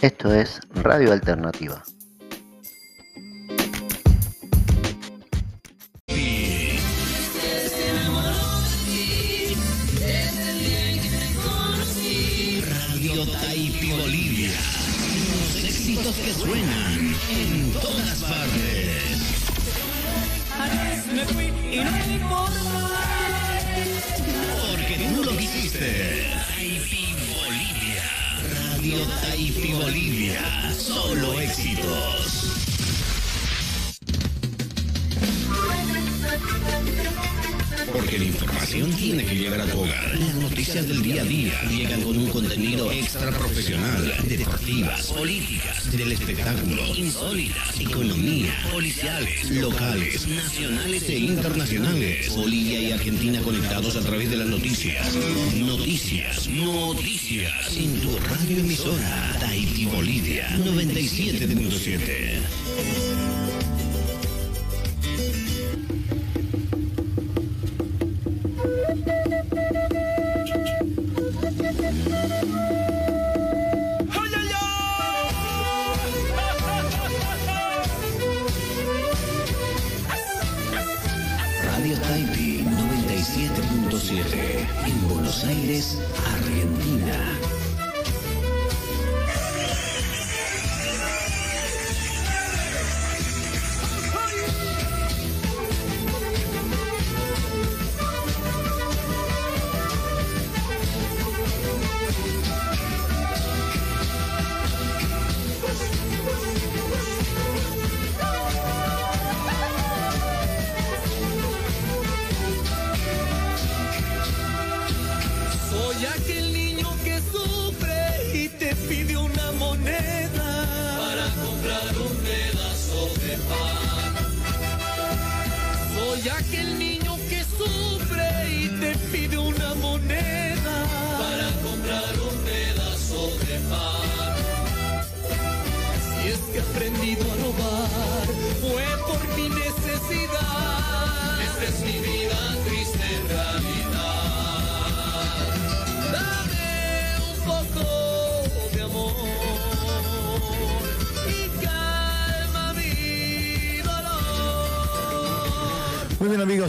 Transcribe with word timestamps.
Esto 0.00 0.32
es 0.32 0.60
Radio 0.74 1.12
Alternativa. 1.12 1.82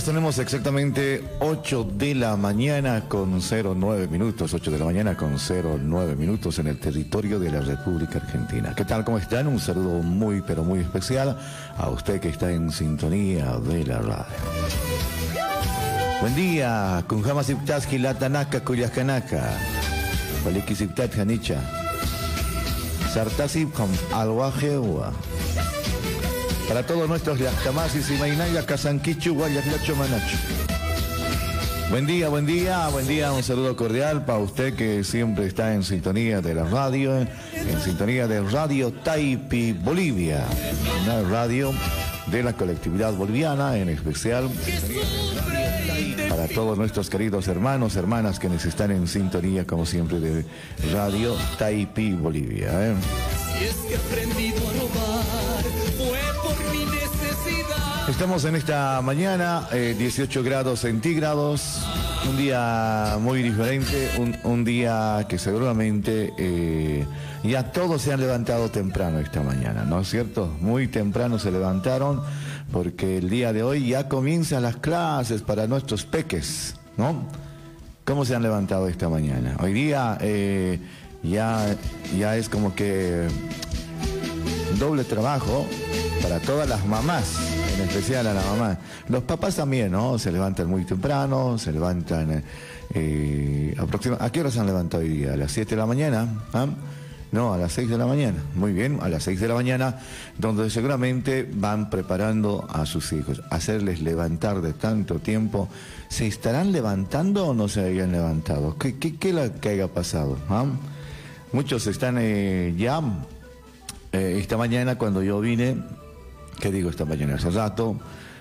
Tenemos 0.09 0.39
exactamente 0.39 1.23
8 1.39 1.91
de 1.93 2.15
la 2.15 2.35
mañana 2.35 3.07
con 3.07 3.39
09 3.39 4.07
minutos, 4.07 4.55
8 4.55 4.71
de 4.71 4.79
la 4.79 4.85
mañana 4.85 5.15
con 5.15 5.37
09 5.37 6.15
minutos 6.15 6.57
en 6.57 6.65
el 6.65 6.79
territorio 6.79 7.39
de 7.39 7.51
la 7.51 7.59
República 7.59 8.17
Argentina. 8.17 8.73
¿Qué 8.75 8.85
tal? 8.85 9.05
¿Cómo 9.05 9.19
están? 9.19 9.45
Un 9.45 9.59
saludo 9.59 10.01
muy 10.01 10.41
pero 10.41 10.63
muy 10.63 10.79
especial 10.79 11.37
a 11.77 11.89
usted 11.91 12.19
que 12.19 12.29
está 12.29 12.51
en 12.51 12.71
sintonía 12.71 13.59
de 13.59 13.85
la 13.85 13.99
radio. 13.99 14.35
Buen 16.21 16.35
día, 16.35 17.03
Kunjama 17.07 17.43
Siptaski 17.43 17.99
Latanaka 17.99 18.61
Kuyakanaka, 18.61 19.43
Paliki 20.43 20.73
Siptat 20.73 21.19
Hanicha, 21.19 21.61
Sartasip 23.13 23.75
Alwajewa. 24.11 25.28
Para 26.69 26.85
todos 26.85 27.09
nuestros 27.09 27.39
Yactamasis 27.39 28.11
y 28.11 28.13
Mainaya 28.13 28.63
Casanquichu 28.63 29.33
Guayaklacho 29.33 29.95
Manacho. 29.95 30.37
Buen 31.89 32.05
día, 32.05 32.29
buen 32.29 32.45
día, 32.45 32.87
buen 32.89 33.07
día, 33.07 33.31
un 33.31 33.41
saludo 33.41 33.75
cordial 33.75 34.23
para 34.23 34.37
usted 34.37 34.75
que 34.75 35.03
siempre 35.03 35.47
está 35.47 35.73
en 35.73 35.83
sintonía 35.83 36.41
de 36.41 36.53
la 36.53 36.65
radio, 36.65 37.17
en 37.17 37.81
sintonía 37.83 38.27
de 38.27 38.41
Radio 38.41 38.93
Taipi 38.93 39.73
Bolivia, 39.73 40.45
una 41.05 41.23
radio 41.23 41.73
de 42.27 42.43
la 42.43 42.53
colectividad 42.53 43.13
boliviana, 43.13 43.75
en 43.75 43.89
especial 43.89 44.47
para 46.29 46.47
todos 46.47 46.77
nuestros 46.77 47.09
queridos 47.09 47.47
hermanos, 47.47 47.95
hermanas 47.95 48.37
que 48.37 48.47
nos 48.47 48.63
están 48.65 48.91
en 48.91 49.07
sintonía, 49.07 49.65
como 49.65 49.87
siempre, 49.87 50.19
de 50.19 50.45
Radio 50.93 51.35
Taipi 51.57 52.13
Bolivia. 52.13 52.69
¿eh? 52.89 52.93
Estamos 58.19 58.43
en 58.43 58.57
esta 58.57 59.01
mañana, 59.01 59.69
eh, 59.71 59.95
18 59.97 60.43
grados 60.43 60.81
centígrados, 60.81 61.79
un 62.29 62.35
día 62.35 63.17
muy 63.17 63.41
diferente, 63.41 64.11
un, 64.17 64.35
un 64.43 64.65
día 64.65 65.25
que 65.29 65.39
seguramente 65.39 66.33
eh, 66.37 67.05
ya 67.45 67.71
todos 67.71 68.01
se 68.01 68.11
han 68.11 68.19
levantado 68.19 68.67
temprano 68.67 69.19
esta 69.19 69.41
mañana, 69.41 69.85
¿no 69.85 70.01
es 70.01 70.09
cierto? 70.09 70.53
Muy 70.59 70.89
temprano 70.89 71.39
se 71.39 71.49
levantaron 71.49 72.21
porque 72.73 73.19
el 73.19 73.29
día 73.29 73.53
de 73.53 73.63
hoy 73.63 73.87
ya 73.87 74.09
comienzan 74.09 74.63
las 74.63 74.75
clases 74.75 75.41
para 75.41 75.65
nuestros 75.67 76.03
peques, 76.03 76.75
¿no? 76.97 77.23
¿Cómo 78.03 78.25
se 78.25 78.35
han 78.35 78.43
levantado 78.43 78.89
esta 78.89 79.07
mañana? 79.07 79.55
Hoy 79.61 79.71
día 79.71 80.17
eh, 80.19 80.77
ya, 81.23 81.73
ya 82.17 82.35
es 82.35 82.49
como 82.49 82.75
que 82.75 83.29
doble 84.77 85.05
trabajo 85.05 85.65
para 86.21 86.39
todas 86.39 86.67
las 86.67 86.85
mamás, 86.85 87.37
en 87.79 87.87
especial 87.87 88.27
a 88.27 88.33
la 88.33 88.41
mamá. 88.41 88.77
Los 89.07 89.23
papás 89.23 89.55
también, 89.55 89.91
¿no? 89.91 90.19
Se 90.19 90.31
levantan 90.31 90.67
muy 90.67 90.85
temprano, 90.85 91.57
se 91.57 91.71
levantan... 91.71 92.43
Eh, 92.93 93.75
¿A 94.19 94.29
qué 94.31 94.41
hora 94.41 94.51
se 94.51 94.59
han 94.59 94.65
levantado 94.65 95.03
hoy 95.03 95.09
día? 95.09 95.33
¿A 95.33 95.37
las 95.37 95.51
7 95.51 95.71
de 95.71 95.75
la 95.75 95.85
mañana? 95.85 96.27
¿Ah? 96.53 96.67
No, 97.31 97.53
a 97.53 97.57
las 97.57 97.73
6 97.73 97.89
de 97.89 97.97
la 97.97 98.05
mañana. 98.05 98.43
Muy 98.55 98.73
bien, 98.73 98.99
a 99.01 99.07
las 99.07 99.23
6 99.23 99.39
de 99.39 99.47
la 99.47 99.53
mañana, 99.53 99.99
donde 100.37 100.69
seguramente 100.69 101.47
van 101.53 101.89
preparando 101.89 102.67
a 102.69 102.85
sus 102.85 103.13
hijos. 103.13 103.41
Hacerles 103.51 104.01
levantar 104.01 104.61
de 104.61 104.73
tanto 104.73 105.19
tiempo. 105.19 105.69
¿Se 106.09 106.25
estarán 106.25 106.71
levantando 106.71 107.47
o 107.47 107.53
no 107.53 107.67
se 107.67 107.81
hayan 107.81 108.11
levantado? 108.11 108.77
¿Qué, 108.77 108.97
qué, 108.97 109.15
qué 109.15 109.51
que 109.61 109.69
haya 109.69 109.87
pasado? 109.87 110.37
¿Ah? 110.49 110.65
Muchos 111.53 111.85
están 111.87 112.17
eh, 112.19 112.73
ya 112.77 113.01
eh, 114.11 114.37
esta 114.41 114.57
mañana 114.57 114.97
cuando 114.97 115.21
yo 115.21 115.39
vine, 115.39 115.77
¿qué 116.59 116.71
digo 116.71 116.89
esta 116.89 117.05
mañana? 117.05 117.35
Hace 117.35 117.49
rato, 117.51 117.95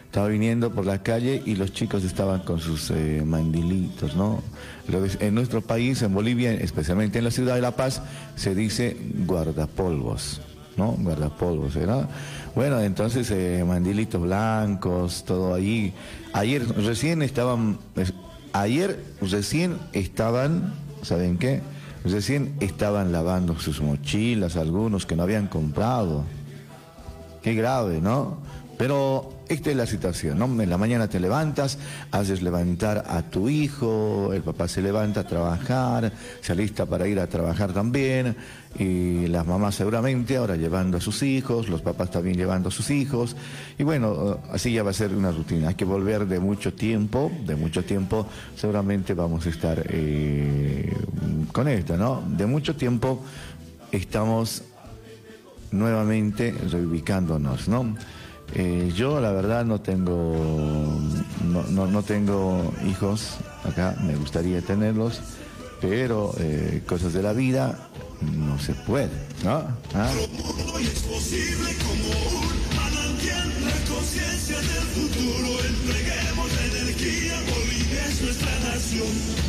estaba 0.06 0.28
viniendo 0.28 0.70
por 0.72 0.86
la 0.86 1.02
calle 1.02 1.42
y 1.44 1.54
los 1.56 1.72
chicos 1.72 2.02
estaban 2.04 2.40
con 2.40 2.60
sus 2.60 2.90
eh, 2.90 3.22
mandilitos, 3.24 4.16
¿no? 4.16 4.42
En 5.20 5.34
nuestro 5.34 5.60
país, 5.60 6.00
en 6.02 6.14
Bolivia, 6.14 6.52
especialmente 6.52 7.18
en 7.18 7.24
la 7.24 7.30
ciudad 7.30 7.54
de 7.56 7.60
La 7.60 7.72
Paz, 7.76 8.00
se 8.36 8.54
dice 8.54 8.96
guardapolvos, 9.26 10.40
¿no? 10.76 10.92
Guardapolvos, 10.92 11.74
¿verdad? 11.74 12.08
Bueno, 12.54 12.80
entonces 12.80 13.30
eh, 13.30 13.64
mandilitos 13.66 14.20
blancos, 14.22 15.24
todo 15.24 15.54
ahí. 15.54 15.92
Ayer 16.32 16.66
recién 16.76 17.22
estaban, 17.22 17.78
es- 17.96 18.14
ayer 18.52 19.02
recién 19.20 19.76
estaban, 19.92 20.72
¿saben 21.02 21.36
qué? 21.38 21.60
Recién 22.04 22.54
estaban 22.60 23.12
lavando 23.12 23.58
sus 23.58 23.80
mochilas, 23.82 24.56
algunos 24.56 25.04
que 25.04 25.16
no 25.16 25.24
habían 25.24 25.48
comprado. 25.48 26.24
Qué 27.42 27.54
grave, 27.54 28.00
¿no? 28.00 28.38
Pero 28.78 29.32
esta 29.48 29.70
es 29.70 29.76
la 29.76 29.86
situación, 29.86 30.38
¿no? 30.38 30.44
En 30.62 30.70
la 30.70 30.78
mañana 30.78 31.08
te 31.08 31.18
levantas, 31.18 31.78
haces 32.12 32.42
levantar 32.42 33.04
a 33.08 33.22
tu 33.22 33.48
hijo, 33.48 34.32
el 34.32 34.42
papá 34.42 34.68
se 34.68 34.82
levanta 34.82 35.20
a 35.20 35.26
trabajar, 35.26 36.12
se 36.40 36.52
alista 36.52 36.86
para 36.86 37.08
ir 37.08 37.18
a 37.18 37.26
trabajar 37.26 37.72
también, 37.72 38.36
y 38.78 39.26
las 39.26 39.44
mamás 39.46 39.74
seguramente 39.74 40.36
ahora 40.36 40.54
llevando 40.54 40.98
a 40.98 41.00
sus 41.00 41.24
hijos, 41.24 41.68
los 41.68 41.82
papás 41.82 42.12
también 42.12 42.36
llevando 42.36 42.68
a 42.68 42.72
sus 42.72 42.90
hijos, 42.90 43.34
y 43.78 43.82
bueno, 43.82 44.38
así 44.52 44.72
ya 44.72 44.84
va 44.84 44.90
a 44.90 44.94
ser 44.94 45.12
una 45.12 45.32
rutina. 45.32 45.68
Hay 45.68 45.74
que 45.74 45.84
volver 45.84 46.26
de 46.26 46.38
mucho 46.38 46.74
tiempo, 46.74 47.32
de 47.46 47.56
mucho 47.56 47.84
tiempo, 47.84 48.28
seguramente 48.54 49.14
vamos 49.14 49.44
a 49.46 49.48
estar 49.48 49.84
eh, 49.88 50.94
con 51.52 51.66
esto, 51.66 51.96
¿no? 51.96 52.22
De 52.28 52.46
mucho 52.46 52.76
tiempo 52.76 53.24
estamos 53.90 54.62
nuevamente 55.70 56.52
reubicándonos, 56.70 57.68
¿no? 57.68 57.96
Eh, 58.54 58.92
yo 58.94 59.20
la 59.20 59.32
verdad 59.32 59.64
no 59.64 59.80
tengo, 59.80 60.34
no, 61.44 62.02
tengo 62.02 62.72
hijos 62.88 63.36
acá, 63.64 63.94
me 64.02 64.16
gustaría 64.16 64.62
tenerlos, 64.62 65.20
pero 65.80 66.34
eh, 66.38 66.82
cosas 66.86 67.12
de 67.12 67.22
la 67.22 67.34
vida 67.34 67.88
no 68.22 68.58
se 68.58 68.72
puede, 68.74 69.10
¿no? 69.44 69.64
¿Ah? 69.94 70.10
conciencia 73.88 74.56
del 74.56 74.86
futuro, 74.94 75.64
entreguemos 75.64 76.50
energía, 76.72 77.40
Bolivia 77.50 78.06
es 78.06 78.22
nuestra 78.22 78.58
nación. 78.60 79.47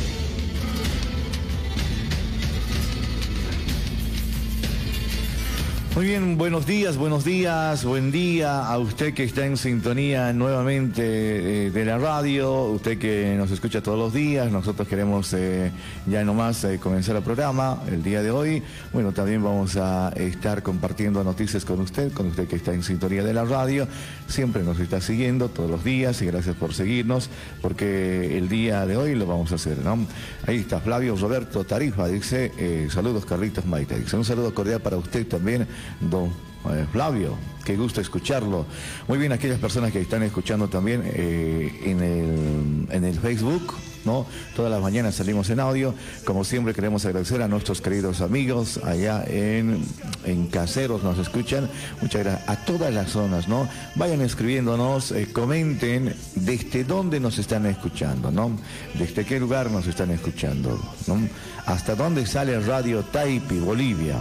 Muy 5.96 6.06
bien, 6.06 6.38
buenos 6.38 6.66
días, 6.66 6.96
buenos 6.96 7.24
días, 7.24 7.84
buen 7.84 8.12
día 8.12 8.64
a 8.64 8.78
usted 8.78 9.12
que 9.12 9.24
está 9.24 9.44
en 9.44 9.56
sintonía 9.56 10.32
nuevamente 10.32 11.66
eh, 11.66 11.70
de 11.72 11.84
la 11.84 11.98
radio, 11.98 12.62
usted 12.66 12.96
que 12.96 13.34
nos 13.36 13.50
escucha 13.50 13.82
todos 13.82 13.98
los 13.98 14.14
días, 14.14 14.52
nosotros 14.52 14.86
queremos 14.86 15.34
eh, 15.34 15.72
ya 16.06 16.24
nomás 16.24 16.62
eh, 16.62 16.78
comenzar 16.78 17.16
el 17.16 17.22
programa 17.22 17.82
el 17.90 18.04
día 18.04 18.22
de 18.22 18.30
hoy. 18.30 18.62
Bueno, 18.92 19.10
también 19.10 19.42
vamos 19.42 19.76
a 19.76 20.10
estar 20.10 20.62
compartiendo 20.62 21.24
noticias 21.24 21.64
con 21.64 21.80
usted, 21.80 22.12
con 22.12 22.28
usted 22.28 22.46
que 22.46 22.56
está 22.56 22.72
en 22.72 22.84
sintonía 22.84 23.24
de 23.24 23.34
la 23.34 23.44
radio, 23.44 23.88
siempre 24.28 24.62
nos 24.62 24.78
está 24.78 25.00
siguiendo 25.00 25.48
todos 25.48 25.68
los 25.68 25.82
días 25.82 26.22
y 26.22 26.26
gracias 26.26 26.54
por 26.54 26.72
seguirnos, 26.72 27.30
porque 27.60 28.38
el 28.38 28.48
día 28.48 28.86
de 28.86 28.96
hoy 28.96 29.16
lo 29.16 29.26
vamos 29.26 29.50
a 29.50 29.56
hacer, 29.56 29.78
¿no? 29.78 30.06
Ahí 30.46 30.58
está 30.58 30.78
Flavio 30.78 31.16
Roberto 31.16 31.64
Tarifa, 31.64 32.06
dice, 32.06 32.88
saludos 32.90 33.26
Carlitos 33.26 33.66
Maite, 33.66 33.98
dice, 33.98 34.16
un 34.16 34.24
saludo 34.24 34.54
cordial 34.54 34.80
para 34.80 34.96
usted 34.96 35.26
también 35.26 35.66
don 36.00 36.28
eh, 36.70 36.86
Flavio. 36.92 37.36
Qué 37.64 37.76
gusto 37.76 38.00
escucharlo. 38.00 38.66
Muy 39.06 39.18
bien, 39.18 39.32
aquellas 39.32 39.58
personas 39.58 39.92
que 39.92 40.00
están 40.00 40.22
escuchando 40.22 40.68
también 40.68 41.02
eh, 41.04 41.80
en, 41.84 42.02
el, 42.02 42.86
en 42.90 43.04
el 43.04 43.18
Facebook, 43.18 43.74
¿no? 44.04 44.26
Todas 44.56 44.72
las 44.72 44.80
mañanas 44.80 45.14
salimos 45.14 45.50
en 45.50 45.60
audio. 45.60 45.94
Como 46.24 46.44
siempre 46.44 46.72
queremos 46.72 47.04
agradecer 47.04 47.42
a 47.42 47.48
nuestros 47.48 47.80
queridos 47.80 48.22
amigos 48.22 48.80
allá 48.82 49.24
en, 49.26 49.84
en 50.24 50.46
Caseros, 50.46 51.02
nos 51.02 51.18
escuchan. 51.18 51.68
Muchas 52.00 52.24
gracias. 52.24 52.48
A 52.48 52.64
todas 52.64 52.92
las 52.92 53.10
zonas, 53.10 53.46
¿no? 53.46 53.68
Vayan 53.94 54.22
escribiéndonos, 54.22 55.12
eh, 55.12 55.28
comenten 55.32 56.14
desde 56.34 56.84
dónde 56.84 57.20
nos 57.20 57.38
están 57.38 57.66
escuchando, 57.66 58.30
¿no? 58.30 58.52
Desde 58.98 59.24
qué 59.24 59.38
lugar 59.38 59.70
nos 59.70 59.86
están 59.86 60.10
escuchando, 60.10 60.80
¿no? 61.06 61.20
Hasta 61.66 61.94
dónde 61.94 62.26
sale 62.26 62.58
Radio 62.58 63.02
Taipi, 63.02 63.58
Bolivia, 63.58 64.16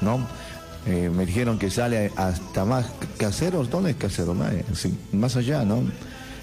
¿no? 0.00 0.26
Eh, 0.86 1.10
me 1.14 1.26
dijeron 1.26 1.58
que 1.58 1.70
sale 1.70 2.10
hasta 2.16 2.64
más 2.64 2.86
caseros. 3.18 3.70
¿Dónde 3.70 3.90
es 3.90 3.96
casero? 3.96 4.34
más 5.12 5.36
allá, 5.36 5.64
¿no? 5.64 5.82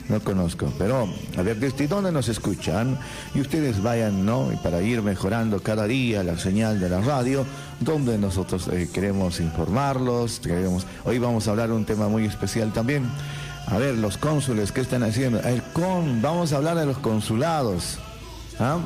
No 0.10 0.20
conozco. 0.22 0.72
Pero, 0.78 1.10
a 1.38 1.42
ver, 1.42 1.58
¿desde 1.58 1.88
dónde 1.88 2.12
nos 2.12 2.30
escuchan? 2.30 2.98
Y 3.34 3.42
ustedes 3.42 3.82
vayan, 3.82 4.26
¿no? 4.26 4.50
Para 4.64 4.82
ir 4.82 5.02
mejorando 5.02 5.62
cada 5.62 5.86
día 5.86 6.24
la 6.24 6.38
señal 6.38 6.80
de 6.80 6.90
la 6.90 7.02
radio, 7.02 7.46
donde 7.82 8.18
nosotros 8.18 8.70
eh, 8.72 8.90
queremos 8.94 9.40
informarlos. 9.40 10.40
Queremos... 10.40 10.86
Hoy 11.04 11.20
vamos 11.20 11.48
a 11.48 11.52
hablar 11.52 11.70
de 11.70 11.76
un 11.76 11.86
tema 11.86 12.08
muy 12.08 12.26
especial 12.26 12.72
también. 12.72 13.10
A 13.66 13.78
ver, 13.80 13.96
los 13.96 14.18
cónsules, 14.18 14.72
¿qué 14.72 14.82
están 14.82 15.04
haciendo? 15.04 15.42
El 15.42 15.62
con... 15.74 16.22
Vamos 16.22 16.54
a 16.54 16.58
hablar 16.58 16.78
de 16.78 16.86
los 16.86 17.00
consulados. 17.00 17.98
¿ah? 18.60 18.80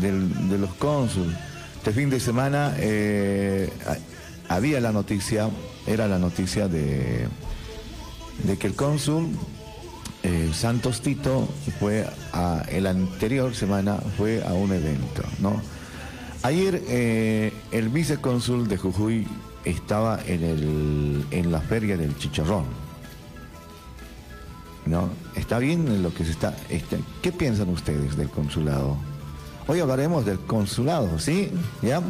de 0.00 0.58
los 0.58 0.74
cónsules. 0.74 1.36
Este 1.86 2.00
fin 2.00 2.10
de 2.10 2.18
semana 2.18 2.74
eh, 2.78 3.70
había 4.48 4.80
la 4.80 4.92
noticia, 4.92 5.50
era 5.86 6.08
la 6.08 6.18
noticia 6.18 6.68
de, 6.68 7.28
de 8.44 8.58
que 8.58 8.66
el 8.66 8.74
cónsul 8.74 9.28
eh, 10.22 10.50
Santos 10.52 11.02
Tito 11.02 11.48
fue 11.78 12.04
a, 12.32 12.64
el 12.68 12.86
anterior 12.86 13.54
semana 13.54 13.96
fue 14.16 14.42
a 14.44 14.54
un 14.54 14.72
evento, 14.72 15.22
¿no? 15.38 15.60
Ayer 16.42 16.82
eh, 16.88 17.52
el 17.70 17.88
vicecónsul 17.88 18.68
de 18.68 18.76
Jujuy 18.76 19.26
estaba 19.64 20.20
en, 20.26 20.44
el, 20.44 21.26
en 21.30 21.52
la 21.52 21.60
feria 21.60 21.96
del 21.96 22.16
chicharrón. 22.18 22.64
¿No? 24.84 25.08
¿Está 25.34 25.58
bien 25.58 26.04
lo 26.04 26.14
que 26.14 26.24
se 26.24 26.30
está, 26.30 26.56
está, 26.68 26.96
¿Qué 27.20 27.32
piensan 27.32 27.68
ustedes 27.70 28.16
del 28.16 28.30
consulado? 28.30 28.96
Hoy 29.66 29.80
hablaremos 29.80 30.24
del 30.24 30.38
consulado, 30.38 31.18
¿sí? 31.18 31.50
¿Ya? 31.82 32.00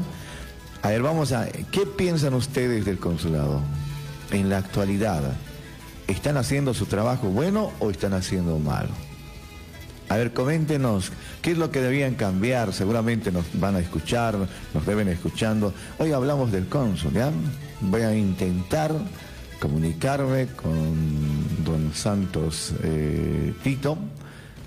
A 0.82 0.88
ver, 0.88 1.02
vamos 1.02 1.32
a... 1.32 1.46
¿Qué 1.46 1.86
piensan 1.86 2.34
ustedes 2.34 2.84
del 2.84 2.98
consulado 2.98 3.60
en 4.30 4.48
la 4.48 4.58
actualidad? 4.58 5.22
¿Están 6.06 6.36
haciendo 6.36 6.74
su 6.74 6.86
trabajo 6.86 7.28
bueno 7.28 7.72
o 7.80 7.90
están 7.90 8.12
haciendo 8.12 8.58
mal? 8.58 8.88
A 10.08 10.16
ver, 10.16 10.32
coméntenos, 10.32 11.10
¿qué 11.42 11.50
es 11.50 11.58
lo 11.58 11.72
que 11.72 11.80
debían 11.80 12.14
cambiar? 12.14 12.72
Seguramente 12.72 13.32
nos 13.32 13.44
van 13.54 13.74
a 13.74 13.80
escuchar, 13.80 14.36
nos 14.72 14.86
deben 14.86 15.08
escuchando. 15.08 15.74
Hoy 15.98 16.12
hablamos 16.12 16.52
del 16.52 16.66
cónsul, 16.66 17.12
¿ya? 17.12 17.32
Voy 17.80 18.02
a 18.02 18.14
intentar 18.14 18.92
comunicarme 19.58 20.46
con 20.46 21.64
don 21.64 21.92
Santos 21.92 22.72
eh, 22.84 23.52
Tito, 23.64 23.98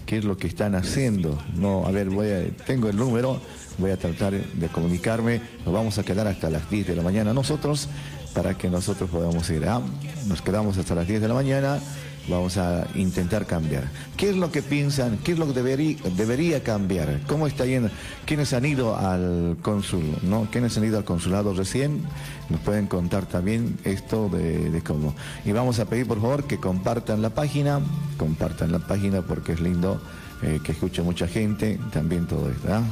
qué 0.06 0.18
es 0.18 0.26
lo 0.26 0.36
que 0.38 0.48
están 0.48 0.76
haciendo. 0.76 1.42
No, 1.56 1.86
a 1.86 1.92
ver, 1.92 2.10
voy 2.10 2.28
a, 2.32 2.66
tengo 2.66 2.90
el 2.90 2.98
número, 2.98 3.42
voy 3.80 3.92
a 3.92 3.98
tratar 3.98 4.34
de 4.34 4.68
comunicarme, 4.68 5.42
nos 5.66 5.74
vamos 5.74 5.98
a 5.98 6.04
quedar 6.04 6.28
hasta 6.28 6.50
las 6.50 6.70
10 6.70 6.88
de 6.88 6.96
la 6.96 7.04
mañana 7.04 7.34
nosotros, 7.34 7.90
para 8.34 8.58
que 8.58 8.70
nosotros 8.70 9.10
podamos 9.10 9.50
ir. 9.50 9.66
¿ah? 9.66 9.82
Nos 10.28 10.42
quedamos 10.42 10.78
hasta 10.78 10.96
las 10.96 11.08
10 11.08 11.22
de 11.22 11.28
la 11.28 11.34
mañana, 11.34 11.80
vamos 12.28 12.58
a 12.58 12.88
intentar 12.96 13.46
cambiar. 13.46 13.90
¿Qué 14.18 14.30
es 14.30 14.36
lo 14.36 14.52
que 14.52 14.62
piensan? 14.62 15.18
¿Qué 15.24 15.34
es 15.34 15.40
lo 15.40 15.52
que 15.52 15.62
debería, 15.62 16.64
cambiar? 16.64 17.22
¿Cómo 17.28 17.48
está 17.48 17.66
yendo? 17.66 17.90
¿Quiénes 18.26 18.54
han 18.54 18.66
ido 18.66 18.96
al 18.96 19.58
cónsul? 19.62 20.04
¿no? 20.24 20.48
¿Quiénes 20.52 20.78
han 20.78 20.86
ido 20.86 20.98
al 20.98 21.06
consulado 21.06 21.54
recién? 21.54 22.04
Nos 22.50 22.60
pueden 22.62 22.88
contar 22.88 23.26
también 23.26 23.78
esto 23.84 24.30
de, 24.30 24.82
cómo. 24.86 25.16
Y 25.46 25.52
vamos 25.52 25.80
a 25.80 25.86
pedir 25.86 26.08
por 26.08 26.22
favor 26.22 26.46
que 26.46 26.60
compartan 26.60 27.22
la 27.22 27.32
página, 27.32 27.80
compartan 28.18 28.72
la 28.72 28.80
página 28.80 29.22
porque 29.22 29.54
es 29.54 29.60
lindo 29.60 30.02
eh, 30.44 30.60
que 30.64 30.72
escuche 30.74 31.02
mucha 31.02 31.28
gente 31.28 31.80
también 31.92 32.28
todo 32.28 32.50
esto. 32.50 32.68
¿ah? 32.72 32.84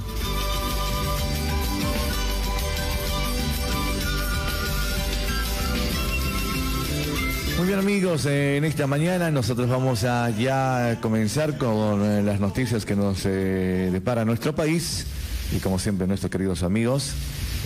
Muy 7.57 7.65
bien 7.65 7.79
amigos, 7.79 8.27
en 8.27 8.65
esta 8.65 8.85
mañana 8.85 9.31
nosotros 9.31 9.67
vamos 9.67 10.03
a 10.03 10.29
ya 10.29 10.99
comenzar 11.01 11.57
con 11.57 12.05
eh, 12.05 12.21
las 12.21 12.39
noticias 12.39 12.85
que 12.85 12.95
nos 12.95 13.25
eh, 13.25 13.89
depara 13.91 14.25
nuestro 14.25 14.53
país 14.53 15.07
y 15.51 15.57
como 15.57 15.79
siempre 15.79 16.05
nuestros 16.05 16.31
queridos 16.31 16.61
amigos, 16.61 17.13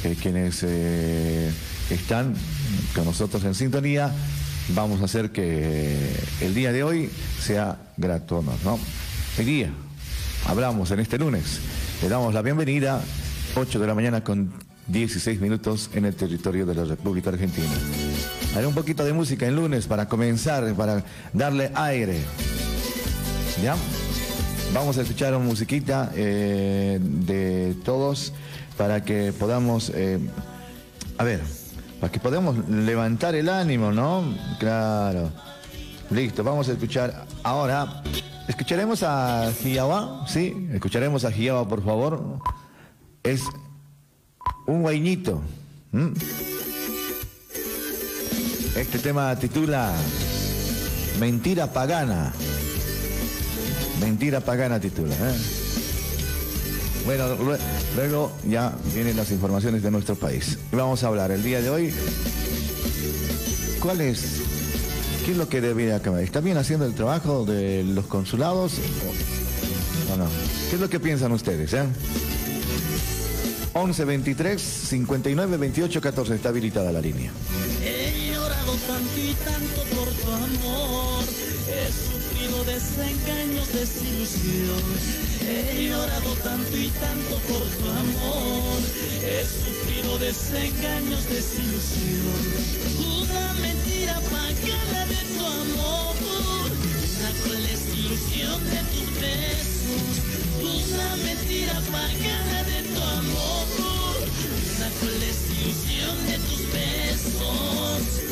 eh, 0.06 0.16
quienes 0.22 0.64
están 1.90 2.36
con 2.96 3.04
nosotros 3.04 3.44
en 3.44 3.54
sintonía, 3.54 4.14
vamos 4.70 5.02
a 5.02 5.06
hacer 5.06 5.32
que 5.32 5.98
el 6.40 6.56
día 6.56 6.72
de 6.72 6.86
hoy 6.86 7.10
sea 7.42 7.78
grato, 7.98 8.42
¿no? 8.64 8.80
El 9.38 9.46
día, 9.46 9.72
hablamos 10.48 10.90
en 10.92 11.02
este 11.02 11.18
lunes, 11.18 11.60
le 12.02 12.08
damos 12.08 12.34
la 12.34 12.42
bienvenida, 12.42 13.02
8 13.56 13.78
de 13.78 13.88
la 13.88 13.94
mañana 13.94 14.24
con 14.24 14.54
16 14.88 15.42
minutos 15.42 15.90
en 15.94 16.06
el 16.06 16.16
territorio 16.16 16.66
de 16.66 16.76
la 16.76 16.86
República 16.86 17.30
Argentina. 17.30 17.68
Haré 18.56 18.68
un 18.68 18.74
poquito 18.74 19.06
de 19.06 19.14
música 19.14 19.48
en 19.48 19.56
lunes 19.56 19.88
para 19.88 20.10
comenzar, 20.10 20.74
para 20.76 21.04
darle 21.32 21.72
aire. 21.74 22.20
¿Ya? 23.64 23.76
Vamos 24.74 24.98
a 24.98 25.02
escuchar 25.04 25.34
una 25.34 25.46
musiquita 25.46 26.12
eh, 26.16 27.00
de 27.02 27.76
todos 27.86 28.34
para 28.78 29.06
que 29.06 29.32
podamos, 29.32 29.90
eh, 29.96 30.20
a 31.18 31.24
ver, 31.24 31.42
para 32.02 32.12
que 32.12 32.20
podamos 32.20 32.68
levantar 32.68 33.36
el 33.36 33.48
ánimo, 33.48 33.92
¿no? 33.92 34.24
Claro. 34.60 35.32
Listo, 36.10 36.44
vamos 36.44 36.68
a 36.68 36.74
escuchar 36.74 37.26
ahora. 37.44 38.04
Escucharemos 38.50 39.02
a 39.04 39.50
Giaba, 39.62 40.26
¿sí? 40.28 40.68
Escucharemos 40.74 41.24
a 41.24 41.32
Giaba, 41.32 41.66
por 41.66 41.84
favor. 41.86 42.40
Es 43.24 43.44
un 44.68 44.82
guainito. 44.82 45.42
Este 48.76 49.00
tema 49.00 49.38
titula 49.38 49.92
Mentira 51.20 51.68
pagana. 51.72 52.34
Mentira 54.00 54.40
pagana 54.40 54.80
titula. 54.80 55.14
¿eh? 55.14 55.36
Bueno, 57.06 57.26
luego 57.96 58.32
ya 58.48 58.74
vienen 58.94 59.18
las 59.18 59.30
informaciones 59.32 59.84
de 59.84 59.92
nuestro 59.92 60.16
país. 60.16 60.58
Vamos 60.72 61.04
a 61.04 61.08
hablar 61.08 61.32
el 61.32 61.44
día 61.44 61.62
de 61.62 61.70
hoy. 61.70 61.94
¿Cuál 63.82 64.02
es? 64.02 64.42
¿Qué 65.26 65.32
es 65.32 65.38
lo 65.38 65.50
que 65.50 65.60
debería 65.60 65.98
acabar? 65.98 66.24
¿Está 66.24 66.40
bien 66.40 66.58
haciendo 66.58 66.86
el 66.86 66.94
trabajo 66.94 67.46
de 67.46 67.84
los 67.84 68.06
consulados? 68.06 68.74
¿Qué 70.70 70.76
es 70.76 70.82
lo 70.82 70.90
que 70.90 71.00
piensan 71.00 71.34
ustedes? 71.34 71.74
Eh? 71.74 71.84
11 73.74 74.06
23 74.06 74.62
59 74.62 75.58
28 75.58 76.02
14 76.02 76.36
está 76.36 76.50
habilitada 76.50 76.92
la 76.92 77.02
línea. 77.02 77.32
Llorado 78.62 78.78
tanto 78.86 79.18
y 79.18 79.34
tanto 79.34 79.82
por 79.96 80.08
tu 80.08 80.32
amor. 80.32 81.24
He 81.68 81.88
sufrido 81.92 82.64
desengaños, 82.66 83.74
desilusión. 83.74 84.84
He 85.42 85.88
llorado 85.88 86.36
tanto 86.44 86.78
y 86.78 86.90
tanto 86.90 87.38
por 87.50 87.64
tu 87.64 87.90
amor. 87.90 88.80
He 89.24 89.44
sufrido 89.44 90.20
desengaños, 90.20 91.28
desilusión. 91.28 92.42
Una 93.24 93.54
mentira 93.62 94.22
pagada 94.30 95.06
de 95.08 95.22
tu 95.34 95.44
amor. 95.44 96.16
Una 97.18 97.32
cruel 97.42 97.64
desilusión 97.66 98.64
de 98.70 98.82
tus 98.94 99.22
besos. 99.22 100.14
Una 100.62 101.16
mentira 101.16 101.82
pagada 101.92 102.64
de 102.66 102.84
tu 102.94 103.02
amor. 103.02 103.66
Una 104.78 104.90
cruel 105.00 105.20
desilusión 105.20 106.16
de 106.28 106.38
tus 106.38 106.62
besos. 106.72 108.31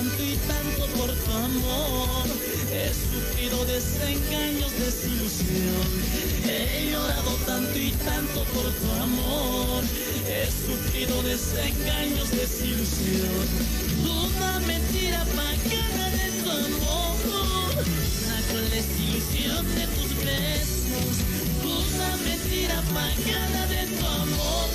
Tanto 0.00 0.22
y 0.22 0.36
tanto 0.48 0.86
por 0.96 1.10
tu 1.12 1.30
amor. 1.30 2.26
He 2.72 2.88
sufrido 2.88 3.64
desengaños, 3.66 4.72
desilusión. 4.78 5.88
He 6.48 6.90
llorado 6.90 7.32
tanto 7.44 7.78
y 7.78 7.92
tanto 8.08 8.44
por 8.54 8.64
tu 8.80 8.90
amor. 8.92 9.84
He 10.26 10.46
sufrido 10.46 11.22
desengaños, 11.22 12.30
desilusión. 12.30 13.44
Una 14.00 14.60
mentira 14.60 15.22
pagada 15.36 16.06
de 16.16 16.28
tu 16.40 16.50
amor. 16.50 17.84
Una 18.24 18.38
cruel 18.48 18.70
desilusión 18.70 19.66
de 19.74 19.86
tus 19.96 20.10
besos. 20.24 21.14
Una 21.62 22.16
mentira 22.24 22.80
pagada 22.94 23.66
de 23.66 23.82
tu 23.96 24.06
amor. 24.06 24.68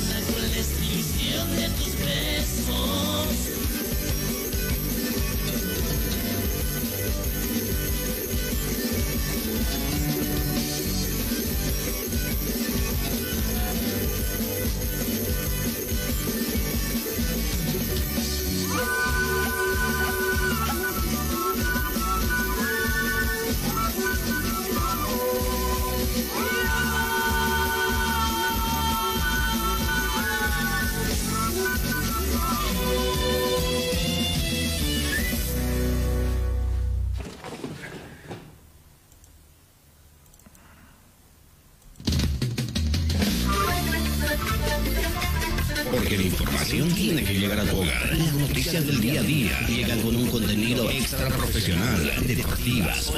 Una 0.00 0.18
cruel 0.26 0.50
desilusión 0.54 1.56
de 1.56 1.68
tus 1.76 1.92
besos. 1.98 3.63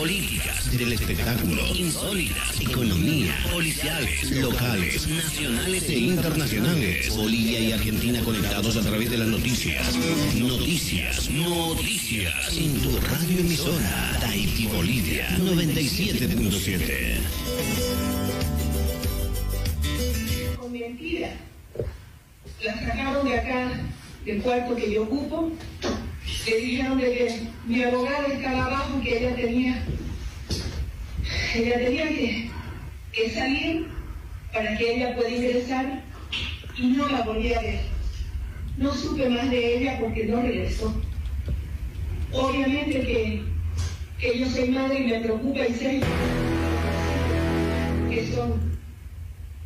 Políticas, 0.07 0.71
del 0.71 0.93
espectáculo, 0.93 1.67
insólitas, 1.75 2.61
economía, 2.61 3.35
policiales, 3.51 4.31
locales, 4.41 5.09
nacionales 5.09 5.89
e 5.89 5.99
internacionales. 5.99 7.17
Bolivia 7.17 7.59
y 7.59 7.73
Argentina 7.73 8.21
conectados 8.21 8.77
a 8.77 8.83
través 8.83 9.11
de 9.11 9.19
las 9.19 9.27
noticias. 9.27 9.97
Noticias, 10.37 11.29
noticias. 11.29 12.57
En 12.57 12.81
tu 12.83 12.97
radio 13.01 13.41
emisora, 13.41 14.17
Tahiti 14.21 14.69
Bolivia 14.69 15.29
97.7. 15.39 17.17
con 20.57 20.71
mentira. 20.71 21.31
La 22.63 22.75
sacaron 22.75 23.27
de 23.27 23.41
acá, 23.41 23.73
del 24.25 24.41
cuarto 24.41 24.77
que 24.77 24.95
yo 24.95 25.03
ocupo. 25.03 25.51
Le 26.47 26.57
dijeron 26.59 26.99
de 26.99 27.13
que 27.13 27.41
mi 27.67 27.83
abogada 27.83 28.27
estaba 28.29 28.67
abajo, 28.67 29.01
que 29.01 29.19
ella 29.19 29.35
tenía, 29.35 29.83
ella 31.55 31.79
tenía 31.79 32.09
que, 32.09 32.51
que 33.13 33.31
salir 33.31 33.89
para 34.53 34.77
que 34.77 34.95
ella 34.95 35.17
pueda 35.17 35.31
ingresar 35.31 36.05
y 36.77 36.87
no 38.79 38.95
supe 38.95 39.29
más 39.29 39.51
de 39.51 39.79
ella 39.79 39.99
porque 40.01 40.27
no 40.27 40.43
regresó. 40.43 40.95
Obviamente 42.33 43.01
que, 43.01 43.43
que 44.19 44.39
yo 44.39 44.47
soy 44.47 44.71
madre 44.71 45.01
y 45.01 45.07
me 45.07 45.21
preocupa 45.21 45.67
y 45.67 45.75
sé 45.75 46.01
que 48.11 48.33
son 48.35 48.77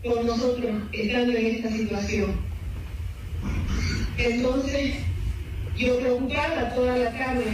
por 0.05 0.25
nosotros 0.25 0.71
estando 0.93 1.33
en 1.37 1.47
esta 1.47 1.71
situación. 1.71 2.33
Entonces, 4.19 4.95
yo 5.77 5.99
preocupada 5.99 6.75
toda 6.75 6.97
la 6.97 7.11
tarde, 7.13 7.45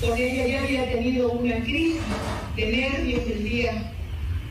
porque 0.00 0.32
ella 0.32 0.46
ya 0.46 0.62
había 0.62 0.92
tenido 0.92 1.32
una 1.32 1.56
crisis 1.62 2.00
de 2.56 2.66
nervios 2.66 3.22
el 3.26 3.44
día, 3.44 3.92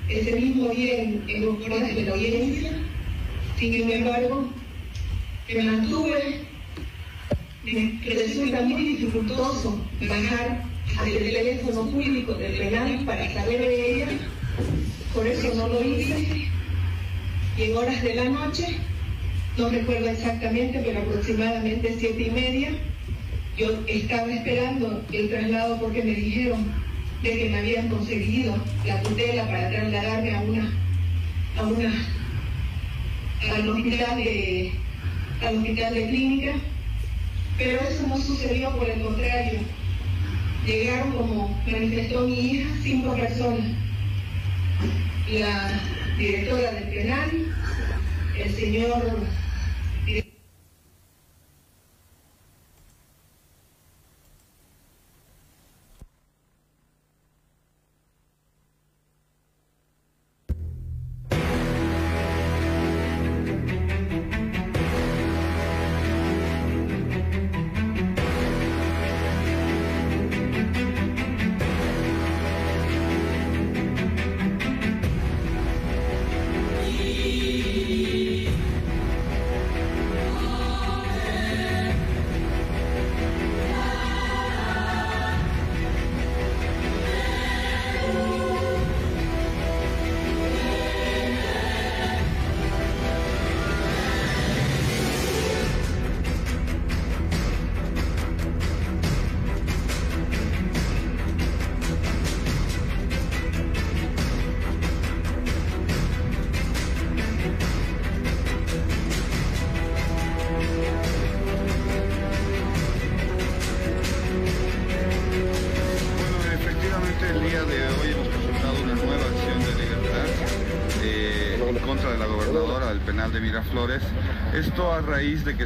ese 0.10 0.36
mismo 0.36 0.70
día 0.70 1.04
en, 1.04 1.24
en 1.28 1.46
los 1.46 1.60
de 1.64 2.04
la 2.06 2.14
audiencia. 2.14 2.72
Sin 3.62 3.92
embargo, 3.92 4.50
me 5.48 5.62
mantuve, 5.62 6.40
me 7.64 8.00
resulta 8.12 8.62
muy 8.64 8.84
dificultoso 8.86 9.80
bajar 10.10 10.64
al 10.98 11.12
teléfono 11.12 11.86
público 11.92 12.34
del 12.34 12.58
penal 12.58 13.06
para 13.06 13.32
saber 13.32 13.62
de 13.62 13.94
ella, 13.94 14.08
por 15.14 15.28
eso 15.28 15.54
no 15.54 15.68
lo 15.68 15.84
hice. 15.84 16.48
Y 17.56 17.62
en 17.62 17.78
horas 17.78 18.02
de 18.02 18.16
la 18.16 18.30
noche, 18.30 18.78
no 19.60 19.70
recuerdo 19.70 20.10
exactamente, 20.10 20.82
pero 20.84 21.02
aproximadamente 21.02 21.98
siete 22.00 22.30
y 22.30 22.32
media, 22.32 22.72
yo 23.60 23.80
estaba 23.86 24.34
esperando 24.34 25.06
el 25.12 25.30
traslado 25.30 25.80
porque 25.80 26.02
me 26.02 26.16
dijeron 26.16 26.66
de 27.22 27.30
que 27.30 27.50
me 27.52 27.60
habían 27.60 27.90
conseguido 27.90 28.56
la 28.88 29.00
tutela 29.04 29.46
para 29.46 29.70
trasladarme 29.70 30.34
a 30.34 30.42
una, 30.42 30.74
a 31.58 31.64
una, 31.68 32.21
al 33.50 33.70
hospital 33.70 34.16
de, 34.18 34.72
al 35.42 35.58
hospital 35.58 35.94
de 35.94 36.08
clínica, 36.08 36.54
pero 37.58 37.80
eso 37.82 38.08
no 38.08 38.18
sucedió, 38.18 38.76
por 38.76 38.90
el 38.90 39.02
contrario. 39.02 39.60
Llegaron, 40.66 41.12
como 41.14 41.62
manifestó 41.66 42.22
mi 42.22 42.40
hija, 42.40 42.70
cinco 42.84 43.16
personas. 43.16 43.66
La 45.32 45.82
directora 46.18 46.72
del 46.72 46.84
penal, 46.90 47.30
el 48.38 48.56
señor 48.56 49.04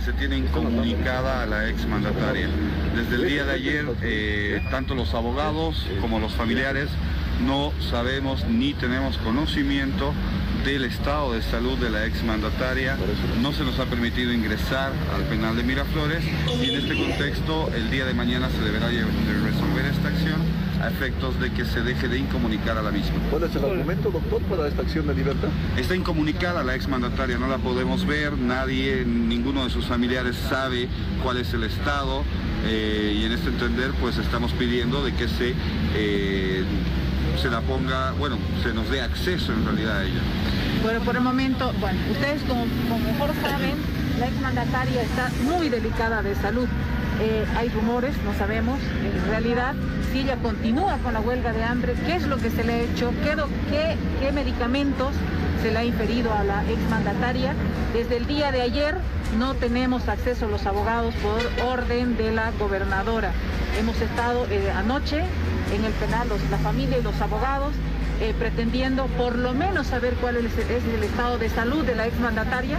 se 0.05 0.13
tiene 0.13 0.37
incomunicada 0.37 1.41
a 1.41 1.45
la 1.47 1.67
ex 1.67 1.87
mandataria. 1.87 2.47
Desde 2.95 3.15
el 3.15 3.27
día 3.27 3.43
de 3.43 3.53
ayer, 3.53 3.85
eh, 4.03 4.61
tanto 4.69 4.93
los 4.93 5.15
abogados 5.15 5.83
como 5.99 6.19
los 6.19 6.31
familiares 6.33 6.89
no 7.43 7.73
sabemos 7.89 8.45
ni 8.45 8.75
tenemos 8.75 9.17
conocimiento 9.17 10.13
del 10.63 10.85
estado 10.85 11.33
de 11.33 11.41
salud 11.41 11.77
de 11.79 11.89
la 11.89 12.05
exmandataria. 12.05 12.97
No 13.41 13.51
se 13.51 13.63
nos 13.63 13.79
ha 13.79 13.85
permitido 13.85 14.31
ingresar 14.31 14.93
al 15.15 15.23
penal 15.23 15.57
de 15.57 15.63
Miraflores 15.63 16.23
y 16.23 16.69
en 16.69 16.75
este 16.75 16.95
contexto 16.95 17.71
el 17.75 17.89
día 17.89 18.05
de 18.05 18.13
mañana 18.13 18.49
se 18.51 18.61
deberá 18.61 18.85
acción 18.87 19.09
a 20.81 20.89
efectos 20.89 21.39
de 21.39 21.51
que 21.51 21.65
se 21.65 21.81
deje 21.81 22.07
de 22.07 22.19
incomunicar 22.19 22.77
a 22.77 22.81
la 22.81 22.91
misma. 22.91 23.15
¿Cuál 23.29 23.43
es 23.43 23.55
el 23.55 23.65
argumento, 23.65 24.11
doctor, 24.11 24.41
para 24.43 24.67
esta 24.67 24.81
acción 24.81 25.07
de 25.07 25.15
libertad? 25.15 25.49
Está 25.77 25.95
incomunicada 25.95 26.63
la 26.63 26.75
exmandataria, 26.75 27.37
no 27.37 27.47
la 27.47 27.57
podemos 27.57 28.05
ver, 28.05 28.37
nadie, 28.37 29.05
ninguno 29.05 29.63
de 29.63 29.69
sus 29.69 29.85
familiares 29.85 30.35
sabe 30.49 30.87
cuál 31.23 31.37
es 31.37 31.53
el 31.53 31.63
estado 31.63 32.23
eh, 32.65 33.17
y 33.17 33.25
en 33.25 33.31
este 33.31 33.49
entender 33.49 33.91
pues 34.01 34.17
estamos 34.17 34.51
pidiendo 34.53 35.03
de 35.03 35.13
que 35.13 35.27
se... 35.27 35.53
Eh, 35.95 36.63
se 37.41 37.49
la 37.49 37.61
ponga, 37.61 38.11
bueno, 38.13 38.37
se 38.63 38.73
nos 38.73 38.89
dé 38.89 39.01
acceso 39.01 39.51
en 39.51 39.65
realidad 39.65 39.99
a 39.99 40.03
ella. 40.03 40.21
Bueno, 40.81 41.01
por 41.01 41.15
el 41.15 41.21
momento, 41.21 41.73
bueno, 41.79 41.99
ustedes 42.11 42.41
como, 42.43 42.65
mejor 42.99 43.31
saben, 43.41 43.75
la 44.19 44.27
exmandataria 44.27 45.01
está 45.01 45.29
muy 45.43 45.69
delicada 45.69 46.21
de 46.21 46.33
salud. 46.35 46.67
Eh, 47.21 47.45
hay 47.57 47.69
rumores, 47.69 48.15
no 48.25 48.33
sabemos 48.37 48.79
en 48.79 49.29
realidad 49.29 49.73
si 50.15 50.21
ella 50.21 50.37
continúa 50.37 50.97
con 50.99 51.11
la 51.11 51.19
huelga 51.19 51.51
de 51.51 51.61
hambre, 51.61 51.93
qué 52.05 52.15
es 52.15 52.25
lo 52.25 52.37
que 52.37 52.49
se 52.49 52.63
le 52.63 52.71
ha 52.71 52.77
hecho, 52.77 53.11
qué, 53.21 54.31
medicamentos 54.31 55.13
se 55.61 55.71
le 55.71 55.77
ha 55.77 55.83
inferido 55.83 56.33
a 56.33 56.45
la 56.45 56.63
exmandataria. 56.71 57.53
Desde 57.91 58.15
el 58.15 58.25
día 58.25 58.53
de 58.53 58.61
ayer 58.61 58.95
no 59.37 59.55
tenemos 59.55 60.07
acceso 60.07 60.45
a 60.45 60.49
los 60.49 60.65
abogados 60.65 61.13
por 61.15 61.67
orden 61.67 62.15
de 62.15 62.31
la 62.31 62.51
gobernadora. 62.57 63.33
Hemos 63.77 63.99
estado 63.99 64.47
eh, 64.49 64.71
anoche 64.73 65.17
en 65.17 65.83
el 65.83 65.91
penal, 65.91 66.29
la 66.49 66.57
familia 66.59 66.97
y 66.97 67.03
los 67.03 67.19
abogados, 67.19 67.73
eh, 68.21 68.33
pretendiendo 68.39 69.07
por 69.17 69.37
lo 69.37 69.53
menos 69.53 69.87
saber 69.87 70.13
cuál 70.21 70.37
es, 70.37 70.45
el 70.57 71.03
estado 71.03 71.37
de 71.37 71.49
salud 71.49 71.83
de 71.83 71.93
la 71.93 72.07
exmandataria 72.07 72.77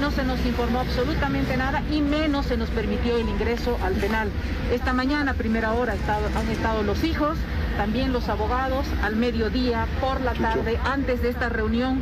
no 0.00 0.10
se 0.10 0.24
nos 0.24 0.44
informó 0.46 0.80
absolutamente 0.80 1.56
nada 1.56 1.82
y 1.90 2.00
menos 2.00 2.46
se 2.46 2.56
nos 2.56 2.70
permitió 2.70 3.18
el 3.18 3.28
ingreso 3.28 3.78
al 3.84 3.92
penal. 3.94 4.30
Esta 4.72 4.92
mañana, 4.94 5.34
primera 5.34 5.74
hora, 5.74 5.94
han 6.36 6.48
estado 6.48 6.82
los 6.82 7.04
hijos, 7.04 7.36
también 7.76 8.12
los 8.12 8.28
abogados, 8.28 8.86
al 9.02 9.16
mediodía, 9.16 9.86
por 10.00 10.22
la 10.22 10.32
tarde, 10.32 10.78
antes 10.84 11.22
de 11.22 11.28
esta 11.28 11.50
reunión 11.50 12.00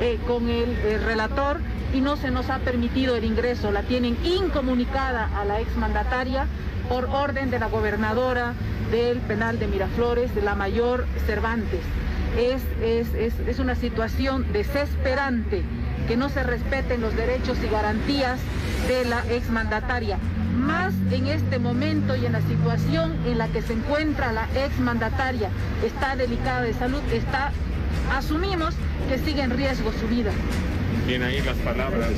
eh, 0.00 0.18
con 0.26 0.48
el, 0.48 0.70
el 0.78 1.02
relator 1.02 1.60
y 1.92 2.00
no 2.00 2.16
se 2.16 2.30
nos 2.30 2.48
ha 2.50 2.60
permitido 2.60 3.16
el 3.16 3.24
ingreso. 3.24 3.72
La 3.72 3.82
tienen 3.82 4.16
incomunicada 4.24 5.28
a 5.36 5.44
la 5.44 5.60
exmandataria 5.60 6.46
por 6.88 7.06
orden 7.06 7.50
de 7.50 7.58
la 7.58 7.66
gobernadora 7.66 8.54
del 8.90 9.18
penal 9.18 9.58
de 9.58 9.66
Miraflores, 9.66 10.34
de 10.34 10.42
la 10.42 10.54
mayor 10.54 11.06
Cervantes. 11.26 11.80
Es, 12.38 12.62
es, 12.80 13.58
una 13.58 13.74
situación 13.74 14.52
desesperante 14.52 15.64
que 16.10 16.16
no 16.16 16.28
se 16.28 16.42
respeten 16.42 17.02
los 17.02 17.14
derechos 17.14 17.56
y 17.64 17.68
garantías 17.68 18.40
de 18.88 19.04
la 19.04 19.24
exmandataria. 19.30 20.18
Más 20.56 20.92
en 21.12 21.28
este 21.28 21.60
momento 21.60 22.16
y 22.16 22.26
en 22.26 22.32
la 22.32 22.40
situación 22.40 23.16
en 23.26 23.38
la 23.38 23.46
que 23.46 23.62
se 23.62 23.74
encuentra 23.74 24.32
la 24.32 24.48
exmandataria, 24.56 25.50
está 25.84 26.16
delicada 26.16 26.62
de 26.62 26.74
salud, 26.74 27.00
está, 27.12 27.52
asumimos 28.12 28.74
que 29.08 29.18
sigue 29.18 29.42
en 29.42 29.50
riesgo 29.52 29.92
su 30.00 30.08
vida. 30.08 30.32
Bien 31.06 31.22
ahí 31.22 31.40
las 31.42 31.58
palabras. 31.58 32.08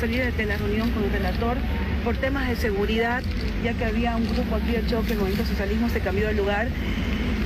De 0.00 0.46
la 0.46 0.56
reunión 0.56 0.90
con 0.92 1.04
el 1.04 1.12
relator 1.12 1.58
por 2.04 2.16
temas 2.16 2.48
de 2.48 2.56
seguridad, 2.56 3.22
ya 3.62 3.74
que 3.74 3.84
había 3.84 4.16
un 4.16 4.24
grupo 4.32 4.56
aquí 4.56 4.72
de 4.72 4.86
choque, 4.86 5.12
el 5.12 5.18
Movimiento 5.18 5.44
Socialismo 5.44 5.90
se 5.90 6.00
cambió 6.00 6.28
de 6.28 6.32
lugar 6.32 6.68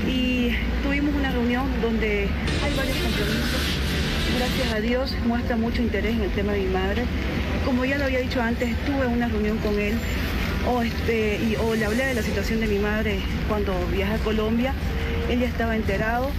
y 0.07 0.51
tuvimos 0.85 1.17
una 1.17 1.33
reunión 1.33 1.67
donde 1.83 2.29
hay 2.64 2.77
varios 2.77 2.97
compromisos. 2.99 3.61
Gracias 4.38 4.73
a 4.73 4.81
Dios 4.81 5.17
muestra 5.27 5.57
mucho 5.57 5.83
interés 5.83 6.14
en 6.14 6.23
el 6.23 6.31
tema 6.31 6.53
de 6.53 6.61
mi 6.61 6.73
madre. 6.73 7.03
Como 7.64 7.85
ya 7.85 7.99
lo 7.99 8.05
había 8.05 8.21
dicho 8.21 8.40
antes, 8.40 8.73
tuve 8.87 9.09
una 9.09 9.27
reunión 9.27 9.59
con 9.59 9.77
él 9.81 9.95
o, 10.73 10.83
este, 10.83 11.57
o 11.59 11.75
le 11.75 11.85
hablé 11.85 12.07
de 12.07 12.14
la 12.14 12.23
situación 12.23 12.61
de 12.61 12.69
mi 12.69 12.79
madre 12.79 13.19
cuando 13.49 13.75
viajé 13.93 14.14
a 14.14 14.19
Colombia. 14.19 14.75
Él 15.29 15.40
ya 15.40 15.49
estaba 15.49 15.75
enterado 15.75 16.31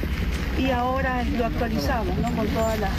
y 0.57 0.69
ahora 0.71 1.25
lo 1.37 1.45
actualizamos 1.45 2.15
con 2.37 2.47
todas 2.47 2.79
las 2.79 2.91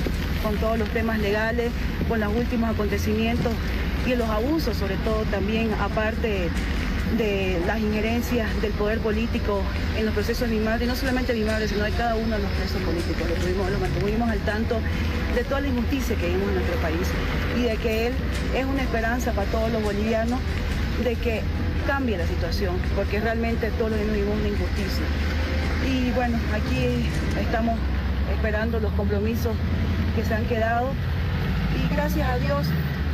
con 0.46 0.56
todos 0.58 0.78
los 0.78 0.88
temas 0.90 1.18
legales, 1.18 1.72
con 2.08 2.20
los 2.20 2.32
últimos 2.32 2.70
acontecimientos 2.70 3.52
y 4.06 4.14
los 4.14 4.28
abusos, 4.28 4.76
sobre 4.76 4.94
todo 4.98 5.24
también, 5.24 5.72
aparte 5.80 6.48
de 7.18 7.60
las 7.66 7.80
injerencias 7.80 8.48
del 8.62 8.70
poder 8.72 9.00
político 9.00 9.60
en 9.98 10.04
los 10.06 10.14
procesos 10.14 10.48
de 10.48 10.54
mi 10.54 10.64
madre, 10.64 10.84
y 10.84 10.88
no 10.88 10.94
solamente 10.94 11.32
de 11.32 11.40
mi 11.40 11.44
madre, 11.44 11.66
sino 11.66 11.82
de 11.82 11.90
cada 11.90 12.14
uno 12.14 12.36
de 12.36 12.42
los 12.42 12.50
presos 12.52 12.80
políticos. 12.82 13.28
Lo, 13.28 13.34
tuvimos, 13.34 13.70
lo 13.72 13.78
mantuvimos 13.80 14.30
al 14.30 14.38
tanto 14.40 14.78
de 15.34 15.42
toda 15.42 15.62
la 15.62 15.68
injusticia 15.68 16.14
que 16.14 16.26
vivimos 16.26 16.48
en 16.48 16.54
nuestro 16.54 16.76
país 16.76 17.08
y 17.58 17.62
de 17.62 17.76
que 17.78 18.06
él 18.06 18.12
es 18.54 18.64
una 18.66 18.82
esperanza 18.82 19.32
para 19.32 19.50
todos 19.50 19.72
los 19.72 19.82
bolivianos 19.82 20.38
de 21.02 21.16
que 21.16 21.42
cambie 21.88 22.16
la 22.16 22.26
situación, 22.26 22.76
porque 22.94 23.18
realmente 23.18 23.70
todos 23.78 23.90
los 23.90 23.98
días 23.98 24.12
vivimos 24.12 24.38
una 24.38 24.48
injusticia. 24.48 25.06
Y 25.90 26.12
bueno, 26.12 26.38
aquí 26.54 27.08
estamos 27.40 27.76
esperando 28.32 28.78
los 28.78 28.92
compromisos 28.92 29.52
que 30.16 30.24
se 30.24 30.34
han 30.34 30.44
quedado 30.46 30.88
y 31.76 31.94
gracias 31.94 32.28
a 32.28 32.38
Dios 32.38 32.66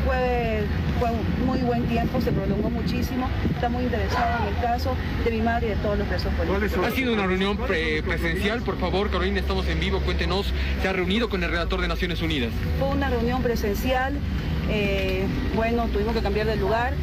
fue, 0.07 0.63
fue 0.99 1.11
un 1.11 1.47
muy 1.47 1.59
buen 1.61 1.83
tiempo, 1.85 2.21
se 2.21 2.33
prolongó 2.33 2.71
muchísimo. 2.71 3.29
Está 3.55 3.69
muy 3.69 3.85
interesado 3.85 4.43
en 4.49 4.55
el 4.57 4.63
caso 4.63 4.97
de 5.25 5.31
mi 5.31 5.41
madre 5.43 5.67
y 5.67 5.71
de 5.71 5.77
todos 5.77 5.99
los 5.99 6.09
presos 6.09 6.33
políticos. 6.35 6.87
Ha 6.87 6.91
sido 6.91 7.13
una 7.13 7.27
reunión 7.27 7.57
pre- 7.57 8.03
presencial, 8.03 8.63
por 8.63 8.79
favor, 8.79 9.11
Carolina, 9.11 9.41
estamos 9.41 9.67
en 9.69 9.79
vivo, 9.81 10.01
cuéntenos, 10.01 10.53
se 10.81 10.89
ha 10.89 10.93
reunido 10.93 11.29
con 11.29 11.43
el 11.45 11.51
relator 11.51 11.81
de 11.81 11.89
Naciones 11.89 12.23
Unidas. 12.23 12.51
Fue 12.79 12.89
una 12.89 13.09
reunión 13.11 13.43
presencial, 13.43 14.15
eh, 14.71 15.25
bueno, 15.55 15.87
tuvimos 15.93 16.15
que 16.15 16.23
cambiar 16.23 16.47
de 16.47 16.57
lugar 16.57 16.95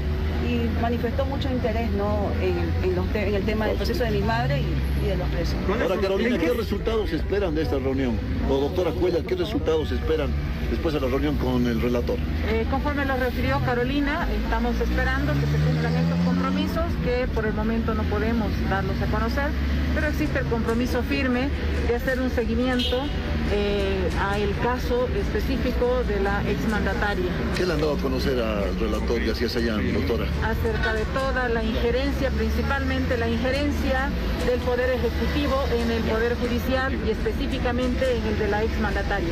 y 0.50 0.82
manifestó 0.82 1.26
mucho 1.26 1.48
interés 1.50 1.92
¿no? 1.92 2.32
en, 2.42 2.96
los 2.96 3.06
te- 3.14 3.28
en 3.28 3.36
el 3.36 3.44
tema 3.44 3.68
del 3.68 3.76
proceso 3.78 4.04
de 4.04 4.12
mi 4.12 4.22
madre 4.22 4.62
y, 4.62 5.06
y 5.06 5.10
de 5.10 5.18
los 5.18 5.28
presos. 5.30 5.56
Ahora, 5.82 6.02
Carolina, 6.02 6.38
¿qué 6.38 6.50
resultados 6.54 7.12
esperan 7.12 7.54
de 7.56 7.62
esta 7.62 7.78
reunión? 7.78 8.18
O 8.50 8.58
doctora 8.60 8.92
Cuella, 8.92 9.20
¿qué 9.28 9.36
resultados 9.36 9.92
esperan 9.92 10.30
después 10.72 10.94
de 10.96 11.02
la 11.02 11.08
reunión 11.08 11.36
con 11.38 11.68
el 11.68 11.80
relator? 11.82 12.18
Eh, 12.50 12.66
conforme 12.72 13.06
lo 13.06 13.16
refirió 13.18 13.60
Carolina, 13.66 14.28
estamos 14.44 14.76
esperando 14.82 15.34
que 15.34 15.42
se 15.46 15.58
cumplan 15.66 15.96
estos 15.96 16.18
compromisos 16.26 16.84
que 17.04 17.28
por 17.34 17.46
el 17.46 17.54
momento 17.54 17.94
no 17.94 18.04
podemos 18.04 18.48
darlos 18.70 18.96
a 19.02 19.06
conocer, 19.12 19.50
pero 19.94 20.08
existe 20.08 20.40
el 20.40 20.46
compromiso 20.46 21.04
firme 21.04 21.50
de 21.88 21.96
hacer 21.96 22.20
un 22.20 22.30
seguimiento 22.32 23.04
eh, 23.52 24.10
al 24.20 24.56
caso 24.62 25.08
específico 25.20 26.04
de 26.08 26.20
la 26.20 26.42
exmandataria. 26.50 27.26
¿Qué 27.58 27.66
le 27.66 27.74
han 27.74 27.80
dado 27.82 27.94
a 27.94 27.98
conocer 27.98 28.40
al 28.42 28.80
relator 28.80 29.24
García 29.26 29.50
Sayán, 29.50 29.94
doctora? 29.94 30.26
acerca 30.44 30.94
de 30.94 31.04
toda 31.06 31.50
la 31.50 31.64
injerencia, 31.64 32.30
principalmente 32.32 33.18
la 33.18 33.28
injerencia 33.28 34.10
del 34.46 34.60
Poder 34.60 34.90
Ejecutivo 34.92 35.64
en 35.74 35.92
el 35.92 36.04
Poder 36.04 36.36
Judicial 36.36 36.94
y 37.08 37.12
específicamente 37.12 38.18
en 38.18 38.26
el 38.28 38.40
de 38.40 38.48
la 38.50 38.64
exmandataria. 38.64 39.30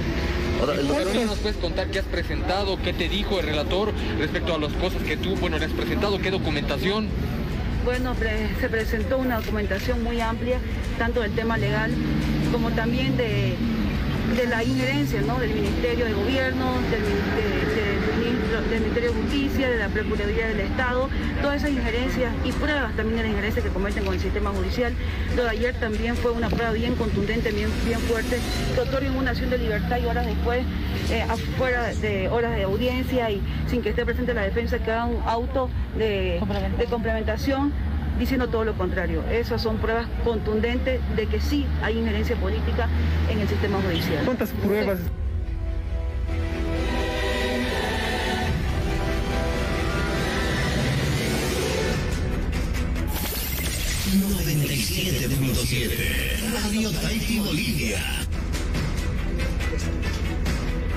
Ahora, 0.60 0.74
el 0.74 0.88
doctor- 0.88 1.26
¿nos 1.26 1.38
puedes 1.38 1.58
contar 1.58 1.88
qué 1.92 2.00
has 2.00 2.06
presentado, 2.06 2.78
qué 2.82 2.94
te 2.94 3.08
dijo 3.10 3.40
el 3.40 3.46
relator 3.46 3.94
respecto 4.18 4.56
a 4.56 4.58
las 4.58 4.74
cosas 4.74 5.04
que 5.04 5.16
tú, 5.18 5.36
bueno, 5.36 5.60
le 5.60 5.66
has 5.66 5.72
presentado, 5.72 6.18
qué 6.20 6.32
documentación? 6.32 7.08
Bueno, 7.86 8.16
pre- 8.16 8.50
se 8.60 8.68
presentó 8.68 9.18
una 9.20 9.38
documentación 9.40 10.04
muy 10.04 10.20
amplia, 10.20 10.58
tanto 10.98 11.22
del 11.22 11.32
tema 11.34 11.58
legal 11.58 11.92
como 12.52 12.72
también 12.72 13.16
de, 13.16 13.56
de 14.38 14.46
la 14.48 14.64
injerencia 14.64 15.20
¿no? 15.22 15.40
del 15.40 15.50
Ministerio 15.54 16.06
de 16.06 16.14
Gobierno, 16.14 16.74
del, 16.92 17.02
de- 17.02 17.82
de- 17.82 17.98
Ministerio 18.80 19.12
de 19.12 19.22
Justicia, 19.22 19.70
de 19.70 19.78
la 19.78 19.88
Procuraduría 19.88 20.48
del 20.48 20.60
Estado, 20.60 21.10
todas 21.42 21.58
esas 21.58 21.72
injerencias 21.72 22.32
y 22.46 22.52
pruebas 22.52 22.96
también 22.96 23.18
de 23.18 23.24
las 23.24 23.32
injerencias 23.32 23.66
que 23.66 23.72
cometen 23.72 24.04
con 24.06 24.14
el 24.14 24.20
sistema 24.20 24.52
judicial. 24.52 24.94
Lo 25.36 25.44
de 25.44 25.50
ayer 25.50 25.74
también 25.80 26.16
fue 26.16 26.32
una 26.32 26.50
prueba 26.50 26.72
bien 26.72 26.96
contundente, 26.96 27.52
bien, 27.52 27.70
bien 27.86 28.00
fuerte, 28.02 28.38
que 28.76 28.82
otorgan 28.82 29.16
una 29.18 29.32
acción 29.32 29.50
de 29.50 29.58
libertad 29.58 29.98
y 30.02 30.06
horas 30.06 30.26
después, 30.28 30.62
eh, 31.12 31.22
afuera 31.24 31.88
de 31.94 32.30
horas 32.30 32.56
de 32.56 32.64
audiencia 32.64 33.30
y 33.32 33.42
sin 33.70 33.82
que 33.82 33.90
esté 33.90 34.06
presente 34.06 34.34
la 34.34 34.44
defensa, 34.44 34.78
que 34.80 34.92
haga 34.92 35.06
un 35.06 35.22
auto 35.26 35.70
de, 35.98 36.40
de 36.78 36.86
complementación 36.86 37.72
diciendo 38.20 38.48
todo 38.48 38.66
lo 38.66 38.78
contrario. 38.78 39.24
Esas 39.30 39.62
son 39.62 39.78
pruebas 39.78 40.08
contundentes 40.24 41.00
de 41.16 41.28
que 41.28 41.40
sí 41.40 41.66
hay 41.82 41.98
injerencia 41.98 42.36
política 42.36 42.88
en 43.30 43.40
el 43.40 43.48
sistema 43.48 43.82
judicial. 43.82 44.26
¿Cuántas 44.26 44.50
pruebas? 44.50 45.00
Radio 56.54 56.92
Tahiti 56.92 57.40
Bolivia. 57.40 57.98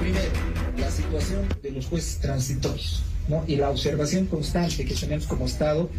Primero, 0.01 0.31
la 0.79 0.91
situación 0.91 1.49
de 1.63 1.71
los 1.73 1.87
jueces 1.87 2.19
transitorios 2.19 3.03
¿no? 3.29 3.45
y 3.47 3.57
la 3.57 3.71
observación 3.71 4.27
constante 4.27 4.85
que 4.85 4.95
tenemos 4.95 5.27
como 5.27 5.47
Estado 5.47 5.91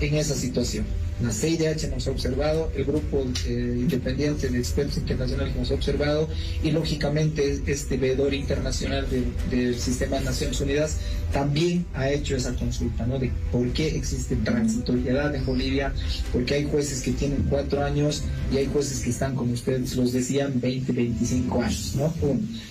en 0.00 0.14
esa 0.16 0.34
situación. 0.34 0.84
La 1.22 1.32
CIDH 1.32 1.90
nos 1.90 2.06
ha 2.06 2.12
observado, 2.12 2.72
el 2.74 2.84
grupo 2.86 3.26
eh, 3.46 3.76
independiente 3.78 4.48
de 4.48 4.58
expertos 4.58 4.96
internacionales 4.96 5.54
nos 5.54 5.70
ha 5.70 5.74
observado 5.74 6.30
y 6.62 6.70
lógicamente 6.70 7.60
este 7.66 7.98
veedor 7.98 8.32
internacional 8.32 9.06
de- 9.10 9.24
del 9.54 9.78
sistema 9.78 10.18
de 10.18 10.24
Naciones 10.24 10.58
Unidas 10.62 10.96
también 11.30 11.84
ha 11.92 12.08
hecho 12.10 12.36
esa 12.36 12.54
consulta 12.54 13.06
¿no? 13.06 13.18
de 13.18 13.30
por 13.52 13.68
qué 13.74 13.88
existe 13.96 14.34
transitoriedad 14.36 15.34
en 15.34 15.44
Bolivia, 15.44 15.92
porque 16.32 16.54
hay 16.54 16.64
jueces 16.64 17.02
que 17.02 17.12
tienen 17.12 17.44
cuatro 17.50 17.84
años 17.84 18.22
y 18.50 18.56
hay 18.56 18.66
jueces 18.72 19.00
que 19.00 19.10
están, 19.10 19.34
como 19.34 19.52
ustedes 19.52 19.94
los 19.96 20.14
decían, 20.14 20.58
20, 20.58 20.90
25 20.90 21.62
años. 21.62 21.96
¿no? 21.96 22.14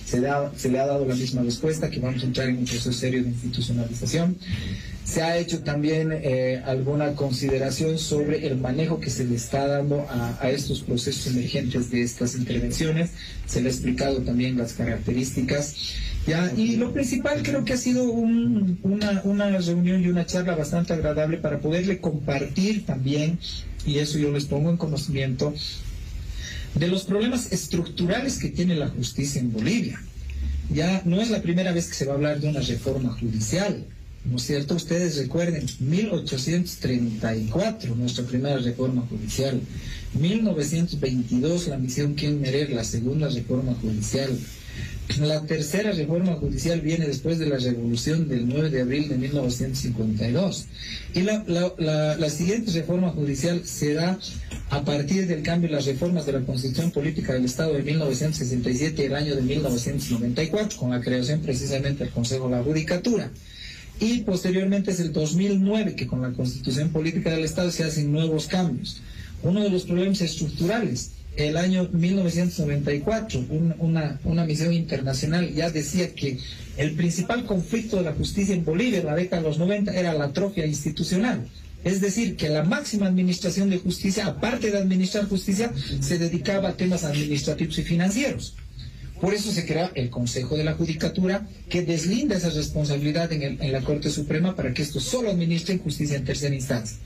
Se, 0.04 0.20
da- 0.20 0.50
se 0.56 0.68
le 0.70 0.80
ha 0.80 0.86
dado 0.86 1.06
la 1.06 1.14
misma 1.14 1.42
respuesta, 1.42 1.88
que 1.88 2.00
vamos 2.00 2.20
a 2.24 2.26
entrar 2.26 2.48
en 2.48 2.58
un 2.58 2.64
proceso 2.64 2.92
serio 2.92 3.22
de 3.22 3.28
institucionalización. 3.28 4.36
Se 5.10 5.22
ha 5.22 5.36
hecho 5.38 5.60
también 5.64 6.12
eh, 6.12 6.62
alguna 6.64 7.14
consideración 7.16 7.98
sobre 7.98 8.46
el 8.46 8.56
manejo 8.58 9.00
que 9.00 9.10
se 9.10 9.24
le 9.24 9.34
está 9.34 9.66
dando 9.66 10.06
a, 10.08 10.48
estos 10.50 10.82
procesos 10.82 11.26
emergentes 11.34 11.90
de 11.90 12.02
estas 12.02 12.36
intervenciones. 12.36 13.10
Se 13.46 13.60
le 13.60 13.68
ha 13.68 13.72
explicado 13.72 14.18
también 14.18 14.56
las 14.56 14.74
características. 14.74 15.74
Y 16.56 16.76
lo 16.76 16.92
principal 16.92 17.42
creo 17.42 17.64
que 17.64 17.72
ha 17.72 17.76
sido 17.76 18.04
un- 18.04 18.78
una, 18.84 19.20
una 19.24 19.58
reunión 19.58 20.00
y 20.04 20.06
una 20.06 20.26
charla 20.26 20.54
bastante 20.54 20.92
agradable 20.92 21.38
para 21.38 21.58
poderle 21.58 21.98
compartir 21.98 22.86
también, 22.86 23.38
y 23.84 23.98
eso 23.98 24.16
yo 24.16 24.30
les 24.30 24.44
pongo 24.44 24.70
en 24.70 24.76
conocimiento, 24.76 25.52
de 26.76 26.86
los 26.86 27.02
problemas 27.02 27.50
estructurales 27.50 28.38
que 28.38 28.48
tiene 28.50 28.76
la 28.76 28.88
justicia 28.88 29.40
en 29.40 29.52
Bolivia. 29.52 30.00
Ya 30.72 31.02
no 31.04 31.20
es 31.20 31.30
la 31.30 31.42
primera 31.42 31.72
vez 31.72 31.88
que 31.88 31.94
se 31.94 32.04
va 32.04 32.12
a 32.12 32.14
hablar 32.14 32.38
de 32.38 32.48
una 32.48 32.60
reforma 32.60 33.10
judicial, 33.18 33.84
¿no 34.24 34.36
es 34.36 34.42
cierto? 34.42 34.74
Ustedes 34.74 35.16
recuerden, 35.16 35.64
1834, 35.80 37.94
nuestra 37.96 38.24
primera 38.24 38.58
reforma 38.58 39.02
judicial, 39.08 39.60
1922, 40.18 41.68
la 41.68 41.78
misión 41.78 42.14
Kirchner, 42.14 42.70
la 42.70 42.84
segunda 42.84 43.28
reforma 43.28 43.74
judicial, 43.74 44.30
la 45.20 45.44
tercera 45.44 45.90
reforma 45.92 46.34
judicial 46.34 46.80
viene 46.82 47.06
después 47.06 47.38
de 47.40 47.46
la 47.46 47.56
revolución 47.58 48.28
del 48.28 48.46
9 48.48 48.70
de 48.70 48.82
abril 48.82 49.08
de 49.08 49.16
1952. 49.18 50.66
Y 51.14 51.22
la, 51.22 51.42
la- 51.48 51.72
la- 51.78 52.16
la 52.16 52.30
siguiente 52.30 52.70
reforma 52.70 53.10
judicial 53.10 53.62
será 53.64 54.18
a 54.70 54.84
partir 54.84 55.26
del 55.26 55.42
cambio 55.42 55.68
de 55.68 55.74
las 55.76 55.86
reformas 55.86 56.26
de 56.26 56.32
la 56.32 56.40
Constitución 56.42 56.92
Política 56.92 57.32
del 57.32 57.44
Estado 57.44 57.72
de 57.74 57.82
1967 57.82 59.02
y 59.02 59.06
el 59.06 59.14
año 59.16 59.34
de 59.34 59.42
1994, 59.42 60.78
con 60.78 60.90
la 60.90 61.00
creación 61.00 61.40
precisamente 61.40 62.04
del 62.04 62.12
Consejo 62.12 62.48
de 62.48 62.56
la 62.56 62.62
Judicatura. 62.62 63.32
Y 64.00 64.20
posteriormente 64.22 64.90
es 64.92 65.00
el 65.00 65.12
2009 65.12 65.94
que 65.94 66.06
con 66.06 66.22
la 66.22 66.32
Constitución 66.32 66.88
Política 66.88 67.30
del 67.30 67.44
Estado 67.44 67.70
se 67.70 67.84
hacen 67.84 68.10
nuevos 68.10 68.46
cambios. 68.46 69.02
Uno 69.42 69.62
de 69.62 69.70
los 69.70 69.84
problemas 69.84 70.20
estructurales 70.22 71.12
el 71.36 71.56
año 71.56 71.88
1994, 71.92 73.44
un- 73.50 73.74
una, 73.78 74.18
una 74.24 74.44
misión 74.44 74.72
internacional 74.72 75.52
ya 75.54 75.70
decía 75.70 76.14
que 76.14 76.38
el 76.76 76.92
principal 76.92 77.44
conflicto 77.46 77.96
de 77.98 78.02
la 78.04 78.12
justicia 78.12 78.54
en 78.54 78.64
Bolivia 78.64 79.00
en 79.00 79.06
la 79.06 79.14
década 79.14 79.42
de 79.42 79.48
los 79.48 79.58
90 79.58 79.94
era 79.94 80.12
la 80.14 80.24
atrofia 80.26 80.66
institucional. 80.66 81.46
Es 81.84 82.00
decir, 82.00 82.36
que 82.36 82.48
la 82.50 82.62
máxima 82.64 83.06
administración 83.06 83.70
de 83.70 83.78
justicia, 83.78 84.26
aparte 84.26 84.70
de 84.70 84.78
administrar 84.78 85.26
justicia, 85.28 85.72
se 86.00 86.18
dedicaba 86.18 86.70
a 86.70 86.76
temas 86.76 87.04
administrativos 87.04 87.78
y 87.78 87.82
financieros. 87.82 88.54
Por 89.20 89.34
eso 89.34 89.52
se 89.52 89.66
crea 89.66 89.92
el 89.94 90.08
Consejo 90.08 90.56
de 90.56 90.64
la 90.64 90.74
Judicatura, 90.74 91.46
que 91.68 91.82
deslinda 91.82 92.36
esa 92.36 92.50
responsabilidad 92.50 93.30
en, 93.32 93.72
la 93.72 93.82
Corte 93.82 94.08
Suprema 94.10 94.56
para 94.56 94.72
que 94.72 94.82
esto 94.82 94.98
solo 94.98 95.30
administre 95.30 95.78
justicia 95.78 96.16
en 96.16 96.24
tercera 96.24 96.54
instancia. 96.54 96.96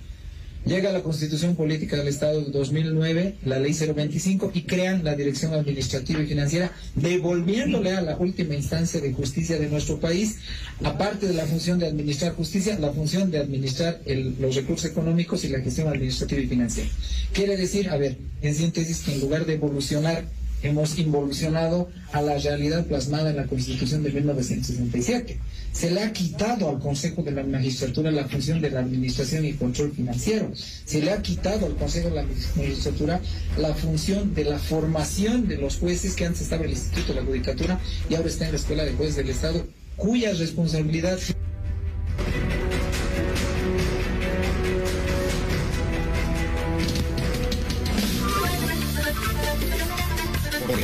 Llega 0.64 0.92
la 0.92 1.02
Constitución 1.02 1.56
Política 1.56 1.96
del 1.96 2.08
Estado 2.08 2.40
de 2.40 2.50
2009, 2.50 3.34
la 3.44 3.58
Ley 3.58 3.74
025, 3.74 4.52
y 4.54 4.62
crean 4.62 5.04
la 5.04 5.14
Dirección 5.14 5.52
Administrativa 5.52 6.22
y 6.22 6.26
Financiera, 6.26 6.72
devolviéndole 6.94 7.90
a 7.90 8.00
la 8.00 8.16
última 8.16 8.54
instancia 8.54 8.98
de 9.00 9.12
justicia 9.12 9.58
de 9.58 9.68
nuestro 9.68 10.00
país, 10.00 10.36
aparte 10.82 11.26
de 11.26 11.34
la 11.34 11.44
función 11.44 11.78
de 11.78 11.88
administrar 11.88 12.32
justicia, 12.32 12.78
la 12.78 12.92
función 12.92 13.30
de 13.30 13.40
administrar 13.40 14.00
los 14.40 14.54
recursos 14.54 14.90
económicos 14.90 15.44
y 15.44 15.48
la 15.48 15.60
gestión 15.60 15.88
administrativa 15.88 16.40
y 16.40 16.46
financiera. 16.46 16.88
Quiere 17.34 17.58
decir, 17.58 17.90
a 17.90 17.98
ver, 17.98 18.16
en 18.40 18.54
síntesis, 18.54 19.00
que 19.00 19.12
en 19.12 19.20
lugar 19.20 19.44
de 19.44 19.54
evolucionar 19.54 20.24
hemos 20.64 20.98
involucionado 20.98 21.90
a 22.12 22.22
la 22.22 22.38
realidad 22.38 22.86
plasmada 22.86 23.30
en 23.30 23.36
la 23.36 23.46
Constitución 23.46 24.02
de 24.02 24.10
1967. 24.10 25.38
Se 25.72 25.90
le 25.90 26.02
ha 26.02 26.12
quitado 26.12 26.70
al 26.70 26.78
Consejo 26.78 27.22
de 27.22 27.32
la 27.32 27.42
Magistratura 27.42 28.10
la 28.10 28.26
función 28.26 28.60
de 28.60 28.70
la 28.70 28.80
administración 28.80 29.44
y 29.44 29.52
control 29.52 29.92
financiero. 29.92 30.50
Se 30.54 31.02
le 31.02 31.12
ha 31.12 31.20
quitado 31.20 31.66
al 31.66 31.76
Consejo 31.76 32.08
de 32.08 32.14
la 32.14 32.26
Magistratura 32.56 33.20
la 33.58 33.74
función 33.74 34.34
de 34.34 34.44
la 34.44 34.58
formación 34.58 35.48
de 35.48 35.58
los 35.58 35.76
jueces 35.76 36.14
que 36.14 36.24
antes 36.24 36.42
estaba 36.42 36.62
en 36.62 36.70
el 36.70 36.76
Instituto 36.76 37.12
de 37.12 37.20
la 37.20 37.26
Judicatura 37.26 37.80
y 38.08 38.14
ahora 38.14 38.28
está 38.28 38.46
en 38.46 38.52
la 38.52 38.58
Escuela 38.58 38.84
de 38.84 38.92
Jueces 38.92 39.16
del 39.16 39.28
Estado, 39.28 39.66
cuya 39.96 40.32
responsabilidad 40.32 41.18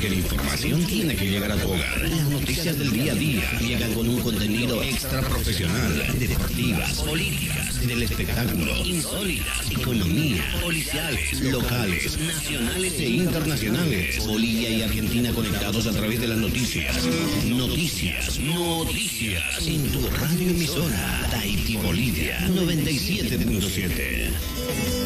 Porque 0.01 0.17
la 0.17 0.23
información 0.23 0.83
tiene 0.87 1.15
que 1.15 1.27
llegar 1.27 1.53
a 1.53 1.57
tu 1.57 1.69
hogar. 1.69 2.01
Las 2.01 2.31
noticias 2.31 2.79
del 2.79 2.91
día 2.91 3.13
a 3.13 3.15
día 3.15 3.59
llegan 3.61 3.93
con 3.93 4.09
un 4.09 4.19
contenido 4.23 4.83
extra 4.83 5.21
profesional, 5.21 6.19
deportivas, 6.19 7.03
políticas, 7.03 7.87
del 7.87 8.05
espectáculo, 8.05 8.75
insólitas, 8.87 9.71
economía, 9.71 10.43
policiales, 10.63 11.43
locales, 11.43 12.19
nacionales 12.19 12.95
e 12.95 13.11
internacionales. 13.11 14.27
Bolivia 14.27 14.71
y 14.71 14.81
Argentina 14.81 15.33
conectados 15.33 15.87
a 15.87 15.93
través 15.93 16.19
de 16.19 16.29
las 16.29 16.39
noticias. 16.39 16.97
Noticias, 17.45 18.39
noticias. 18.39 19.67
En 19.67 19.83
tu 19.93 20.09
radio 20.09 20.49
emisora, 20.49 21.29
Tahiti 21.31 21.77
Bolivia 21.77 22.41
97.7. 22.49 25.00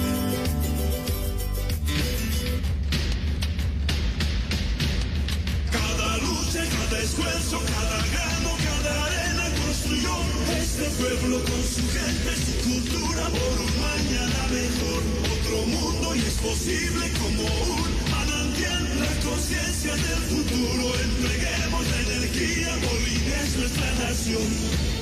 esfuerzo, 7.14 7.60
cada 7.60 7.98
grano, 8.10 8.50
cada 8.64 9.04
arena 9.06 9.44
construyó 9.64 10.14
este 10.58 10.84
pueblo 10.98 11.38
con 11.44 11.62
su 11.62 11.82
gente, 11.94 12.30
su 12.44 12.54
cultura 12.68 13.24
por 13.28 13.54
un 13.62 13.74
mañana 13.80 14.40
mejor. 14.50 15.02
Otro 15.34 15.66
mundo 15.66 16.16
y 16.16 16.20
es 16.20 16.34
posible 16.34 17.12
como 17.20 17.42
un 17.44 18.10
manantial. 18.10 18.82
La 18.98 19.30
conciencia 19.30 19.94
del 19.94 20.22
futuro, 20.32 20.94
entreguemos 21.06 21.86
la 21.86 22.00
energía, 22.00 22.76
Bolivia 22.82 23.42
es 23.42 23.56
nuestra 23.58 23.94
nación. 24.06 24.94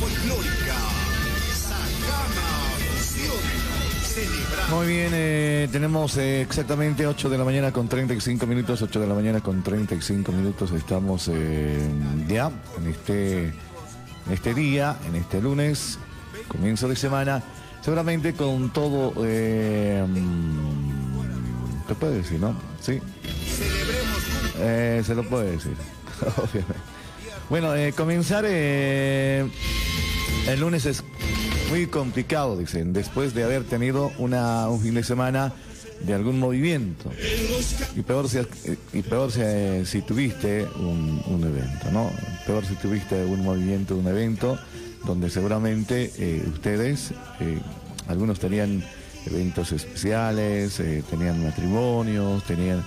Folclórica 0.00 0.93
Muy 4.70 4.86
bien, 4.86 5.10
eh, 5.14 5.68
tenemos 5.70 6.16
eh, 6.16 6.40
exactamente 6.40 7.06
8 7.06 7.28
de 7.28 7.38
la 7.38 7.44
mañana 7.44 7.70
con 7.70 7.86
35 7.86 8.46
minutos, 8.46 8.80
8 8.82 9.00
de 9.00 9.06
la 9.06 9.14
mañana 9.14 9.40
con 9.40 9.62
35 9.62 10.32
minutos, 10.32 10.72
estamos 10.72 11.28
eh, 11.32 11.78
ya 12.26 12.50
en 12.78 12.88
este, 12.88 13.52
este 14.30 14.54
día, 14.54 14.96
en 15.06 15.16
este 15.16 15.40
lunes, 15.40 15.98
comienzo 16.48 16.88
de 16.88 16.96
semana, 16.96 17.42
seguramente 17.82 18.32
con 18.32 18.72
todo, 18.72 19.12
eh, 19.24 20.04
mm, 20.08 21.86
¿te 21.86 21.94
puede 21.94 22.16
decir, 22.16 22.40
no? 22.40 22.56
Sí. 22.80 23.00
Se 24.56 25.14
lo 25.14 25.22
puede 25.24 25.52
decir, 25.52 25.76
obviamente. 26.36 26.74
Bueno, 27.50 27.72
comenzar 27.94 28.44
el 28.46 29.50
lunes 30.58 30.86
es 30.86 31.04
muy 31.68 31.86
complicado, 31.86 32.56
dicen, 32.56 32.92
después 32.92 33.34
de 33.34 33.44
haber 33.44 33.64
tenido 33.64 34.12
una, 34.18 34.68
un 34.68 34.80
fin 34.80 34.94
de 34.94 35.04
semana 35.04 35.52
de 36.00 36.14
algún 36.14 36.38
movimiento. 36.38 37.10
Y 37.96 38.02
peor 38.02 38.28
si, 38.28 38.38
y 38.92 39.02
peor 39.02 39.30
si, 39.30 39.40
eh, 39.42 39.82
si 39.86 40.02
tuviste 40.02 40.66
un, 40.76 41.42
evento, 41.42 41.90
¿no? 41.92 42.10
Peor 42.46 42.64
si 42.64 42.74
tuviste 42.74 43.24
un 43.24 43.42
movimiento, 43.42 43.96
un 43.96 44.06
evento, 44.06 44.58
donde 45.04 45.30
seguramente 45.30 46.12
eh, 46.18 46.42
ustedes, 46.52 47.12
eh, 47.40 47.58
algunos 48.08 48.38
tenían 48.38 48.84
eventos 49.26 49.72
especiales, 49.72 50.80
tenían 51.08 51.42
matrimonios, 51.42 52.44
tenían 52.44 52.84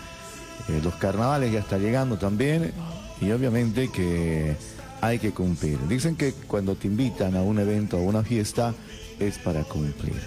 los 0.83 0.93
carnavales 0.95 1.51
ya 1.51 1.59
está 1.59 1.77
llegando 1.77 2.17
también 2.17 2.73
y 3.21 3.31
obviamente 3.31 3.89
que 3.89 4.55
hay 5.01 5.19
que 5.19 5.31
cumplir. 5.31 5.79
Dicen 5.87 6.15
que 6.15 6.33
cuando 6.33 6.75
te 6.75 6.87
invitan 6.87 7.35
a 7.35 7.41
un 7.41 7.59
evento 7.59 7.97
o 7.97 8.01
una 8.01 8.23
fiesta 8.23 8.73
es 9.19 9.37
para 9.39 9.63
cumplir, 9.63 10.21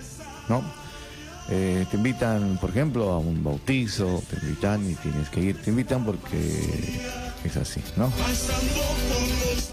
¿no? 0.49 0.63
Eh, 1.49 1.85
te 1.91 1.97
invitan, 1.97 2.59
por 2.61 2.71
ejemplo, 2.71 3.11
a 3.11 3.19
un 3.19 3.43
bautizo, 3.43 4.23
te 4.31 4.37
invitan 4.45 4.89
y 4.89 4.95
tienes 4.95 5.29
que 5.31 5.41
ir, 5.41 5.61
te 5.61 5.71
invitan 5.71 6.05
porque 6.05 6.39
es 7.45 7.57
así, 7.57 7.81
¿no? 7.97 8.13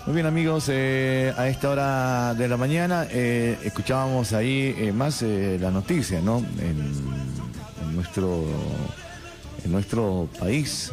Muy 0.05 0.15
bien 0.15 0.25
amigos, 0.25 0.69
eh, 0.69 1.33
a 1.37 1.49
esta 1.49 1.69
hora 1.69 2.33
de 2.33 2.47
la 2.47 2.55
mañana 2.55 3.07
eh, 3.11 3.57
escuchábamos 3.65 4.31
ahí 4.31 4.73
eh, 4.77 4.93
más 4.93 5.21
la 5.21 5.69
noticia, 5.69 6.21
¿no? 6.21 6.37
En 6.61 7.93
nuestro, 7.93 8.45
en 9.65 9.71
nuestro 9.71 10.29
país. 10.39 10.91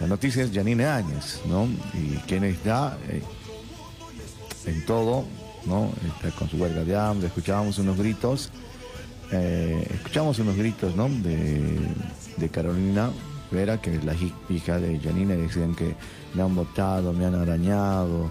La 0.00 0.06
noticia 0.06 0.44
es 0.44 0.52
Janine 0.52 0.86
Áñez, 0.86 1.40
¿no? 1.48 1.66
Y 1.94 2.16
quien 2.26 2.44
está 2.44 2.96
eh, 3.08 3.22
en 4.66 4.84
todo, 4.86 5.24
¿no? 5.66 5.90
Está 6.06 6.30
con 6.38 6.48
su 6.48 6.56
huelga 6.56 6.84
de 6.84 6.96
hambre, 6.96 7.26
escuchábamos 7.26 7.78
unos 7.78 7.96
gritos, 7.98 8.50
eh, 9.32 9.86
escuchamos 9.94 10.38
unos 10.38 10.56
gritos, 10.56 10.94
¿no? 10.94 11.08
De, 11.08 12.48
Carolina 12.52 13.10
Vera, 13.50 13.80
que 13.80 13.96
es 13.96 14.04
la 14.04 14.14
hi- 14.14 14.32
hija 14.48 14.78
de 14.78 15.00
Janine, 15.00 15.36
decían 15.36 15.74
que 15.74 15.96
me 16.34 16.42
han 16.42 16.54
botado, 16.54 17.12
me 17.12 17.24
han 17.26 17.34
arañado. 17.34 18.30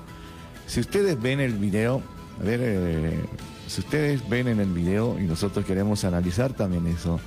Si 0.67 0.79
ustedes 0.79 1.21
ven 1.21 1.41
el 1.41 1.53
video, 1.53 2.01
a 2.39 2.43
ver, 2.43 2.59
eh, 2.63 3.19
si 3.67 3.81
ustedes 3.81 4.27
ven 4.29 4.47
en 4.47 4.61
el 4.61 4.71
video 4.71 5.19
y 5.19 5.23
nosotros 5.23 5.65
queremos 5.65 6.05
analizar 6.05 6.53
también 6.53 6.87
eso 6.87 7.19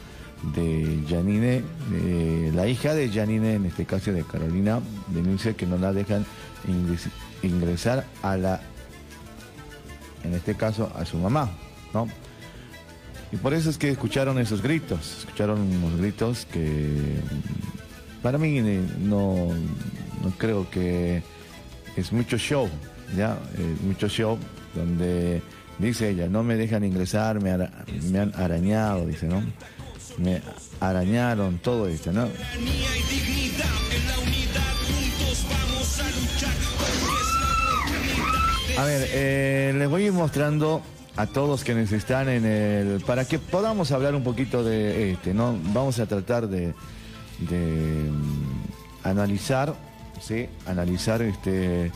de 0.55 1.05
Janine, 1.09 1.63
eh, 1.93 2.51
la 2.55 2.67
hija 2.67 2.95
de 2.95 3.09
Janine, 3.11 3.55
en 3.55 3.67
este 3.67 3.85
caso 3.85 4.13
de 4.13 4.23
Carolina, 4.25 4.81
denuncia 5.09 5.55
que 5.55 5.67
no 5.67 5.77
la 5.77 5.93
dejan 5.93 6.25
ingres- 6.67 7.11
ingresar 7.43 8.07
a 8.23 8.37
la, 8.37 8.61
en 10.25 10.35
este 10.35 10.55
caso, 10.55 10.91
a 10.97 11.05
su 11.05 11.19
mamá, 11.19 11.51
¿no? 11.93 12.09
Y 13.33 13.37
por 13.37 13.55
eso 13.55 13.71
es 13.71 13.79
que 13.79 13.91
escucharon 13.91 14.39
esos 14.39 14.61
gritos, 14.63 15.19
escucharon 15.21 15.61
unos 15.61 15.97
gritos 15.99 16.47
que 16.47 16.89
para 18.23 18.39
mí 18.39 18.59
eh, 18.59 18.81
no, 18.99 19.49
no 20.25 20.31
creo 20.37 20.69
que 20.71 21.23
es 21.97 22.13
mucho 22.13 22.39
show, 22.39 22.69
¿ya? 23.17 23.39
Mucho 23.85 24.09
show 24.09 24.39
donde 24.75 25.43
dice 25.79 26.11
ella, 26.11 26.29
no 26.29 26.43
me 26.43 26.57
dejan 26.57 26.83
ingresar, 26.85 27.41
me, 27.43 27.51
ara- 27.51 27.85
me 28.11 28.19
han 28.19 28.35
arañado, 28.35 29.07
dice, 29.07 29.27
¿no? 29.29 29.43
Me 30.21 30.43
arañaron, 30.81 31.59
todo 31.59 31.89
esto, 31.89 32.13
¿no? 32.13 32.29
A 38.79 38.85
ver, 38.85 39.09
eh, 39.13 39.75
les 39.77 39.89
voy 39.89 40.03
a 40.03 40.07
ir 40.07 40.13
mostrando 40.13 40.83
a 41.17 41.27
todos 41.27 41.65
quienes 41.65 41.93
están 41.93 42.29
en 42.29 42.45
el... 42.45 43.01
para 43.01 43.25
que 43.25 43.39
podamos 43.39 43.93
hablar 43.93 44.15
un 44.15 44.23
poquito 44.23 44.63
de 44.63 45.13
este, 45.13 45.33
¿no? 45.35 45.59
Vamos 45.73 45.99
a 45.99 46.07
tratar 46.07 46.49
de, 46.49 46.75
de 47.39 48.11
mm, 48.11 49.09
analizar, 49.09 49.75
¿sí? 50.21 50.49
Analizar 50.67 51.23
este... 51.23 51.93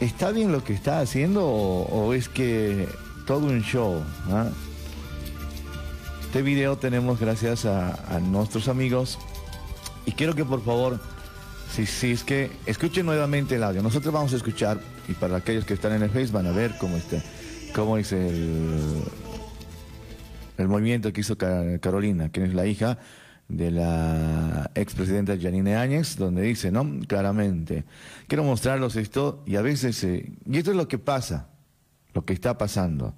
¿Está 0.00 0.32
bien 0.32 0.52
lo 0.52 0.64
que 0.64 0.72
está 0.72 1.00
haciendo 1.00 1.46
o, 1.46 2.14
es 2.14 2.28
que 2.28 2.88
todo 3.26 3.46
un 3.46 3.62
show? 3.62 4.02
ah? 4.30 4.48
Este 6.34 6.42
video 6.42 6.76
tenemos 6.76 7.20
gracias 7.20 7.64
a, 7.64 8.18
nuestros 8.18 8.66
amigos 8.66 9.20
y 10.04 10.10
quiero 10.10 10.34
que 10.34 10.44
por 10.44 10.64
favor, 10.64 10.98
si, 11.70 12.10
es 12.10 12.24
que 12.24 12.50
escuchen 12.66 13.06
nuevamente 13.06 13.54
el 13.54 13.62
audio, 13.62 13.84
nosotros 13.84 14.12
vamos 14.12 14.32
a 14.32 14.36
escuchar 14.38 14.80
y 15.06 15.12
para 15.12 15.36
aquellos 15.36 15.64
que 15.64 15.74
están 15.74 15.92
en 15.92 16.02
el 16.02 16.10
Face 16.10 16.32
van 16.32 16.48
a 16.48 16.50
ver 16.50 16.74
cómo 16.80 16.96
está, 16.96 17.22
cómo 17.72 17.98
es 17.98 18.10
el, 18.10 19.04
movimiento 20.58 21.12
que 21.12 21.20
hizo 21.20 21.38
Ca- 21.38 21.78
Carolina, 21.78 22.30
quien 22.30 22.46
es 22.46 22.54
la 22.54 22.66
hija 22.66 22.98
de 23.46 23.70
la 23.70 24.72
expresidenta 24.74 25.38
Janine 25.40 25.76
Áñez, 25.76 26.16
donde 26.16 26.42
dice, 26.42 26.72
¿no? 26.72 26.84
Claramente, 27.06 27.84
quiero 28.26 28.42
mostrarlos 28.42 28.96
esto 28.96 29.44
y 29.46 29.54
a 29.54 29.62
veces, 29.62 30.02
eh, 30.02 30.32
y 30.50 30.58
esto 30.58 30.72
es 30.72 30.76
lo 30.76 30.88
que 30.88 30.98
pasa, 30.98 31.46
lo 32.12 32.24
que 32.24 32.32
está 32.32 32.58
pasando. 32.58 33.14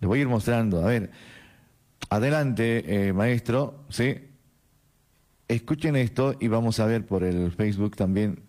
Les 0.00 0.08
voy 0.08 0.18
a 0.18 0.22
ir 0.22 0.28
mostrando, 0.28 0.82
a 0.82 0.88
ver, 0.88 1.12
adelante, 2.08 3.08
eh, 3.08 3.12
maestro, 3.12 3.84
¿sí? 3.88 4.16
Escuchen 5.48 5.96
esto 5.96 6.34
y 6.40 6.48
vamos 6.48 6.78
a 6.80 6.86
ver 6.86 7.04
por 7.06 7.24
el 7.24 7.50
Facebook 7.52 7.96
también 7.96 8.40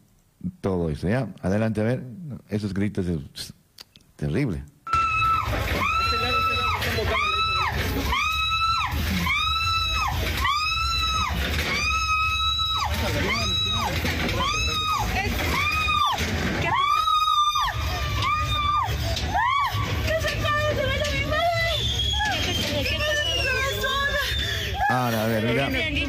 todo 0.61 0.89
eso, 0.89 1.09
¿ya? 1.09 1.33
Adelante, 1.41 1.81
a 1.81 1.83
ver, 1.83 2.03
esos 2.49 2.73
gritos, 2.73 3.05
de- 3.05 3.19
Terrible. 4.15 4.63
Ahora, 25.01 25.23
a 25.23 25.27
ver. 25.27 26.00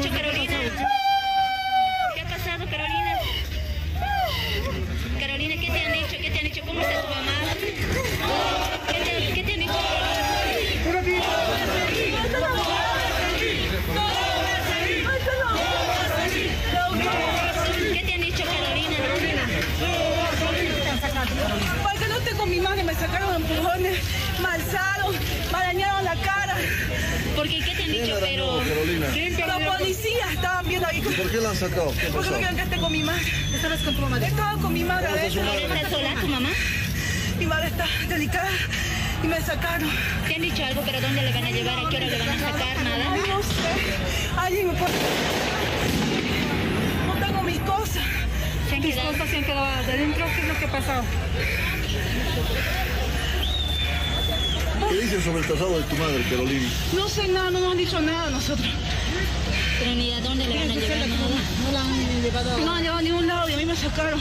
Está 38.24 38.42
delicada 38.42 38.50
y 39.22 39.26
me 39.26 39.40
sacaron. 39.40 39.90
¿Te 40.26 40.34
han 40.34 40.42
dicho 40.42 40.64
algo? 40.64 40.82
¿Pero 40.84 41.00
dónde 41.00 41.22
le 41.22 41.32
van 41.32 41.44
a 41.44 41.50
llevar? 41.50 41.78
¿A 41.78 41.88
qué 41.88 41.96
hora 41.96 42.06
le 42.06 42.18
van 42.18 42.28
a 42.28 42.38
sacar? 42.38 42.84
¿Nada? 42.84 43.16
No 43.16 43.42
sé. 43.42 44.38
Alguien 44.38 44.68
me 44.68 44.74
puede... 44.74 44.92
No 47.06 47.26
tengo 47.26 47.42
mis 47.42 47.58
cosas. 47.60 48.02
¿Se 48.68 48.74
han 48.74 48.80
mis 48.80 48.96
cosas 48.96 49.28
se 49.28 49.36
han 49.36 49.44
quedado 49.44 49.64
adentro. 49.64 50.26
¿Qué 50.26 50.40
es 50.40 50.48
lo 50.48 50.58
que 50.58 50.64
ha 50.64 50.70
pasado? 50.70 51.04
¿Qué 54.88 55.00
dicen 55.00 55.22
sobre 55.22 55.38
el 55.40 55.46
traslado 55.46 55.78
de 55.78 55.84
tu 55.84 55.96
madre, 55.96 56.22
Carolina? 56.28 56.68
No 56.94 57.08
sé 57.08 57.28
nada, 57.28 57.50
no 57.50 57.60
nos 57.60 57.72
han 57.72 57.78
dicho 57.78 58.00
nada 58.00 58.26
a 58.26 58.30
nosotros. 58.30 58.68
Pero 59.78 59.94
ni 59.94 60.12
a 60.12 60.20
dónde 60.20 60.46
le 60.46 60.58
van 60.58 60.70
a 60.70 60.74
llevar 60.74 61.08
nada. 61.08 61.28
No 61.64 61.72
la 61.72 61.80
han 61.80 62.22
llevado. 62.22 62.58
No 62.58 62.72
han 62.72 62.82
llevado 62.82 62.98
a 62.98 63.02
ningún 63.02 63.26
lado 63.26 63.48
y 63.48 63.54
a 63.54 63.56
mí 63.56 63.66
me 63.66 63.76
sacaron. 63.76 64.20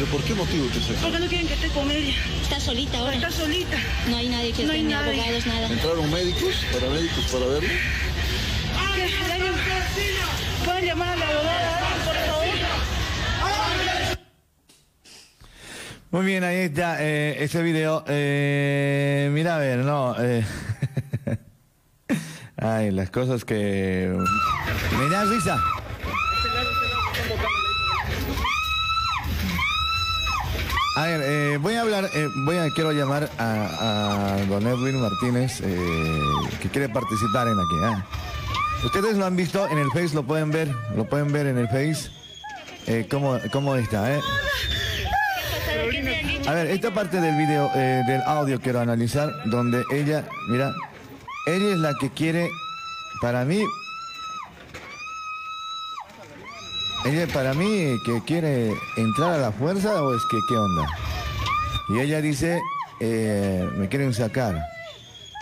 ¿Pero 0.00 0.12
por 0.12 0.22
qué 0.24 0.32
motivo 0.34 0.64
te 0.68 0.80
sacaron? 0.80 1.02
Porque 1.02 1.18
no 1.18 1.26
quieren 1.28 1.46
que 1.46 1.52
esté 1.54 1.68
con 1.68 1.90
ella. 1.90 2.14
¿Está 2.40 2.58
solita 2.58 2.96
ahora? 3.00 3.14
Está 3.16 3.30
solita. 3.30 3.76
No 4.08 4.16
hay 4.16 4.28
nadie 4.30 4.52
que 4.52 4.62
No 4.64 4.72
esté, 4.72 4.76
hay 4.78 4.82
ni 4.82 4.92
nadie. 4.94 5.12
abogados, 5.20 5.46
nada. 5.46 5.66
¿Entraron 5.66 6.10
médicos, 6.10 6.54
paramédicos 6.72 7.24
para 7.26 7.44
verlo? 7.46 7.68
¿Qué? 8.94 9.02
¿Alguien- 9.32 9.52
¿Pueden 10.64 10.84
llamar 10.86 11.08
a 11.12 11.16
la 11.16 11.26
abogada, 11.28 11.80
por 12.06 12.14
favor? 12.14 12.46
Muy 16.12 16.24
bien, 16.24 16.44
ahí 16.44 16.56
está 16.60 16.96
eh, 17.04 17.44
ese 17.44 17.62
video. 17.62 18.02
Eh, 18.08 19.28
mira, 19.34 19.56
a 19.56 19.58
ver, 19.58 19.80
no. 19.80 20.16
eh, 20.18 20.46
Ay, 22.56 22.90
las 22.90 23.10
cosas 23.10 23.44
que. 23.44 24.16
¿Me 24.98 25.08
da 25.10 25.24
risa? 25.26 25.60
A 31.00 31.06
ver, 31.06 31.20
eh, 31.24 31.56
voy 31.56 31.76
a 31.76 31.80
hablar, 31.80 32.10
eh, 32.12 32.28
voy 32.44 32.58
a, 32.58 32.68
quiero 32.74 32.92
llamar 32.92 33.30
a, 33.38 34.34
a 34.34 34.44
don 34.44 34.66
Edwin 34.66 35.00
Martínez, 35.00 35.62
eh, 35.62 36.20
que 36.60 36.68
quiere 36.68 36.90
participar 36.90 37.48
en 37.48 37.54
aquí. 37.58 38.04
Ustedes 38.84 39.16
lo 39.16 39.24
han 39.24 39.34
visto 39.34 39.66
en 39.70 39.78
el 39.78 39.90
Face, 39.92 40.14
lo 40.14 40.24
pueden 40.24 40.50
ver, 40.50 40.68
lo 40.94 41.06
pueden 41.06 41.32
ver 41.32 41.46
en 41.46 41.56
el 41.56 41.68
Face. 41.68 42.10
¿cómo, 43.10 43.38
¿Cómo 43.50 43.76
está. 43.76 44.20
A 46.46 46.52
ver, 46.52 46.66
esta 46.66 46.92
parte 46.92 47.18
del 47.18 47.34
video, 47.34 47.70
del 47.72 48.20
audio 48.26 48.60
quiero 48.60 48.80
analizar, 48.80 49.30
donde 49.46 49.82
ella, 49.90 50.28
mira, 50.50 50.70
ella 51.46 51.72
es 51.72 51.78
la 51.78 51.94
que 51.98 52.10
quiere, 52.10 52.50
para 53.22 53.46
mí, 53.46 53.64
ella 57.04 57.26
para 57.32 57.54
mí 57.54 57.96
que 58.04 58.22
quiere 58.26 58.72
entrar 58.96 59.34
a 59.34 59.38
la 59.38 59.52
fuerza 59.52 60.02
o 60.02 60.14
es 60.14 60.22
que 60.30 60.38
qué 60.48 60.56
onda. 60.56 60.86
Y 61.88 62.00
ella 62.00 62.20
dice, 62.20 62.60
eh, 63.00 63.68
me 63.76 63.88
quieren 63.88 64.12
sacar. 64.12 64.62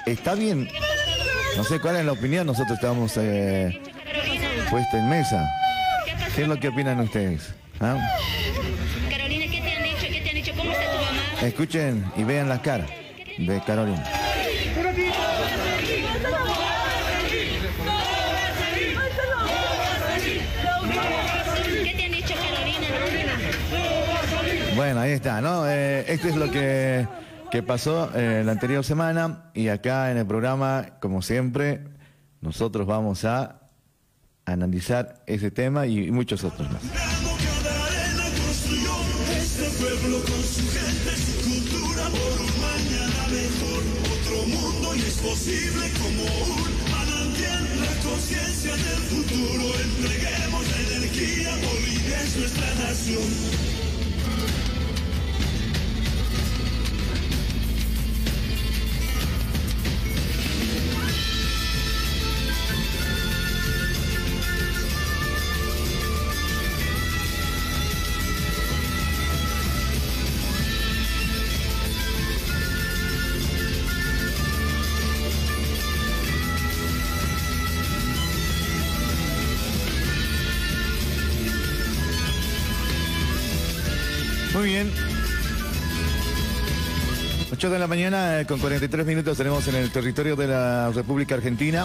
Está 0.07 0.35
bien, 0.35 0.68
no 1.57 1.64
sé 1.64 1.81
cuál 1.81 1.97
es 1.97 2.05
la 2.05 2.12
opinión, 2.12 2.47
nosotros 2.47 2.79
estamos 2.79 3.12
eh, 3.16 3.83
puesta 4.71 4.99
en 4.99 5.09
mesa. 5.09 5.44
¿Qué 6.35 6.42
es 6.42 6.49
lo 6.49 6.59
que 6.59 6.68
opinan 6.68 7.01
ustedes? 7.01 7.53
¿Ah? 7.81 7.97
Carolina, 9.11 9.44
¿qué 9.51 9.61
te 9.61 9.77
han 9.77 9.83
dicho? 9.83 10.07
¿Qué 10.12 10.21
te 10.21 10.31
han 10.31 10.37
dicho? 10.37 10.53
¿Cómo 10.57 10.71
está 10.71 10.85
tu 10.85 10.99
mamá? 10.99 11.21
Escuchen 11.42 12.05
y 12.16 12.25
vean 12.25 12.49
la 12.49 12.62
cara 12.62 12.87
de 13.37 13.61
Carolina. 13.66 14.17
Bueno, 24.79 25.01
ahí 25.01 25.11
está, 25.11 25.41
¿no? 25.41 25.69
Eh, 25.69 26.05
esto 26.07 26.29
es 26.29 26.37
lo 26.37 26.53
que, 26.53 27.05
que 27.51 27.64
pasó 27.64 28.12
eh, 28.14 28.45
la 28.47 28.53
anterior 28.53 28.85
semana 28.85 29.51
y 29.53 29.71
acá 29.71 30.12
en 30.12 30.19
el 30.19 30.25
programa, 30.25 30.91
como 31.01 31.21
siempre, 31.21 31.83
nosotros 32.41 32.87
vamos 32.87 33.25
a 33.25 33.59
analizar 34.45 35.25
ese 35.27 35.51
tema 35.51 35.88
y 35.88 36.12
muchos 36.12 36.45
otros 36.45 36.71
más. 36.71 36.83
8 87.59 87.71
de 87.71 87.79
la 87.81 87.88
mañana 87.88 88.40
eh, 88.40 88.46
con 88.46 88.61
43 88.61 89.04
minutos 89.04 89.37
tenemos 89.37 89.67
en 89.67 89.75
el 89.75 89.90
territorio 89.90 90.37
de 90.37 90.46
la 90.46 90.92
República 90.92 91.35
Argentina. 91.35 91.85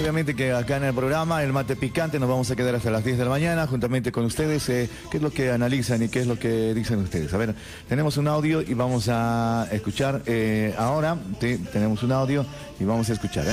Obviamente 0.00 0.36
que 0.36 0.52
acá 0.52 0.76
en 0.76 0.84
el 0.84 0.94
programa, 0.94 1.42
el 1.42 1.52
mate 1.52 1.74
picante, 1.74 2.20
nos 2.20 2.28
vamos 2.28 2.48
a 2.52 2.54
quedar 2.54 2.76
hasta 2.76 2.92
las 2.92 3.04
10 3.04 3.18
de 3.18 3.24
la 3.24 3.30
mañana 3.30 3.66
juntamente 3.66 4.12
con 4.12 4.24
ustedes. 4.24 4.68
eh, 4.68 4.88
¿Qué 5.10 5.16
es 5.16 5.22
lo 5.22 5.32
que 5.32 5.50
analizan 5.50 6.00
y 6.04 6.08
qué 6.08 6.20
es 6.20 6.28
lo 6.28 6.38
que 6.38 6.74
dicen 6.74 7.00
ustedes? 7.00 7.34
A 7.34 7.38
ver, 7.38 7.56
tenemos 7.88 8.18
un 8.18 8.28
audio 8.28 8.62
y 8.62 8.74
vamos 8.74 9.08
a 9.08 9.66
escuchar 9.72 10.22
eh, 10.26 10.72
ahora. 10.78 11.16
sí, 11.40 11.58
tenemos 11.72 12.04
un 12.04 12.12
audio 12.12 12.46
y 12.78 12.84
vamos 12.84 13.10
a 13.10 13.14
escuchar. 13.14 13.46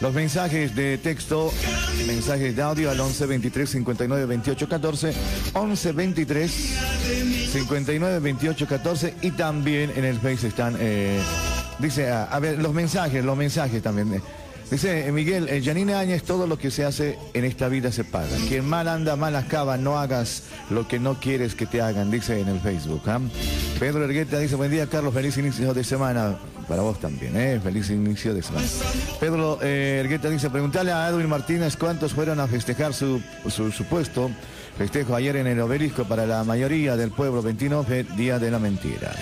Los 0.00 0.12
mensajes 0.12 0.74
de 0.76 0.98
texto, 0.98 1.50
mensajes 2.06 2.54
de 2.54 2.62
audio 2.62 2.90
al 2.90 3.00
11 3.00 3.26
23 3.26 3.70
59 3.70 4.26
28 4.26 4.68
14, 4.68 5.12
11 5.54 5.92
23 5.92 6.50
59 7.52 8.18
28 8.20 8.66
14 8.68 9.14
y 9.22 9.30
también 9.30 9.90
en 9.96 10.04
el 10.04 10.18
Face 10.18 10.48
están, 10.48 10.76
eh, 10.78 11.18
dice, 11.78 12.10
a, 12.10 12.24
a 12.24 12.38
ver, 12.40 12.58
los 12.58 12.74
mensajes, 12.74 13.24
los 13.24 13.36
mensajes 13.38 13.82
también. 13.82 14.14
eh. 14.14 14.20
Dice 14.70 15.06
eh, 15.06 15.12
Miguel, 15.12 15.48
eh, 15.48 15.62
Janine 15.64 15.94
Áñez, 15.94 16.24
todo 16.24 16.46
lo 16.46 16.58
que 16.58 16.70
se 16.72 16.84
hace 16.84 17.18
en 17.34 17.44
esta 17.44 17.68
vida 17.68 17.92
se 17.92 18.02
paga. 18.02 18.36
Quien 18.48 18.68
mal 18.68 18.88
anda, 18.88 19.14
mal 19.14 19.36
acaba, 19.36 19.76
no 19.76 19.98
hagas 19.98 20.42
lo 20.70 20.88
que 20.88 20.98
no 20.98 21.20
quieres 21.20 21.54
que 21.54 21.66
te 21.66 21.80
hagan, 21.80 22.10
dice 22.10 22.40
en 22.40 22.48
el 22.48 22.60
Facebook. 22.60 23.02
¿ah? 23.06 23.20
Pedro 23.78 24.04
Ergueta 24.04 24.38
dice, 24.38 24.56
buen 24.56 24.72
día 24.72 24.88
Carlos, 24.88 25.14
feliz 25.14 25.36
inicio 25.38 25.72
de 25.72 25.84
semana. 25.84 26.36
Para 26.66 26.82
vos 26.82 26.98
también, 26.98 27.36
¿eh? 27.36 27.60
Feliz 27.62 27.90
inicio 27.90 28.34
de 28.34 28.42
semana. 28.42 28.66
Pedro 29.20 29.60
eh, 29.62 30.00
Ergueta 30.00 30.28
dice, 30.28 30.50
preguntale 30.50 30.90
a 30.90 31.08
Edwin 31.08 31.28
Martínez 31.28 31.76
cuántos 31.76 32.12
fueron 32.12 32.40
a 32.40 32.48
festejar 32.48 32.92
su, 32.92 33.22
su, 33.48 33.70
su. 33.70 33.84
Festejo 34.76 35.14
ayer 35.14 35.36
en 35.36 35.46
el 35.46 35.60
obelisco 35.60 36.04
para 36.04 36.26
la 36.26 36.42
mayoría 36.42 36.96
del 36.96 37.12
pueblo 37.12 37.40
29, 37.40 38.04
Día 38.16 38.40
de 38.40 38.50
la 38.50 38.58
Mentira. 38.58 39.12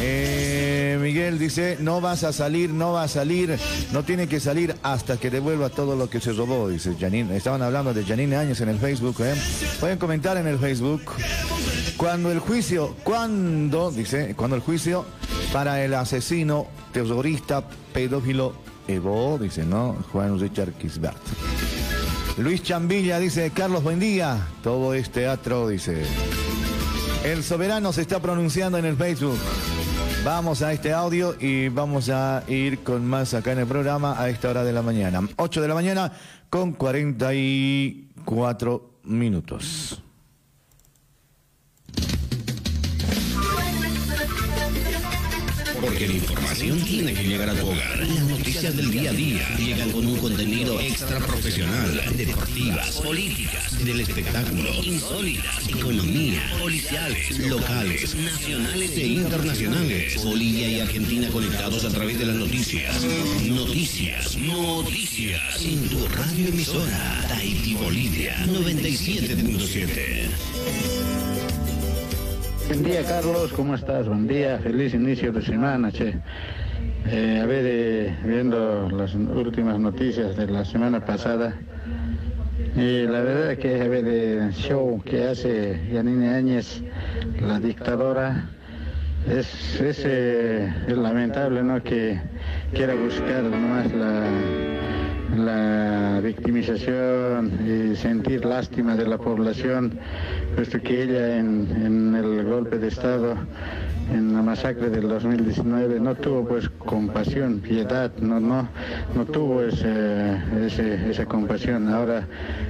Eh, 0.00 0.98
Miguel 1.00 1.38
dice, 1.38 1.76
no 1.80 2.00
vas 2.00 2.24
a 2.24 2.32
salir, 2.32 2.70
no 2.70 2.92
va 2.92 3.04
a 3.04 3.08
salir, 3.08 3.56
no 3.92 4.02
tiene 4.02 4.26
que 4.26 4.40
salir 4.40 4.74
hasta 4.82 5.16
que 5.16 5.30
devuelva 5.30 5.70
todo 5.70 5.96
lo 5.96 6.10
que 6.10 6.20
se 6.20 6.32
robó, 6.32 6.68
dice 6.68 6.96
Janine. 6.98 7.36
Estaban 7.36 7.62
hablando 7.62 7.94
de 7.94 8.04
Janine 8.04 8.36
Áñez 8.36 8.60
en 8.60 8.70
el 8.70 8.78
Facebook, 8.78 9.16
¿eh? 9.20 9.34
Pueden 9.80 9.98
comentar 9.98 10.36
en 10.36 10.46
el 10.46 10.58
Facebook. 10.58 11.02
Cuando 11.96 12.32
el 12.32 12.40
juicio, 12.40 12.96
cuando, 13.04 13.90
dice, 13.90 14.34
cuando 14.36 14.56
el 14.56 14.62
juicio 14.62 15.06
para 15.52 15.84
el 15.84 15.94
asesino, 15.94 16.66
terrorista, 16.92 17.64
pedófilo, 17.92 18.54
Evo, 18.86 19.38
dice, 19.40 19.64
¿no? 19.64 19.96
Juan 20.12 20.38
Richard 20.38 20.72
Kisbert. 20.72 21.16
Luis 22.36 22.62
Chambilla 22.62 23.18
dice, 23.18 23.50
Carlos, 23.54 23.82
buen 23.82 24.00
día. 24.00 24.46
Todo 24.62 24.92
es 24.92 25.10
teatro, 25.10 25.68
dice. 25.68 26.02
El 27.24 27.42
soberano 27.42 27.92
se 27.92 28.02
está 28.02 28.20
pronunciando 28.20 28.76
en 28.76 28.84
el 28.84 28.96
Facebook. 28.96 29.38
Vamos 30.24 30.62
a 30.62 30.72
este 30.72 30.94
audio 30.94 31.36
y 31.38 31.68
vamos 31.68 32.08
a 32.08 32.42
ir 32.48 32.82
con 32.82 33.06
más 33.06 33.34
acá 33.34 33.52
en 33.52 33.58
el 33.58 33.66
programa 33.66 34.18
a 34.18 34.30
esta 34.30 34.48
hora 34.48 34.64
de 34.64 34.72
la 34.72 34.80
mañana. 34.80 35.20
8 35.36 35.60
de 35.60 35.68
la 35.68 35.74
mañana 35.74 36.12
con 36.48 36.72
44 36.72 39.00
minutos. 39.04 40.02
Porque 45.84 46.08
la 46.08 46.14
información 46.14 46.82
tiene 46.82 47.12
que 47.12 47.24
llegar 47.24 47.50
a 47.50 47.54
tu 47.54 47.68
hogar. 47.68 47.98
Las 47.98 48.24
noticias 48.24 48.74
del 48.74 48.90
día 48.90 49.10
a 49.10 49.12
día 49.12 49.46
llegan 49.58 49.92
con 49.92 50.06
un 50.06 50.16
contenido 50.16 50.80
extra 50.80 51.18
profesional, 51.18 52.00
deportivas, 52.16 53.02
políticas, 53.02 53.84
del 53.84 54.00
espectáculo, 54.00 54.70
insólitas, 54.82 55.68
economía, 55.68 56.40
policiales, 56.58 57.38
locales, 57.38 58.14
nacionales 58.14 58.96
e 58.96 59.06
internacionales. 59.06 60.24
Bolivia 60.24 60.68
y 60.68 60.80
Argentina 60.80 61.28
conectados 61.28 61.84
a 61.84 61.90
través 61.90 62.18
de 62.18 62.26
las 62.26 62.36
noticias. 62.36 63.04
Noticias, 63.42 64.38
noticias. 64.38 65.62
En 65.62 65.86
tu 65.90 66.08
radio 66.08 66.48
emisora, 66.48 67.26
Tahiti 67.28 67.74
Bolivia 67.74 68.34
97.7. 68.46 71.03
Buen 72.66 72.82
día, 72.82 73.02
Carlos, 73.04 73.52
¿cómo 73.52 73.74
estás? 73.74 74.08
Buen 74.08 74.26
día, 74.26 74.58
feliz 74.58 74.94
inicio 74.94 75.32
de 75.32 75.42
semana, 75.42 75.92
che. 75.92 76.14
Eh, 77.06 77.40
a 77.42 77.46
ver, 77.46 77.64
eh, 77.66 78.16
viendo 78.24 78.88
las 78.90 79.14
últimas 79.14 79.78
noticias 79.78 80.34
de 80.36 80.46
la 80.46 80.64
semana 80.64 81.04
pasada, 81.04 81.54
y 82.74 83.02
la 83.02 83.20
verdad 83.20 83.52
es 83.52 83.58
que 83.58 83.80
a 83.82 83.88
ver, 83.88 84.06
el 84.06 84.52
show 84.54 85.02
que 85.04 85.24
hace 85.24 85.78
Yanine 85.92 86.30
Áñez, 86.30 86.82
la 87.40 87.60
dictadora, 87.60 88.48
es, 89.28 89.80
es, 89.80 90.02
eh, 90.06 90.72
es 90.88 90.96
lamentable, 90.96 91.62
¿no? 91.62 91.82
Que 91.82 92.18
quiera 92.72 92.94
buscar 92.94 93.42
más 93.42 93.92
la 93.92 94.24
la 95.36 96.20
victimización 96.22 97.52
y 97.66 97.96
sentir 97.96 98.44
lástima 98.44 98.96
de 98.96 99.06
la 99.06 99.18
población, 99.18 99.98
puesto 100.54 100.80
que 100.80 101.02
ella 101.02 101.38
en, 101.38 101.68
en 101.84 102.14
el 102.14 102.44
golpe 102.44 102.78
de 102.78 102.88
Estado 102.88 103.36
en 104.14 104.32
la 104.32 104.42
masacre 104.42 104.90
del 104.90 105.08
2019 105.08 105.98
no 106.00 106.14
tuvo 106.14 106.46
pues 106.46 106.68
compasión, 106.68 107.58
piedad, 107.60 108.12
no, 108.20 108.38
no, 108.38 108.68
no 109.14 109.24
tuvo 109.26 109.62
ese, 109.62 110.36
ese- 110.64 111.10
esa 111.10 111.26
compasión. 111.26 111.88
Ahora 111.88 112.26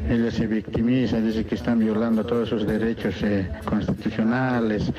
ella 0.09 0.31
se 0.31 0.47
victimiza, 0.47 1.21
dice 1.21 1.45
que 1.45 1.55
están 1.55 1.79
violando 1.81 2.25
todos 2.25 2.49
sus 2.49 2.67
derechos 2.67 3.15
eh, 3.23 3.49
constitucionales 3.65 4.91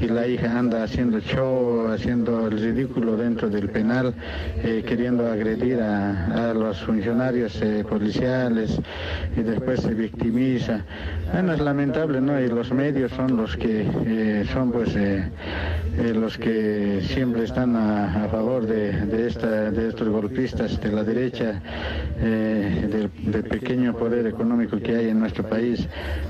y 0.00 0.06
la 0.08 0.26
hija 0.26 0.58
anda 0.58 0.82
haciendo 0.84 1.20
show, 1.20 1.88
haciendo 1.88 2.46
el 2.48 2.58
ridículo 2.58 3.16
dentro 3.16 3.48
del 3.50 3.68
penal, 3.68 4.14
eh, 4.64 4.82
queriendo 4.86 5.26
agredir 5.30 5.80
a, 5.80 6.52
los 6.54 6.80
funcionarios 6.80 7.60
eh, 7.62 7.84
policiales 7.88 8.78
y 9.36 9.42
después 9.42 9.80
se 9.80 9.94
victimiza. 9.94 10.84
Bueno, 11.32 11.52
es 11.52 11.60
lamentable, 11.60 12.20
¿no? 12.20 12.40
Y 12.40 12.48
los 12.48 12.72
medios 12.72 13.12
son 13.12 13.36
los 13.36 13.56
que 13.56 13.86
eh, 14.04 14.44
son 14.52 14.72
pues 14.72 14.96
eh, 14.96 15.22
eh, 15.96 16.12
los 16.12 16.36
que 16.36 17.00
siempre 17.02 17.44
están 17.44 17.76
a, 17.76 18.26
favor 18.30 18.66
de, 18.66 18.92
de 19.06 19.28
esta, 19.28 19.70
de 19.70 19.88
estos 19.88 20.08
golpistas 20.08 20.80
de 20.80 20.92
la 20.92 21.04
derecha, 21.04 21.60
del, 22.20 23.10
pequeño 23.48 23.96
poder 23.96 24.26
económico 24.26 24.78
que 24.78 24.96
hay 24.96 25.08
en 25.08 25.20
nuestro 25.20 25.48
país. 25.48 25.86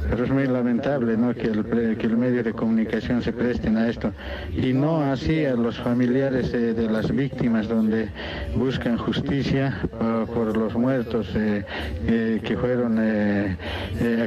Pero 0.09 0.25
es 0.25 0.31
muy 0.31 0.47
lamentable 0.47 1.17
¿no? 1.17 1.35
que, 1.35 1.49
el, 1.49 1.97
que 1.97 2.07
el 2.07 2.17
medio 2.17 2.43
de 2.43 2.53
comunicación 2.53 3.23
se 3.23 3.33
presten 3.33 3.77
a 3.77 3.89
esto 3.89 4.13
y 4.55 4.73
no 4.73 5.03
así 5.03 5.45
a 5.45 5.55
los 5.55 5.79
familiares 5.79 6.53
de 6.53 6.91
las 6.91 7.11
víctimas 7.11 7.69
donde 7.69 8.09
buscan 8.55 8.97
justicia 8.97 9.79
por, 10.33 10.57
los 10.57 10.75
muertos 10.75 11.29
que 11.31 12.57
fueron 12.59 12.99
eh, 14.01 14.23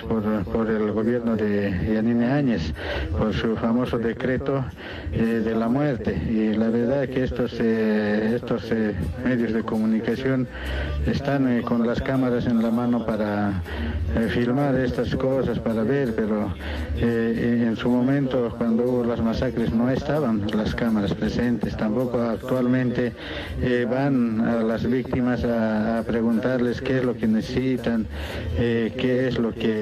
por, 0.00 0.70
el 0.70 0.92
gobierno 0.92 1.36
de 1.36 1.92
Yanine 1.92 2.26
Áñez, 2.26 2.72
por 3.18 3.32
su 3.34 3.56
famoso 3.56 3.98
decreto 3.98 4.64
eh, 5.12 5.42
de 5.44 5.54
la 5.54 5.68
muerte. 5.68 6.14
Y 6.14 6.54
la 6.54 6.68
verdad 6.68 7.08
que 7.08 7.24
estos, 7.24 7.52
eh, 7.60 8.32
estos 8.36 8.70
eh, 8.70 8.94
medios 9.24 9.52
de 9.52 9.62
comunicación 9.62 10.46
están 11.06 11.62
con 11.62 11.86
las 11.86 12.00
cámaras 12.00 12.46
en 12.46 12.62
la 12.62 12.70
mano 12.70 13.04
para 13.04 13.62
filmar 14.30 14.74
estas 14.76 15.14
cosas, 15.16 15.58
para 15.58 15.82
ver, 15.82 16.14
pero 16.14 16.52
en 16.98 17.76
su 17.76 17.88
momento, 17.88 18.54
cuando 18.56 18.84
hubo 18.84 19.04
las 19.04 19.20
masacres, 19.20 19.72
no 19.72 19.90
estaban 19.90 20.46
las 20.54 20.74
cámaras 20.74 21.14
presentes, 21.14 21.76
tampoco 21.76 22.20
actualmente 22.20 23.12
van 23.90 24.40
a 24.40 24.62
las 24.62 24.88
víctimas 24.88 25.44
a, 25.44 26.02
preguntarles 26.06 26.80
qué 26.80 26.98
es 26.98 27.04
lo 27.04 27.14
que 27.16 27.26
necesitan, 27.26 28.06
qué 28.56 29.28
es 29.28 29.38
lo 29.38 29.52
que 29.52 29.81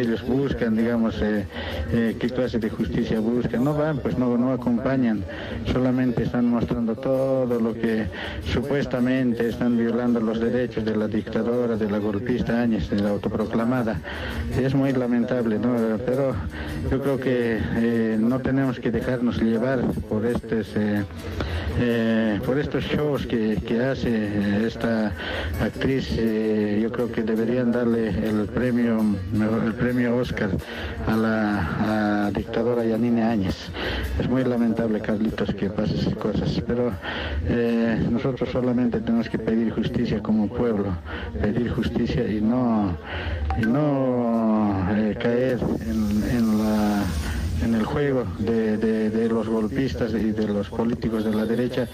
ellos 0.00 0.26
buscan, 0.26 0.76
digamos, 0.76 1.20
eh, 1.22 1.46
eh, 1.92 2.16
qué 2.18 2.28
clase 2.30 2.58
de 2.58 2.70
justicia 2.70 3.20
buscan. 3.20 3.64
No 3.64 3.74
van, 3.74 3.98
pues 3.98 4.18
no, 4.18 4.36
no 4.36 4.52
acompañan, 4.52 5.24
solamente 5.72 6.24
están 6.24 6.46
mostrando 6.46 6.94
todo 6.94 7.60
lo 7.60 7.74
que 7.74 8.06
supuestamente 8.52 9.48
están 9.48 9.76
violando 9.76 10.20
los 10.20 10.40
derechos 10.40 10.84
de 10.84 10.96
la 10.96 11.08
dictadora, 11.08 11.76
de 11.76 11.90
la 11.90 11.98
golpista 11.98 12.60
Áñez, 12.62 12.90
de 12.90 13.00
la 13.00 13.10
autoproclamada. 13.10 14.00
Es 14.60 14.74
muy 14.74 14.92
lamentable, 14.92 15.58
¿no? 15.58 15.76
Pero 16.04 16.34
yo 16.90 17.00
creo 17.02 17.18
que 17.18 17.58
eh, 17.76 18.16
no 18.18 18.40
tenemos 18.40 18.78
que 18.78 18.90
dejarnos 18.90 19.40
llevar 19.40 19.80
por 20.08 20.26
estos, 20.26 20.68
eh, 20.76 21.02
eh, 21.80 22.40
por 22.44 22.58
estos 22.58 22.84
shows 22.84 23.26
que, 23.26 23.56
que 23.66 23.82
hace 23.82 24.66
esta 24.66 25.12
actriz. 25.60 26.16
eh, 26.18 26.80
yo 26.82 26.90
creo 26.90 27.10
que 27.10 27.22
deberían 27.22 27.72
darle 27.72 28.08
el 28.08 28.46
premio, 28.46 28.98
el 29.34 29.74
premio 29.74 30.16
Oscar 30.16 30.50
a 31.06 31.16
la 31.16 32.26
a 32.26 32.30
dictadora 32.30 32.84
Yanine 32.84 33.22
Áñez. 33.22 33.70
Es 34.18 34.28
muy 34.28 34.44
lamentable, 34.44 35.00
Carlitos, 35.00 35.54
que 35.54 35.68
pase 35.70 35.96
esas 35.96 36.14
cosas, 36.14 36.62
pero 36.66 36.92
eh, 37.46 38.06
nosotros 38.10 38.48
solamente 38.50 39.00
tenemos 39.00 39.28
que 39.28 39.38
pedir 39.38 39.72
justicia 39.72 40.22
como 40.22 40.48
pueblo, 40.48 40.96
pedir 41.40 41.70
justicia 41.70 42.26
y 42.26 42.40
no, 42.40 42.96
y 43.60 43.66
no 43.66 44.86
eh, 44.96 45.16
caer 45.20 45.58
en, 45.60 46.36
en 46.36 46.58
la 46.58 47.04
en 47.64 47.74
el 47.74 47.84
juego 47.84 48.24
de, 48.38 48.76
de- 48.76 49.26
los 49.26 49.48
golpistas 49.48 50.12
y 50.12 50.30
de 50.32 50.46
los 50.48 50.68
políticos 50.68 51.24
de 51.24 51.34
la 51.34 51.44
derecha 51.44 51.88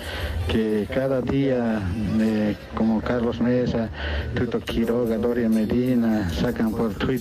que 0.48 0.86
cada 0.92 1.20
día, 1.22 1.80
eh, 2.20 2.54
como 2.74 3.00
Carlos 3.00 3.40
Mesa, 3.40 3.88
Tuto 4.34 4.60
Quiroga, 4.60 5.16
Doria 5.16 5.48
Medina, 5.48 6.30
sacan 6.30 6.70
por 6.72 6.92
tweet 6.94 7.20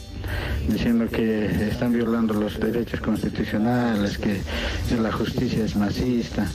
diciendo 0.68 1.08
que 1.10 1.46
están 1.70 1.94
violando 1.94 2.34
los 2.34 2.60
derechos 2.60 3.00
constitucionales, 3.02 4.18
que 4.18 4.42
la 5.02 5.12
justicia 5.12 5.66
es 5.66 5.76
masista. 5.76 6.46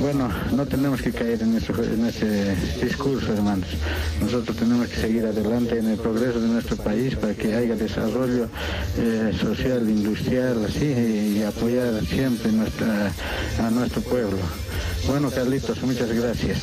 Bueno, 0.00 0.28
no 0.56 0.66
tenemos 0.66 1.00
que 1.00 1.12
caer 1.12 1.40
en, 1.42 1.56
eso- 1.56 1.72
en 1.82 2.06
ese 2.06 2.56
discurso, 2.82 3.32
hermanos. 3.32 3.68
Nosotros 4.20 4.56
tenemos 4.56 4.88
que 4.88 4.96
seguir 4.96 5.24
adelante 5.24 5.78
en 5.78 5.88
el 5.90 5.98
progreso 5.98 6.40
de 6.40 6.48
nuestro 6.48 6.76
país 6.76 7.14
para 7.14 7.34
que 7.34 7.54
haya 7.54 7.76
desarrollo 7.76 8.48
eh, 8.98 9.32
social, 9.40 9.88
industrial, 9.88 10.64
así, 10.64 10.92
y 11.24 11.42
apoyar 11.42 12.04
siempre 12.06 12.50
a 13.58 13.70
nuestro 13.70 14.02
pueblo. 14.02 14.38
Bueno, 15.06 15.30
Carlitos, 15.30 15.82
muchas 15.82 16.10
gracias. 16.12 16.58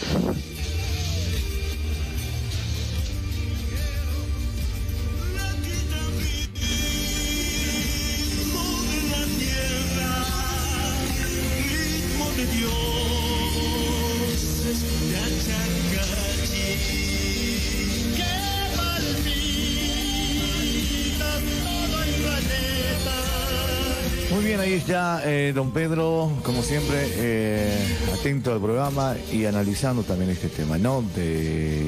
Eh, 25.25 25.51
don 25.55 25.71
Pedro, 25.71 26.31
como 26.43 26.61
siempre, 26.63 26.97
eh, 27.15 27.97
atento 28.13 28.51
al 28.53 28.59
programa 28.61 29.15
y 29.31 29.45
analizando 29.45 30.03
también 30.03 30.29
este 30.29 30.47
tema, 30.49 30.77
¿no? 30.77 31.03
De, 31.15 31.87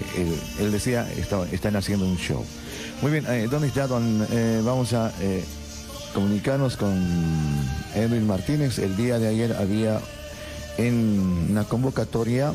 él, 0.60 0.72
decía, 0.72 1.08
está- 1.18 1.48
están 1.52 1.76
haciendo 1.76 2.06
un 2.06 2.18
show. 2.18 2.44
Muy 3.02 3.12
bien, 3.12 3.26
eh, 3.28 3.48
¿dónde 3.50 3.68
está 3.68 3.88
don? 3.88 4.26
eh, 4.32 4.62
vamos 4.64 4.94
a 4.94 5.12
comunicarnos 6.14 6.78
con 6.78 6.94
Edwin 7.96 8.28
Martínez. 8.28 8.80
El 8.80 8.96
día 8.96 9.20
de 9.20 9.28
ayer 9.28 9.54
había 9.54 10.00
en 10.78 11.48
una 11.52 11.64
convocatoria 11.66 12.54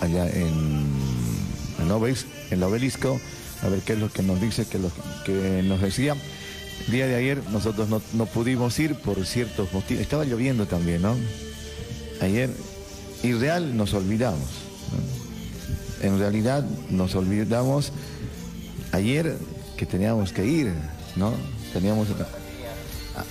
allá 0.00 0.28
en, 0.28 0.86
en, 1.78 1.88
la 2.60 2.66
obelisco, 2.66 3.20
a 3.62 3.68
ver 3.68 3.80
qué 3.80 3.94
es 3.94 3.98
lo 3.98 4.10
que 4.10 4.22
nos 4.22 4.40
dice, 4.40 4.66
qué 4.66 4.78
lo 4.78 4.90
que 5.24 5.62
nos 5.64 5.80
decía. 5.80 6.14
Día 6.88 7.06
de 7.06 7.16
ayer 7.16 7.42
nosotros 7.50 7.88
no, 7.88 8.00
no 8.12 8.26
pudimos 8.26 8.78
ir 8.78 8.94
por 8.94 9.24
ciertos 9.26 9.72
motivos. 9.72 10.02
Estaba 10.02 10.24
lloviendo 10.24 10.66
también, 10.66 11.02
¿no? 11.02 11.16
Ayer, 12.20 12.50
irreal, 13.22 13.76
nos 13.76 13.92
olvidamos. 13.94 14.48
En 16.02 16.18
realidad 16.18 16.64
nos 16.90 17.14
olvidamos 17.14 17.92
ayer 18.92 19.36
que 19.76 19.86
teníamos 19.86 20.32
que 20.32 20.44
ir, 20.44 20.72
¿no? 21.16 21.32
Teníamos 21.72 22.08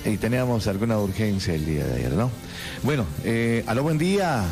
y 0.03 0.17
teníamos 0.17 0.67
alguna 0.67 0.97
urgencia 0.97 1.53
el 1.53 1.65
día 1.65 1.85
de 1.85 1.93
ayer, 1.95 2.13
¿no? 2.13 2.31
Bueno, 2.83 3.05
eh, 3.23 3.63
aló, 3.67 3.83
buen 3.83 3.97
día. 3.97 4.43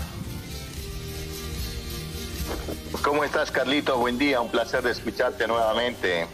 ¿Cómo 3.03 3.23
estás, 3.23 3.51
Carlitos? 3.51 3.97
Buen 3.97 4.17
día, 4.17 4.39
un 4.39 4.49
placer 4.49 4.83
de 4.83 4.91
escucharte 4.91 5.47
nuevamente. 5.47 6.27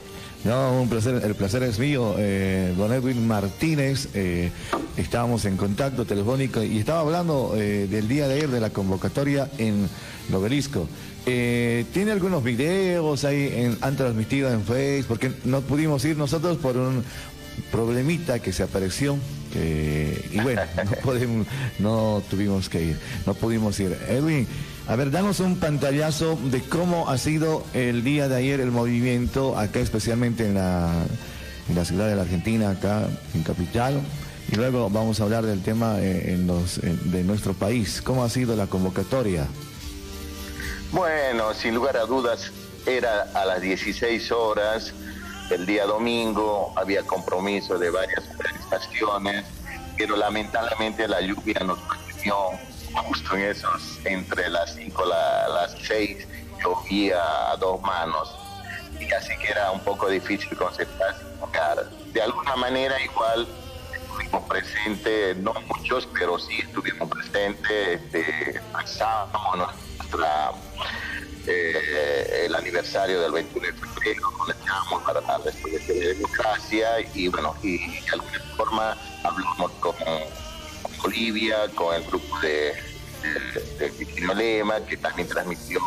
No, 0.46 0.82
un 0.82 0.88
placer, 0.88 1.22
el 1.24 1.36
placer 1.36 1.64
es 1.64 1.80
mío. 1.80 2.16
Eh, 2.18 2.74
don 2.78 2.94
Edwin 2.94 3.28
Martínez, 3.28 4.08
eh, 4.14 4.52
estábamos 4.96 5.44
en 5.46 5.58
contacto 5.58 6.06
telefónico 6.06 6.64
y 6.64 6.80
estaba 6.80 7.02
hablando 7.02 7.54
eh, 7.58 7.88
del 7.90 8.08
día 8.08 8.28
de 8.28 8.36
ayer 8.36 8.50
de 8.50 8.62
la 8.62 8.70
convocatoria 8.70 9.50
en 9.58 9.90
el 10.30 10.36
obelisco. 10.36 10.88
Eh, 11.26 11.86
¿Tiene 11.94 12.12
algunos 12.12 12.42
videos 12.44 13.26
ahí, 13.26 13.52
en- 13.54 13.78
han 13.82 13.98
transmitido 13.98 14.50
en 14.52 14.64
Facebook? 14.64 15.08
Porque 15.10 15.32
no 15.44 15.60
pudimos 15.62 16.06
ir 16.06 16.16
nosotros 16.18 16.58
por 16.58 16.78
un 16.78 17.04
problemita 17.70 18.40
que 18.40 18.54
se 18.54 18.64
apareció. 18.64 19.18
Que- 19.52 20.30
y 20.32 20.40
bueno, 20.40 20.62
no, 20.86 20.92
podemos, 21.04 21.48
no 21.80 22.24
tuvimos 22.30 22.70
que 22.70 22.84
ir, 22.84 23.00
no 23.26 23.34
pudimos 23.34 23.80
ir. 23.80 23.98
Edwin, 24.08 24.48
a 24.88 24.96
ver, 24.96 25.12
danos 25.12 25.40
un 25.40 25.58
pantallazo 25.58 26.38
de 26.52 26.62
cómo 26.62 27.10
ha 27.10 27.18
sido 27.18 27.64
el 27.74 28.04
día 28.04 28.28
de 28.28 28.36
ayer 28.38 28.60
el 28.60 28.72
movimiento, 28.72 29.58
acá 29.58 29.80
especialmente 29.80 30.46
en 30.48 30.56
la, 30.56 30.92
en 31.70 31.76
la 31.76 31.86
ciudad 31.86 32.08
de 32.08 32.16
la 32.16 32.24
Argentina, 32.24 32.72
acá 32.72 33.08
en 33.34 33.44
Capital. 33.44 34.02
Y 34.52 34.56
luego 34.56 34.90
vamos 34.90 35.20
a 35.20 35.24
hablar 35.26 35.46
del 35.46 35.62
tema 35.62 36.00
eh, 36.00 36.34
en 36.34 36.48
los, 36.48 36.80
de 36.82 37.24
nuestro 37.24 37.54
país. 37.54 38.02
¿Cómo 38.04 38.24
ha 38.24 38.30
sido 38.30 38.56
la 38.56 38.66
convocatoria? 38.66 39.46
Bueno, 40.92 41.54
sin 41.54 41.76
lugar 41.76 41.98
a 41.98 42.06
dudas, 42.06 42.52
era 42.88 43.28
a 43.36 43.46
las 43.46 43.62
16 43.62 44.32
horas, 44.32 44.92
el 45.50 45.66
día 45.66 45.86
domingo, 45.86 46.74
había 46.76 47.04
compromiso 47.04 47.78
de 47.78 47.90
varias 47.90 48.24
organizaciones, 48.30 49.46
pero 49.98 50.16
lamentablemente 50.16 51.08
la 51.08 51.22
lluvia 51.22 51.60
nos 51.62 51.80
permitió 51.80 52.36
justo 52.94 53.36
en 53.36 53.44
esos, 53.44 54.00
entre 54.06 54.50
las 54.50 54.74
5 54.76 55.04
y 55.06 55.10
las 55.10 55.76
6, 55.88 56.28
llovía 56.64 57.52
a 57.52 57.58
dos 57.58 57.82
manos. 57.82 58.36
Y 59.00 59.12
así 59.14 59.36
que 59.38 59.50
era 59.50 59.72
un 59.72 59.80
poco 59.82 60.10
difícil 60.10 60.56
concentrarse. 60.58 61.30
De 62.14 62.22
alguna 62.22 62.56
manera 62.56 63.00
igual 63.02 63.48
estuvimos 63.94 64.44
presentes, 64.44 65.38
no 65.38 65.54
muchos, 65.68 66.08
pero 66.18 66.38
sí 66.40 66.60
estuvimos 66.60 67.10
presentes, 67.10 68.02
este, 68.02 68.60
pasamos 68.72 69.58
nuestra, 69.98 70.52
eh, 71.52 72.46
el 72.46 72.56
aniversario 72.56 73.22
del 73.22 73.32
21 73.32 73.68
de 73.68 73.74
febrero, 73.74 74.32
conectamos 74.38 75.04
para 75.04 75.22
la 75.22 75.38
restablecer 75.40 75.96
la 75.96 76.08
democracia 76.10 76.88
y 77.14 77.28
bueno, 77.28 77.56
y 77.64 77.78
de 78.02 78.12
alguna 78.12 78.40
forma 78.56 78.98
hablamos 79.24 79.72
con, 79.80 79.96
con 79.96 80.98
Bolivia, 81.02 81.68
con 81.74 81.96
el 81.96 82.04
grupo 82.04 82.40
de, 82.42 82.74
de, 83.80 83.90
de 83.90 84.36
Lema, 84.36 84.80
que 84.86 84.98
también 84.98 85.28
transmitió 85.28 85.80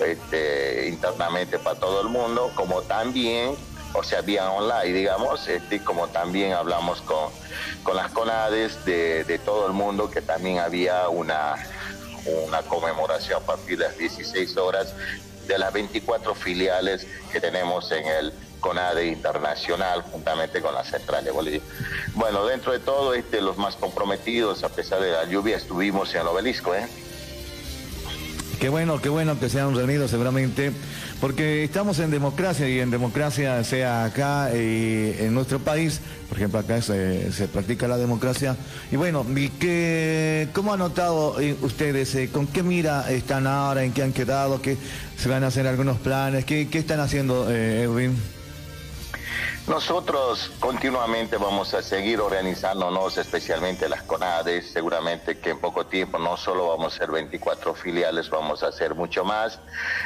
este, 0.00 0.88
internamente 0.88 1.58
para 1.58 1.78
todo 1.78 2.02
el 2.02 2.08
mundo, 2.08 2.52
como 2.54 2.82
también, 2.82 3.56
o 3.94 4.02
sea, 4.02 4.20
vía 4.20 4.50
online, 4.50 4.96
digamos, 4.96 5.46
este, 5.48 5.82
como 5.82 6.08
también 6.08 6.52
hablamos 6.52 7.00
con, 7.02 7.30
con 7.82 7.96
las 7.96 8.12
CONADES 8.12 8.84
de, 8.84 9.24
de 9.24 9.38
todo 9.38 9.66
el 9.66 9.72
mundo, 9.72 10.10
que 10.10 10.20
también 10.20 10.58
había 10.58 11.08
una, 11.08 11.54
una 12.26 12.62
conmemoración 12.62 13.42
a 13.42 13.46
partir 13.46 13.78
de 13.78 13.84
las 13.84 13.98
16 13.98 14.56
horas 14.56 14.94
de 15.46 15.58
las 15.58 15.72
24 15.72 16.34
filiales 16.34 17.06
que 17.32 17.40
tenemos 17.40 17.90
en 17.92 18.06
el 18.06 18.32
CONADE 18.60 19.08
Internacional, 19.08 20.02
juntamente 20.10 20.62
con 20.62 20.74
la 20.74 20.84
Central 20.84 21.22
de 21.24 21.30
Bolivia. 21.30 21.60
Bueno, 22.14 22.46
dentro 22.46 22.72
de 22.72 22.78
todo, 22.78 23.12
este, 23.12 23.42
los 23.42 23.58
más 23.58 23.76
comprometidos, 23.76 24.64
a 24.64 24.70
pesar 24.70 25.00
de 25.00 25.12
la 25.12 25.24
lluvia, 25.24 25.56
estuvimos 25.56 26.14
en 26.14 26.22
el 26.22 26.28
obelisco, 26.28 26.74
¿eh? 26.74 26.88
Qué 28.58 28.68
bueno, 28.68 29.00
qué 29.00 29.08
bueno 29.08 29.38
que 29.38 29.48
se 29.48 29.60
han 29.60 29.74
reunido 29.74 30.08
seguramente, 30.08 30.72
porque 31.20 31.64
estamos 31.64 31.98
en 31.98 32.10
democracia 32.10 32.68
y 32.68 32.80
en 32.80 32.90
democracia, 32.90 33.62
sea 33.64 34.04
acá 34.04 34.50
y 34.54 35.14
en 35.18 35.34
nuestro 35.34 35.58
país, 35.58 36.00
por 36.28 36.38
ejemplo, 36.38 36.60
acá 36.60 36.80
se, 36.80 37.48
practica 37.52 37.88
la 37.88 37.96
democracia. 37.96 38.56
Y 38.90 38.96
bueno, 38.96 39.24
¿y 39.36 39.48
qué, 39.50 40.48
¿cómo 40.52 40.72
han 40.72 40.78
notado 40.78 41.40
eh, 41.40 41.56
ustedes? 41.62 42.14
eh, 42.14 42.30
¿Con 42.32 42.46
qué 42.46 42.62
mira 42.62 43.10
están 43.10 43.46
ahora? 43.46 43.84
¿En 43.84 43.92
qué 43.92 44.02
han 44.02 44.12
quedado? 44.12 44.60
¿Qué 44.62 44.76
se 45.16 45.28
van 45.28 45.44
a 45.44 45.48
hacer 45.48 45.66
algunos 45.66 45.98
planes? 45.98 46.44
¿Qué, 46.44 46.68
qué 46.68 46.78
están 46.78 47.00
haciendo, 47.00 47.50
eh, 47.50 47.82
Edwin? 47.82 48.16
Nosotros 49.66 50.50
continuamente 50.60 51.38
vamos 51.38 51.72
a 51.72 51.82
seguir 51.82 52.20
organizándonos, 52.20 53.16
especialmente 53.16 53.88
las 53.88 54.02
CONADES. 54.02 54.70
Seguramente 54.70 55.38
que 55.38 55.50
en 55.50 55.58
poco 55.58 55.86
tiempo 55.86 56.18
no 56.18 56.36
solo 56.36 56.68
vamos 56.68 56.92
a 56.92 56.96
hacer 56.96 57.10
24 57.10 57.74
filiales, 57.74 58.28
vamos 58.28 58.62
a 58.62 58.68
hacer 58.68 58.94
mucho 58.94 59.24
más. 59.24 59.58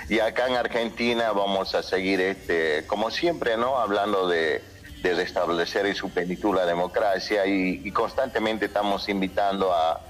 Y 0.09 0.21
acá 0.21 0.47
en 0.47 0.55
Argentina 0.55 1.33
vamos 1.33 1.75
a 1.75 1.83
seguir, 1.83 2.21
este, 2.21 2.87
como 2.87 3.11
siempre, 3.11 3.57
¿no? 3.57 3.79
Hablando 3.79 4.29
de, 4.29 4.63
restablecer 5.03 5.87
en 5.87 5.95
su 5.95 6.11
plenitud 6.11 6.55
la 6.55 6.67
democracia 6.67 7.47
y, 7.47 7.81
y 7.83 7.91
constantemente 7.93 8.67
estamos 8.67 9.09
invitando 9.09 9.73
a, 9.73 10.01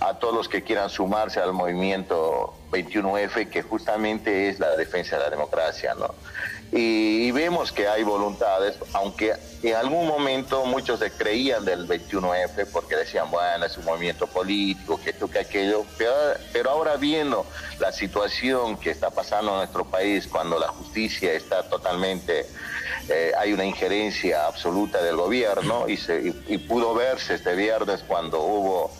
a 0.00 0.14
todos 0.14 0.34
los 0.34 0.48
que 0.48 0.62
quieran 0.62 0.90
sumarse 0.90 1.40
al 1.40 1.52
movimiento 1.52 2.54
21F, 2.70 3.50
que 3.50 3.62
justamente 3.62 4.48
es 4.48 4.58
la 4.58 4.76
defensa 4.76 5.16
de 5.16 5.24
la 5.24 5.30
democracia, 5.30 5.94
¿no? 5.94 6.14
Y, 6.70 7.30
vemos 7.30 7.72
que 7.72 7.88
hay 7.88 8.02
voluntades, 8.02 8.76
aunque 8.92 9.34
en 9.62 9.74
algún 9.74 10.06
momento 10.06 10.64
muchos 10.66 10.98
se 10.98 11.10
creían 11.10 11.64
del 11.64 11.86
21F 11.88 12.66
porque 12.72 12.96
decían, 12.96 13.30
bueno, 13.30 13.64
es 13.64 13.76
un 13.78 13.84
movimiento 13.84 14.26
político, 14.26 15.00
que 15.00 15.10
esto, 15.10 15.30
que 15.30 15.38
aquello, 15.38 15.84
pero, 15.96 16.12
pero 16.52 16.70
ahora 16.70 16.96
viendo 16.96 17.46
la 17.78 17.92
situación 17.92 18.76
que 18.76 18.90
está 18.90 19.10
pasando 19.10 19.52
en 19.52 19.58
nuestro 19.58 19.84
país, 19.84 20.26
cuando 20.26 20.58
la 20.58 20.68
justicia 20.68 21.32
está 21.32 21.62
totalmente, 21.68 22.46
eh, 23.08 23.32
hay 23.38 23.52
una 23.52 23.64
injerencia 23.64 24.46
absoluta 24.46 25.02
del 25.02 25.16
gobierno 25.16 25.88
y, 25.88 25.96
se, 25.96 26.34
y 26.46 26.58
pudo 26.58 26.94
verse 26.94 27.34
este 27.34 27.54
viernes 27.54 28.04
cuando 28.06 28.40
hubo 28.42 28.90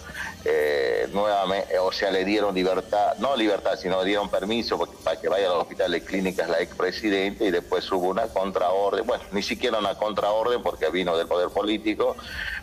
eh, 0.45 1.09
nuevamente, 1.13 1.79
o 1.79 1.91
sea, 1.91 2.11
le 2.11 2.25
dieron 2.25 2.55
libertad, 2.55 3.17
no 3.19 3.37
libertad, 3.37 3.77
sino 3.77 4.03
dieron 4.05 4.29
permiso 4.29 4.79
para 5.03 5.21
que 5.21 5.29
vaya 5.29 5.47
al 5.47 5.59
hospital 5.59 5.91
de 5.91 6.05
clínicas 6.05 6.49
la 6.49 6.61
expresidenta 6.61 7.45
y 7.45 7.51
después 7.51 7.91
hubo 7.91 8.09
una 8.09 8.29
contraorden, 8.29 9.07
bueno, 9.07 9.25
ni 9.33 9.43
siquiera 9.43 9.79
una 9.79 9.97
contraorden 9.97 10.63
porque 10.63 10.89
vino 10.91 11.17
del 11.17 11.27
poder 11.27 11.49
político. 11.51 12.17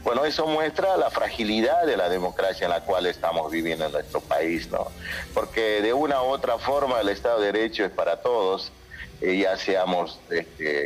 Bueno, 0.04 0.24
eso 0.26 0.48
muestra 0.48 0.96
la 0.98 1.10
fragilidad 1.10 1.86
de 1.86 1.98
la 1.98 2.10
democracia 2.10 2.66
en 2.66 2.72
la 2.72 2.82
cual 2.82 3.06
estamos 3.08 3.52
viviendo 3.52 3.86
en 3.86 3.92
nuestro 3.92 4.22
país, 4.22 4.70
¿no? 4.72 4.88
Porque 5.34 5.82
de 5.82 5.94
una 5.94 6.22
u 6.24 6.28
otra 6.28 6.58
forma 6.58 7.02
el 7.02 7.10
Estado 7.10 7.40
de 7.40 7.52
Derecho 7.52 7.84
es 7.84 7.92
para 7.92 8.22
todos 8.22 8.72
eh, 8.72 8.85
ya 9.22 9.58
seamos 9.58 10.20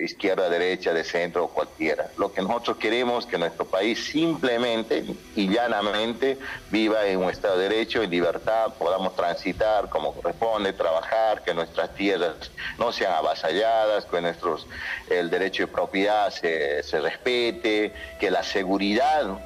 izquierda, 0.04 0.50
derecha, 0.50 0.94
de 0.94 1.04
centro 1.04 1.46
o 1.46 1.48
cualquiera. 1.50 2.12
Lo 2.18 2.32
que 2.32 2.42
nosotros 2.42 2.78
queremos 2.78 3.26
es 3.26 3.32
que 3.32 3.38
nuestro 3.38 3.66
país 3.66 4.06
simplemente 4.06 5.04
y 5.36 5.50
llanamente 5.50 6.38
viva 6.70 7.06
en 7.06 7.20
un 7.20 7.30
Estado 7.30 7.58
de 7.58 7.70
Derecho, 7.70 8.04
en 8.04 8.10
libertad, 8.10 8.74
podamos 8.78 9.16
transitar 9.16 9.90
como 9.90 10.14
corresponde, 10.14 10.74
trabajar, 10.74 11.44
que 11.44 11.54
nuestras 11.54 11.94
tierras 11.96 12.52
no 12.78 12.92
sean 12.92 13.14
avasalladas, 13.14 14.06
que 14.06 14.22
nuestros, 14.22 14.68
el 15.10 15.30
derecho 15.30 15.64
de 15.64 15.68
propiedad 15.68 16.30
se, 16.30 16.84
se 16.84 17.02
respete, 17.02 17.94
que 18.20 18.32
la 18.32 18.44
seguridad 18.44 19.40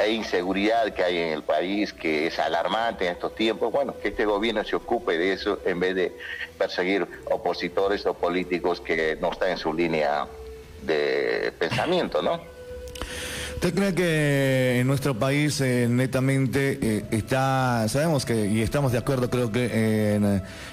hay 0.00 0.14
inseguridad 0.14 0.92
que 0.94 1.04
hay 1.04 1.18
en 1.18 1.28
el 1.30 1.42
país 1.42 1.92
que 1.92 2.26
es 2.28 2.38
alarmante 2.38 3.06
en 3.06 3.12
estos 3.12 3.34
tiempos, 3.34 3.70
bueno, 3.70 3.94
que 4.00 4.08
este 4.08 4.24
gobierno 4.24 4.64
se 4.64 4.74
ocupe 4.74 5.18
de 5.18 5.34
eso 5.34 5.58
en 5.64 5.78
vez 5.78 5.94
de 5.94 6.16
perseguir 6.56 7.06
opositores 7.30 8.06
o 8.06 8.14
políticos 8.14 8.80
que 8.80 9.16
no 9.20 9.30
están 9.30 9.50
en 9.50 9.58
su 9.58 9.74
línea 9.74 10.26
de 10.82 11.52
pensamiento, 11.58 12.22
¿no? 12.22 12.40
¿Usted 13.60 13.74
cree 13.74 13.94
que 13.94 14.80
en 14.80 14.86
nuestro 14.86 15.18
país 15.18 15.60
eh, 15.60 15.86
netamente 15.86 16.78
eh, 16.80 17.04
está, 17.10 17.84
sabemos 17.88 18.24
que, 18.24 18.46
y 18.46 18.62
estamos 18.62 18.90
de 18.90 18.96
acuerdo 18.96 19.28
creo 19.28 19.52
que 19.52 20.14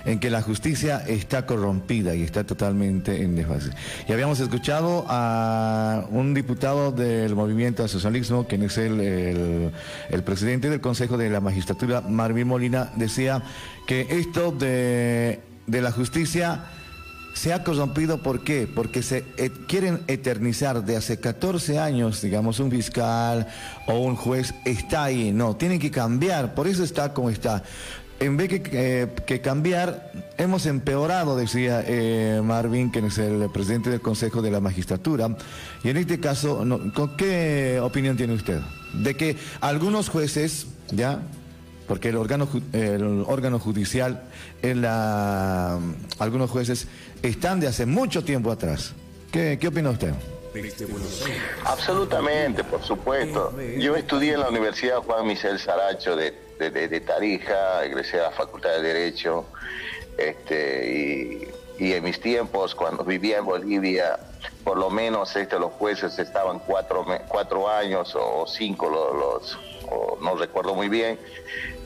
en, 0.05 0.19
que 0.19 0.29
la 0.29 0.41
justicia 0.41 1.03
está 1.05 1.45
corrompida 1.45 2.15
y 2.15 2.23
está 2.23 2.45
totalmente 2.45 3.21
en 3.23 3.35
desfase? 3.35 3.71
Y 4.07 4.13
habíamos 4.13 4.39
escuchado 4.39 5.03
a 5.09 6.05
un 6.11 6.33
diputado 6.33 6.93
del 6.93 7.35
movimiento 7.35 7.83
al 7.83 7.89
socialismo, 7.89 8.47
quien 8.47 8.63
es 8.63 8.77
el, 8.77 9.01
el, 9.01 9.71
el 10.09 10.23
presidente 10.23 10.69
del 10.69 10.79
Consejo 10.79 11.17
de 11.17 11.29
la 11.29 11.41
Magistratura, 11.41 11.99
Marvin 11.99 12.47
Molina, 12.47 12.93
decía 12.95 13.43
que 13.85 14.07
esto 14.11 14.53
de, 14.53 15.41
de 15.65 15.81
la 15.81 15.91
justicia 15.91 16.63
se 17.37 17.53
ha 17.53 17.63
corrompido, 17.63 18.17
¿por 18.17 18.43
qué? 18.43 18.67
Porque 18.67 19.03
se 19.03 19.23
eh, 19.37 19.51
quieren 19.67 20.01
eternizar 20.07 20.83
de 20.83 20.97
hace 20.97 21.19
14 21.19 21.77
años, 21.77 22.19
digamos, 22.19 22.59
un 22.59 22.71
fiscal 22.71 23.47
o 23.85 23.99
un 23.99 24.15
juez 24.15 24.55
está 24.65 25.03
ahí. 25.03 25.31
No, 25.31 25.55
tienen 25.55 25.77
que 25.77 25.91
cambiar, 25.91 26.55
por 26.55 26.67
eso 26.67 26.83
está 26.83 27.13
como 27.13 27.29
está. 27.29 27.63
En 28.19 28.37
vez 28.37 28.49
que, 28.49 28.63
eh, 28.71 29.07
que 29.27 29.39
cambiar, 29.39 30.11
hemos 30.39 30.65
empeorado, 30.65 31.37
decía 31.37 31.83
eh, 31.85 32.41
Marvin, 32.43 32.91
que 32.91 33.05
es 33.05 33.19
el 33.19 33.47
presidente 33.51 33.91
del 33.91 34.01
Consejo 34.01 34.41
de 34.41 34.49
la 34.49 34.59
Magistratura. 34.59 35.29
Y 35.83 35.89
en 35.89 35.97
este 35.97 36.19
caso, 36.19 36.65
¿con 36.95 37.15
qué 37.17 37.79
opinión 37.83 38.17
tiene 38.17 38.33
usted? 38.33 38.61
De 38.93 39.15
que 39.15 39.37
algunos 39.61 40.09
jueces, 40.09 40.65
ya, 40.89 41.21
porque 41.87 42.09
el 42.09 42.17
órgano, 42.17 42.47
el 42.73 43.23
órgano 43.27 43.59
judicial, 43.59 44.23
en 44.61 44.81
la, 44.81 45.79
algunos 46.19 46.49
jueces 46.51 46.87
están 47.23 47.59
de 47.59 47.67
hace 47.67 47.85
mucho 47.85 48.23
tiempo 48.23 48.51
atrás. 48.51 48.93
¿Qué, 49.31 49.59
opina 49.67 49.89
usted? 49.91 50.13
Absolutamente, 51.65 52.63
por 52.63 52.81
supuesto. 52.83 53.53
Yo 53.77 53.95
estudié 53.95 54.33
en 54.33 54.39
la 54.41 54.49
Universidad 54.49 54.97
Juan 54.97 55.27
Michel 55.27 55.59
Saracho 55.59 56.15
de, 56.15 56.33
de- 56.59 56.87
de- 56.87 57.01
Tarija, 57.01 57.85
egresé 57.85 58.19
a 58.19 58.23
la 58.23 58.31
Facultad 58.31 58.69
de 58.71 58.81
Derecho, 58.81 59.45
este, 60.17 61.51
y, 61.79 61.93
en 61.93 62.03
mis 62.03 62.19
tiempos, 62.19 62.73
cuando 62.73 63.03
vivía 63.03 63.37
en 63.37 63.45
Bolivia, 63.45 64.17
por 64.63 64.77
lo 64.77 64.89
menos 64.89 65.35
este, 65.35 65.59
los 65.59 65.73
jueces 65.73 66.17
estaban 66.17 66.59
cuatro, 66.59 67.05
cuatro 67.27 67.69
años 67.69 68.15
o 68.15 68.45
cinco, 68.47 68.89
lo- 68.89 69.13
los, 69.13 69.57
o 69.91 70.17
no 70.21 70.35
recuerdo 70.35 70.73
muy 70.73 70.89
bien, 70.89 71.19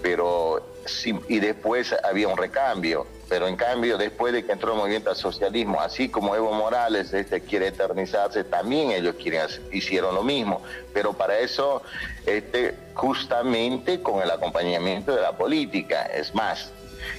pero 0.01 0.65
sí- 0.85 1.19
y 1.27 1.39
después 1.39 1.95
había 2.03 2.27
un 2.27 2.37
recambio. 2.37 3.05
Pero 3.29 3.47
en 3.47 3.55
cambio, 3.55 3.97
después 3.97 4.33
de 4.33 4.45
que 4.45 4.51
entró 4.51 4.73
el 4.73 4.77
movimiento 4.77 5.09
al 5.09 5.15
socialismo, 5.15 5.79
así 5.79 6.09
como 6.09 6.35
Evo 6.35 6.51
Morales 6.51 7.13
este, 7.13 7.39
quiere 7.39 7.67
eternizarse, 7.67 8.43
también 8.43 8.91
ellos 8.91 9.15
quieren 9.15 9.47
hicieron 9.71 10.15
lo 10.15 10.23
mismo. 10.23 10.61
Pero 10.93 11.13
para 11.13 11.39
eso, 11.39 11.81
este, 12.25 12.75
justamente 12.93 14.01
con 14.01 14.21
el 14.21 14.29
acompañamiento 14.29 15.15
de 15.15 15.21
la 15.21 15.31
política, 15.37 16.03
es 16.13 16.35
más, 16.35 16.71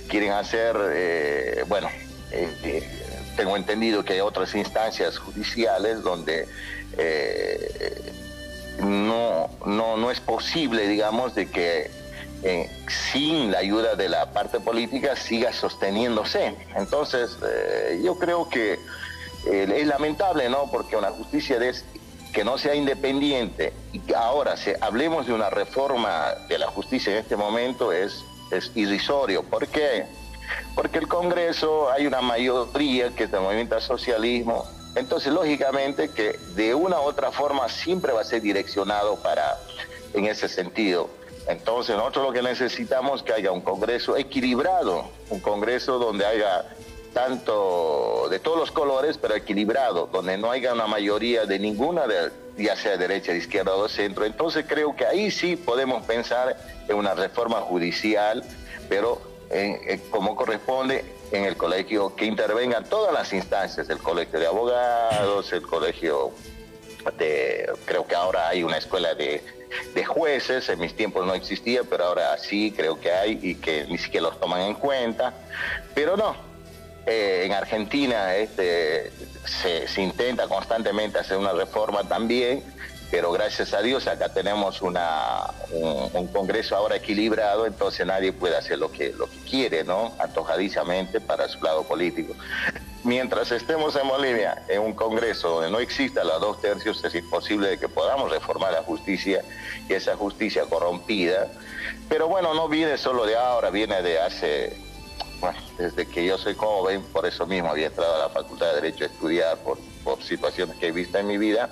quieren 0.09 0.33
hacer, 0.33 0.77
eh, 0.91 1.65
bueno, 1.67 1.89
este, 2.31 2.87
tengo 3.35 3.57
entendido 3.57 4.05
que 4.05 4.13
hay 4.13 4.21
otras 4.21 4.55
instancias 4.55 5.17
judiciales 5.17 6.03
donde 6.03 6.47
eh, 6.99 8.13
no, 8.81 9.49
no, 9.65 9.97
no 9.97 10.11
es 10.11 10.21
posible, 10.21 10.87
digamos, 10.89 11.35
de 11.35 11.51
que 11.51 11.91
eh, 12.43 12.69
sin 13.13 13.53
la 13.53 13.59
ayuda 13.59 13.95
de 13.95 14.09
la 14.09 14.33
parte 14.33 14.59
política 14.59 15.15
siga 15.15 15.53
sosteniéndose. 15.53 16.55
Entonces, 16.75 17.37
eh, 17.47 18.01
yo 18.03 18.19
creo 18.19 18.49
que 18.49 18.79
eh, 19.47 19.75
es 19.77 19.87
lamentable, 19.87 20.49
¿no? 20.49 20.69
Porque 20.71 20.97
una 20.97 21.11
justicia 21.11 21.59
que 22.33 22.45
no 22.45 22.59
sea 22.59 22.75
independiente 22.75 23.73
y 23.93 24.01
ahora 24.15 24.57
se, 24.57 24.77
hablemos 24.81 25.27
de 25.27 25.35
una 25.35 25.51
reforma 25.51 26.35
de 26.49 26.59
la 26.59 26.67
justicia 26.69 27.13
en 27.13 27.19
este 27.19 27.37
momento 27.37 27.93
es, 27.93 28.25
es 28.51 28.73
irrisorio. 28.75 29.45
¿Por 29.45 29.69
qué? 29.69 30.07
Porque 30.75 30.99
el 30.99 31.07
Congreso 31.07 31.91
hay 31.93 32.07
una 32.07 32.23
mayoría 32.23 33.11
que 33.15 33.25
es 33.25 33.31
del 33.31 33.41
movimiento 33.41 33.77
al 33.77 33.83
socialismo, 33.83 34.67
entonces 34.97 35.33
lógicamente 35.33 36.11
que 36.11 36.39
de 36.55 36.75
una 36.75 37.01
u 37.01 37.05
otra 37.05 37.31
forma 37.31 37.69
siempre 37.69 38.13
va 38.13 38.23
a 38.23 38.25
ser 38.25 38.43
direccionado 38.43 39.17
para 39.17 39.59
en 40.15 40.27
ese 40.27 40.49
sentido. 40.49 41.09
Entonces 41.49 41.97
nosotros 41.97 42.27
lo 42.27 42.33
que 42.33 42.43
necesitamos 42.43 43.21
es 43.21 43.23
que 43.27 43.33
haya 43.33 43.51
un 43.51 43.61
Congreso 43.63 44.17
equilibrado, 44.17 45.11
un 45.31 45.41
Congreso 45.41 45.99
donde 45.99 46.25
haya 46.25 46.65
tanto 47.13 48.29
de 48.31 48.39
todos 48.39 48.59
los 48.59 48.71
colores, 48.71 49.19
pero 49.19 49.35
equilibrado, 49.35 50.09
donde 50.11 50.39
no 50.39 50.51
haya 50.51 50.73
una 50.73 50.87
mayoría 50.87 51.45
de 51.45 51.59
ninguna, 51.59 52.07
de, 52.07 52.31
ya 52.57 52.75
sea 52.77 52.97
derecha, 52.97 53.33
de 53.33 53.39
izquierda 53.39 53.75
o 53.75 53.83
de 53.83 53.89
centro. 53.91 54.25
Entonces 54.25 54.65
creo 54.67 54.95
que 54.97 55.05
ahí 55.07 55.31
sí 55.31 55.57
podemos 55.57 56.05
pensar 56.07 56.57
en 56.89 56.97
una 56.97 57.15
reforma 57.15 57.61
judicial, 57.61 58.43
pero 58.89 59.21
en- 59.51 59.99
como 60.11 60.37
corresponde 60.37 61.05
en 61.33 61.45
el 61.45 61.57
colegio, 61.57 62.15
que 62.17 62.25
intervengan 62.25 62.85
todas 62.85 63.13
las 63.13 63.33
instancias, 63.33 63.89
el 63.91 63.99
colegio 63.99 64.39
de 64.39 64.47
abogados, 64.47 65.53
el 65.53 65.63
colegio 65.63 66.31
de, 67.19 67.71
creo 67.85 68.07
que 68.07 68.15
ahora 68.15 68.49
hay 68.49 68.63
una 68.63 68.79
escuela 68.79 69.15
de, 69.15 69.43
de 69.95 70.05
jueces, 70.05 70.69
en 70.69 70.79
mis 70.81 70.95
tiempos 70.95 71.27
no 71.27 71.35
existía, 71.35 71.83
pero 71.85 72.05
ahora 72.05 72.37
sí 72.39 72.73
creo 72.77 73.01
que 73.01 73.13
hay 73.13 73.39
y 73.43 73.55
que 73.57 73.87
ni 73.89 73.99
siquiera 73.99 74.29
los 74.29 74.41
toman 74.41 74.63
en 74.63 74.75
cuenta. 74.75 75.33
Pero 75.95 76.17
no, 76.17 76.35
eh, 77.07 77.43
en 77.47 77.53
Argentina 77.53 78.37
este, 78.37 79.11
se, 79.45 80.03
intenta 80.03 80.47
constantemente 80.47 81.19
hacer 81.19 81.37
una 81.37 81.53
reforma 81.53 82.05
también, 82.05 82.63
pero 83.11 83.33
gracias 83.33 83.75
a 83.75 83.83
Dios 83.83 84.07
acá 84.07 84.29
tenemos 84.29 84.81
una, 84.83 85.51
un, 85.73 86.11
un 86.13 86.27
Congreso 86.29 86.77
ahora 86.77 86.97
equilibrado, 86.97 87.67
entonces 87.67 88.07
nadie 88.07 88.33
puede 88.33 88.57
hacer 88.57 88.79
lo 88.79 88.91
que, 88.91 89.13
lo 89.13 89.29
que 89.29 89.39
quiere, 89.39 89.85
¿no? 89.85 90.13
Antojadizamente 90.19 91.21
para 91.21 91.49
su 91.49 91.61
lado 91.63 91.83
político. 91.83 92.35
Mientras 93.05 93.51
estemos 93.51 93.97
en 93.97 94.07
Bolivia, 94.07 94.63
en 94.69 94.81
un 94.81 94.93
Congreso 94.93 95.49
donde 95.49 95.71
no 95.71 95.81
exista 95.81 96.23
los 96.23 96.41
dos 96.41 96.61
tercios, 96.61 97.03
es 97.05 97.15
imposible 97.17 97.71
de 97.71 97.79
que 97.79 97.89
podamos 97.89 98.31
reformar 98.31 98.73
la 98.73 98.83
justicia 98.85 99.43
y 99.89 99.93
esa 99.93 100.17
justicia 100.17 100.65
corrompida. 100.67 101.49
Pero 102.09 102.29
bueno, 102.29 102.55
no 102.55 102.69
viene 102.69 102.97
solo 102.99 103.27
de 103.27 103.37
ahora, 103.37 103.71
viene 103.71 104.03
de 104.03 104.21
hace 104.21 104.77
bueno, 105.41 105.59
desde 105.77 106.07
que 106.07 106.25
yo 106.25 106.39
soy 106.39 106.55
joven, 106.55 107.03
por 107.13 107.27
eso 107.27 107.45
mismo 107.47 107.69
había 107.71 107.89
entrado 107.89 108.15
a 108.15 108.19
la 108.19 108.29
Facultad 108.29 108.69
de 108.69 108.75
Derecho 108.81 109.03
a 109.03 109.09
estudiar 109.09 109.59
por, 109.59 109.77
situaciones 110.23 110.77
que 110.77 110.87
he 110.87 110.93
visto 110.93 111.19
en 111.19 111.27
mi 111.27 111.37
vida, 111.37 111.69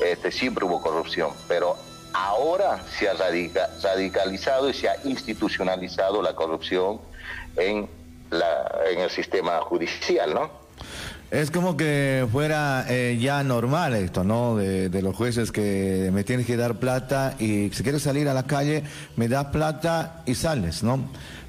este, 0.00 0.30
siempre 0.30 0.64
hubo 0.64 0.80
corrupción, 0.80 1.32
pero 1.48 1.76
ahora 2.12 2.84
se 2.96 3.08
ha 3.08 3.14
radica- 3.14 3.68
radicalizado 3.82 4.68
y 4.70 4.74
se 4.74 4.88
ha 4.88 4.96
institucionalizado 5.02 6.22
la 6.22 6.36
corrupción 6.36 7.00
en, 7.56 7.90
la, 8.30 8.70
en 8.90 9.00
el 9.00 9.10
sistema 9.10 9.60
judicial, 9.60 10.34
¿no? 10.34 10.66
Es 11.30 11.50
como 11.50 11.76
que 11.76 12.24
fuera 12.30 12.86
eh, 12.88 13.18
ya 13.20 13.42
normal 13.42 13.94
esto, 13.94 14.22
¿no? 14.22 14.56
De, 14.56 15.02
los 15.02 15.14
jueces 15.16 15.50
que 15.50 16.10
me 16.12 16.22
tienes 16.22 16.46
que 16.46 16.56
dar 16.56 16.78
plata 16.78 17.34
y 17.40 17.70
si 17.70 17.82
quieres 17.82 18.02
salir 18.02 18.28
a 18.28 18.34
la 18.34 18.44
calle, 18.44 18.84
me 19.16 19.26
das 19.26 19.46
plata 19.46 20.22
y 20.24 20.36
sales, 20.36 20.84
¿no? 20.84 21.00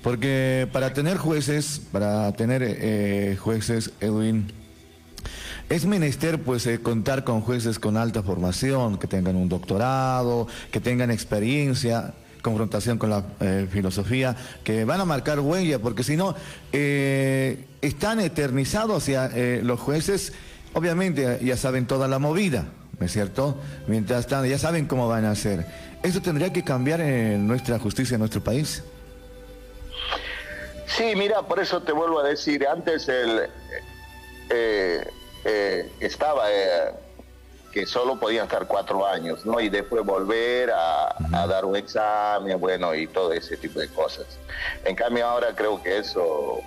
Porque 0.02 0.68
para 0.74 0.94
tener 0.94 1.18
jueces, 1.18 1.80
para 1.92 2.32
tener 2.32 2.64
eh, 2.66 3.38
jueces, 3.40 3.92
Edwin, 4.02 4.52
es 5.70 5.86
menester 5.86 6.42
pues 6.42 6.66
eh, 6.66 6.82
contar 6.82 7.24
con 7.24 7.42
jueces 7.42 7.78
con 7.78 7.98
alta 7.98 8.24
formación, 8.24 8.98
que 8.98 9.06
tengan 9.06 9.36
un 9.36 9.48
doctorado, 9.48 10.48
que 10.72 10.80
tengan 10.80 11.12
experiencia, 11.12 12.14
confrontación 12.42 12.98
con 12.98 13.10
la 13.10 13.24
eh, 13.40 13.68
filosofía, 13.72 14.36
que 14.64 14.86
van 14.86 15.02
a 15.02 15.06
marcar 15.06 15.40
huella, 15.40 15.80
porque 15.80 16.04
si 16.04 16.16
no, 16.16 16.36
eh, 16.72 17.66
están 17.82 18.20
eternizados 18.20 19.08
eh, 19.10 19.62
los 19.64 19.80
jueces, 19.80 20.34
obviamente 20.74 21.40
ya 21.42 21.58
saben 21.58 21.88
toda 21.88 22.08
la 22.08 22.20
movida, 22.20 22.66
¿no 23.00 23.06
es 23.06 23.12
cierto? 23.12 23.58
Mientras 23.88 24.28
tanto, 24.28 24.46
ya 24.48 24.58
saben 24.58 24.86
cómo 24.86 25.08
van 25.08 25.26
a 25.26 25.32
hacer. 25.32 25.66
Eso 26.04 26.22
tendría 26.22 26.54
que 26.54 26.64
cambiar 26.64 27.02
en 27.02 27.48
nuestra 27.48 27.80
justicia, 27.80 28.16
en 28.16 28.20
nuestro 28.20 28.44
país. 28.44 28.84
Sí, 30.86 31.14
mira, 31.16 31.42
por 31.42 31.60
eso 31.60 31.82
te 31.82 31.92
vuelvo 31.92 32.20
a 32.20 32.28
decir, 32.28 32.66
antes 32.66 33.10
el, 33.10 33.50
estaba 36.00 36.46
que 37.78 37.86
solo 37.86 38.16
podían 38.16 38.46
estar 38.46 38.66
cuatro 38.66 39.06
años, 39.06 39.46
¿no? 39.46 39.60
Y 39.60 39.70
después 39.70 40.04
volver 40.04 40.72
a, 40.72 41.16
a 41.32 41.46
dar 41.46 41.64
un 41.64 41.76
examen, 41.76 42.60
bueno, 42.60 42.96
y 42.96 43.06
todo 43.06 43.32
ese 43.32 43.56
tipo 43.56 43.80
de 43.80 43.88
cosas. 43.90 44.26
En 44.84 44.96
cambio 44.96 45.28
ahora 45.28 45.54
creo 45.56 45.82
que 45.84 46.00
eso 46.00 46.60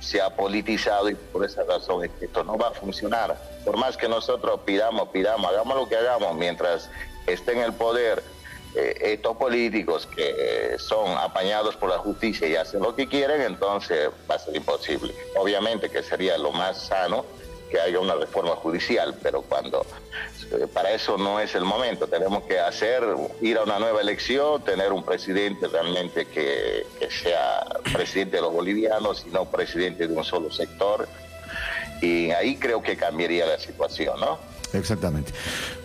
se 0.00 0.20
ha 0.20 0.30
politizado 0.30 1.08
y 1.08 1.14
por 1.14 1.44
esa 1.44 1.62
razón 1.62 2.04
es 2.04 2.10
que 2.18 2.24
esto 2.24 2.42
no 2.42 2.58
va 2.58 2.68
a 2.68 2.70
funcionar. 2.72 3.36
Por 3.64 3.76
más 3.76 3.96
que 3.96 4.08
nosotros 4.08 4.62
pidamos, 4.64 5.10
pidamos, 5.10 5.48
hagamos 5.48 5.76
lo 5.76 5.88
que 5.88 5.94
hagamos, 5.96 6.34
mientras 6.34 6.90
esté 7.28 7.52
en 7.52 7.60
el 7.60 7.72
poder 7.72 8.24
eh, 8.74 9.12
estos 9.12 9.36
políticos 9.36 10.08
que 10.12 10.34
eh, 10.36 10.78
son 10.80 11.16
apañados 11.18 11.76
por 11.76 11.88
la 11.88 11.98
justicia 11.98 12.48
y 12.48 12.56
hacen 12.56 12.82
lo 12.82 12.96
que 12.96 13.06
quieren, 13.06 13.42
entonces 13.42 14.10
va 14.28 14.34
a 14.34 14.38
ser 14.40 14.56
imposible. 14.56 15.14
Obviamente 15.36 15.88
que 15.88 16.02
sería 16.02 16.36
lo 16.36 16.50
más 16.50 16.86
sano 16.88 17.24
que 17.72 17.80
haya 17.80 17.98
una 17.98 18.14
reforma 18.14 18.54
judicial, 18.56 19.16
pero 19.22 19.40
cuando 19.40 19.86
eh, 20.52 20.66
para 20.72 20.90
eso 20.90 21.16
no 21.16 21.40
es 21.40 21.54
el 21.54 21.64
momento, 21.64 22.06
tenemos 22.06 22.42
que 22.42 22.60
hacer, 22.60 23.02
ir 23.40 23.56
a 23.56 23.62
una 23.62 23.78
nueva 23.78 24.02
elección, 24.02 24.62
tener 24.62 24.92
un 24.92 25.02
presidente 25.02 25.66
realmente 25.68 26.26
que, 26.26 26.86
que 27.00 27.10
sea 27.10 27.64
presidente 27.94 28.36
de 28.36 28.42
los 28.42 28.52
bolivianos 28.52 29.24
y 29.26 29.30
no 29.30 29.46
presidente 29.46 30.06
de 30.06 30.14
un 30.14 30.22
solo 30.22 30.52
sector, 30.52 31.08
y 32.02 32.30
ahí 32.32 32.56
creo 32.56 32.82
que 32.82 32.94
cambiaría 32.94 33.46
la 33.46 33.58
situación, 33.58 34.20
¿no? 34.20 34.38
Exactamente. 34.74 35.32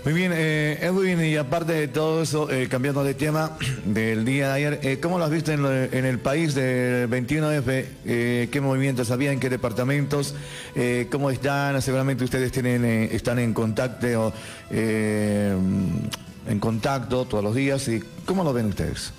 Muy 0.05 0.13
bien, 0.13 0.31
eh, 0.33 0.79
Edwin, 0.81 1.21
y 1.23 1.35
aparte 1.35 1.73
de 1.73 1.87
todo 1.89 2.21
eso, 2.23 2.49
eh, 2.49 2.67
cambiando 2.69 3.03
de 3.03 3.13
tema 3.13 3.57
del 3.83 4.23
día 4.23 4.47
de 4.47 4.53
ayer, 4.53 4.79
eh, 4.81 4.99
¿cómo 5.01 5.17
lo 5.19 5.25
has 5.25 5.31
visto 5.31 5.51
en, 5.51 5.61
lo- 5.61 5.73
en 5.73 6.05
el 6.05 6.19
país 6.19 6.55
del 6.55 7.09
21F? 7.09 7.85
Eh, 8.05 8.47
¿Qué 8.49 8.61
movimientos 8.61 9.11
había? 9.11 9.33
¿En 9.33 9.41
qué 9.41 9.49
departamentos? 9.49 10.35
Eh, 10.75 11.07
¿Cómo 11.11 11.29
están? 11.31 11.81
Seguramente 11.81 12.23
ustedes 12.23 12.51
tienen, 12.53 12.85
eh, 12.85 13.09
están 13.11 13.39
en 13.39 13.53
contacto, 13.53 14.31
en 14.71 16.59
contacto 16.61 17.25
todos 17.25 17.43
los 17.43 17.55
días. 17.55 17.87
¿Y 17.89 18.01
cómo 18.25 18.43
lo 18.45 18.53
ven 18.53 18.67
ustedes? 18.67 19.11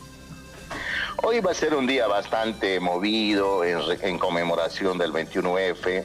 Hoy 1.23 1.41
va 1.41 1.51
a 1.51 1.55
ser 1.55 1.75
un 1.75 1.87
día 1.87 2.07
bastante 2.07 2.79
movido 2.81 3.65
en, 3.65 3.79
en 4.03 4.19
conmemoración 4.19 4.97
del 4.99 5.13
21F 5.13 6.05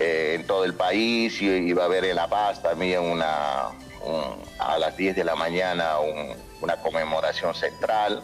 eh, 0.00 0.32
en 0.34 0.46
todo 0.46 0.64
el 0.64 0.74
país 0.74 1.40
y, 1.40 1.72
va 1.72 1.82
a 1.82 1.86
haber 1.86 2.04
en 2.04 2.16
La 2.16 2.28
Paz 2.28 2.62
también 2.62 3.00
una, 3.02 3.68
un- 4.02 4.34
a 4.58 4.78
las 4.78 4.96
10 4.96 5.14
de 5.16 5.24
la 5.24 5.34
mañana 5.34 5.98
un- 6.00 6.34
una 6.60 6.76
conmemoración 6.78 7.54
central 7.54 8.22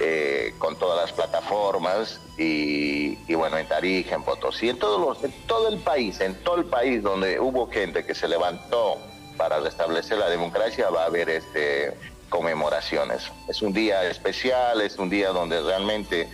eh, 0.00 0.54
con 0.58 0.76
todas 0.78 0.96
las 1.00 1.12
plataformas 1.12 2.20
y, 2.38 3.18
y 3.26 3.34
bueno, 3.34 3.58
en 3.58 3.66
Tarija, 3.66 4.14
en 4.14 4.22
Potosí, 4.22 4.68
en, 4.70 4.78
todos 4.78 5.00
los- 5.00 5.24
en 5.24 5.32
todo 5.46 5.68
el 5.68 5.78
país, 5.78 6.20
en 6.20 6.34
todo 6.44 6.56
el 6.56 6.66
país 6.66 7.02
donde 7.02 7.40
hubo 7.40 7.68
gente 7.70 8.04
que 8.06 8.14
se 8.14 8.28
levantó 8.28 8.98
para 9.36 9.58
restablecer 9.60 10.18
la 10.18 10.28
democracia, 10.28 10.88
va 10.90 11.02
a 11.02 11.06
haber 11.06 11.28
este, 11.30 11.96
conmemoraciones. 12.28 13.22
Es 13.48 13.60
un 13.62 13.72
día 13.72 14.04
especial, 14.04 14.80
es 14.80 14.98
un 14.98 15.10
día 15.10 15.30
donde 15.30 15.60
realmente, 15.60 16.28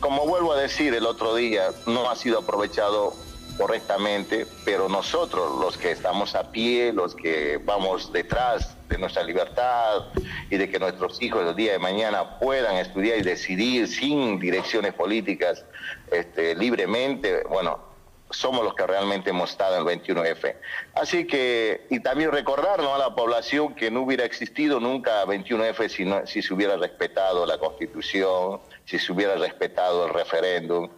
como 0.00 0.24
vuelvo 0.26 0.52
a 0.52 0.56
decir 0.56 0.94
el 0.94 1.04
otro 1.06 1.34
día, 1.34 1.70
no 1.86 2.08
ha 2.10 2.16
sido 2.16 2.38
aprovechado 2.40 3.14
correctamente, 3.58 4.46
pero 4.46 4.88
nosotros, 4.88 5.60
los 5.60 5.76
que 5.76 5.90
estamos 5.90 6.34
a 6.36 6.50
pie, 6.52 6.92
los 6.92 7.14
que 7.16 7.58
vamos 7.62 8.12
detrás 8.12 8.78
de 8.88 8.96
nuestra 8.98 9.24
libertad 9.24 10.04
y 10.48 10.56
de 10.56 10.70
que 10.70 10.78
nuestros 10.78 11.20
hijos 11.20 11.44
el 11.44 11.56
día 11.56 11.72
de 11.72 11.78
mañana 11.80 12.38
puedan 12.38 12.76
estudiar 12.76 13.18
y 13.18 13.22
decidir 13.22 13.88
sin 13.88 14.38
direcciones 14.38 14.94
políticas 14.94 15.66
este, 16.10 16.54
libremente, 16.54 17.42
bueno, 17.48 17.86
somos 18.30 18.62
los 18.62 18.74
que 18.74 18.86
realmente 18.86 19.30
hemos 19.30 19.50
estado 19.50 19.76
en 19.76 19.88
el 19.88 20.02
21F. 20.04 20.54
Así 20.94 21.26
que, 21.26 21.86
y 21.90 21.98
también 22.00 22.30
recordar 22.30 22.80
¿no? 22.80 22.94
a 22.94 22.98
la 22.98 23.14
población 23.14 23.74
que 23.74 23.90
no 23.90 24.02
hubiera 24.02 24.24
existido 24.24 24.78
nunca 24.78 25.24
21F 25.24 25.88
si, 25.88 26.04
no- 26.04 26.26
si 26.26 26.42
se 26.42 26.54
hubiera 26.54 26.76
respetado 26.76 27.44
la 27.44 27.58
Constitución, 27.58 28.60
si 28.84 28.98
se 28.98 29.12
hubiera 29.12 29.34
respetado 29.34 30.06
el 30.06 30.14
referéndum 30.14 30.90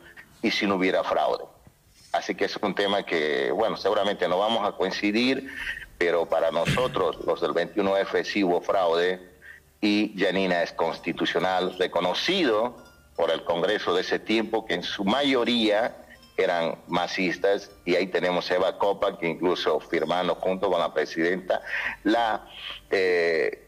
y 0.43 0.51
si 0.51 0.67
no 0.67 0.75
hubiera 0.75 1.03
fraude. 1.05 1.45
Así 2.13 2.35
que 2.35 2.47
es 2.47 2.57
un 2.57 2.75
tema 2.75 3.05
que, 3.05 3.53
bueno, 3.53 3.77
seguramente 3.77 4.27
no 4.29 4.39
vamos 4.39 4.67
a 4.67 4.73
coincidir, 4.73 5.49
pero 5.97 6.27
para 6.27 6.51
nosotros, 6.51 7.19
los 7.25 7.41
del 7.41 7.53
21F, 7.53 8.25
sí 8.25 8.43
hubo 8.43 8.61
fraude 8.61 9.21
y 9.81 10.15
Yanina 10.17 10.63
es 10.63 10.73
constitucional, 10.73 11.77
reconocido 11.79 12.77
por 13.17 13.31
el 13.31 13.45
Congreso 13.45 13.95
de 13.95 14.01
ese 14.01 14.19
tiempo, 14.19 14.67
que 14.67 14.75
en 14.75 14.83
su 14.83 15.05
mayoría 15.05 15.97
eran 16.37 16.77
masistas, 16.89 17.71
y 17.85 17.95
ahí 17.95 18.07
tenemos 18.07 18.51
Eva 18.51 18.79
Copa, 18.79 19.19
que 19.19 19.29
incluso 19.29 19.79
firmando 19.79 20.35
junto 20.35 20.71
con 20.71 20.81
la 20.81 20.93
presidenta, 20.93 21.63
la... 22.03 22.47
eh, 22.91 23.67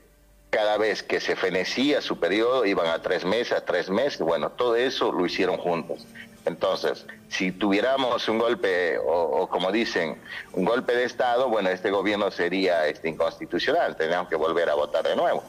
cada 0.52 0.76
vez 0.76 1.02
que 1.02 1.18
se 1.18 1.34
fenecía 1.34 2.02
su 2.02 2.20
periodo, 2.20 2.66
iban 2.66 2.86
a 2.86 3.00
tres 3.00 3.24
meses, 3.24 3.52
a 3.52 3.64
tres 3.64 3.88
meses, 3.88 4.20
bueno, 4.20 4.50
todo 4.50 4.76
eso 4.76 5.10
lo 5.10 5.24
hicieron 5.24 5.56
juntos. 5.56 6.06
Entonces, 6.44 7.06
si 7.28 7.52
tuviéramos 7.52 8.28
un 8.28 8.38
golpe, 8.38 8.98
o, 8.98 9.42
o 9.42 9.48
como 9.48 9.70
dicen, 9.70 10.20
un 10.52 10.64
golpe 10.64 10.94
de 10.94 11.04
Estado, 11.04 11.48
bueno, 11.48 11.70
este 11.70 11.90
gobierno 11.90 12.30
sería 12.30 12.86
este, 12.86 13.08
inconstitucional, 13.08 13.96
tendríamos 13.96 14.28
que 14.28 14.36
volver 14.36 14.68
a 14.68 14.74
votar 14.74 15.04
de 15.04 15.14
nuevo. 15.14 15.42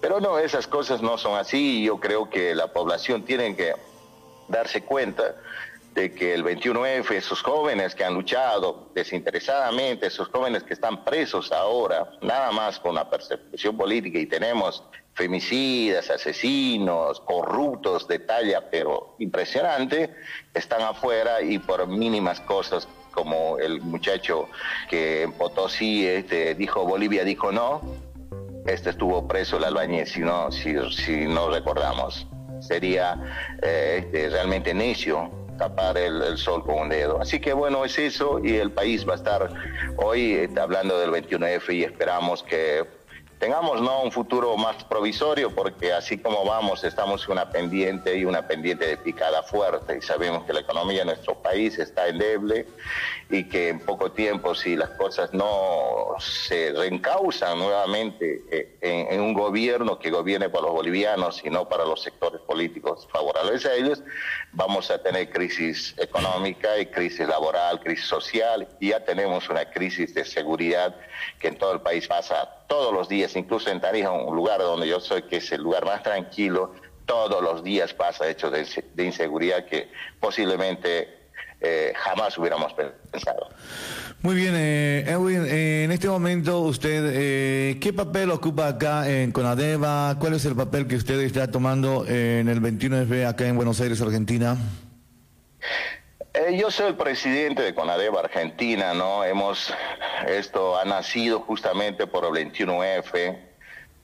Pero 0.00 0.20
no, 0.20 0.38
esas 0.38 0.66
cosas 0.66 1.00
no 1.00 1.16
son 1.16 1.38
así 1.38 1.84
yo 1.84 2.00
creo 2.00 2.28
que 2.28 2.56
la 2.56 2.72
población 2.72 3.24
tiene 3.24 3.54
que 3.54 3.72
darse 4.48 4.82
cuenta 4.82 5.36
de 5.94 6.12
que 6.12 6.34
el 6.34 6.42
21F, 6.44 7.12
esos 7.12 7.42
jóvenes 7.42 7.94
que 7.94 8.04
han 8.04 8.14
luchado 8.14 8.88
desinteresadamente, 8.94 10.06
esos 10.06 10.28
jóvenes 10.28 10.64
que 10.64 10.72
están 10.72 11.04
presos 11.04 11.52
ahora, 11.52 12.10
nada 12.22 12.50
más 12.50 12.80
con 12.80 12.94
la 12.94 13.08
persecución 13.08 13.76
política 13.76 14.18
y 14.18 14.26
tenemos 14.26 14.82
femicidas, 15.14 16.10
asesinos, 16.10 17.20
corruptos 17.20 18.08
de 18.08 18.18
talla, 18.18 18.70
pero 18.70 19.14
impresionante, 19.18 20.14
están 20.54 20.82
afuera 20.82 21.42
y 21.42 21.58
por 21.58 21.86
mínimas 21.86 22.40
cosas 22.40 22.88
como 23.12 23.58
el 23.58 23.80
muchacho 23.82 24.48
que 24.88 25.22
en 25.22 25.32
Potosí 25.32 26.06
este, 26.06 26.54
dijo 26.54 26.84
Bolivia 26.84 27.24
dijo 27.24 27.52
no, 27.52 27.82
este 28.66 28.90
estuvo 28.90 29.26
preso 29.28 29.56
el 29.58 29.64
albañil, 29.64 30.06
si 30.06 30.20
no, 30.20 30.50
si, 30.50 30.74
si 30.92 31.26
no 31.26 31.50
recordamos. 31.50 32.26
Sería 32.60 33.20
eh, 33.60 34.02
este, 34.04 34.30
realmente 34.30 34.72
necio 34.72 35.30
tapar 35.58 35.98
el, 35.98 36.36
sol 36.38 36.64
con 36.64 36.78
un 36.78 36.88
dedo. 36.88 37.20
Así 37.20 37.40
que 37.40 37.52
bueno, 37.52 37.84
es 37.84 37.98
eso 37.98 38.40
y 38.42 38.56
el 38.56 38.70
país 38.70 39.06
va 39.06 39.12
a 39.14 39.16
estar 39.16 39.48
hoy 39.96 40.34
eh, 40.34 40.48
hablando 40.60 40.98
del 40.98 41.10
21F 41.10 41.74
y 41.74 41.84
esperamos 41.84 42.42
que 42.42 42.84
tengamos 43.42 43.82
no 43.82 44.02
un 44.04 44.12
futuro 44.12 44.56
más 44.56 44.84
provisorio 44.84 45.52
porque 45.52 45.92
así 45.92 46.16
como 46.16 46.44
vamos 46.44 46.84
estamos 46.84 47.26
una 47.26 47.50
pendiente 47.50 48.16
y 48.16 48.24
una 48.24 48.46
pendiente 48.46 48.86
de 48.86 48.96
picada 48.98 49.42
fuerte 49.42 49.98
y 49.98 50.00
sabemos 50.00 50.44
que 50.44 50.52
la 50.52 50.60
economía 50.60 51.00
de 51.00 51.06
nuestro 51.06 51.34
país 51.42 51.76
está 51.80 52.06
endeble 52.06 52.68
y 53.32 53.44
que 53.44 53.70
en 53.70 53.80
poco 53.80 54.12
tiempo 54.12 54.54
si 54.54 54.76
las 54.76 54.90
cosas 54.90 55.32
no 55.32 56.14
se 56.18 56.70
reencauzan 56.72 57.58
nuevamente 57.58 58.42
eh, 58.50 58.76
en, 58.82 59.10
en 59.10 59.20
un 59.22 59.32
gobierno 59.32 59.98
que 59.98 60.10
gobierne 60.10 60.50
para 60.50 60.66
los 60.66 60.72
bolivianos 60.72 61.40
y 61.42 61.48
no 61.48 61.66
para 61.66 61.86
los 61.86 62.02
sectores 62.02 62.42
políticos 62.42 63.08
favorables 63.10 63.64
a 63.64 63.74
ellos, 63.74 64.02
vamos 64.52 64.90
a 64.90 65.02
tener 65.02 65.30
crisis 65.30 65.94
económica 65.96 66.78
y 66.78 66.86
crisis 66.86 67.26
laboral, 67.26 67.80
crisis 67.80 68.06
social. 68.06 68.68
Y 68.80 68.90
ya 68.90 69.02
tenemos 69.02 69.48
una 69.48 69.64
crisis 69.70 70.14
de 70.14 70.26
seguridad 70.26 70.94
que 71.38 71.48
en 71.48 71.56
todo 71.56 71.72
el 71.72 71.80
país 71.80 72.06
pasa 72.06 72.64
todos 72.68 72.92
los 72.92 73.08
días, 73.08 73.34
incluso 73.34 73.70
en 73.70 73.80
Tarija, 73.80 74.10
un 74.10 74.36
lugar 74.36 74.60
donde 74.60 74.88
yo 74.88 75.00
soy, 75.00 75.22
que 75.22 75.36
es 75.36 75.52
el 75.52 75.62
lugar 75.62 75.86
más 75.86 76.02
tranquilo, 76.02 76.74
todos 77.06 77.42
los 77.42 77.64
días 77.64 77.94
pasa 77.94 78.28
hechos 78.28 78.52
de, 78.52 78.84
de 78.94 79.04
inseguridad 79.04 79.64
que 79.64 79.90
posiblemente 80.20 81.21
eh, 81.62 81.92
jamás 81.96 82.36
hubiéramos 82.36 82.72
pensado. 83.10 83.48
Muy 84.22 84.36
bien, 84.36 84.54
eh, 84.56 85.04
Edwin, 85.08 85.44
eh, 85.48 85.82
en 85.82 85.90
este 85.90 86.08
momento 86.08 86.60
usted, 86.60 87.10
eh, 87.12 87.78
¿qué 87.80 87.92
papel 87.92 88.30
ocupa 88.30 88.68
acá 88.68 89.10
en 89.10 89.32
Conadeva? 89.32 90.16
¿Cuál 90.20 90.34
es 90.34 90.44
el 90.44 90.54
papel 90.54 90.86
que 90.86 90.94
usted 90.94 91.18
está 91.20 91.50
tomando 91.50 92.06
en 92.06 92.48
el 92.48 92.60
21F 92.60 93.26
acá 93.26 93.48
en 93.48 93.56
Buenos 93.56 93.80
Aires, 93.80 94.00
Argentina? 94.00 94.56
Yo 96.56 96.70
soy 96.70 96.86
el 96.86 96.94
presidente 96.94 97.62
de 97.62 97.74
Conadeva 97.74 98.20
Argentina, 98.20 98.94
¿no? 98.94 99.24
Hemos, 99.24 99.74
esto 100.28 100.78
ha 100.78 100.84
nacido 100.84 101.40
justamente 101.40 102.06
por 102.06 102.24
el 102.24 102.30
21F 102.52 103.36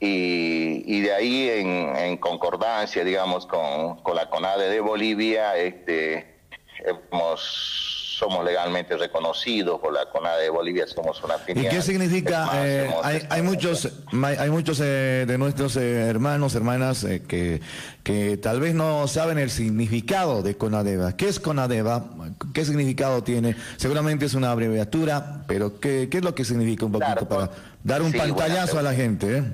y, 0.01 0.83
y 0.85 1.01
de 1.01 1.15
ahí 1.15 1.49
en, 1.49 1.97
en 1.97 2.17
concordancia, 2.17 3.05
digamos, 3.05 3.47
con, 3.47 4.03
con 4.03 4.17
la 4.17 4.29
CONADE 4.29 4.69
de 4.69 4.81
Bolivia, 4.81 5.57
este, 5.57 6.38
hemos, 6.85 8.17
somos 8.19 8.45
legalmente 8.45 8.97
reconocidos 8.97 9.81
por 9.81 9.93
la 9.93 10.07
CONADE 10.07 10.45
de 10.45 10.51
Bolivia, 10.51 10.87
somos 10.87 11.23
una 11.23 11.37
¿Y 11.49 11.69
qué 11.69 11.83
significa? 11.83 12.47
Más, 12.47 12.57
eh, 12.57 12.91
hay, 13.03 13.27
hay 13.31 13.43
muchos, 13.43 13.89
hay 14.23 14.51
muchos 14.51 14.81
eh, 14.81 15.25
de 15.27 15.39
nuestros 15.39 15.77
eh, 15.77 16.09
hermanos, 16.09 16.55
hermanas 16.55 17.05
eh, 17.05 17.23
que, 17.27 17.61
que 18.03 18.37
tal 18.37 18.61
vez 18.61 18.75
no 18.75 19.07
saben 19.07 19.39
el 19.39 19.51
significado 19.51 20.43
de 20.43 20.57
Conadeva. 20.57 21.17
¿Qué 21.17 21.29
es 21.29 21.39
Conadeva? 21.39 22.05
¿Qué 22.53 22.65
significado 22.65 23.23
tiene? 23.23 23.57
Seguramente 23.77 24.27
es 24.27 24.35
una 24.35 24.51
abreviatura, 24.51 25.45
pero 25.47 25.79
¿qué, 25.79 26.09
qué 26.11 26.19
es 26.19 26.25
lo 26.25 26.35
que 26.35 26.45
significa 26.45 26.87
un 26.87 26.93
poquito 26.93 27.29
para 27.29 27.51
dar 27.85 28.03
un 28.03 28.13
sí, 28.13 28.19
pantallazo 28.19 28.79
a 28.79 28.83
la 28.83 28.95
gente? 28.95 29.45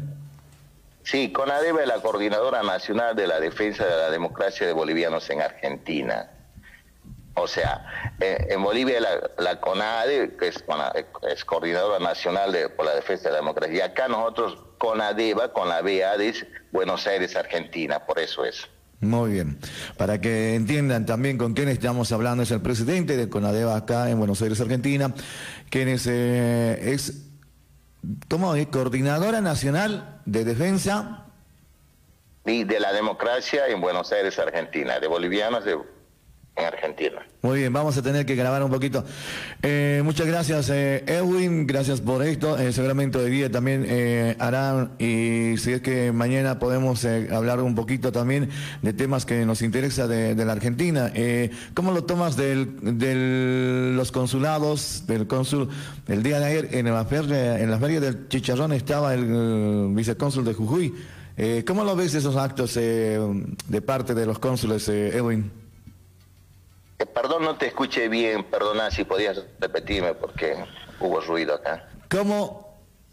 Sí, 1.05 1.33
CONADEVA 1.33 1.83
es 1.83 1.89
la 1.89 2.01
Coordinadora 2.01 2.63
Nacional 2.63 3.15
de 3.15 3.27
la 3.27 3.39
Defensa 3.39 3.85
de 3.85 3.95
la 3.95 4.11
Democracia 4.11 4.67
de 4.67 4.73
Bolivianos 4.73 5.29
en 5.29 5.43
Argentina. 5.43 6.31
O 7.37 7.49
sea, 7.49 7.85
eh, 8.21 8.47
en 8.51 8.63
Bolivia 8.63 9.01
la, 9.01 9.31
la 9.39 9.61
CONADE, 9.61 10.37
que 10.39 10.49
es, 10.49 10.63
cona- 10.63 10.93
es 11.29 11.45
Coordinadora 11.45 11.99
Nacional 11.99 12.53
de, 12.53 12.69
por 12.69 12.87
la 12.87 12.95
Defensa 12.95 13.25
de 13.25 13.31
la 13.33 13.37
Democracia, 13.39 13.75
y 13.77 13.81
acá 13.81 14.07
nosotros 14.09 14.59
CONADEVA, 14.79 15.53
con 15.53 15.69
la 15.69 15.83
BA, 15.83 16.17
dice 16.19 16.47
Buenos 16.71 17.07
Aires, 17.07 17.35
Argentina, 17.35 18.07
por 18.07 18.19
eso 18.21 18.45
es. 18.45 18.69
Muy 19.01 19.33
bien. 19.33 19.59
Para 19.99 20.21
que 20.21 20.55
entiendan 20.55 21.05
también 21.07 21.37
con 21.37 21.55
quién 21.55 21.69
estamos 21.69 22.13
hablando, 22.13 22.45
es 22.45 22.51
el 22.53 22.61
presidente 22.63 23.17
de 23.17 23.29
CONADEVA 23.29 23.77
acá 23.77 24.09
en 24.11 24.19
Buenos 24.19 24.41
Aires, 24.41 24.61
Argentina, 24.61 25.13
quien 25.71 25.89
es, 25.89 26.07
eh, 26.07 26.93
es 26.93 27.25
¿cómo 28.31 28.55
es? 28.55 28.67
Coordinadora 28.69 29.41
Nacional 29.41 30.21
de 30.25 30.45
Defensa. 30.45 31.27
Y 32.47 32.65
de 32.65 32.79
la 32.79 32.93
democracia 32.93 33.67
en 33.69 33.81
Buenos 33.81 34.13
Aires, 34.13 34.39
Argentina, 34.39 35.01
de 35.01 35.07
bolivianos 35.09 35.65
de, 35.65 35.79
en 36.57 36.65
Argentina. 36.67 37.21
Muy 37.43 37.59
bien, 37.59 37.73
vamos 37.73 37.97
a 37.99 38.03
tener 38.03 38.25
que 38.25 38.37
grabar 38.37 38.63
un 38.63 38.71
poquito. 38.71 39.05
Eh, 39.63 40.01
muchas 40.05 40.27
gracias, 40.27 40.71
eh, 40.71 41.03
Edwin, 41.07 41.67
gracias 41.67 42.01
por 42.01 42.23
esto. 42.25 42.57
Eh, 42.59 42.73
seguramente 42.73 43.19
hoy 43.19 43.31
día 43.31 43.51
también 43.51 43.85
eh, 43.87 44.35
harán, 44.39 44.93
y 44.99 45.57
si 45.59 45.73
es 45.73 45.83
que 45.83 46.11
mañana 46.13 46.59
podemos 46.59 47.05
eh, 47.05 47.29
hablar 47.33 47.61
un 47.61 47.75
poquito 47.75 48.13
también 48.13 48.49
de 48.83 48.93
temas 48.93 49.27
que 49.27 49.45
nos 49.45 49.61
interesa 49.63 50.07
de, 50.07 50.35
de 50.35 50.45
la 50.45 50.53
Argentina. 50.53 51.11
Eh, 51.15 51.51
¿Cómo 51.75 51.91
lo 51.93 52.05
tomas 52.05 52.37
del- 52.37 53.97
los 53.97 54.13
consulados, 54.13 55.05
del 55.07 55.27
cónsul? 55.27 55.69
El 56.09 56.23
día 56.23 56.39
de 56.39 56.47
ayer 56.47 56.69
en 56.73 56.87
la 56.87 57.05
feria, 57.05 57.61
en 57.61 57.71
la 57.71 57.79
feria 57.79 58.01
del 58.01 58.29
Chicharrón 58.29 58.73
estaba 58.73 59.13
el, 59.13 59.27
eh, 59.29 59.87
vicecónsul 59.91 60.45
de 60.45 60.55
Jujuy. 60.55 60.95
Eh, 61.37 61.65
¿Cómo 61.67 61.83
lo 61.85 61.97
ves 61.97 62.15
esos 62.15 62.37
actos 62.37 62.77
eh, 62.77 63.19
de 63.69 63.83
parte 63.83 64.15
de 64.15 64.25
los 64.25 64.39
cónsules, 64.39 64.89
eh, 64.89 65.09
Edwin? 65.17 65.64
Eh, 66.99 67.07
perdón, 67.07 67.45
no 67.45 67.57
te 67.57 67.67
escuché 67.67 68.09
bien, 68.09 68.45
perdona 68.45 68.91
si 68.91 69.05
podías 69.05 69.43
repetirme 69.61 70.15
porque 70.15 70.57
hubo 71.01 71.21
ruido 71.21 71.55
acá. 71.55 71.89
¿Cómo 72.11 72.65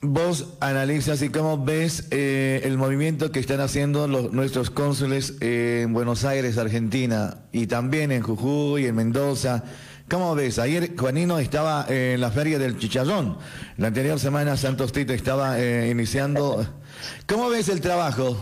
vos 0.01 0.53
analizas 0.59 1.21
y 1.21 1.29
cómo 1.29 1.63
ves 1.63 2.07
eh, 2.11 2.61
el 2.63 2.77
movimiento 2.77 3.31
que 3.31 3.39
están 3.39 3.59
haciendo 3.59 4.07
los- 4.07 4.31
nuestros 4.31 4.69
cónsules 4.69 5.35
en 5.41 5.93
Buenos 5.93 6.25
Aires, 6.25 6.57
Argentina, 6.57 7.37
y 7.51 7.67
también 7.67 8.11
en 8.11 8.21
Jujuy, 8.21 8.85
en 8.85 8.95
Mendoza? 8.95 9.63
¿Cómo 10.09 10.35
ves? 10.35 10.59
Ayer 10.59 10.91
Juanino 10.97 11.39
estaba 11.39 11.85
en 11.87 12.19
la 12.19 12.31
feria 12.31 12.59
del 12.59 12.77
Chicharrón. 12.77 13.37
La 13.77 13.87
anterior 13.87 14.19
semana 14.19 14.57
Santos 14.57 14.91
Tito 14.91 15.13
estaba 15.13 15.57
eh, 15.59 15.89
iniciando. 15.89 16.65
¿Cómo 17.27 17.49
ves 17.49 17.69
el 17.69 17.79
trabajo? 17.81 18.35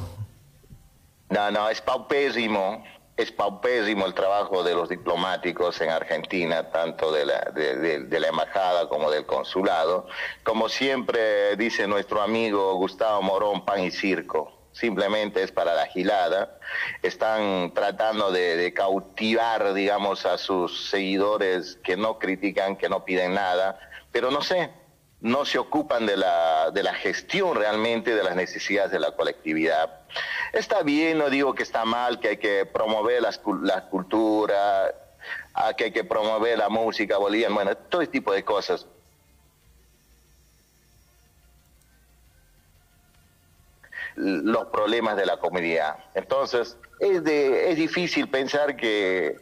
No, 1.29 1.51
no, 1.51 1.69
es 1.69 1.79
paupésimo, 1.81 2.83
es 3.19 3.33
paupésimo 3.33 4.05
el 4.05 4.13
trabajo 4.13 4.63
de 4.63 4.73
los 4.73 4.87
diplomáticos 4.87 5.81
en 5.81 5.89
Argentina, 5.89 6.69
tanto 6.71 7.11
de 7.11 7.25
la, 7.25 7.51
de, 7.53 8.17
la 8.17 8.27
embajada 8.29 8.87
como 8.87 9.11
del 9.11 9.25
consulado. 9.25 10.07
Como 10.43 10.69
siempre 10.69 11.57
dice 11.57 11.85
nuestro 11.85 12.21
amigo 12.21 12.75
Gustavo 12.75 13.21
Morón, 13.21 13.65
pan 13.65 13.83
y 13.83 13.91
circo. 13.91 14.53
Simplemente 14.71 15.43
es 15.43 15.51
para 15.51 15.73
la 15.73 15.87
gilada. 15.87 16.59
Están 17.01 17.73
tratando 17.73 18.31
de 18.31 18.73
cautivar, 18.73 19.73
digamos, 19.73 20.25
a 20.25 20.37
sus 20.37 20.89
seguidores 20.89 21.77
que 21.83 21.97
no 21.97 22.19
critican, 22.19 22.77
que 22.77 22.87
no 22.87 23.03
piden 23.03 23.33
nada. 23.33 23.77
Pero 24.13 24.31
no 24.31 24.41
sé, 24.41 24.69
no 25.21 25.45
se 25.45 25.57
ocupan 25.57 26.05
de 26.05 26.15
la, 26.15 26.71
de 26.71 26.83
la 26.83 26.93
gestión 26.93 27.55
realmente 27.55 28.15
de 28.15 28.23
las 28.23 28.35
necesidades 28.35 28.91
de 28.91 28.99
la 28.99 29.11
colectividad. 29.11 29.99
Está 30.53 30.81
bien, 30.81 31.17
no 31.17 31.29
digo 31.29 31.53
que 31.53 31.63
está 31.63 31.85
mal, 31.85 32.19
que 32.19 32.29
hay 32.29 32.37
que 32.37 32.65
promover 32.65 33.21
las 33.21 33.41
la 33.61 33.89
cultura, 33.89 34.93
ah, 35.53 35.73
que 35.75 35.85
hay 35.85 35.91
que 35.91 36.03
promover 36.03 36.57
la 36.57 36.69
música 36.69 37.17
boliviana, 37.17 37.53
bueno, 37.53 37.75
todo 37.75 38.01
ese 38.01 38.11
tipo 38.11 38.31
de 38.31 38.43
cosas. 38.43 38.87
Los 44.15 44.67
problemas 44.67 45.15
de 45.17 45.25
la 45.25 45.37
comunidad. 45.37 45.97
Entonces, 46.13 46.77
es, 46.99 47.23
de, 47.23 47.71
es 47.71 47.77
difícil 47.77 48.29
pensar 48.29 48.75
que, 48.75 49.37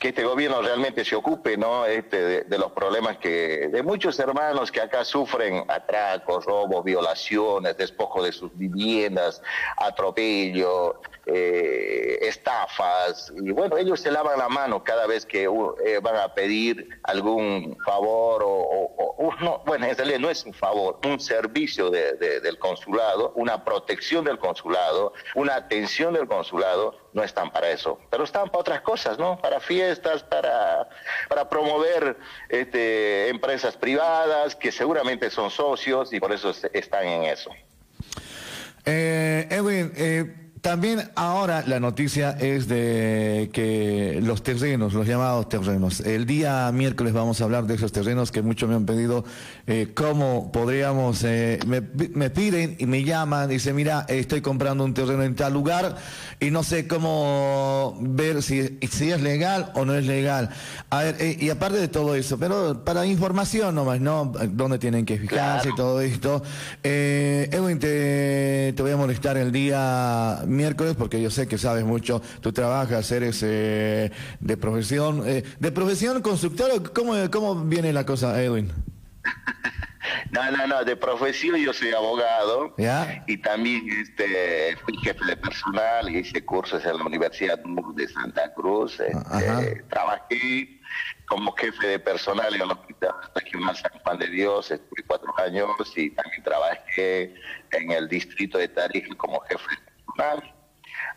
que 0.00 0.08
este 0.08 0.24
gobierno 0.24 0.62
realmente 0.62 1.04
se 1.04 1.14
ocupe 1.14 1.58
¿no? 1.58 1.84
este, 1.84 2.44
de, 2.44 2.58
los 2.58 2.72
problemas 2.72 3.18
que 3.18 3.68
de 3.68 3.82
muchos 3.82 4.18
hermanos 4.18 4.72
que 4.72 4.80
acá 4.80 5.04
sufren 5.04 5.62
atracos, 5.68 6.46
robos, 6.46 6.82
violaciones, 6.82 7.76
despojo 7.76 8.22
de 8.22 8.32
sus 8.32 8.50
viviendas, 8.56 9.42
atropello, 9.76 11.02
eh, 11.32 12.18
estafas. 12.22 13.32
Y 13.42 13.50
bueno, 13.52 13.76
ellos 13.76 14.00
se 14.00 14.10
lavan 14.10 14.38
la 14.38 14.48
mano 14.48 14.82
cada 14.82 15.06
vez 15.06 15.24
que 15.24 15.44
eh, 15.44 15.98
van 16.02 16.16
a 16.16 16.34
pedir 16.34 16.88
algún 17.04 17.76
favor 17.84 18.42
o, 18.44 19.30
no, 19.40 19.62
bueno, 19.64 19.86
en 19.86 19.96
realidad 19.96 20.18
no 20.18 20.30
es 20.30 20.44
un 20.44 20.52
favor, 20.54 20.98
un 21.04 21.20
servicio 21.20 21.90
de- 21.90 22.14
de- 22.14 22.40
del 22.40 22.58
consulado, 22.58 23.32
una 23.36 23.64
protección 23.64 24.24
del 24.24 24.38
consulado, 24.38 25.12
una 25.34 25.54
atención 25.56 26.14
del 26.14 26.26
consulado, 26.26 26.96
no 27.12 27.22
están 27.22 27.50
para 27.52 27.70
eso, 27.70 27.98
pero 28.10 28.24
están 28.24 28.48
para 28.48 28.58
otras 28.60 28.80
cosas, 28.82 29.18
¿no? 29.18 29.38
Para 29.40 29.60
fiestas, 29.60 30.22
para, 30.22 30.88
para 31.28 31.48
promover 31.48 32.16
este, 32.48 33.28
empresas 33.28 33.76
privadas 33.76 34.56
que 34.56 34.72
seguramente 34.72 35.30
son 35.30 35.50
socios 35.50 36.12
y 36.12 36.20
por 36.20 36.32
eso 36.32 36.50
es- 36.50 36.68
están 36.72 37.06
en 37.06 37.22
eso. 37.24 37.50
Eh, 38.86 39.46
Edwin, 39.50 39.92
también 40.60 41.10
ahora 41.14 41.64
la 41.66 41.80
noticia 41.80 42.32
es 42.32 42.68
de 42.68 43.50
que 43.52 44.20
los 44.22 44.42
terrenos, 44.42 44.92
los 44.92 45.06
llamados 45.06 45.48
terrenos, 45.48 46.00
el 46.00 46.26
día 46.26 46.70
miércoles 46.72 47.12
vamos 47.12 47.40
a 47.40 47.44
hablar 47.44 47.66
de 47.66 47.74
esos 47.74 47.92
terrenos 47.92 48.30
que 48.30 48.42
muchos 48.42 48.68
me 48.68 48.74
han 48.74 48.84
pedido 48.84 49.24
eh, 49.70 49.92
cómo 49.94 50.50
podríamos, 50.50 51.22
eh, 51.22 51.60
me, 51.64 51.80
me 51.80 52.28
piden 52.28 52.74
y 52.80 52.86
me 52.86 53.04
llaman, 53.04 53.48
dice, 53.48 53.72
mira, 53.72 54.04
estoy 54.08 54.40
comprando 54.40 54.82
un 54.82 54.94
terreno 54.94 55.22
en 55.22 55.36
tal 55.36 55.52
lugar 55.52 55.96
y 56.40 56.50
no 56.50 56.64
sé 56.64 56.88
cómo 56.88 57.96
ver 58.00 58.42
si, 58.42 58.80
si 58.90 59.12
es 59.12 59.22
legal 59.22 59.70
o 59.76 59.84
no 59.84 59.94
es 59.94 60.06
legal. 60.06 60.50
A 60.90 61.04
ver, 61.04 61.16
eh, 61.20 61.36
y 61.38 61.50
aparte 61.50 61.78
de 61.78 61.86
todo 61.86 62.16
eso, 62.16 62.36
pero 62.36 62.82
para 62.84 63.06
información 63.06 63.76
nomás, 63.76 64.00
¿no? 64.00 64.32
Dónde 64.50 64.80
tienen 64.80 65.06
que 65.06 65.18
fijarse 65.18 65.68
y 65.68 65.74
todo 65.76 66.00
esto. 66.00 66.42
Eh, 66.82 67.48
Edwin, 67.52 67.78
te, 67.78 68.72
te 68.74 68.82
voy 68.82 68.90
a 68.90 68.96
molestar 68.96 69.36
el 69.36 69.52
día 69.52 70.42
miércoles 70.48 70.96
porque 70.98 71.22
yo 71.22 71.30
sé 71.30 71.46
que 71.46 71.58
sabes 71.58 71.84
mucho, 71.84 72.20
tú 72.40 72.52
trabajas, 72.52 73.08
eres 73.12 73.40
eh, 73.44 74.10
de 74.40 74.56
profesión, 74.56 75.22
eh, 75.26 75.44
de 75.60 75.70
profesión 75.70 76.20
constructor, 76.22 76.92
¿cómo, 76.92 77.14
¿cómo 77.30 77.54
viene 77.54 77.92
la 77.92 78.04
cosa, 78.04 78.42
Edwin? 78.42 78.72
No, 80.30 80.50
no, 80.50 80.66
no, 80.66 80.84
de 80.84 80.96
profesión 80.96 81.56
yo 81.56 81.72
soy 81.72 81.92
abogado 81.92 82.74
¿Ya? 82.78 83.22
y 83.26 83.36
también 83.36 83.88
este, 83.90 84.76
fui 84.84 84.96
jefe 84.98 85.24
de 85.24 85.36
personal 85.36 86.08
y 86.08 86.18
hice 86.18 86.44
cursos 86.44 86.84
en 86.84 86.96
la 86.98 87.04
Universidad 87.04 87.58
de 87.58 88.08
Santa 88.08 88.52
Cruz. 88.54 88.98
este, 89.00 89.82
trabajé 89.90 90.80
como 91.26 91.52
jefe 91.52 91.86
de 91.86 91.98
personal 91.98 92.54
en 92.54 92.62
el 92.62 92.70
Hospital 92.70 93.14
Regional 93.34 93.76
San 93.76 93.92
Juan 94.02 94.18
de 94.18 94.28
Dios, 94.28 94.70
estuve 94.70 95.02
cuatro 95.06 95.32
años 95.38 95.68
y 95.96 96.10
también 96.10 96.42
trabajé 96.42 97.34
en 97.72 97.90
el 97.90 98.08
distrito 98.08 98.58
de 98.58 98.68
Tarija 98.68 99.14
como 99.16 99.40
jefe 99.42 99.64
de 99.70 99.92
personal. 99.92 100.54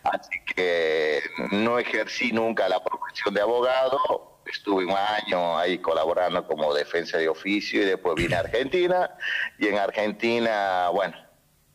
Así 0.04 0.38
que 0.54 1.20
no 1.50 1.78
ejercí 1.78 2.32
nunca 2.32 2.68
la 2.68 2.82
profesión 2.82 3.34
de 3.34 3.40
abogado, 3.40 4.33
estuve 4.64 4.86
un 4.86 4.92
año 4.96 5.58
ahí 5.58 5.76
colaborando 5.78 6.46
como 6.46 6.72
defensa 6.72 7.18
de 7.18 7.28
oficio 7.28 7.82
y 7.82 7.84
después 7.84 8.14
vine 8.14 8.34
a 8.34 8.40
Argentina 8.40 9.10
y 9.58 9.68
en 9.68 9.76
Argentina, 9.76 10.88
bueno, 10.90 11.14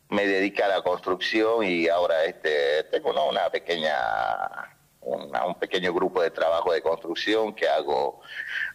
me 0.09 0.25
dediqué 0.25 0.63
a 0.63 0.69
la 0.69 0.81
construcción 0.81 1.63
y 1.63 1.87
ahora 1.87 2.25
este 2.25 2.85
tengo 2.85 3.13
¿no? 3.13 3.29
una 3.29 3.47
pequeña 3.51 3.95
una- 5.01 5.45
un 5.45 5.53
pequeño 5.55 5.93
grupo 5.93 6.19
de 6.23 6.31
trabajo 6.31 6.73
de 6.73 6.81
construcción 6.81 7.53
que 7.53 7.67
hago 7.69 8.21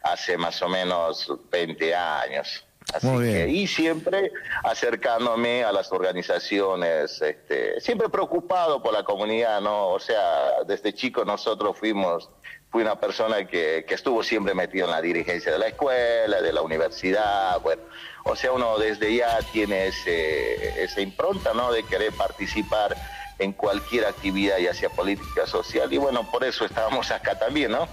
hace 0.02 0.38
más 0.38 0.62
o 0.62 0.68
menos 0.68 1.30
20 1.50 1.92
años. 1.94 2.64
Así 2.92 3.06
Muy 3.06 3.24
que, 3.24 3.48
y 3.48 3.66
siempre 3.66 4.30
acercándome 4.62 5.64
a 5.64 5.72
las 5.72 5.90
organizaciones, 5.90 7.20
este, 7.20 7.80
siempre 7.80 8.08
preocupado 8.10 8.82
por 8.82 8.92
la 8.92 9.02
comunidad, 9.02 9.60
¿no? 9.60 9.88
O 9.88 9.98
sea, 9.98 10.62
desde 10.66 10.92
chico 10.92 11.24
nosotros 11.24 11.76
fuimos, 11.78 12.28
fui 12.74 12.82
una 12.82 12.96
persona 12.96 13.46
que, 13.46 13.84
que 13.86 13.94
estuvo 13.94 14.24
siempre 14.24 14.52
metido 14.52 14.86
en 14.86 14.90
la 14.90 15.00
dirigencia 15.00 15.52
de 15.52 15.60
la 15.60 15.68
escuela, 15.68 16.42
de 16.42 16.52
la 16.52 16.60
universidad, 16.60 17.60
bueno, 17.60 17.80
o 18.24 18.34
sea, 18.34 18.50
uno 18.50 18.76
desde 18.78 19.14
ya 19.14 19.38
tiene 19.52 19.86
ese, 19.86 20.82
esa 20.82 21.00
impronta, 21.00 21.54
¿no? 21.54 21.70
De 21.70 21.84
querer 21.84 22.12
participar 22.14 22.96
en 23.38 23.52
cualquier 23.52 24.06
actividad, 24.06 24.58
ya 24.58 24.74
sea 24.74 24.88
política, 24.88 25.46
social, 25.46 25.92
y 25.92 25.98
bueno, 25.98 26.28
por 26.28 26.42
eso 26.42 26.64
estábamos 26.64 27.12
acá 27.12 27.38
también, 27.38 27.70
¿no? 27.70 27.86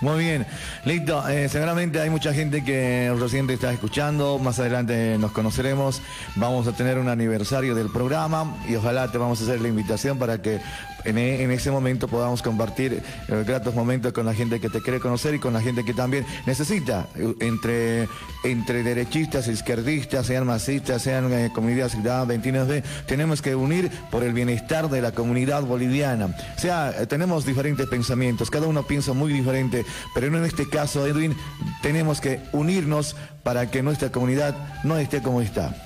Muy 0.00 0.18
bien, 0.18 0.46
listo. 0.84 1.26
Eh, 1.28 1.48
seguramente 1.48 1.98
hay 2.00 2.10
mucha 2.10 2.34
gente 2.34 2.62
que 2.62 3.14
recién 3.18 3.46
te 3.46 3.54
está 3.54 3.72
escuchando. 3.72 4.38
Más 4.38 4.58
adelante 4.58 5.16
nos 5.18 5.32
conoceremos. 5.32 6.02
Vamos 6.36 6.66
a 6.66 6.72
tener 6.72 6.98
un 6.98 7.08
aniversario 7.08 7.74
del 7.74 7.88
programa 7.90 8.54
y 8.68 8.74
ojalá 8.76 9.10
te 9.10 9.18
vamos 9.18 9.40
a 9.40 9.44
hacer 9.44 9.60
la 9.62 9.68
invitación 9.68 10.18
para 10.18 10.42
que 10.42 10.60
en, 11.04 11.18
e- 11.18 11.42
en 11.42 11.50
ese 11.50 11.70
momento 11.70 12.08
podamos 12.08 12.42
compartir 12.42 13.02
eh, 13.28 13.44
gratos 13.46 13.74
momentos 13.74 14.12
con 14.12 14.24
la 14.26 14.34
gente 14.34 14.58
que 14.60 14.68
te 14.70 14.80
quiere 14.82 15.00
conocer 15.00 15.34
y 15.34 15.38
con 15.38 15.52
la 15.54 15.60
gente 15.62 15.84
que 15.84 15.94
también 15.94 16.26
necesita. 16.46 17.06
eh, 17.14 17.34
Entre, 17.40 18.08
entre 18.42 18.82
derechistas, 18.82 19.48
izquierdistas, 19.48 20.26
sean 20.26 20.46
masistas, 20.46 21.02
sean 21.02 21.32
eh, 21.32 21.50
comunidad 21.54 21.88
ciudadana 21.88 22.32
29B, 22.34 22.82
tenemos 23.06 23.40
que 23.42 23.54
unir 23.54 23.90
por 24.10 24.22
el 24.22 24.32
bienestar 24.32 24.88
de 24.90 25.00
la 25.02 25.12
comunidad 25.12 25.62
boliviana. 25.62 26.34
O 26.56 26.60
sea, 26.60 26.90
eh, 26.98 27.06
tenemos 27.06 27.44
diferentes 27.46 27.86
pensamientos, 27.86 28.50
cada 28.50 28.66
uno 28.66 28.82
piensa 28.82 29.12
muy 29.12 29.32
diferente, 29.32 29.83
pero 30.14 30.26
en 30.26 30.44
este 30.44 30.68
caso, 30.68 31.06
Edwin, 31.06 31.36
tenemos 31.82 32.20
que 32.20 32.40
unirnos 32.52 33.16
para 33.42 33.70
que 33.70 33.82
nuestra 33.82 34.10
comunidad 34.10 34.56
no 34.84 34.98
esté 34.98 35.22
como 35.22 35.40
está. 35.40 35.83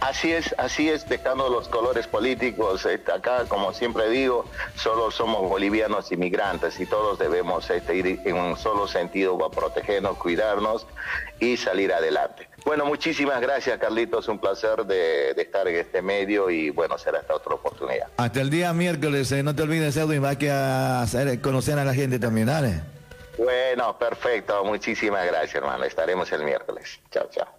Así 0.00 0.32
es, 0.32 0.54
así 0.58 0.88
es, 0.88 1.08
dejando 1.08 1.48
los 1.48 1.68
colores 1.68 2.06
políticos. 2.06 2.86
este, 2.86 3.10
acá, 3.12 3.44
como 3.48 3.72
siempre 3.72 4.08
digo, 4.08 4.44
solo 4.76 5.10
somos 5.10 5.42
bolivianos 5.48 6.12
inmigrantes 6.12 6.78
y 6.78 6.86
todos 6.86 7.18
debemos 7.18 7.68
este, 7.68 7.96
ir 7.96 8.20
en 8.24 8.36
un 8.36 8.56
solo 8.56 8.86
sentido 8.86 9.36
para 9.36 9.50
protegernos, 9.50 10.16
cuidarnos 10.18 10.86
y 11.40 11.56
salir 11.56 11.92
adelante. 11.92 12.48
Bueno, 12.64 12.84
muchísimas 12.84 13.40
gracias, 13.40 13.78
Carlitos. 13.78 14.28
Un 14.28 14.38
placer 14.38 14.84
de, 14.86 15.34
de 15.34 15.42
estar 15.42 15.66
en 15.66 15.76
este 15.76 16.00
medio 16.00 16.48
y 16.48 16.70
bueno, 16.70 16.96
será 16.96 17.18
hasta 17.18 17.34
otra 17.34 17.54
oportunidad. 17.54 18.06
Hasta 18.18 18.40
el 18.40 18.50
día 18.50 18.72
miércoles, 18.72 19.32
eh, 19.32 19.42
no 19.42 19.54
te 19.56 19.62
olvides, 19.62 19.96
Edwin, 19.96 20.22
va 20.22 20.36
que 20.36 20.50
a 20.50 21.02
hacer- 21.02 21.40
conocer 21.40 21.76
a 21.78 21.84
la 21.84 21.94
gente 21.94 22.18
también, 22.20 22.46
dale. 22.46 22.82
Bueno, 23.36 23.98
perfecto. 23.98 24.62
Muchísimas 24.64 25.26
gracias, 25.26 25.56
hermano. 25.56 25.84
Estaremos 25.84 26.30
el 26.32 26.44
miércoles. 26.44 27.00
Chao, 27.10 27.28
chao. 27.30 27.57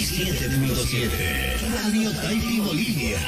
97.7 0.00 1.74
Radio 1.74 2.10
Taipi 2.14 2.60
Bolivia. 2.62 3.18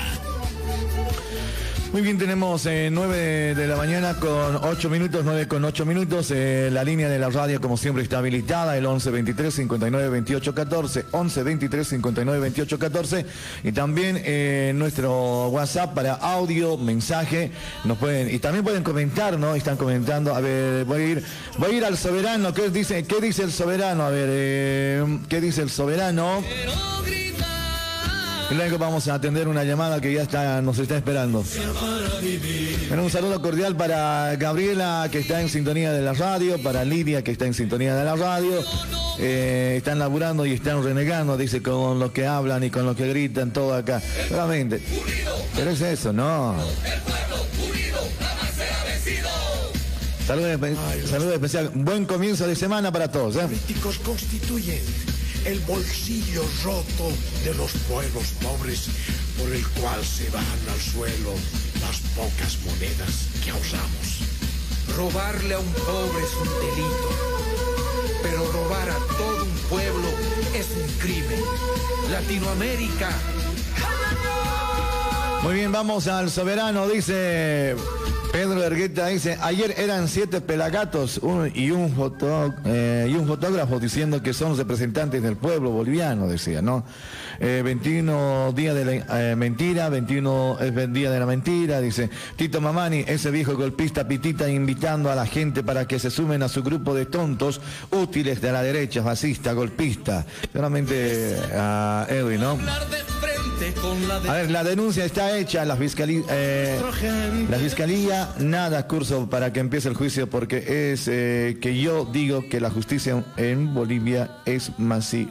Muy 1.92 2.00
bien, 2.00 2.16
tenemos 2.16 2.64
eh, 2.64 2.88
9 2.90 3.54
de 3.54 3.66
la 3.66 3.76
mañana 3.76 4.14
con 4.14 4.56
8 4.56 4.88
minutos, 4.88 5.26
9 5.26 5.46
con 5.46 5.62
8 5.62 5.84
minutos. 5.84 6.30
eh, 6.30 6.70
la 6.72 6.84
línea 6.84 7.06
de 7.10 7.18
la 7.18 7.28
radio, 7.28 7.60
como 7.60 7.76
siempre, 7.76 8.02
está 8.02 8.16
habilitada, 8.16 8.78
el 8.78 8.86
11 8.86 9.10
23 9.10 9.52
59 9.54 10.08
28 10.08 10.54
14, 10.54 11.04
11 11.10 11.42
23 11.42 11.86
59 11.88 12.40
28 12.40 12.78
14. 12.78 13.26
Y 13.64 13.72
también 13.72 14.18
eh, 14.24 14.72
nuestro 14.74 15.48
WhatsApp 15.48 15.92
para 15.92 16.14
audio, 16.14 16.78
mensaje. 16.78 17.50
Nos 17.84 17.98
pueden, 17.98 18.34
y 18.34 18.38
también 18.38 18.64
pueden 18.64 18.84
comentar, 18.84 19.38
¿no? 19.38 19.54
Están 19.54 19.76
comentando. 19.76 20.34
A 20.34 20.40
ver, 20.40 20.86
voy 20.86 21.02
a 21.02 21.06
ir, 21.06 21.24
voy 21.58 21.72
a 21.72 21.76
ir 21.76 21.84
al 21.84 21.98
soberano. 21.98 22.54
¿Qué 22.54 22.70
dice, 22.70 23.04
qué 23.04 23.20
dice 23.20 23.42
el 23.42 23.52
soberano? 23.52 24.04
A 24.04 24.10
ver, 24.10 24.28
eh, 24.30 25.18
¿qué 25.28 25.42
dice 25.42 25.60
el 25.60 25.68
soberano? 25.68 26.42
Y 26.42 27.51
luego 28.54 28.78
vamos 28.78 29.08
a 29.08 29.14
atender 29.14 29.48
una 29.48 29.64
llamada 29.64 30.00
que 30.00 30.12
ya 30.12 30.22
está, 30.22 30.60
nos 30.62 30.78
está 30.78 30.96
esperando. 30.96 31.44
Bueno, 32.88 33.04
un 33.04 33.10
saludo 33.10 33.40
cordial 33.40 33.76
para 33.76 34.36
Gabriela, 34.36 35.08
que 35.10 35.20
está 35.20 35.40
en 35.40 35.48
sintonía 35.48 35.92
de 35.92 36.02
la 36.02 36.12
radio, 36.12 36.62
para 36.62 36.84
Lidia, 36.84 37.22
que 37.22 37.30
está 37.30 37.46
en 37.46 37.54
sintonía 37.54 37.94
de 37.94 38.04
la 38.04 38.16
radio. 38.16 38.62
Eh, 39.18 39.74
están 39.76 39.98
laburando 39.98 40.44
y 40.46 40.52
están 40.52 40.82
renegando, 40.82 41.36
dice, 41.36 41.62
con 41.62 41.98
lo 41.98 42.12
que 42.12 42.26
hablan 42.26 42.64
y 42.64 42.70
con 42.70 42.84
lo 42.84 42.96
que 42.96 43.08
gritan, 43.08 43.52
todo 43.52 43.74
acá. 43.74 44.02
Realmente. 44.30 44.82
Pero 45.54 45.70
es 45.70 45.80
eso, 45.80 46.12
¿no? 46.12 46.54
Saludos 50.26 50.60
saludo 51.10 51.34
especial. 51.34 51.70
Buen 51.74 52.06
comienzo 52.06 52.46
de 52.46 52.56
semana 52.56 52.92
para 52.92 53.10
todos. 53.10 53.36
¿eh? 53.36 53.48
constituyen 54.04 55.11
el 55.44 55.58
bolsillo 55.60 56.44
roto 56.64 57.12
de 57.44 57.54
los 57.54 57.72
pueblos 57.88 58.28
pobres 58.40 58.88
por 59.38 59.52
el 59.52 59.66
cual 59.68 60.04
se 60.04 60.28
van 60.30 60.44
al 60.44 60.80
suelo 60.80 61.32
las 61.80 61.98
pocas 62.14 62.58
monedas 62.64 63.28
que 63.44 63.50
ahorramos. 63.50 64.22
Robarle 64.96 65.54
a 65.54 65.58
un 65.58 65.72
pobre 65.72 66.22
es 66.22 66.34
un 66.34 66.48
delito, 66.60 67.08
pero 68.22 68.52
robar 68.52 68.90
a 68.90 68.98
todo 69.16 69.44
un 69.44 69.58
pueblo 69.68 70.08
es 70.54 70.66
un 70.76 70.98
crimen. 70.98 71.40
Latinoamérica. 72.10 73.10
Muy 75.42 75.54
bien, 75.54 75.72
vamos 75.72 76.06
al 76.06 76.30
soberano, 76.30 76.88
dice 76.88 77.74
Pedro 78.32 78.64
Ergueta, 78.64 79.08
dice, 79.08 79.36
ayer 79.42 79.74
eran 79.76 80.08
siete 80.08 80.40
pelagatos 80.40 81.20
y, 81.54 81.70
un 81.70 81.94
eh, 82.64 83.06
y 83.10 83.14
un 83.14 83.26
fotógrafo 83.26 83.78
diciendo 83.78 84.22
que 84.22 84.32
son 84.32 84.56
representantes 84.56 85.22
del 85.22 85.36
pueblo 85.36 85.70
boliviano, 85.70 86.26
decía, 86.26 86.62
¿no? 86.62 86.82
Eh, 87.40 87.62
21 87.64 88.52
días 88.52 88.74
de 88.74 88.84
la 88.84 89.30
eh, 89.32 89.36
mentira, 89.36 89.88
21 89.88 90.58
es 90.60 90.92
día 90.92 91.10
de 91.10 91.18
la 91.18 91.26
mentira, 91.26 91.80
dice 91.80 92.10
Tito 92.36 92.60
Mamani, 92.60 93.04
ese 93.06 93.30
viejo 93.30 93.56
golpista 93.56 94.06
pitita 94.06 94.48
invitando 94.48 95.10
a 95.10 95.14
la 95.14 95.26
gente 95.26 95.62
para 95.62 95.86
que 95.86 95.98
se 95.98 96.10
sumen 96.10 96.42
a 96.42 96.48
su 96.48 96.62
grupo 96.62 96.94
de 96.94 97.06
tontos 97.06 97.60
útiles 97.90 98.40
de 98.40 98.52
la 98.52 98.62
derecha, 98.62 99.02
fascista, 99.02 99.52
golpista. 99.52 100.26
Solamente 100.52 101.36
a 101.54 102.06
Edwin, 102.08 102.40
¿no? 102.40 102.58
A 104.28 104.32
ver, 104.32 104.50
la 104.50 104.64
denuncia 104.64 105.04
está 105.04 105.36
hecha, 105.38 105.64
la 105.64 105.76
fiscalía, 105.76 106.22
la 107.48 107.58
fiscalía 107.58 108.34
nada 108.38 108.88
curso 108.88 109.30
para 109.30 109.52
que 109.52 109.60
empiece 109.60 109.88
el 109.88 109.94
juicio 109.94 110.28
porque 110.28 110.92
es 110.92 111.06
eh, 111.06 111.58
que 111.60 111.78
yo 111.78 112.04
digo 112.04 112.48
que 112.48 112.60
la 112.60 112.70
justicia 112.70 113.24
en 113.36 113.72
Bolivia 113.72 114.30
es 114.46 114.76
masi... 114.78 115.28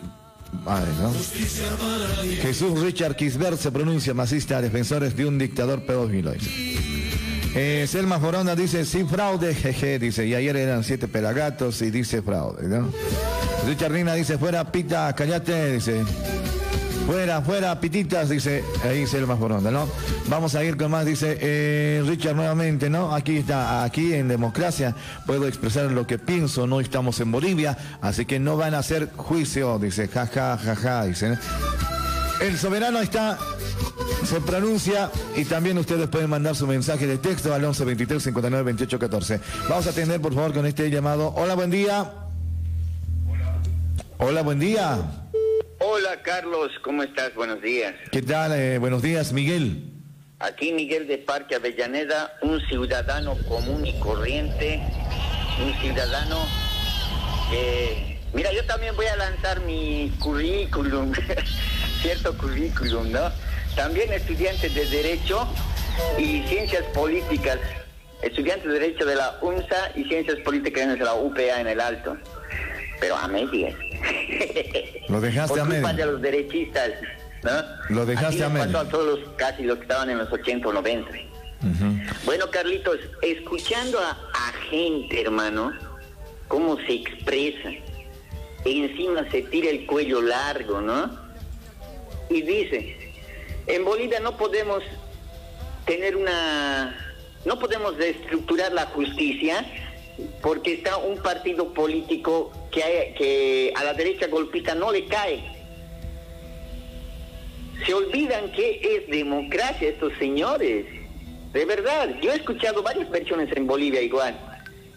Jesús 2.42 2.80
Richard 2.80 3.16
Kisbert 3.16 3.58
se 3.58 3.72
pronuncia 3.72 4.14
masista, 4.14 4.62
defensores 4.62 5.16
de 5.16 5.26
un 5.26 5.38
dictador 5.38 5.86
pedófilo. 5.86 6.34
Eh, 7.54 7.86
Selma 7.88 8.20
Foronda 8.20 8.56
dice, 8.56 8.86
sin 8.86 9.10
fraude, 9.10 9.54
jeje, 9.54 10.00
dice, 10.00 10.26
y 10.26 10.36
ayer 10.36 10.56
eran 10.56 10.84
siete 10.84 11.08
pelagatos 11.08 11.82
y 11.82 11.92
dice 11.92 12.22
fraude, 12.22 12.68
¿no? 12.68 12.90
Richard 13.68 13.92
Rina 13.92 14.14
dice, 14.14 14.38
fuera 14.38 14.72
pita, 14.72 15.14
callate, 15.14 15.74
dice. 15.74 16.02
Fuera, 17.06 17.42
fuera, 17.42 17.80
pititas, 17.80 18.30
dice, 18.30 18.64
ahí 18.84 19.06
Selma 19.06 19.36
Foronda, 19.36 19.70
¿no? 19.72 19.88
Vamos 20.28 20.56
a 20.56 20.64
ir 20.64 20.78
con 20.78 20.92
más, 20.92 21.06
dice 21.06 21.38
eh, 21.42 22.04
Richard 22.06 22.36
nuevamente, 22.36 22.90
¿no? 22.90 23.14
Aquí 23.14 23.38
está, 23.38 23.84
aquí 23.84 24.14
en 24.14 24.28
democracia 24.28 24.96
puedo 25.26 25.48
expresar 25.48 25.92
lo 25.92 26.08
que 26.08 26.18
pienso, 26.18 26.68
no 26.68 26.80
estamos 26.80 27.20
en 27.20 27.32
Bolivia, 27.32 27.78
así 28.02 28.26
que 28.26 28.40
no 28.40 28.56
van 28.56 28.76
a 28.76 28.80
hacer 28.80 29.10
juicio, 29.16 29.78
dice, 29.80 30.08
ja, 30.08 30.28
ja, 30.28 30.58
ja, 30.58 30.76
ja, 30.76 31.06
dice. 31.06 31.38
El 32.40 32.58
soberano 32.58 33.00
está, 33.00 33.38
se 34.24 34.40
pronuncia 34.42 35.12
y 35.36 35.46
también 35.46 35.78
ustedes 35.78 36.08
pueden 36.08 36.30
mandar 36.30 36.56
su 36.56 36.66
mensaje 36.66 37.08
de 37.08 37.18
texto 37.18 37.54
al 37.54 37.64
11 37.64 37.84
23 37.86 38.24
59 38.24 38.64
28 38.64 39.00
14. 39.00 39.40
Vamos 39.70 39.88
a 39.88 39.90
atender, 39.90 40.22
por 40.22 40.34
favor, 40.34 40.54
con 40.54 40.66
este 40.66 40.90
llamado. 40.90 41.34
Hola, 41.36 41.56
buen 41.56 41.72
día. 41.72 42.12
Hola, 44.18 44.42
buen 44.44 44.60
día. 44.60 45.21
Hola 45.94 46.22
Carlos, 46.24 46.72
¿cómo 46.86 47.04
estás? 47.04 47.36
Buenos 47.36 47.62
días. 47.62 47.94
¿Qué 48.14 48.22
tal? 48.22 48.54
Eh, 48.54 48.78
buenos 48.78 49.02
días, 49.02 49.34
Miguel. 49.34 49.92
Aquí 50.40 50.72
Miguel 50.72 51.06
de 51.06 51.18
Parque 51.18 51.56
Avellaneda, 51.56 52.38
un 52.42 52.62
ciudadano 52.68 53.36
común 53.50 53.86
y 53.86 54.00
corriente, 54.00 54.80
un 55.62 55.74
ciudadano 55.82 56.48
que... 57.50 58.18
Mira, 58.32 58.54
yo 58.54 58.66
también 58.68 58.96
voy 58.96 59.08
a 59.08 59.18
lanzar 59.18 59.60
mi 59.66 60.10
currículum, 60.18 61.12
cierto 62.02 62.38
currículum, 62.38 63.12
¿no? 63.12 63.30
También 63.76 64.14
estudiante 64.14 64.70
de 64.70 64.86
Derecho 64.86 65.46
y 66.18 66.42
Ciencias 66.44 66.84
Políticas, 66.94 67.60
estudiante 68.22 68.66
de 68.70 68.80
Derecho 68.80 69.04
de 69.04 69.16
la 69.16 69.38
UNSA 69.42 69.92
y 69.96 70.06
Ciencias 70.06 70.40
Políticas 70.40 70.98
de 70.98 71.04
la 71.04 71.16
UPA 71.16 71.60
en 71.60 71.68
el 71.68 71.82
Alto, 71.82 72.16
pero 73.02 73.18
a 73.18 73.28
medias. 73.28 73.74
Lo 75.10 75.20
dejaste 75.20 75.50
Por 75.50 75.60
a 75.60 75.66
medio. 75.66 75.94
de 75.94 76.06
los 76.06 76.22
derechistas, 76.22 76.92
¿no? 77.44 77.96
Lo 77.96 78.06
dejaste 78.06 78.36
Así 78.36 78.44
a 78.44 78.50
les 78.50 78.68
pasó 78.68 78.80
a 78.80 78.90
todos 78.90 79.20
los, 79.20 79.30
casi 79.36 79.64
los 79.64 79.78
que 79.78 79.82
estaban 79.84 80.10
en 80.12 80.20
los 80.20 80.32
80 80.32 80.70
o 80.70 80.72
90. 80.72 81.12
Bueno, 82.26 82.50
Carlitos, 82.50 82.98
escuchando 83.22 84.00
a, 84.00 84.12
a 84.12 84.54
gente, 84.70 85.22
hermano, 85.22 85.74
cómo 86.48 86.78
se 86.78 86.94
expresa, 86.94 87.70
y 88.64 88.84
encima 88.84 89.30
se 89.32 89.42
tira 89.44 89.70
el 89.72 89.86
cuello 89.88 90.22
largo, 90.22 90.80
¿no? 90.82 91.20
Y 92.30 92.44
dice, 92.44 93.14
en 93.68 93.84
Bolivia 93.84 94.20
no 94.20 94.38
podemos 94.38 94.84
tener 95.86 96.16
una, 96.16 96.96
no 97.46 97.58
podemos 97.60 97.98
reestructurar 97.98 98.72
la 98.72 98.86
justicia 98.88 99.66
porque 100.42 100.74
está 100.74 100.98
un 100.98 101.18
partido 101.18 101.74
político 101.74 102.52
que, 102.72 102.84
hay- 102.84 103.14
que 103.16 103.74
a 103.76 103.84
la 103.84 103.94
derecha 103.94 104.28
golpista 104.28 104.76
no 104.76 104.92
le 104.92 105.06
cae. 105.06 105.44
Se 107.86 107.94
olvidan 107.94 108.52
que 108.52 108.80
es 108.84 109.08
democracia 109.10 109.90
estos 109.90 110.14
señores. 110.20 110.86
De 111.52 111.66
verdad, 111.66 112.10
yo 112.22 112.32
he 112.32 112.36
escuchado 112.36 112.84
varias 112.84 113.10
versiones 113.10 113.50
en 113.56 113.66
Bolivia 113.68 114.02
igual. 114.02 114.38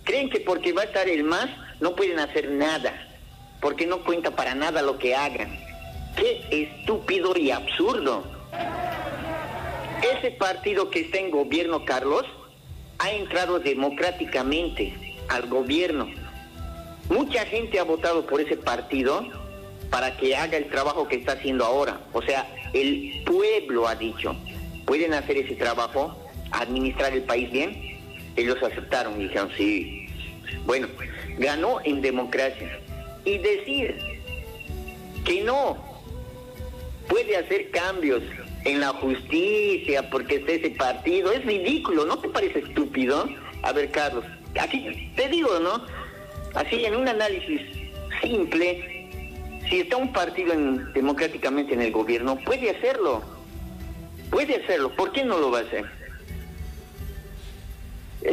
Creen 0.05 0.29
que 0.29 0.41
porque 0.41 0.73
va 0.73 0.83
a 0.83 0.85
estar 0.85 1.09
el 1.09 1.25
MAS 1.25 1.49
no 1.81 1.97
pueden 1.97 2.19
hacer 2.19 2.51
nada, 2.51 2.93
porque 3.61 3.87
no 3.87 4.05
cuenta 4.05 4.31
para 4.37 4.55
nada 4.55 4.83
lo 4.83 4.99
que 4.99 5.15
hagan. 5.15 5.59
Qué 6.17 6.45
estúpido 6.51 7.35
y 7.37 7.51
absurdo. 7.51 8.23
Ese 10.19 10.31
partido 10.33 10.91
que 10.91 11.01
está 11.01 11.19
en 11.19 11.31
gobierno, 11.31 11.85
Carlos, 11.87 12.25
ha 13.05 13.13
entrado 13.13 13.59
democráticamente 13.61 14.95
al 15.29 15.47
gobierno. 15.47 16.09
Mucha 17.11 17.45
gente 17.45 17.79
ha 17.79 17.85
votado 17.85 18.25
por 18.25 18.41
ese 18.41 18.57
partido 18.57 19.29
para 19.91 20.17
que 20.17 20.35
haga 20.35 20.57
el 20.57 20.71
trabajo 20.71 21.07
que 21.07 21.17
está 21.17 21.33
haciendo 21.33 21.67
ahora. 21.67 22.01
O 22.15 22.23
sea, 22.23 22.49
el 22.73 23.23
pueblo 23.27 23.87
ha 23.87 23.95
dicho, 23.95 24.35
pueden 24.87 25.13
hacer 25.13 25.37
ese 25.37 25.55
trabajo, 25.55 26.17
administrar 26.51 27.13
el 27.13 27.25
país 27.25 27.51
bien. 27.53 28.01
Ellos 28.37 28.57
aceptaron 28.63 29.21
y 29.21 29.25
dijeron, 29.25 29.51
sí. 29.55 30.07
Bueno, 30.65 30.89
ganó 31.37 31.83
en 31.85 32.01
democracia. 32.01 32.81
Y 33.27 33.37
decir 33.37 33.99
que 35.27 35.43
no 35.43 35.77
puede 37.07 37.37
hacer 37.37 37.71
cambios 37.71 38.23
en 38.65 38.81
la 38.81 38.89
justicia 38.89 40.09
porque 40.11 40.37
está 40.37 40.53
ese 40.53 40.71
partido 40.71 41.33
es 41.33 41.45
ridículo, 41.45 42.07
¿no 42.07 42.19
te 42.19 42.29
parece 42.29 42.61
estúpido? 42.61 43.29
A 43.63 43.73
ver, 43.73 43.91
Carlos, 43.91 44.25
aquí 44.59 45.11
te 45.17 45.29
digo, 45.29 45.59
¿no? 45.61 45.85
Así 46.55 46.85
en 46.85 46.97
un 46.97 47.07
análisis 47.09 47.61
simple, 48.23 49.09
si 49.69 49.81
está 49.81 49.97
un 49.97 50.13
partido 50.13 50.53
en- 50.53 50.93
democráticamente 50.93 51.75
en 51.75 51.83
el 51.83 51.93
gobierno, 51.93 52.37
puede 52.45 52.71
hacerlo. 52.71 53.23
Puede 54.31 54.57
hacerlo. 54.63 54.91
¿Por 54.93 55.13
qué 55.13 55.25
no 55.25 55.39
lo 55.39 55.51
va 55.51 55.59
a 55.59 55.63
hacer? 55.63 55.85
Eh, 58.23 58.31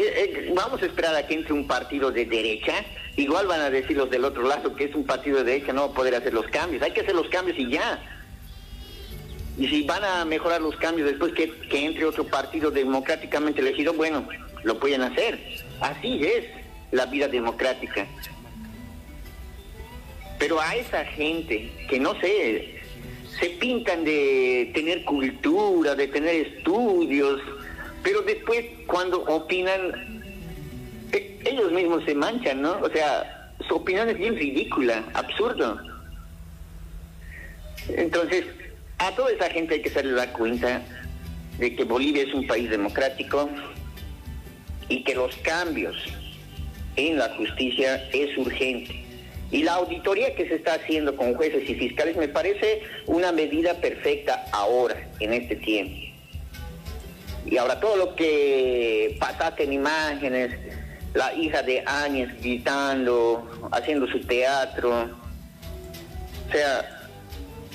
eh, 0.48 0.52
vamos 0.56 0.82
a 0.82 0.86
esperar 0.86 1.16
a 1.16 1.28
que 1.28 1.34
entre 1.36 1.54
un 1.54 1.68
partido 1.68 2.12
de 2.12 2.26
derecha. 2.26 2.74
Igual 3.18 3.48
van 3.48 3.60
a 3.60 3.70
decir 3.70 3.98
los 3.98 4.10
del 4.10 4.24
otro 4.24 4.44
lado 4.48 4.74
que 4.76 4.86
es 4.86 4.96
un 4.96 5.06
partido 5.06 5.38
de 5.40 5.44
derecha, 5.44 5.74
no 5.74 5.88
va 5.88 5.92
a 5.92 5.96
poder 5.96 6.16
hacer 6.16 6.34
los 6.34 6.48
cambios. 6.48 6.82
Hay 6.82 6.92
que 6.92 7.02
hacer 7.02 7.14
los 7.16 7.28
cambios 7.28 7.58
y 7.60 7.70
ya. 7.70 8.00
Y 9.62 9.68
si 9.68 9.84
van 9.84 10.04
a 10.04 10.26
mejorar 10.26 10.60
los 10.60 10.76
cambios 10.78 11.08
después 11.08 11.34
que, 11.34 11.52
que 11.70 11.86
entre 11.86 12.04
otro 12.06 12.26
partido 12.26 12.72
democráticamente 12.72 13.62
elegido, 13.62 13.94
bueno, 13.94 14.28
lo 14.64 14.80
pueden 14.80 15.04
hacer. 15.04 15.40
Así 15.80 16.20
es 16.26 16.46
la 16.90 17.06
vida 17.06 17.28
democrática. 17.28 18.08
Pero 20.40 20.60
a 20.60 20.76
esa 20.76 21.06
gente 21.06 21.72
que 21.88 22.00
no 22.00 22.20
sé, 22.20 22.82
se 23.40 23.50
pintan 23.52 24.04
de 24.04 24.72
tener 24.74 25.06
cultura, 25.06 25.94
de 25.94 26.08
tener 26.08 26.48
estudios, 26.48 27.40
pero 28.02 28.24
después 28.24 28.66
cuando 28.88 29.22
opinan, 29.26 30.24
e- 31.12 31.40
ellos 31.46 31.72
mismos 31.72 32.04
se 32.06 32.16
manchan, 32.16 32.64
¿no? 32.64 32.80
O 32.82 32.90
sea, 32.90 33.54
su 33.68 33.76
opinión 33.76 34.10
es 34.10 34.18
bien 34.18 34.36
ridícula, 34.36 35.04
absurdo. 35.14 35.80
Entonces, 37.90 38.46
a 39.02 39.16
toda 39.16 39.32
esa 39.32 39.50
gente 39.50 39.74
hay 39.74 39.82
que 39.82 39.90
hacerle 39.90 40.14
dar 40.14 40.32
cuenta 40.32 40.84
de 41.58 41.76
que 41.76 41.84
Bolivia 41.84 42.22
es 42.22 42.34
un 42.36 42.46
país 42.46 42.70
democrático 42.70 43.50
y 44.90 45.04
que 45.04 45.16
los 45.16 45.36
cambios 45.38 45.96
en 46.96 47.18
la 47.18 47.30
justicia 47.30 48.08
es 48.14 48.38
urgente. 48.38 49.04
Y 49.50 49.64
la 49.64 49.74
auditoría 49.74 50.36
que 50.36 50.48
se 50.48 50.56
está 50.56 50.76
haciendo 50.76 51.16
con 51.16 51.34
jueces 51.34 51.68
y 51.68 51.74
fiscales 51.74 52.16
me 52.16 52.28
parece 52.28 52.84
una 53.08 53.32
medida 53.32 53.74
perfecta 53.74 54.46
ahora, 54.52 55.10
en 55.20 55.34
este 55.34 55.56
tiempo. 55.56 56.00
Y 57.48 57.58
ahora 57.58 57.80
todo 57.80 57.96
lo 57.96 58.16
que 58.16 59.18
pasaste 59.20 59.64
en 59.64 59.74
imágenes, 59.74 60.52
la 61.16 61.34
hija 61.34 61.64
de 61.64 61.84
Áñez 61.88 62.30
gritando, 62.40 63.50
haciendo 63.72 64.08
su 64.08 64.20
teatro, 64.22 65.10
o 66.48 66.52
sea, 66.52 67.10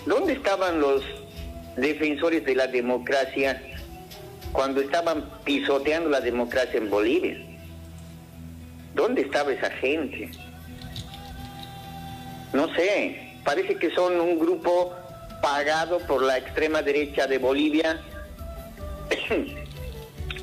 ¿dónde 0.07 0.35
estaban 0.35 0.81
los 0.81 1.03
defensores 1.77 2.45
de 2.45 2.55
la 2.55 2.67
democracia 2.67 3.63
cuando 4.53 4.81
estaban 4.81 5.29
pisoteando 5.45 6.11
la 6.11 6.21
democracia 6.21 6.79
en 6.79 6.91
Bolivia? 6.91 7.39
¿Dónde 8.95 9.23
estaba 9.23 9.53
esa 9.53 9.71
gente? 9.71 10.31
No 12.53 12.73
sé, 12.75 13.35
parece 13.45 13.77
que 13.77 13.91
son 13.91 14.19
un 14.21 14.39
grupo 14.39 14.95
pagado 15.43 15.99
por 16.01 16.23
la 16.23 16.39
extrema 16.39 16.81
derecha 16.81 17.27
de 17.27 17.39
Bolivia 17.39 18.01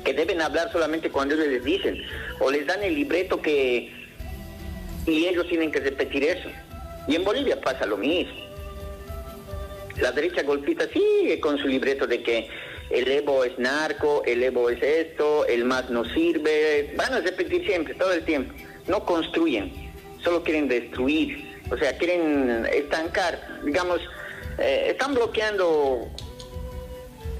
que 0.04 0.14
deben 0.14 0.40
hablar 0.40 0.70
solamente 0.70 1.10
cuando 1.10 1.34
ellos 1.34 1.48
les 1.48 1.64
dicen 1.64 2.00
o 2.38 2.50
les 2.50 2.66
dan 2.66 2.82
el 2.82 2.94
libreto 2.94 3.40
que 3.42 3.92
y 5.06 5.26
ellos 5.26 5.46
tienen 5.48 5.70
que 5.70 5.80
repetir 5.80 6.24
eso. 6.24 6.48
Y 7.06 7.16
en 7.16 7.24
Bolivia 7.24 7.60
pasa 7.60 7.84
lo 7.86 7.96
mismo. 7.96 8.43
La 10.00 10.12
derecha 10.12 10.42
golpista 10.42 10.88
sigue 10.88 11.38
con 11.40 11.58
su 11.58 11.68
libreto 11.68 12.06
de 12.06 12.22
que 12.22 12.48
el 12.90 13.10
Evo 13.10 13.44
es 13.44 13.58
narco, 13.58 14.22
el 14.26 14.42
Evo 14.42 14.68
es 14.70 14.82
esto, 14.82 15.46
el 15.46 15.64
MAS 15.64 15.90
no 15.90 16.04
sirve. 16.04 16.92
Van 16.96 17.12
a 17.12 17.20
repetir 17.20 17.64
siempre, 17.64 17.94
todo 17.94 18.12
el 18.12 18.24
tiempo. 18.24 18.54
No 18.88 19.04
construyen, 19.04 19.72
solo 20.22 20.42
quieren 20.42 20.68
destruir. 20.68 21.54
O 21.70 21.76
sea, 21.78 21.96
quieren 21.96 22.66
estancar, 22.72 23.60
digamos, 23.64 24.00
eh, 24.58 24.88
están 24.90 25.14
bloqueando 25.14 26.10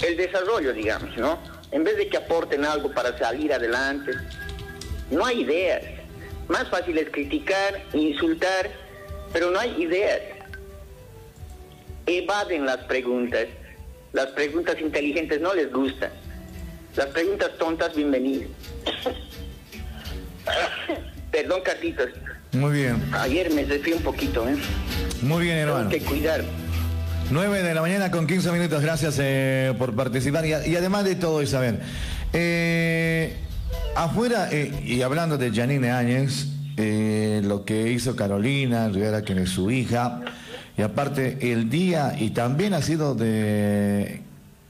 el 0.07 0.17
desarrollo, 0.17 0.73
digamos, 0.73 1.17
¿no? 1.17 1.39
En 1.73 1.85
vez 1.85 1.97
de 1.97 2.09
que 2.09 2.17
aporten 2.17 2.65
algo 2.65 2.91
para 2.93 3.17
salir 3.19 3.53
adelante, 3.53 4.13
no 5.11 5.27
hay 5.27 5.43
ideas. 5.43 5.83
Más 6.49 6.69
fácil 6.69 6.97
es 6.99 7.11
criticar, 7.11 7.83
insultar, 7.93 8.71
pero 9.33 9.51
no 9.51 9.59
hay 9.59 9.83
ideas. 9.83 10.21
Evaden 12.07 12.67
las 12.67 12.79
preguntas. 12.79 13.47
Las 14.13 14.27
preguntas 14.29 14.77
inteligentes 14.81 15.41
no 15.41 15.55
les 15.55 15.73
gustan. 15.73 16.11
Las 16.97 17.07
preguntas 17.07 17.51
tontas, 17.59 17.95
bienvenidas. 17.95 18.49
Perdón, 21.33 21.61
Carlitos. 21.65 22.11
Muy 22.53 22.73
bien. 22.73 23.03
Ayer 23.13 23.51
me 23.51 23.65
desfí 23.65 23.93
un 23.93 24.03
poquito, 24.03 24.49
¿eh? 24.49 24.57
Muy 25.23 25.45
bien, 25.45 25.57
hermano. 25.57 25.89
Tengo 25.89 26.05
que 26.05 26.11
cuidar. 26.11 26.45
9 27.31 27.63
de 27.63 27.75
la 27.75 27.81
mañana 27.81 28.11
con 28.11 28.27
15 28.27 28.53
minutos, 28.53 28.83
gracias 28.83 29.17
eh, 29.19 29.75
por 29.79 29.97
participar. 29.97 30.45
Y 30.47 30.77
además 30.77 31.05
de 31.05 31.17
todo, 31.17 31.43
Isabel, 31.43 31.81
eh, 32.33 33.35
afuera, 33.97 34.49
eh, 34.53 34.71
y 34.85 35.03
hablando 35.03 35.39
de 35.39 35.51
Janine 35.51 35.91
Áñez, 35.91 36.47
eh, 36.77 37.41
lo 37.45 37.65
que 37.65 37.93
hizo 37.93 38.17
Carolina 38.17 38.89
Rivera, 38.89 39.23
que 39.23 39.41
es 39.41 39.51
su 39.51 39.71
hija, 39.71 40.23
y 40.77 40.83
aparte 40.83 41.53
el 41.53 41.71
día, 41.71 42.17
y 42.19 42.31
también 42.31 42.75
ha 42.75 42.83
sido 42.83 43.15
de, 43.15 44.23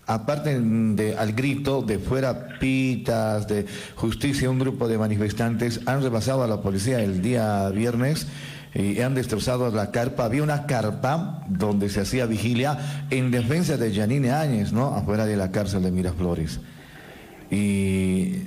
aparte 0.07 0.61
de 0.61 1.17
al 1.17 1.33
grito 1.33 1.83
de 1.83 1.99
fuera 1.99 2.59
pitas, 2.59 3.49
de 3.49 3.67
justicia, 3.97 4.51
un 4.51 4.59
grupo 4.59 4.87
de 4.89 4.99
manifestantes 4.99 5.81
han 5.87 6.03
rebasado 6.03 6.43
a 6.43 6.47
la 6.47 6.61
policía 6.61 7.01
el 7.01 7.23
día 7.23 7.69
viernes 7.71 8.27
y 8.75 9.01
han 9.01 9.15
destrozado 9.15 9.71
la 9.71 9.91
carpa. 9.91 10.25
Había 10.25 10.43
una 10.43 10.67
carpa 10.67 11.45
donde 11.49 11.89
se 11.89 12.01
hacía 12.01 12.27
vigilia 12.27 13.07
en 13.11 13.31
defensa 13.31 13.77
de 13.77 13.95
Janine 13.95 14.33
Áñez, 14.33 14.73
¿no? 14.73 14.95
Afuera 14.95 15.27
de 15.27 15.37
la 15.37 15.51
cárcel 15.53 15.85
de 15.85 15.91
Miraflores. 15.91 16.61
Y 17.51 18.41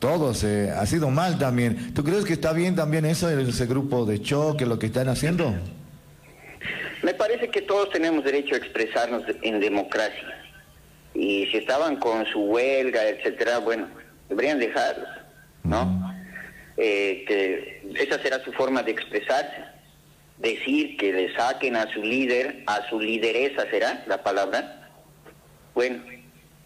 todo 0.00 0.34
se 0.34 0.70
ha 0.70 0.84
sido 0.86 1.10
mal 1.10 1.38
también. 1.38 1.94
¿Tú 1.94 2.02
crees 2.02 2.24
que 2.24 2.32
está 2.32 2.52
bien 2.52 2.74
también 2.74 3.04
eso, 3.04 3.30
ese 3.30 3.66
grupo 3.66 4.06
de 4.06 4.20
choque, 4.20 4.66
lo 4.66 4.78
que 4.78 4.86
están 4.86 5.08
haciendo? 5.08 5.54
Me 7.02 7.14
parece 7.14 7.48
que 7.48 7.62
todos 7.62 7.90
tenemos 7.90 8.24
derecho 8.24 8.54
a 8.54 8.58
expresarnos 8.58 9.24
en 9.42 9.60
democracia. 9.60 10.42
Y 11.14 11.46
si 11.46 11.58
estaban 11.58 11.96
con 11.96 12.26
su 12.26 12.40
huelga, 12.40 13.08
etcétera, 13.08 13.58
bueno, 13.58 13.88
deberían 14.28 14.58
dejarlos, 14.58 15.08
¿no? 15.64 16.14
Eh, 16.76 17.24
que 17.26 17.82
esa 17.96 18.20
será 18.22 18.42
su 18.44 18.52
forma 18.52 18.82
de 18.82 18.92
expresarse. 18.92 19.64
Decir 20.38 20.96
que 20.96 21.12
le 21.12 21.34
saquen 21.34 21.76
a 21.76 21.92
su 21.92 22.02
líder, 22.02 22.62
a 22.66 22.88
su 22.88 23.00
lideresa 23.00 23.68
será 23.70 24.04
la 24.06 24.22
palabra. 24.22 24.90
Bueno, 25.74 26.02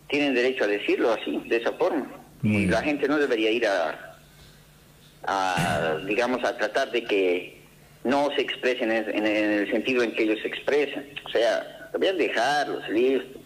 tienen 0.08 0.34
derecho 0.34 0.64
a 0.64 0.68
decirlo 0.68 1.12
así, 1.12 1.42
de 1.46 1.56
esa 1.56 1.72
forma. 1.72 2.06
Y 2.42 2.66
la 2.66 2.82
gente 2.82 3.08
no 3.08 3.18
debería 3.18 3.50
ir 3.50 3.66
a, 3.66 4.18
a, 5.26 5.96
digamos, 6.06 6.44
a 6.44 6.56
tratar 6.56 6.90
de 6.90 7.04
que 7.04 7.63
no 8.04 8.28
se 8.36 8.42
expresen 8.42 8.92
en, 8.92 9.26
el 9.26 9.70
sentido 9.70 10.02
en 10.02 10.14
que 10.14 10.24
ellos 10.24 10.38
se 10.42 10.48
expresan. 10.48 11.04
O 11.24 11.28
sea, 11.30 11.88
deberían 11.92 12.18
dejarlos, 12.18 12.88
listo. 12.90 13.40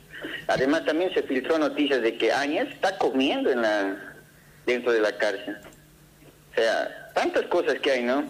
Además 0.48 0.84
también 0.84 1.14
se 1.14 1.22
filtró 1.22 1.58
noticias 1.58 2.02
de 2.02 2.16
que 2.18 2.32
Áñez 2.32 2.68
está 2.72 2.98
comiendo 2.98 3.50
en 3.50 3.62
la, 3.62 3.96
dentro 4.66 4.92
de 4.92 5.00
la 5.00 5.16
cárcel. 5.16 5.56
O 6.50 6.54
sea, 6.54 7.10
tantas 7.14 7.46
cosas 7.46 7.78
que 7.78 7.90
hay, 7.92 8.02
¿no? 8.02 8.24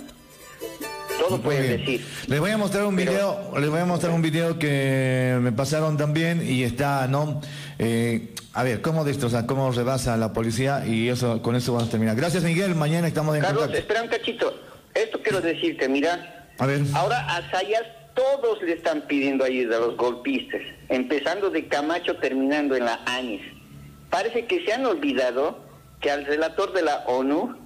Todo 1.19 1.39
bien. 1.39 1.79
decir. 1.79 2.05
Les 2.27 2.39
voy 2.39 2.51
a 2.51 2.59
mostrar 2.59 2.85
un 2.85 2.95
video, 2.95 3.53
les 3.59 3.71
voy 3.71 3.81
a 3.81 3.87
mostrar 3.87 4.13
un 4.13 4.23
video 4.23 4.59
que 4.59 5.39
me 5.41 5.51
pasaron 5.53 5.97
también 5.97 6.43
y 6.47 6.63
está, 6.63 7.09
¿no? 7.09 7.41
Eh, 7.79 8.35
a 8.53 8.63
ver, 8.63 8.83
cómo 8.83 9.05
destroza, 9.05 9.47
cómo 9.47 9.71
rebasa 9.73 10.17
la 10.17 10.33
policía 10.33 10.85
y 10.87 11.09
eso, 11.09 11.43
con 11.43 11.57
eso 11.57 11.73
vamos 11.73 11.89
a 11.89 11.91
terminar. 11.91 12.17
Gracias 12.17 12.43
Miguel, 12.45 12.75
mañana 12.75 13.09
estamos 13.09 13.35
en 13.37 13.43
Carlos, 13.43 13.65
contacto. 13.65 13.81
espera 13.81 14.03
un 14.03 14.09
cachito. 14.09 14.68
Esto 14.99 15.23
quiero 15.23 15.41
decirte, 15.41 15.89
mira. 15.89 16.49
A 16.59 16.67
ver. 16.67 16.81
Ahora 16.95 17.21
a 17.37 17.49
Sayas 17.51 17.85
todos 18.15 18.61
le 18.63 18.73
están 18.73 19.03
pidiendo 19.03 19.45
ayuda 19.45 19.77
a 19.77 19.81
los 19.81 19.97
golpistas, 19.97 20.61
empezando 20.89 21.51
de 21.51 21.69
Camacho, 21.69 22.17
terminando 22.17 22.75
en 22.75 22.85
la 22.85 23.01
Áñez. 23.07 23.43
Parece 24.11 24.47
que 24.47 24.65
se 24.65 24.73
han 24.73 24.85
olvidado 24.85 25.61
que 26.01 26.11
al 26.11 26.27
relator 26.27 26.73
de 26.73 26.83
la 26.83 27.05
ONU, 27.07 27.57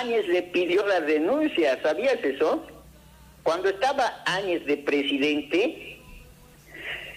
Áñez 0.00 0.26
le 0.28 0.42
pidió 0.42 0.86
la 0.86 1.00
renuncia, 1.00 1.78
¿sabías 1.82 2.16
eso? 2.24 2.64
Cuando 3.42 3.68
estaba 3.68 4.22
Áñez 4.24 4.64
de 4.64 4.78
presidente, 4.78 6.00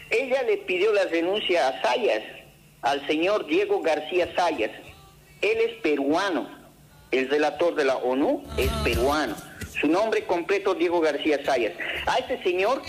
ella 0.09 0.43
le 0.43 0.57
pidió 0.57 0.91
la 0.91 1.05
renuncia 1.05 1.69
a 1.69 1.81
Sayas, 1.81 2.23
al 2.81 3.05
señor 3.07 3.45
Diego 3.47 3.81
García 3.81 4.29
Sayas. 4.35 4.71
Él 5.41 5.57
es 5.69 5.73
peruano, 5.81 6.49
el 7.11 7.29
relator 7.29 7.75
de 7.75 7.85
la 7.85 7.97
ONU 7.97 8.43
es 8.57 8.69
peruano. 8.83 9.35
Su 9.79 9.87
nombre 9.87 10.25
completo 10.25 10.73
Diego 10.73 10.99
García 10.99 11.43
Sayas. 11.45 11.73
A 12.05 12.17
este 12.17 12.41
señor, 12.43 12.81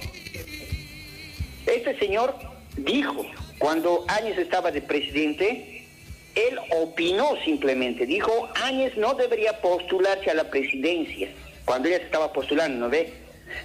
este 1.66 1.98
señor 1.98 2.34
dijo, 2.76 3.26
cuando 3.58 4.04
Áñez 4.08 4.38
estaba 4.38 4.70
de 4.70 4.80
presidente, 4.80 5.86
él 6.34 6.58
opinó 6.76 7.36
simplemente, 7.44 8.06
dijo, 8.06 8.48
Áñez 8.62 8.96
no 8.96 9.14
debería 9.14 9.60
postularse 9.60 10.30
a 10.30 10.34
la 10.34 10.50
presidencia, 10.50 11.28
cuando 11.64 11.88
ella 11.88 11.98
se 11.98 12.04
estaba 12.04 12.32
postulando, 12.32 12.78
¿no 12.78 12.88
ve? 12.88 13.12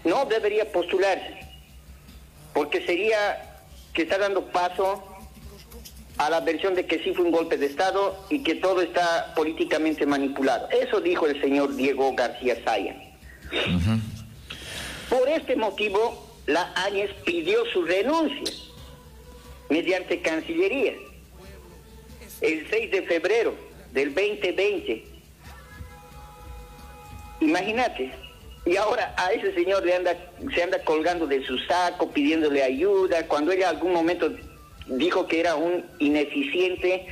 No 0.03 0.25
debería 0.25 0.71
postularse, 0.71 1.39
porque 2.53 2.85
sería 2.85 3.59
que 3.93 4.03
está 4.03 4.17
dando 4.17 4.45
paso 4.45 5.12
a 6.17 6.29
la 6.29 6.39
versión 6.41 6.75
de 6.75 6.85
que 6.85 7.03
sí 7.03 7.13
fue 7.13 7.25
un 7.25 7.31
golpe 7.31 7.57
de 7.57 7.65
Estado 7.65 8.15
y 8.29 8.43
que 8.43 8.55
todo 8.55 8.81
está 8.81 9.33
políticamente 9.35 10.05
manipulado. 10.05 10.67
Eso 10.69 11.01
dijo 11.01 11.27
el 11.27 11.39
señor 11.41 11.75
Diego 11.75 12.13
García 12.15 12.57
Saya. 12.63 12.95
Por 15.09 15.27
este 15.29 15.55
motivo, 15.55 16.31
la 16.45 16.71
Áñez 16.75 17.09
pidió 17.25 17.65
su 17.71 17.83
renuncia 17.83 18.53
mediante 19.69 20.21
Cancillería 20.21 20.93
el 22.41 22.67
6 22.69 22.91
de 22.91 23.01
febrero 23.03 23.55
del 23.91 24.13
2020. 24.13 25.05
Imagínate. 27.39 28.11
Y 28.65 28.77
ahora 28.77 29.13
a 29.17 29.33
ese 29.33 29.53
señor 29.53 29.85
le 29.85 29.95
anda, 29.95 30.15
se 30.53 30.63
anda 30.63 30.81
colgando 30.83 31.27
de 31.27 31.45
su 31.45 31.57
saco, 31.59 32.09
pidiéndole 32.11 32.63
ayuda, 32.63 33.27
cuando 33.27 33.51
ella 33.51 33.69
algún 33.69 33.93
momento 33.93 34.31
dijo 34.87 35.27
que 35.27 35.39
era 35.39 35.55
un 35.55 35.85
ineficiente 35.99 37.07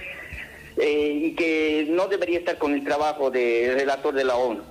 eh, 0.78 1.22
y 1.24 1.36
que 1.36 1.88
no 1.90 2.08
debería 2.08 2.40
estar 2.40 2.58
con 2.58 2.74
el 2.74 2.84
trabajo 2.84 3.30
de 3.30 3.74
relator 3.76 4.14
de 4.14 4.24
la 4.24 4.36
ONU. 4.36 4.62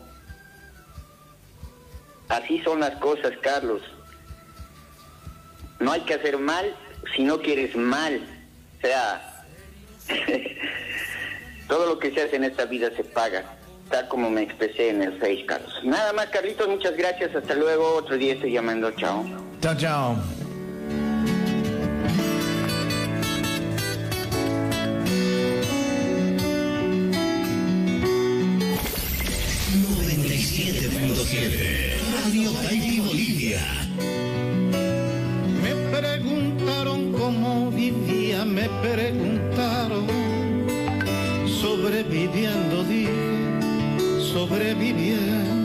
Así 2.28 2.60
son 2.62 2.80
las 2.80 2.94
cosas, 2.96 3.32
Carlos. 3.42 3.82
No 5.80 5.92
hay 5.92 6.02
que 6.02 6.14
hacer 6.14 6.38
mal 6.38 6.74
si 7.16 7.24
no 7.24 7.40
quieres 7.40 7.74
mal. 7.74 8.20
O 8.78 8.86
sea, 8.86 9.44
todo 11.68 11.86
lo 11.86 11.98
que 11.98 12.12
se 12.12 12.22
hace 12.22 12.36
en 12.36 12.44
esta 12.44 12.66
vida 12.66 12.90
se 12.96 13.02
paga, 13.02 13.44
tal 13.90 14.06
como 14.08 14.30
me 14.30 14.42
expresé 14.42 14.90
en 14.90 15.02
el 15.02 15.18
Face, 15.18 15.44
Carlos. 15.46 15.72
Nada 15.84 16.12
más, 16.12 16.26
Carlitos, 16.26 16.68
muchas 16.68 16.96
gracias. 16.96 17.34
Hasta 17.34 17.54
luego. 17.54 17.96
Otro 17.96 18.16
día 18.16 18.34
estoy 18.34 18.52
llamando. 18.52 18.90
Chao. 18.92 19.24
Chao, 19.60 19.74
chao. 19.76 20.39
Radio 31.20 32.50
Taipi 32.62 32.98
Bolivia. 33.00 33.60
Me 35.62 35.74
preguntaron 35.94 37.12
cómo 37.12 37.70
vivía, 37.70 38.46
me 38.46 38.66
preguntaron. 38.80 40.06
Sobreviviendo, 41.46 42.84
dije, 42.84 44.30
sobreviviendo. 44.32 45.59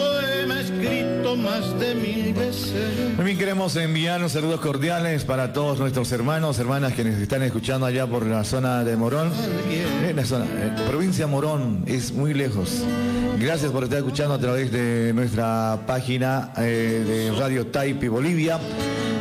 Poema 0.00 0.60
escrito 0.60 1.36
más 1.36 1.78
de 1.78 1.94
mil 1.94 2.32
veces. 2.32 3.16
También 3.16 3.36
queremos 3.36 3.76
enviar 3.76 4.18
unos 4.18 4.32
saludos 4.32 4.60
cordiales 4.60 5.24
para 5.24 5.52
todos 5.52 5.78
nuestros 5.78 6.10
hermanos, 6.12 6.58
hermanas 6.58 6.94
que 6.94 7.04
nos 7.04 7.20
están 7.20 7.42
escuchando 7.42 7.84
allá 7.84 8.06
por 8.06 8.24
la 8.24 8.44
zona 8.44 8.82
de 8.82 8.96
Morón. 8.96 9.30
Eh, 9.68 10.14
la 10.16 10.24
zona, 10.24 10.46
eh, 10.46 10.72
provincia 10.88 11.26
Morón 11.26 11.84
es 11.86 12.12
muy 12.12 12.32
lejos. 12.32 12.82
Gracias 13.38 13.70
por 13.72 13.84
estar 13.84 13.98
escuchando 13.98 14.34
a 14.34 14.38
través 14.38 14.72
de 14.72 15.12
nuestra 15.14 15.80
página 15.86 16.52
eh, 16.56 17.04
de 17.06 17.38
Radio 17.38 17.66
Taipi 17.66 18.08
Bolivia. 18.08 18.58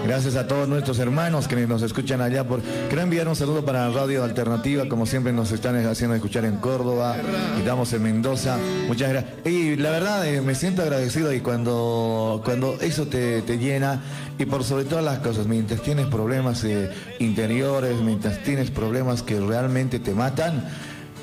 Gracias 0.06 0.38
a 0.38 0.48
todos 0.48 0.68
nuestros 0.68 0.98
hermanos 1.00 1.48
que 1.48 1.56
nos 1.68 1.82
escuchan 1.82 2.22
allá 2.22 2.44
por. 2.44 2.62
Quiero 2.88 3.02
enviar 3.02 3.28
un 3.28 3.36
saludo 3.36 3.64
para 3.64 3.90
Radio 3.90 4.24
Alternativa, 4.24 4.88
como 4.88 5.06
siempre 5.06 5.34
nos 5.34 5.52
están 5.52 5.76
haciendo 5.86 6.16
escuchar 6.16 6.46
en 6.46 6.58
Córdoba, 6.58 7.16
estamos 7.58 7.94
en 7.94 8.04
Mendoza. 8.04 8.58
Muchas 8.88 9.10
gracias. 9.10 9.34
Y 9.46 9.76
la 9.76 9.92
verdad 9.92 10.28
eh, 10.28 10.42
me 10.42 10.56
siento 10.56 10.69
agradecido 10.78 11.34
y 11.34 11.41
cuando, 11.41 12.41
cuando 12.46 12.78
eso 12.82 13.08
te, 13.08 13.41
te 13.41 13.58
llena, 13.58 14.02
y 14.40 14.46
por 14.46 14.64
sobre 14.64 14.86
todas 14.86 15.04
las 15.04 15.20
cosas, 15.20 15.48
mientras 15.48 15.82
tienes 15.82 16.08
problemas 16.08 16.64
eh, 16.64 16.90
interiores, 17.20 18.00
mientras 18.02 18.41
tienes 18.41 18.72
problemas 18.72 19.22
que 19.22 19.38
realmente 19.38 20.00
te 20.00 20.14
matan, 20.14 20.66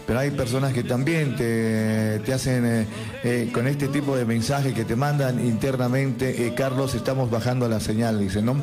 pero 0.06 0.18
hay 0.18 0.30
personas 0.30 0.74
que 0.74 0.84
también 0.84 1.34
te, 1.34 2.20
te 2.20 2.32
hacen 2.34 2.66
eh, 2.66 2.86
eh, 3.24 3.50
con 3.52 3.66
este 3.66 3.88
tipo 3.88 4.16
de 4.16 4.26
mensaje 4.26 4.74
que 4.74 4.84
te 4.84 4.96
mandan 4.96 5.44
internamente, 5.44 6.52
Carlos, 6.54 6.94
estamos 6.94 7.30
bajando 7.30 7.68
la 7.68 7.80
señal, 7.80 8.20
dice, 8.20 8.42
¿no? 8.42 8.54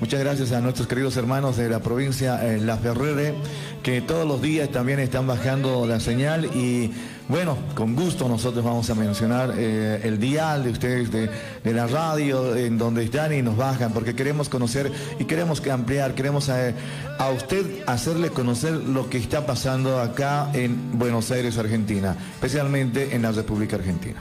Muchas 0.00 0.20
gracias 0.20 0.52
a 0.52 0.60
nuestros 0.62 0.88
queridos 0.88 1.16
hermanos 1.18 1.58
de 1.58 1.68
la 1.68 1.80
provincia 1.80 2.42
La 2.60 2.78
Ferrere, 2.78 3.34
que 3.82 4.00
todos 4.00 4.26
los 4.26 4.40
días 4.40 4.70
también 4.70 5.00
están 5.00 5.26
bajando 5.26 5.86
la 5.86 6.00
señal 6.00 6.46
y 6.46 6.92
bueno, 7.28 7.58
con 7.74 7.94
gusto 7.94 8.26
nosotros 8.26 8.64
vamos 8.64 8.88
a 8.88 8.94
mencionar 8.94 9.52
eh, 9.56 10.00
el 10.04 10.18
dial 10.18 10.64
de 10.64 10.70
ustedes 10.70 11.10
de, 11.12 11.28
la 11.74 11.86
radio 11.86 12.56
en 12.56 12.78
donde 12.78 13.04
están 13.04 13.34
y 13.34 13.42
nos 13.42 13.56
bajan, 13.56 13.92
porque 13.92 14.14
queremos 14.14 14.48
conocer 14.48 14.90
y 15.18 15.24
queremos 15.26 15.60
que 15.60 15.70
ampliar, 15.70 16.14
queremos 16.14 16.48
eh, 16.48 16.74
a 17.18 17.28
usted 17.28 17.82
hacerle 17.86 18.30
conocer 18.30 18.72
lo 18.72 19.10
que 19.10 19.18
está 19.18 19.44
pasando 19.44 20.00
acá 20.00 20.50
en 20.54 20.98
Buenos 20.98 21.30
Aires, 21.30 21.58
Argentina, 21.58 22.16
especialmente 22.34 23.14
en 23.14 23.22
la 23.22 23.32
República 23.32 23.76
Argentina. 23.76 24.18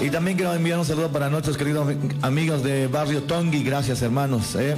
Y 0.00 0.10
también 0.10 0.36
quiero 0.36 0.52
enviar 0.52 0.78
un 0.80 0.84
saludo 0.84 1.10
para 1.10 1.30
nuestros 1.30 1.56
queridos 1.56 1.94
amigos 2.22 2.64
de 2.64 2.88
Barrio 2.88 3.22
Tongui. 3.22 3.62
Gracias, 3.62 4.02
hermanos. 4.02 4.56
eh. 4.56 4.76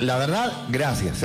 La 0.00 0.16
verdad, 0.18 0.52
gracias. 0.68 1.24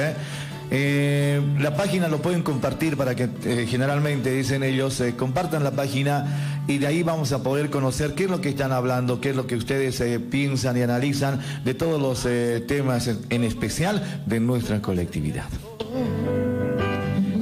Eh, 0.71 1.39
la 1.59 1.75
página 1.75 2.07
lo 2.07 2.21
pueden 2.21 2.41
compartir 2.41 2.97
para 2.97 3.15
que 3.15 3.29
eh, 3.45 3.65
generalmente 3.69 4.31
dicen 4.31 4.63
ellos 4.63 4.99
eh, 4.99 5.15
compartan 5.15 5.63
la 5.63 5.71
página 5.71 6.63
y 6.67 6.79
de 6.79 6.87
ahí 6.87 7.03
vamos 7.03 7.31
a 7.33 7.43
poder 7.43 7.69
conocer 7.69 8.15
qué 8.15 8.23
es 8.25 8.29
lo 8.31 8.41
que 8.41 8.49
están 8.49 8.71
hablando, 8.71 9.21
qué 9.21 9.29
es 9.29 9.35
lo 9.35 9.45
que 9.47 9.55
ustedes 9.55 10.01
piensan 10.31 10.75
y 10.77 10.81
analizan 10.81 11.39
de 11.63 11.73
todos 11.75 12.01
los 12.01 12.27
temas, 12.67 13.07
en- 13.07 13.19
en 13.29 13.43
especial 13.43 14.23
de 14.25 14.39
nuestra 14.39 14.81
colectividad. 14.81 15.45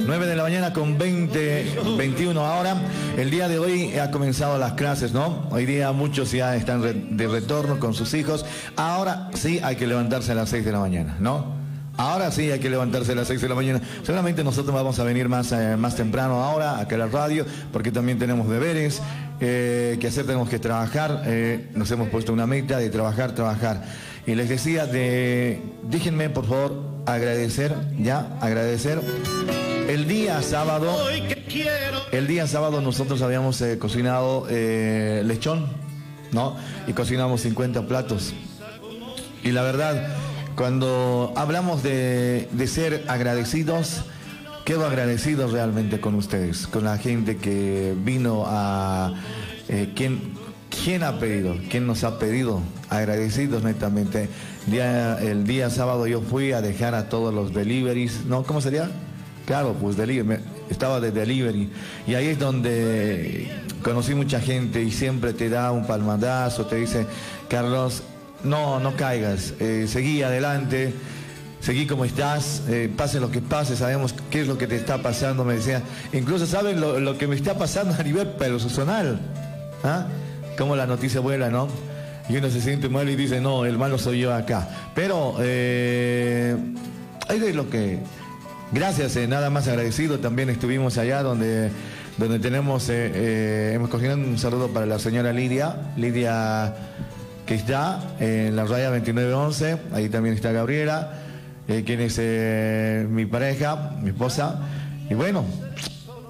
9 0.06 0.26
de 0.26 0.36
la 0.36 0.42
mañana 0.42 0.72
con 0.74 0.98
20, 0.98 1.64
21 1.96 2.44
ahora. 2.44 2.76
El 3.16 3.30
día 3.30 3.48
de 3.48 3.58
hoy 3.58 3.96
ha 3.98 4.10
comenzado 4.10 4.58
las 4.58 4.74
clases, 4.74 5.12
¿no? 5.14 5.48
Hoy 5.50 5.64
día 5.64 5.92
muchos 5.92 6.30
ya 6.32 6.54
están 6.56 7.16
de 7.16 7.26
retorno 7.26 7.78
con 7.80 7.94
sus 7.94 8.12
hijos. 8.12 8.44
Ahora 8.76 9.30
sí 9.32 9.60
hay 9.62 9.76
que 9.76 9.86
levantarse 9.86 10.32
a 10.32 10.34
las 10.34 10.50
6 10.50 10.64
de 10.66 10.72
la 10.72 10.80
mañana, 10.80 11.16
¿no? 11.20 11.63
Ahora 11.96 12.32
sí 12.32 12.50
hay 12.50 12.58
que 12.58 12.68
levantarse 12.68 13.12
a 13.12 13.14
las 13.14 13.28
6 13.28 13.40
de 13.40 13.48
la 13.48 13.54
mañana. 13.54 13.80
Seguramente 14.02 14.42
nosotros 14.42 14.74
vamos 14.74 14.98
a 14.98 15.04
venir 15.04 15.28
más, 15.28 15.52
eh, 15.52 15.76
más 15.76 15.94
temprano 15.94 16.42
ahora 16.42 16.80
acá 16.80 16.96
a 16.96 16.98
la 16.98 17.06
radio 17.06 17.46
porque 17.72 17.92
también 17.92 18.18
tenemos 18.18 18.48
deberes 18.48 19.00
eh, 19.40 19.96
que 20.00 20.08
hacer, 20.08 20.26
tenemos 20.26 20.48
que 20.48 20.58
trabajar. 20.58 21.22
eh, 21.26 21.70
nos 21.74 21.90
hemos 21.92 22.08
puesto 22.08 22.32
una 22.32 22.46
meta 22.46 22.78
de 22.78 22.90
trabajar, 22.90 23.32
trabajar. 23.32 23.84
Y 24.26 24.34
les 24.34 24.48
decía 24.48 24.86
de, 24.86 25.62
déjenme 25.84 26.30
por 26.30 26.46
favor 26.46 26.82
agradecer, 27.06 27.74
ya, 27.98 28.38
agradecer. 28.40 29.00
El 29.88 30.08
día 30.08 30.42
sábado, 30.42 30.96
el 32.10 32.26
día 32.26 32.46
sábado 32.46 32.80
nosotros 32.80 33.20
habíamos 33.20 33.62
cocinado 33.78 34.46
lechón, 34.48 35.66
¿no? 36.32 36.56
Y 36.86 36.94
cocinamos 36.94 37.42
50 37.42 37.86
platos. 37.86 38.32
Y 39.42 39.52
la 39.52 39.62
verdad, 39.62 40.08
cuando 40.56 41.32
hablamos 41.36 41.82
de, 41.82 42.48
de 42.52 42.66
ser 42.66 43.04
agradecidos, 43.08 44.04
quedo 44.64 44.86
agradecido 44.86 45.48
realmente 45.48 46.00
con 46.00 46.14
ustedes, 46.14 46.66
con 46.66 46.84
la 46.84 46.98
gente 46.98 47.36
que 47.36 47.94
vino 47.96 48.44
a... 48.46 49.14
Eh, 49.68 49.92
¿quién, 49.94 50.34
¿Quién 50.70 51.02
ha 51.02 51.18
pedido? 51.18 51.56
¿Quién 51.70 51.86
nos 51.86 52.04
ha 52.04 52.18
pedido? 52.18 52.60
Agradecidos 52.90 53.62
netamente. 53.62 54.28
El 54.66 55.44
día 55.44 55.70
sábado 55.70 56.06
yo 56.06 56.20
fui 56.20 56.52
a 56.52 56.60
dejar 56.60 56.94
a 56.94 57.08
todos 57.08 57.32
los 57.32 57.54
deliveries, 57.54 58.24
¿no? 58.26 58.42
¿Cómo 58.42 58.60
sería? 58.60 58.90
Claro, 59.46 59.74
pues 59.80 59.96
delivery, 59.96 60.42
estaba 60.70 61.00
de 61.00 61.10
delivery. 61.10 61.70
Y 62.06 62.14
ahí 62.14 62.28
es 62.28 62.38
donde 62.38 63.50
conocí 63.82 64.14
mucha 64.14 64.40
gente 64.40 64.82
y 64.82 64.90
siempre 64.90 65.34
te 65.34 65.50
da 65.50 65.70
un 65.70 65.86
palmadazo, 65.86 66.66
te 66.66 66.76
dice, 66.76 67.06
Carlos, 67.48 68.02
no, 68.44 68.80
no 68.80 68.96
caigas, 68.96 69.54
eh, 69.60 69.86
seguí 69.88 70.22
adelante, 70.22 70.92
seguí 71.64 71.86
como 71.86 72.04
estás, 72.04 72.62
eh, 72.68 72.90
pase 72.94 73.20
lo 73.20 73.30
que 73.30 73.40
pase, 73.40 73.74
sabemos 73.74 74.14
qué 74.30 74.42
es 74.42 74.46
lo 74.46 74.58
que 74.58 74.66
te 74.66 74.76
está 74.76 74.98
pasando, 74.98 75.44
me 75.44 75.54
decía. 75.54 75.82
Incluso 76.12 76.46
saben 76.46 76.78
lo, 76.78 77.16
que 77.16 77.26
me 77.26 77.34
está 77.34 77.56
pasando 77.56 77.94
a 77.98 78.02
nivel 78.02 78.28
personal. 78.28 79.18
¿Ah? 79.82 80.06
Como 80.58 80.76
la 80.76 80.86
noticia 80.86 81.20
vuela, 81.20 81.48
¿no? 81.48 81.68
Y 82.28 82.36
uno 82.36 82.50
se 82.50 82.60
siente 82.60 82.88
mal 82.88 83.08
y 83.08 83.16
dice, 83.16 83.40
no, 83.40 83.64
el 83.64 83.78
malo 83.78 83.98
soy 83.98 84.20
yo 84.20 84.34
acá. 84.34 84.68
Pero 84.94 85.36
eh, 85.40 86.54
de 87.28 87.54
lo 87.54 87.70
que... 87.70 87.98
Gracias, 88.72 89.16
eh, 89.16 89.26
nada 89.26 89.48
más 89.48 89.66
agradecido. 89.66 90.18
También 90.18 90.50
estuvimos 90.50 90.98
allá 90.98 91.22
donde, 91.22 91.70
donde 92.18 92.38
tenemos, 92.40 92.88
hemos 92.90 93.88
cogido 93.88 94.14
un 94.14 94.38
saludo 94.38 94.68
para 94.68 94.84
la 94.84 94.98
señora 94.98 95.32
Lidia, 95.32 95.76
Lidia 95.96 96.74
que 97.46 97.54
está 97.54 98.16
en 98.20 98.56
la 98.56 98.64
raya 98.64 98.90
2911, 98.90 99.78
ahí 99.92 100.08
también 100.08 100.34
está 100.34 100.52
Gabriela, 100.52 101.12
eh, 101.68 101.82
quien 101.84 102.00
es 102.00 102.16
eh, 102.18 103.06
mi 103.08 103.26
pareja, 103.26 103.92
mi 104.02 104.10
esposa. 104.10 104.60
Y 105.10 105.14
bueno, 105.14 105.44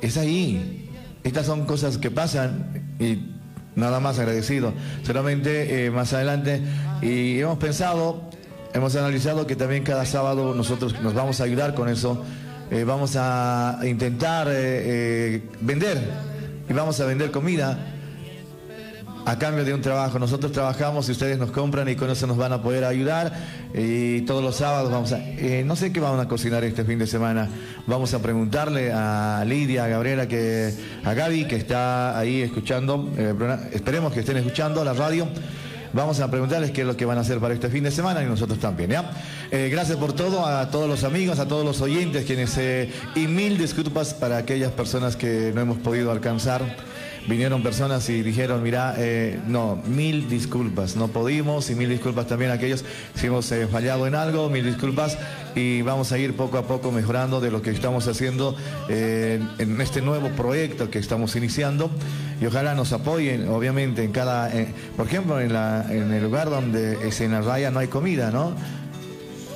es 0.01 0.16
ahí. 0.16 0.91
Estas 1.23 1.47
son 1.47 1.65
cosas 1.66 1.99
que 1.99 2.11
pasan 2.11 2.97
y 2.99 3.31
nada 3.77 4.01
más 4.01 4.19
agradecido. 4.19 4.73
Solamente 5.05 5.86
eh, 5.86 5.91
más 5.91 6.12
adelante, 6.12 6.61
y 7.01 7.41
hemos 7.41 7.59
pensado, 7.59 8.31
hemos 8.73 8.95
analizado 8.97 9.47
que 9.47 9.57
también 9.57 9.85
cada 9.85 10.05
sábado 10.05 10.55
nosotros 10.55 11.01
nos 11.03 11.15
vamos 11.15 11.41
a 11.41 11.45
ayudar 11.45 11.74
con 11.74 11.89
eso. 11.89 12.24
Eh, 12.70 12.85
vamos 12.85 13.15
a 13.16 13.78
intentar 13.85 14.49
eh, 14.49 14.53
eh, 15.36 15.43
vender 15.61 15.99
y 16.69 16.73
vamos 16.73 16.99
a 16.99 17.05
vender 17.05 17.31
comida 17.31 17.93
a 19.26 19.38
cambio 19.38 19.64
de 19.64 19.74
un 19.74 19.80
trabajo. 19.80 20.18
Nosotros 20.18 20.52
trabajamos 20.52 21.09
y 21.09 21.12
ustedes 21.12 21.38
nos 21.38 21.51
compran 21.51 21.88
y 21.88 21.96
con 21.96 22.10
eso 22.10 22.26
nos 22.26 22.36
van 22.36 22.52
a 22.52 22.62
poder 22.62 22.84
ayudar. 22.84 23.32
Y 23.74 24.22
todos 24.22 24.42
los 24.42 24.56
sábados 24.56 24.90
vamos 24.90 25.12
a... 25.12 25.18
eh, 25.18 25.62
no 25.64 25.76
sé 25.76 25.92
qué 25.92 26.01
van 26.01 26.18
a 26.20 26.28
cocinar 26.28 26.64
este 26.64 26.84
fin 26.84 26.98
de 26.98 27.06
semana. 27.06 27.48
Vamos 27.86 28.14
a 28.14 28.20
preguntarle 28.20 28.92
a 28.92 29.44
Lidia, 29.46 29.84
a 29.84 29.88
Gabriela, 29.88 30.28
que, 30.28 30.74
a 31.05 31.14
Gaby, 31.14 31.46
que 31.46 31.56
está 31.56 32.18
ahí 32.18 32.42
escuchando. 32.42 33.12
eh, 33.16 33.34
esperemos 33.72 34.12
que 34.12 34.20
estén 34.20 34.36
escuchando 34.36 34.84
la 34.84 34.92
radio. 34.92 35.26
Vamos 35.92 36.18
a 36.18 36.28
preguntarles 36.28 36.72
qué 36.72 36.80
es 36.80 36.86
lo 36.88 36.96
que 36.96 37.05
van 37.05 37.18
a 37.18 37.20
hacer 37.20 37.38
para 37.38 37.55
este 37.55 37.68
fin 37.68 37.84
de 37.84 37.92
semana 37.92 38.20
y 38.20 38.26
nosotros 38.26 38.59
también, 38.59 38.90
¿ya? 38.90 39.12
Eh, 39.52 39.68
gracias 39.70 39.96
por 39.96 40.12
todo, 40.12 40.44
a 40.44 40.68
todos 40.68 40.88
los 40.88 41.05
amigos, 41.05 41.38
a 41.38 41.46
todos 41.46 41.64
los 41.64 41.80
oyentes, 41.80 42.24
quienes... 42.24 42.59
y 43.14 43.28
mil 43.28 43.56
disculpas 43.56 44.12
para 44.12 44.38
aquellas 44.38 44.72
personas 44.72 45.14
que 45.14 45.52
no 45.55 45.60
hemos 45.60 45.78
podido 45.78 46.10
alcanzar. 46.10 46.62
Vinieron 47.26 47.62
personas 47.62 48.06
y 48.10 48.20
dijeron, 48.22 48.62
mira, 48.62 48.94
eh, 48.98 49.40
no, 49.46 49.82
mil 49.86 50.28
disculpas, 50.28 50.94
no 50.94 51.09
pudimos 51.09 51.70
y 51.70 51.74
mil 51.74 51.88
disculpas 51.88 52.26
también 52.26 52.51
a 52.51 52.55
aquellos 52.55 52.84
si 53.14 53.28
hemos 53.28 53.51
eh, 53.51 53.66
fallado 53.66 54.06
en 54.06 54.14
algo, 54.14 54.51
mil 54.51 54.62
disculpas 54.62 55.16
y 55.55 55.80
vamos 55.80 56.12
a 56.12 56.18
ir 56.18 56.36
poco 56.36 56.59
a 56.59 56.66
poco 56.66 56.92
mejorando 56.92 57.40
de 57.40 57.51
lo 57.51 57.62
que 57.62 57.70
estamos 57.70 58.06
haciendo 58.09 58.55
eh, 58.90 59.40
en 59.59 59.80
este 59.80 60.02
nuevo 60.02 60.28
proyecto 60.30 60.90
que 60.90 60.98
estamos 60.98 61.34
iniciando 61.34 61.90
y 62.42 62.44
ojalá 62.46 62.74
nos 62.74 62.92
apoyen, 62.92 63.48
obviamente, 63.48 64.05
en 64.05 64.12
cada, 64.12 64.51
por 64.96 65.06
ejemplo, 65.06 65.40
en, 65.40 65.52
la, 65.55 65.86
en 65.90 66.12
el 66.12 66.22
lugar 66.22 66.51
donde 66.51 67.09
es 67.09 67.22
en 67.22 67.32
la 67.32 67.40
raya 67.40 67.70
no 67.70 67.78
hay 67.78 67.88
comida, 67.88 68.30
¿no? 68.32 68.55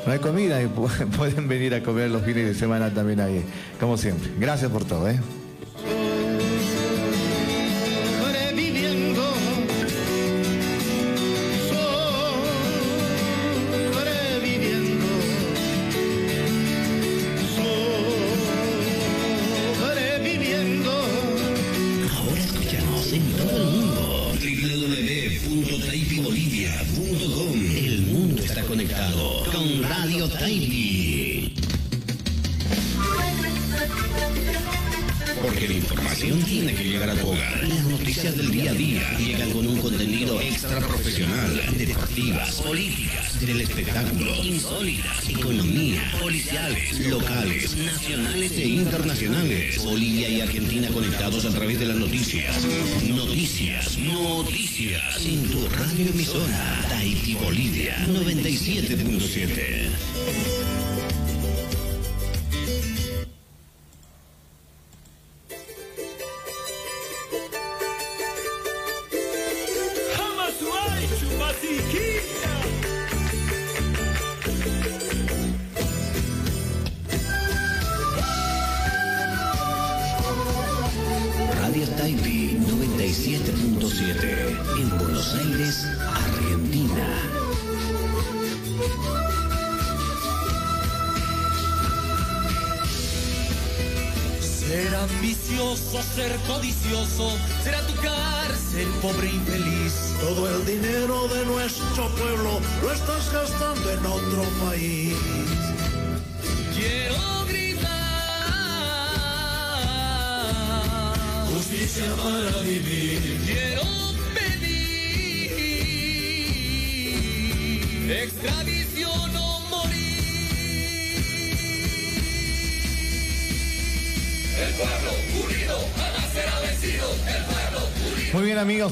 No 0.06 0.12
hay 0.12 0.20
comida 0.20 0.62
y 0.62 0.66
pu- 0.68 0.88
pueden 1.18 1.48
venir 1.48 1.74
a 1.74 1.82
comer 1.82 2.10
los 2.10 2.22
fines 2.22 2.46
de 2.46 2.54
semana 2.54 2.88
también 2.94 3.20
ahí, 3.20 3.44
como 3.78 3.98
siempre. 3.98 4.30
Gracias 4.40 4.70
por 4.70 4.84
todo, 4.86 5.06
¿eh? 5.10 5.20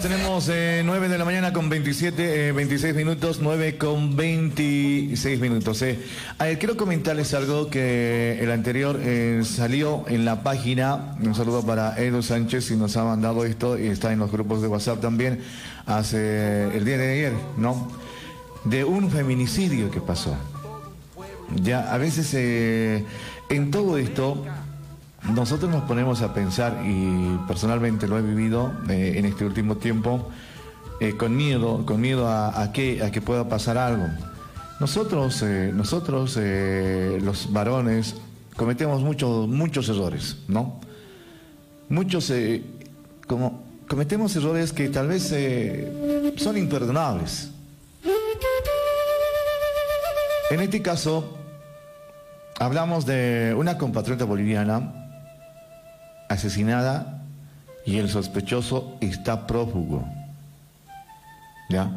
Tenemos 0.03 0.49
eh, 0.49 0.83
9 0.85 1.09
de 1.09 1.19
la 1.19 1.25
mañana 1.25 1.53
con 1.53 1.69
27, 1.69 2.49
eh, 2.49 2.53
26 2.53 2.95
minutos, 2.95 3.39
9 3.41 3.77
con 3.79 4.15
26 4.15 5.41
minutos. 5.41 5.83
eh. 5.83 5.99
A 6.39 6.45
ver, 6.45 6.59
quiero 6.59 6.77
comentarles 6.77 7.35
algo 7.35 7.69
que 7.71 8.39
el 8.41 8.51
anterior 8.53 9.01
eh, 9.03 9.41
salió 9.45 10.05
en 10.09 10.25
la 10.25 10.43
página, 10.43 11.17
un 11.21 11.35
saludo 11.35 11.65
para 11.65 11.99
Edu 12.01 12.23
Sánchez 12.23 12.71
y 12.71 12.77
nos 12.77 12.97
ha 12.97 13.05
mandado 13.05 13.45
esto 13.45 13.79
y 13.79 13.87
está 13.87 14.13
en 14.13 14.19
los 14.21 14.31
grupos 14.31 14.63
de 14.63 14.69
WhatsApp 14.69 15.01
también, 15.01 15.41
hace 15.87 16.65
el 16.77 16.85
día 16.85 16.99
de 16.99 17.13
ayer, 17.13 17.33
¿no? 17.57 17.91
De 18.65 18.85
un 18.85 19.11
feminicidio 19.11 19.91
que 19.91 20.01
pasó. 20.01 20.37
Ya, 21.63 21.93
a 21.93 21.99
veces 21.99 22.33
eh, 22.35 23.05
en 23.49 23.71
todo 23.71 23.99
esto 23.99 24.45
nosotros 25.35 25.71
nos 25.71 25.83
ponemos 25.85 26.23
a 26.23 26.33
pensar, 26.33 26.83
y 26.85 27.39
personalmente 27.49 28.07
lo 28.07 28.19
he 28.19 28.23
vivido 28.23 28.73
eh, 28.89 29.15
en 29.17 29.25
este 29.25 29.45
último 29.45 29.77
tiempo, 29.77 30.29
eh, 31.01 31.17
con 31.17 31.37
miedo, 31.37 31.85
con 31.85 32.01
miedo 32.01 32.29
a, 32.29 32.71
que, 32.73 33.03
a 33.03 33.11
que 33.11 33.21
pueda 33.21 33.49
pasar 33.49 33.77
algo. 33.77 34.07
Nosotros, 34.79 35.43
eh, 35.43 35.73
nosotros 35.75 36.39
los 37.23 37.53
varones, 37.53 38.15
cometemos 38.57 39.03
muchos, 39.03 39.49
muchos 39.49 39.89
errores, 39.89 40.37
¿no? 40.49 40.81
Muchos, 41.89 42.33
como 43.27 43.65
cometemos 43.89 44.35
errores 44.37 44.73
que 44.73 44.89
tal 44.89 45.09
vez 45.09 45.35
son 46.37 46.57
imperdonables. 46.57 47.51
En 50.51 50.61
este 50.61 50.81
caso, 50.81 51.37
hablamos 52.59 53.05
de 53.07 53.55
una 53.57 53.77
compatriota 53.77 54.25
boliviana 54.25 55.06
asesinada 56.29 57.23
y 57.85 57.99
el 57.99 58.09
sospechoso 58.09 58.97
está 59.01 59.47
prófugo. 59.47 60.07
¿Ya? 61.69 61.91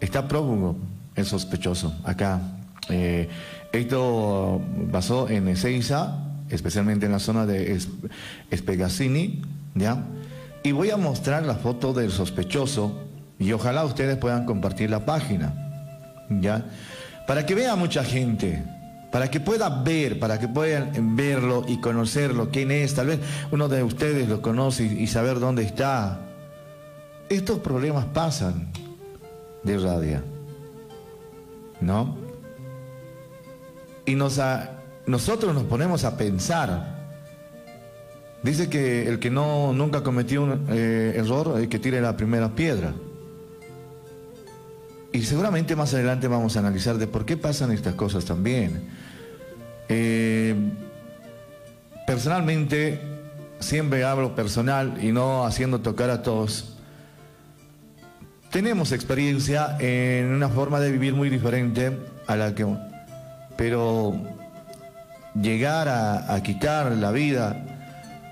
Está 0.00 0.28
prófugo 0.28 0.76
el 1.14 1.24
sospechoso 1.24 1.94
acá. 2.04 2.40
Eh, 2.88 3.28
esto 3.72 4.60
pasó 4.92 5.28
en 5.28 5.48
Ezeiza, 5.48 6.18
especialmente 6.50 7.06
en 7.06 7.12
la 7.12 7.18
zona 7.18 7.46
de 7.46 7.80
Espegasini, 8.50 9.42
¿ya? 9.74 10.04
Y 10.62 10.72
voy 10.72 10.90
a 10.90 10.96
mostrar 10.96 11.44
la 11.44 11.54
foto 11.54 11.92
del 11.92 12.10
sospechoso 12.10 13.04
y 13.38 13.52
ojalá 13.52 13.84
ustedes 13.84 14.16
puedan 14.16 14.46
compartir 14.46 14.90
la 14.90 15.04
página, 15.04 15.52
¿ya? 16.30 16.64
Para 17.26 17.46
que 17.46 17.54
vea 17.54 17.74
mucha 17.74 18.04
gente, 18.04 18.62
para 19.14 19.30
que 19.30 19.38
pueda 19.38 19.68
ver, 19.68 20.18
para 20.18 20.40
que 20.40 20.48
puedan 20.48 21.14
verlo 21.14 21.64
y 21.68 21.80
conocerlo, 21.80 22.48
quién 22.50 22.72
es, 22.72 22.94
tal 22.94 23.06
vez 23.06 23.20
uno 23.52 23.68
de 23.68 23.84
ustedes 23.84 24.28
lo 24.28 24.42
conoce 24.42 24.82
y, 24.82 25.06
saber 25.06 25.38
dónde 25.38 25.62
está. 25.62 26.18
Estos 27.28 27.60
problemas 27.60 28.06
pasan 28.06 28.72
de 29.62 29.78
radio, 29.78 30.20
¿no? 31.80 32.16
Y 34.04 34.16
nos 34.16 34.40
nosotros 35.06 35.54
nos 35.54 35.62
ponemos 35.62 36.02
a 36.02 36.16
pensar. 36.16 37.06
Dice 38.42 38.68
que 38.68 39.08
el 39.08 39.20
que 39.20 39.30
no 39.30 39.72
nunca 39.72 40.02
cometió 40.02 40.42
un 40.42 40.66
eh, 40.70 41.12
error, 41.14 41.60
es 41.60 41.68
que 41.68 41.78
tire 41.78 42.00
la 42.00 42.16
primera 42.16 42.48
piedra. 42.56 42.92
Y 45.12 45.22
seguramente 45.22 45.76
más 45.76 45.94
adelante 45.94 46.26
vamos 46.26 46.56
a 46.56 46.58
analizar 46.58 46.98
de 46.98 47.06
por 47.06 47.24
qué 47.24 47.36
pasan 47.36 47.70
estas 47.70 47.94
cosas 47.94 48.24
también. 48.24 49.03
Eh, 49.88 50.54
personalmente, 52.06 53.00
siempre 53.60 54.04
hablo 54.04 54.34
personal 54.34 54.98
y 55.02 55.12
no 55.12 55.44
haciendo 55.44 55.80
tocar 55.80 56.10
a 56.10 56.22
todos. 56.22 56.76
Tenemos 58.50 58.92
experiencia 58.92 59.76
en 59.80 60.26
una 60.26 60.48
forma 60.48 60.80
de 60.80 60.92
vivir 60.92 61.14
muy 61.14 61.28
diferente 61.28 61.98
a 62.26 62.36
la 62.36 62.54
que... 62.54 62.66
Pero 63.56 64.14
llegar 65.34 65.88
a, 65.88 66.40
quitar 66.42 66.92
la 66.92 67.10
vida 67.10 67.64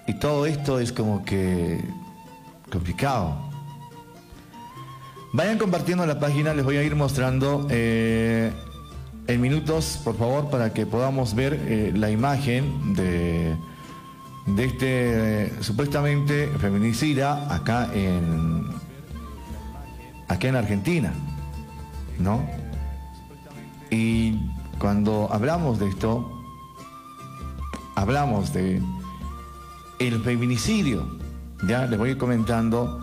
y 0.06 0.14
todo 0.14 0.46
esto 0.46 0.78
es 0.78 0.92
como 0.92 1.24
que 1.24 1.80
complicado. 2.70 3.36
Vayan 5.32 5.58
compartiendo 5.58 6.06
la 6.06 6.18
página, 6.18 6.54
les 6.54 6.64
voy 6.64 6.76
a 6.76 6.82
ir 6.82 6.94
mostrando 6.94 7.66
eh, 7.70 8.52
en 9.26 9.40
minutos, 9.40 10.00
por 10.02 10.16
favor, 10.16 10.50
para 10.50 10.72
que 10.72 10.86
podamos 10.86 11.34
ver 11.34 11.54
eh, 11.66 11.92
la 11.94 12.10
imagen 12.10 12.94
de, 12.94 13.54
de 14.46 14.64
este 14.64 15.44
eh, 15.44 15.52
supuestamente 15.60 16.48
feminicida 16.58 17.54
acá 17.54 17.90
en, 17.94 18.66
acá 20.28 20.48
en 20.48 20.56
Argentina, 20.56 21.12
¿no? 22.18 22.44
Y 23.90 24.38
cuando 24.78 25.28
hablamos 25.30 25.78
de 25.78 25.88
esto, 25.88 26.42
hablamos 27.94 28.52
de 28.52 28.82
el 29.98 30.20
feminicidio, 30.22 31.18
ya 31.68 31.86
les 31.86 31.98
voy 31.98 32.16
comentando, 32.16 32.98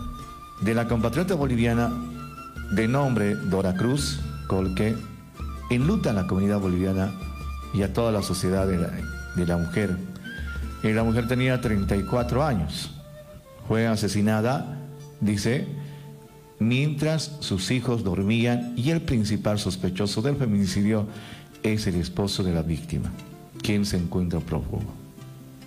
de 0.60 0.74
la 0.74 0.86
compatriota 0.86 1.34
boliviana 1.34 1.90
de 2.72 2.86
nombre 2.86 3.34
Dora 3.34 3.74
Cruz 3.74 4.20
Colque 4.46 4.94
enluta 5.70 6.10
a 6.10 6.12
la 6.12 6.26
comunidad 6.26 6.60
boliviana 6.60 7.12
y 7.72 7.82
a 7.82 7.92
toda 7.92 8.12
la 8.12 8.22
sociedad 8.22 8.66
de 8.66 9.46
la, 9.46 9.56
mujer. 9.56 9.96
Y 10.82 10.92
la 10.92 11.04
mujer 11.04 11.28
tenía 11.28 11.60
34 11.60 12.44
años. 12.44 12.90
Fue 13.68 13.86
asesinada, 13.86 14.78
dice, 15.20 15.66
mientras 16.58 17.36
sus 17.40 17.70
hijos 17.70 18.02
dormían 18.02 18.74
y 18.76 18.90
el 18.90 19.00
principal 19.02 19.58
sospechoso 19.58 20.20
del 20.22 20.36
feminicidio 20.36 21.06
es 21.62 21.86
el 21.86 21.94
esposo 21.94 22.42
de 22.42 22.52
la 22.52 22.62
víctima, 22.62 23.10
quien 23.62 23.86
se 23.86 23.96
encuentra 23.96 24.40
prófugo. 24.40 24.82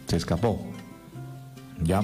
Se 0.08 0.18
escapó. 0.18 0.62
¿Ya? 1.82 2.02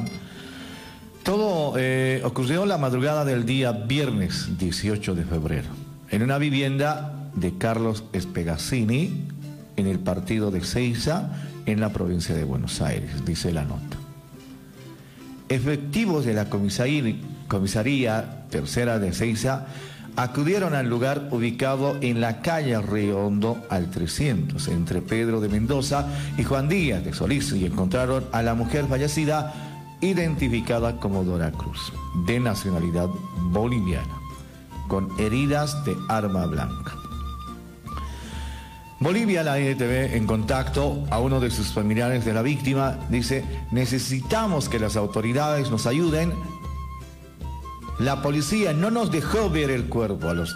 Todo 1.24 1.74
eh, 1.78 2.22
ocurrió 2.24 2.66
la 2.66 2.78
madrugada 2.78 3.26
del 3.26 3.46
día 3.46 3.72
viernes 3.74 4.58
18 4.58 5.16
de 5.16 5.26
febrero, 5.26 5.68
en 6.10 6.24
una 6.24 6.38
vivienda 6.38 7.19
de 7.40 7.58
Carlos 7.58 8.04
Espegazzini, 8.14 9.28
en 9.76 9.88
el 9.88 10.00
partido 10.00 10.52
de 10.52 10.62
Ceiza, 10.62 11.32
en 11.66 11.80
la 11.80 11.90
provincia 11.90 12.36
de 12.36 12.44
Buenos 12.44 12.82
Aires, 12.82 13.26
dice 13.26 13.52
la 13.54 13.64
nota. 13.64 13.98
Efectivos 15.48 16.26
de 16.26 16.34
la 16.34 16.50
comisaría, 16.50 18.46
tercera 18.50 19.00
de 19.00 19.14
Ceiza 19.14 19.68
acudieron 20.16 20.76
al 20.76 20.90
lugar 20.90 21.30
ubicado 21.32 21.98
en 22.02 22.20
la 22.20 22.42
calle 22.42 22.80
Riondo 22.82 23.58
al 23.70 23.90
300, 23.90 24.68
entre 24.68 25.02
Pedro 25.02 25.40
de 25.40 25.48
Mendoza 25.48 26.08
y 26.38 26.44
Juan 26.44 26.68
Díaz 26.68 27.04
de 27.04 27.14
Solís, 27.14 27.54
y 27.54 27.66
encontraron 27.66 28.26
a 28.34 28.42
la 28.42 28.54
mujer 28.54 28.86
fallecida 28.88 29.54
identificada 30.02 30.98
como 30.98 31.24
Dora 31.24 31.52
Cruz, 31.52 31.94
de 32.28 32.40
nacionalidad 32.40 33.08
boliviana, 33.52 34.18
con 34.88 35.10
heridas 35.20 35.84
de 35.86 35.96
arma 36.10 36.46
blanca. 36.46 36.99
Bolivia, 39.00 39.44
la 39.44 39.58
IETV, 39.60 40.16
en 40.16 40.28
contacto 40.28 41.06
a 41.10 41.20
uno 41.20 41.40
de 41.40 41.52
sus 41.52 41.68
familiares 41.68 42.26
de 42.26 42.34
la 42.34 42.42
víctima, 42.42 42.98
dice, 43.10 43.46
necesitamos 43.72 44.68
que 44.68 44.78
las 44.78 44.98
autoridades 44.98 45.72
nos 45.72 45.88
ayuden. 45.88 46.34
La 47.98 48.22
policía 48.22 48.74
no 48.74 48.92
nos 48.92 49.10
dejó 49.10 49.50
ver 49.50 49.72
el 49.72 49.86
cuerpo 49.86 50.30
a 50.30 50.34
los, 50.34 50.54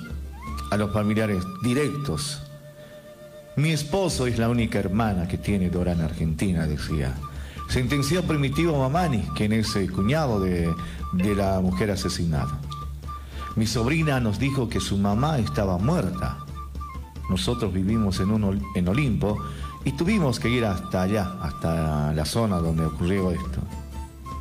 a 0.71 0.77
los 0.77 0.91
familiares 0.91 1.41
directos. 1.63 2.41
Mi 3.55 3.69
esposo 3.69 4.27
es 4.27 4.37
la 4.37 4.49
única 4.49 4.79
hermana 4.79 5.27
que 5.27 5.37
tiene 5.37 5.69
Dora 5.69 5.93
en 5.93 6.01
Argentina, 6.01 6.67
decía. 6.67 7.15
Sentenció 7.69 8.23
Primitivo 8.23 8.77
Mamani, 8.77 9.23
quien 9.35 9.53
es 9.53 9.75
el 9.75 9.91
cuñado 9.91 10.39
de, 10.39 10.73
la 11.35 11.59
mujer 11.61 11.91
asesinada. 11.91 12.59
Mi 13.55 13.67
sobrina 13.67 14.19
nos 14.19 14.37
dijo 14.37 14.67
que 14.67 14.79
su 14.79 14.97
mamá 14.97 15.37
estaba 15.37 15.77
muerta. 15.77 16.42
Nosotros 17.29 17.73
vivimos 17.73 18.19
en, 18.19 18.31
un, 18.31 18.63
en 18.75 18.87
Olimpo 18.87 19.37
y 19.85 19.91
tuvimos 19.93 20.39
que 20.39 20.49
ir 20.49 20.65
hasta 20.65 21.03
allá, 21.03 21.35
hasta 21.41 22.13
la 22.13 22.25
zona 22.25 22.57
donde 22.57 22.85
ocurrió 22.85 23.31
esto. 23.31 23.59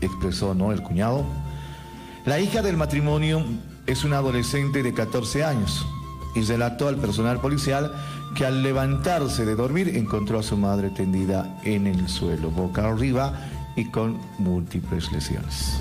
Expresó, 0.01 0.55
¿no? 0.55 0.73
El 0.73 0.83
cuñado. 0.83 1.25
La 2.25 2.41
hija 2.41 2.63
del 2.63 2.77
matrimonio 2.77 3.45
es 3.87 4.05
una 4.05 4.19
adolescente 4.19 4.83
de 4.83 4.95
14 4.95 5.45
años 5.45 5.87
y 6.35 6.43
relató 6.43 6.89
al 6.89 6.97
personal 6.97 7.41
policial 7.41 7.93
que 8.35 8.47
al 8.47 8.63
levantarse 8.63 9.45
de 9.45 9.55
dormir 9.55 9.97
encontró 9.97 10.39
a 10.39 10.43
su 10.43 10.57
madre 10.57 10.91
tendida 10.91 11.59
en 11.65 11.87
el 11.87 12.09
suelo, 12.09 12.51
boca 12.51 12.89
arriba 12.89 13.35
y 13.77 13.87
con 13.87 14.19
múltiples 14.39 15.11
lesiones. 15.13 15.79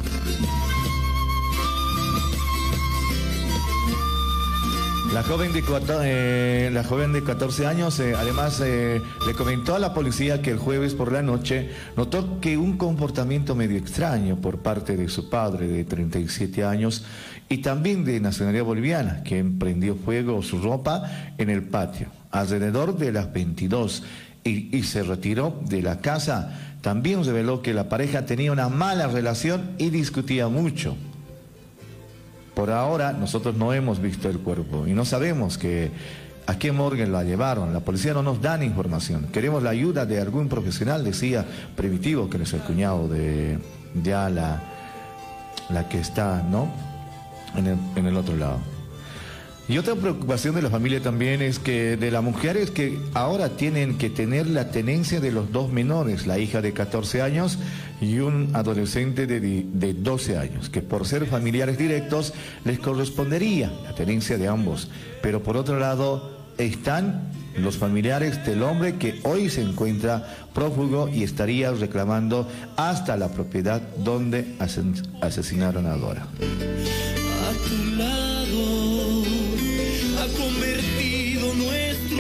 La 5.14 5.24
joven 5.24 5.52
de, 5.52 5.62
eh, 6.06 6.70
la 6.72 6.86
joven 6.86 7.12
de 7.12 7.22
14 7.22 7.68
años 7.68 8.00
eh, 8.00 8.14
además 8.18 8.62
eh, 8.64 9.02
le 9.28 9.34
comentó 9.34 9.76
a 9.76 9.80
la 9.80 9.94
policía 9.94 10.42
que 10.42 10.52
el 10.52 10.58
jueves 10.58 10.94
por 10.94 11.12
la 11.12 11.22
noche 11.22 11.70
notó 11.98 12.40
que 12.40 12.58
un 12.58 12.78
comportamiento 12.78 13.54
medio 13.54 13.78
extraño 13.78 14.38
por 14.38 14.60
parte 14.60 14.96
de 14.96 15.10
su 15.10 15.30
padre 15.30 15.68
de 15.68 15.84
37 15.84 16.64
años 16.64 17.04
y 17.50 17.58
también 17.58 18.06
de 18.06 18.22
nacionalidad 18.22 18.64
boliviana, 18.64 19.22
que 19.24 19.38
emprendió 19.38 19.98
fuego 19.98 20.42
su 20.42 20.62
ropa 20.62 21.04
en 21.38 21.50
el 21.50 21.64
patio 21.64 22.08
alrededor 22.32 22.98
de 22.98 23.12
las 23.12 23.34
22 23.34 24.04
y, 24.46 24.84
se 24.84 25.04
retiró 25.04 25.60
de 25.68 25.82
la 25.82 26.00
casa. 26.00 26.78
También 26.82 27.26
reveló 27.26 27.62
que 27.62 27.74
la 27.74 27.90
pareja 27.90 28.26
tenía 28.26 28.54
una 28.54 28.70
mala 28.70 29.08
relación 29.08 29.72
y 29.78 29.90
discutía 29.90 30.48
mucho. 30.48 30.96
Por 32.62 32.70
ahora 32.70 33.12
nosotros 33.12 33.56
no 33.56 33.74
hemos 33.74 34.00
visto 34.00 34.30
el 34.30 34.38
cuerpo 34.38 34.86
y 34.86 34.94
no 34.94 35.04
sabemos 35.04 35.58
que 35.58 35.90
a 36.46 36.60
qué 36.60 36.72
morgue 36.72 37.08
la 37.08 37.24
llevaron. 37.24 37.74
La 37.74 37.80
policía 37.80 38.14
no 38.14 38.22
nos 38.22 38.40
da 38.40 38.64
información. 38.64 39.30
Queremos 39.34 39.64
la 39.64 39.72
ayuda 39.72 40.06
de 40.06 40.22
algún 40.22 40.48
profesional, 40.48 41.04
decía 41.04 41.44
Primitivo, 41.76 42.30
que 42.30 42.38
es 42.38 42.54
el 42.54 42.60
cuñado 42.60 43.08
de 43.08 43.58
ya 44.04 44.30
la, 44.30 44.62
la 45.70 45.90
que 45.90 46.02
está, 46.02 46.44
¿no? 46.44 46.72
En 47.56 47.66
el, 47.66 47.78
en 47.96 48.06
el 48.06 48.16
otro 48.16 48.38
lado. 48.38 48.60
Y 49.68 49.78
otra 49.78 49.96
preocupación 49.96 50.56
de 50.56 50.62
la 50.62 50.70
familia 50.70 51.02
también 51.02 51.42
es 51.42 51.60
que 51.60 51.96
de 51.96 52.12
las 52.12 52.24
mujeres 52.24 52.72
que 52.72 53.00
ahora 53.14 53.50
tienen 53.50 53.98
que 53.98 54.10
tener 54.10 54.48
la 54.48 54.72
tenencia 54.72 55.22
de 55.22 55.32
los 55.32 55.52
dos 55.52 55.72
menores, 55.72 56.28
la 56.28 56.40
hija 56.40 56.62
de 56.62 56.74
14 56.74 57.22
años 57.22 57.58
y 58.02 58.20
un 58.20 58.50
adolescente 58.54 59.28
de, 59.28 59.40
de 59.40 59.94
12 59.94 60.38
años, 60.38 60.70
que 60.70 60.82
por 60.82 61.08
ser 61.08 61.26
familiares 61.26 61.78
directos 61.78 62.34
les 62.66 62.80
correspondería 62.80 63.72
la 63.84 63.96
tenencia 63.96 64.38
de 64.38 64.48
ambos. 64.48 64.90
Pero 65.22 65.42
por 65.42 65.56
otro 65.56 65.80
lado 65.80 66.42
están 66.58 67.32
los 67.58 67.78
familiares 67.78 68.46
del 68.46 68.64
hombre 68.64 68.96
que 68.96 69.20
hoy 69.24 69.50
se 69.50 69.62
encuentra 69.62 70.26
prófugo 70.54 71.10
y 71.10 71.24
estaría 71.24 71.72
reclamando 71.72 72.48
hasta 72.78 73.18
la 73.18 73.30
propiedad 73.30 73.82
donde 73.98 74.56
asesinaron 75.22 75.86
a 75.86 75.96
Dora. 75.96 76.28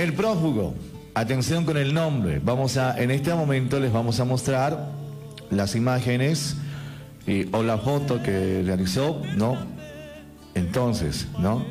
El 0.01 0.13
prófugo. 0.13 0.73
Atención 1.13 1.63
con 1.63 1.77
el 1.77 1.93
nombre. 1.93 2.39
Vamos 2.43 2.75
a, 2.77 2.99
en 2.99 3.11
este 3.11 3.31
momento 3.35 3.79
les 3.79 3.93
vamos 3.93 4.19
a 4.19 4.25
mostrar 4.25 4.87
las 5.51 5.75
imágenes 5.75 6.55
y- 7.27 7.53
o 7.55 7.61
la 7.61 7.77
foto 7.77 8.23
que 8.23 8.63
realizó, 8.65 9.21
¿no? 9.35 9.57
Entonces, 10.55 11.27
¿no? 11.37 11.63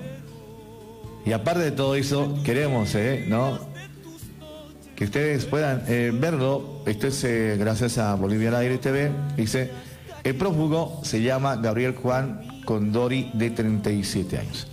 Y 1.27 1.33
aparte 1.33 1.61
de 1.65 1.73
todo 1.73 1.97
eso, 1.97 2.39
queremos, 2.45 2.95
¿eh? 2.95 3.25
¿no? 3.27 3.59
Que 4.95 5.05
ustedes 5.05 5.45
puedan 5.47 5.83
eh, 5.89 6.13
verlo. 6.15 6.83
Esto 6.87 7.09
es 7.09 7.25
eh, 7.25 7.57
gracias 7.59 7.99
a 7.99 8.15
Bolivia 8.15 8.57
Aire 8.59 8.79
TV. 8.79 9.11
Dice, 9.37 9.71
el 10.23 10.37
prófugo 10.37 11.01
se 11.03 11.21
llama 11.21 11.57
Gabriel 11.57 11.97
Juan 11.97 12.63
Condori 12.65 13.31
de 13.35 13.51
37 13.51 14.39
años. 14.39 14.69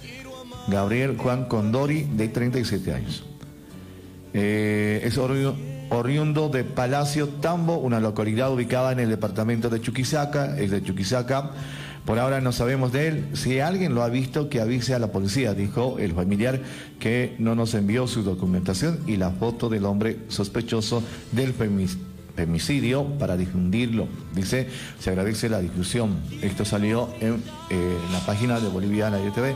Gabriel 0.68 1.18
Juan 1.18 1.46
Condori 1.46 2.04
de 2.04 2.28
37 2.28 2.94
años. 2.94 3.24
Eh, 4.34 5.02
es 5.04 5.18
ori- 5.18 5.54
oriundo 5.90 6.50
de 6.50 6.64
Palacio 6.64 7.28
Tambo, 7.28 7.78
una 7.78 8.00
localidad 8.00 8.54
ubicada 8.54 8.92
en 8.92 9.00
el 9.00 9.10
departamento 9.10 9.70
de 9.70 9.82
Chuquisaca, 9.82 10.58
es 10.58 10.72
de 10.72 10.84
Chuquisaca. 10.84 11.52
Por 12.06 12.20
ahora 12.20 12.40
no 12.40 12.54
sabemos 12.54 12.94
de 12.94 13.08
él. 13.10 13.26
Si 13.34 13.60
alguien 13.60 13.94
lo 13.94 14.02
ha 14.02 14.08
visto, 14.10 14.48
que 14.50 14.62
avise 14.62 14.94
a 14.94 15.00
la 15.00 15.12
policía, 15.12 15.54
dijo 15.54 15.98
el 16.00 16.14
familiar 16.14 16.62
que 17.00 17.36
no 17.38 17.54
nos 17.54 17.74
envió 17.74 18.08
su 18.08 18.24
documentación 18.24 19.00
y 19.08 19.18
la 19.18 19.32
foto 19.32 19.68
del 19.68 19.84
hombre 19.86 20.20
sospechoso 20.30 21.04
del 21.34 21.54
femicidio 22.36 23.06
para 23.20 23.36
difundirlo. 23.36 24.08
Dice, 24.34 24.70
se 25.00 25.10
agradece 25.10 25.50
la 25.50 25.60
difusión. 25.60 26.18
Esto 26.42 26.64
salió 26.64 27.10
en, 27.20 27.44
eh, 27.70 27.98
la 28.14 28.20
página 28.26 28.60
de 28.62 28.70
Boliviana 28.70 29.18
TV. 29.36 29.56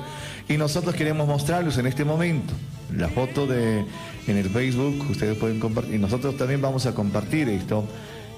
Y 0.50 0.58
nosotros 0.58 0.94
queremos 0.96 1.28
mostrarles 1.28 1.78
en 1.78 1.86
este 1.88 2.04
momento 2.04 2.52
la 2.96 3.10
foto 3.10 3.48
de 3.48 3.86
en 4.28 4.38
el 4.38 4.50
Facebook, 4.50 5.10
ustedes 5.10 5.38
pueden 5.38 5.60
compartir, 5.60 5.96
y 5.96 5.98
nosotros 5.98 6.38
también 6.38 6.62
vamos 6.62 6.86
a 6.86 6.94
compartir 6.94 7.50
esto. 7.50 7.86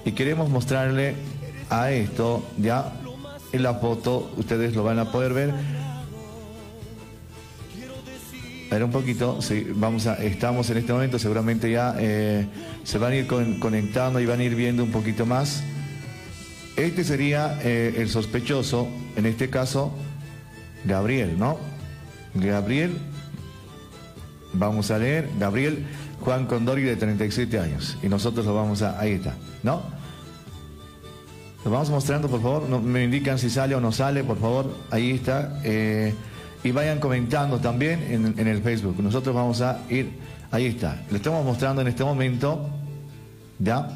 Y 0.04 0.12
queremos 0.12 0.48
mostrarle 0.48 1.14
a 1.70 1.90
esto, 1.90 2.46
ya 2.58 2.92
en 3.52 3.62
la 3.62 3.74
foto, 3.74 4.32
ustedes 4.36 4.74
lo 4.74 4.82
van 4.84 4.98
a 4.98 5.10
poder 5.12 5.32
ver. 5.32 5.54
A 8.70 8.84
un 8.84 8.90
poquito, 8.90 9.40
sí, 9.40 9.68
vamos 9.72 10.08
a, 10.08 10.14
estamos 10.14 10.68
en 10.70 10.78
este 10.78 10.92
momento, 10.92 11.16
seguramente 11.20 11.70
ya 11.70 11.94
eh, 11.96 12.44
se 12.82 12.98
van 12.98 13.12
a 13.12 13.16
ir 13.16 13.28
con- 13.28 13.60
conectando 13.60 14.18
y 14.18 14.26
van 14.26 14.40
a 14.40 14.42
ir 14.42 14.56
viendo 14.56 14.82
un 14.82 14.90
poquito 14.90 15.26
más. 15.26 15.62
Este 16.76 17.04
sería 17.04 17.56
eh, 17.62 17.94
el 17.98 18.08
sospechoso, 18.08 18.88
en 19.14 19.26
este 19.26 19.48
caso, 19.48 19.92
Gabriel, 20.84 21.38
¿no? 21.38 21.56
Gabriel, 22.34 22.98
vamos 24.54 24.90
a 24.90 24.98
leer, 24.98 25.30
Gabriel 25.38 25.84
Juan 26.20 26.46
Condori 26.46 26.82
de 26.82 26.96
37 26.96 27.58
años. 27.58 27.96
Y 28.02 28.08
nosotros 28.08 28.46
lo 28.46 28.54
vamos 28.54 28.82
a, 28.82 28.98
ahí 28.98 29.12
está, 29.12 29.34
¿no? 29.62 29.82
Lo 31.64 31.70
vamos 31.70 31.90
mostrando, 31.90 32.28
por 32.28 32.42
favor. 32.42 32.68
No- 32.68 32.80
me 32.80 33.04
indican 33.04 33.38
si 33.38 33.48
sale 33.50 33.74
o 33.74 33.80
no 33.80 33.90
sale, 33.92 34.22
por 34.24 34.38
favor. 34.38 34.74
Ahí 34.90 35.10
está. 35.12 35.60
eh, 35.64 36.14
y 36.62 36.70
vayan 36.72 36.98
comentando 36.98 37.58
también 37.58 38.02
en, 38.08 38.34
en 38.38 38.48
el 38.48 38.62
Facebook. 38.62 38.96
Nosotros 39.02 39.34
vamos 39.34 39.60
a 39.60 39.80
ir. 39.90 40.12
Ahí 40.50 40.64
está. 40.66 41.02
Le 41.10 41.16
estamos 41.18 41.44
mostrando 41.44 41.82
en 41.82 41.88
este 41.88 42.04
momento. 42.04 42.70
¿Ya? 43.58 43.88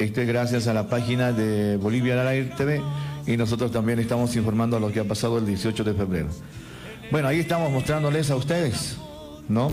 Esto 0.00 0.20
es 0.20 0.26
gracias 0.28 0.66
a 0.66 0.74
la 0.74 0.88
página 0.88 1.32
de 1.32 1.76
Bolivia 1.76 2.20
al 2.28 2.54
TV. 2.56 2.80
Y 3.26 3.36
nosotros 3.36 3.70
también 3.70 3.98
estamos 4.00 4.34
informando 4.36 4.80
lo 4.80 4.90
que 4.90 5.00
ha 5.00 5.04
pasado 5.04 5.38
el 5.38 5.46
18 5.46 5.84
de 5.84 5.94
febrero. 5.94 6.28
Bueno, 7.12 7.28
ahí 7.28 7.38
estamos 7.40 7.70
mostrándoles 7.70 8.30
a 8.30 8.36
ustedes, 8.36 8.96
¿no? 9.48 9.70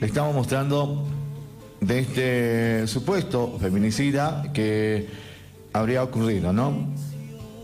Le 0.00 0.06
estamos 0.06 0.34
mostrando 0.34 1.06
de 1.80 1.98
este 2.00 2.86
supuesto 2.86 3.58
feminicida 3.60 4.52
que 4.52 5.08
habría 5.72 6.02
ocurrido, 6.02 6.52
¿no? 6.52 6.88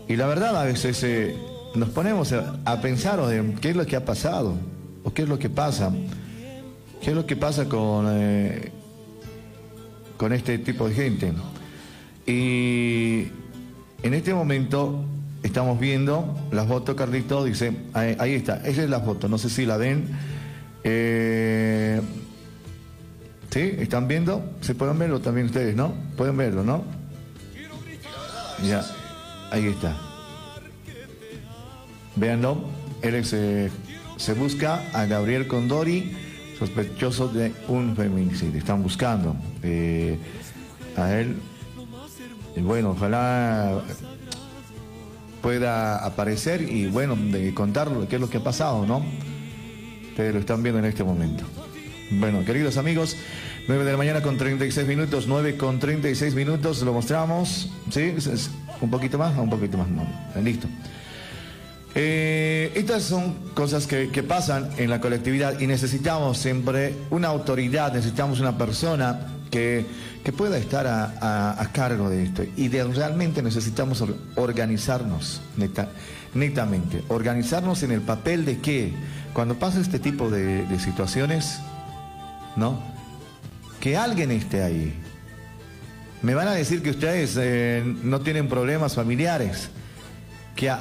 Y 0.07 0.15
la 0.15 0.27
verdad 0.27 0.59
a 0.59 0.65
veces 0.65 1.03
eh, 1.03 1.35
nos 1.75 1.89
ponemos 1.89 2.33
a, 2.33 2.81
pensar 2.81 3.25
de 3.25 3.55
qué 3.59 3.71
es 3.71 3.75
lo 3.75 3.85
que 3.85 3.95
ha 3.95 4.05
pasado, 4.05 4.55
o 5.03 5.13
qué 5.13 5.23
es 5.23 5.29
lo 5.29 5.39
que 5.39 5.49
pasa, 5.49 5.91
qué 7.01 7.09
es 7.09 7.15
lo 7.15 7.25
que 7.25 7.35
pasa 7.35 7.67
con, 7.67 8.07
eh, 8.09 8.71
con 10.17 10.33
este 10.33 10.59
tipo 10.59 10.87
de 10.87 10.93
gente. 10.93 11.33
Y 12.27 13.27
en 14.03 14.13
este 14.13 14.33
momento 14.33 15.03
estamos 15.41 15.79
viendo 15.79 16.35
la 16.51 16.65
foto, 16.65 16.95
Carlito, 16.95 17.43
dice, 17.43 17.75
ahí 17.93 18.33
está, 18.33 18.57
esa 18.57 18.83
es 18.83 18.89
la 18.89 18.99
foto, 18.99 19.27
no 19.27 19.37
sé 19.37 19.49
si 19.49 19.65
la 19.65 19.77
ven. 19.77 20.34
Eh, 20.87 21.99
¿Sí? 23.49 23.75
¿Están 23.79 24.07
viendo? 24.07 24.51
¿Se 24.61 24.75
pueden 24.75 24.99
verlo 24.99 25.19
también 25.19 25.47
ustedes, 25.47 25.75
no? 25.75 25.93
Pueden 26.15 26.37
verlo, 26.37 26.63
¿no? 26.63 26.83
Ya, 28.63 28.85
ahí 29.51 29.65
está. 29.65 29.97
Véanlo. 32.15 32.65
Él 33.01 33.23
eh, 33.31 33.71
se 34.17 34.33
busca 34.33 34.83
a 34.93 35.05
Gabriel 35.05 35.47
Condori, 35.47 36.15
sospechoso 36.59 37.29
de 37.29 37.51
un 37.67 37.95
feminicidio. 37.95 38.59
Están 38.59 38.83
buscando 38.83 39.35
eh, 39.63 40.19
a 40.97 41.13
él. 41.15 41.37
Y 42.55 42.61
bueno, 42.61 42.91
ojalá 42.91 43.81
pueda 45.41 46.05
aparecer 46.05 46.61
y 46.61 46.87
bueno, 46.87 47.15
de 47.15 47.53
contar 47.55 47.89
qué 48.07 48.15
es 48.15 48.21
lo 48.21 48.29
que 48.29 48.37
ha 48.37 48.43
pasado, 48.43 48.85
¿no? 48.85 49.03
Ustedes 50.15 50.33
lo 50.33 50.39
están 50.39 50.63
viendo 50.63 50.79
en 50.79 50.85
este 50.85 51.03
momento. 51.03 51.43
Bueno, 52.09 52.45
queridos 52.45 52.77
amigos, 52.77 53.17
9 53.67 53.83
de 53.83 53.91
la 53.91 53.97
mañana 53.97 54.21
con 54.21 54.37
36 54.37 54.87
minutos, 54.87 55.25
9 55.27 55.57
con 55.57 55.77
36 55.77 56.33
minutos, 56.35 56.81
lo 56.83 56.93
mostramos, 56.93 57.69
¿sí? 57.91 58.15
Un 58.79 58.89
poquito 58.89 59.17
más, 59.17 59.37
un 59.37 59.49
poquito 59.49 59.77
más, 59.77 59.89
no, 59.89 60.07
listo. 60.41 60.69
Eh, 61.95 62.71
estas 62.75 63.03
son 63.03 63.33
cosas 63.53 63.87
que, 63.87 64.07
pasan 64.23 64.69
en 64.77 64.89
la 64.89 65.01
colectividad 65.01 65.59
y 65.59 65.67
necesitamos 65.67 66.37
siempre 66.37 66.93
una 67.09 67.27
autoridad, 67.27 67.91
necesitamos 67.93 68.39
una 68.39 68.57
persona 68.57 69.19
que, 69.51 69.85
que 70.23 70.31
pueda 70.31 70.57
estar 70.57 70.87
a, 70.87 71.69
cargo 71.73 72.09
de 72.09 72.23
esto. 72.23 72.45
Y 72.55 72.69
realmente 72.69 73.41
necesitamos 73.41 73.99
or- 73.99 74.15
organizarnos, 74.35 75.41
neta- 75.57 75.89
netamente. 76.33 77.03
Organizarnos 77.09 77.83
en 77.83 77.91
el 77.91 77.99
papel 77.99 78.45
de 78.45 78.59
que 78.59 78.93
cuando 79.35 79.59
pasa 79.59 79.81
este 79.81 79.99
tipo 79.99 80.29
de, 80.29 80.65
situaciones, 80.79 81.59
¿no? 82.55 82.81
Que 83.81 83.97
alguien 83.97 84.31
esté 84.31 84.63
ahí. 84.63 84.97
Me 86.21 86.33
van 86.33 86.47
a 86.47 86.53
decir 86.53 86.81
que 86.81 86.91
ustedes 86.91 87.35
eh, 87.37 87.83
no 88.01 88.21
tienen 88.21 88.47
problemas 88.47 88.95
familiares. 88.95 89.69
Que 90.55 90.71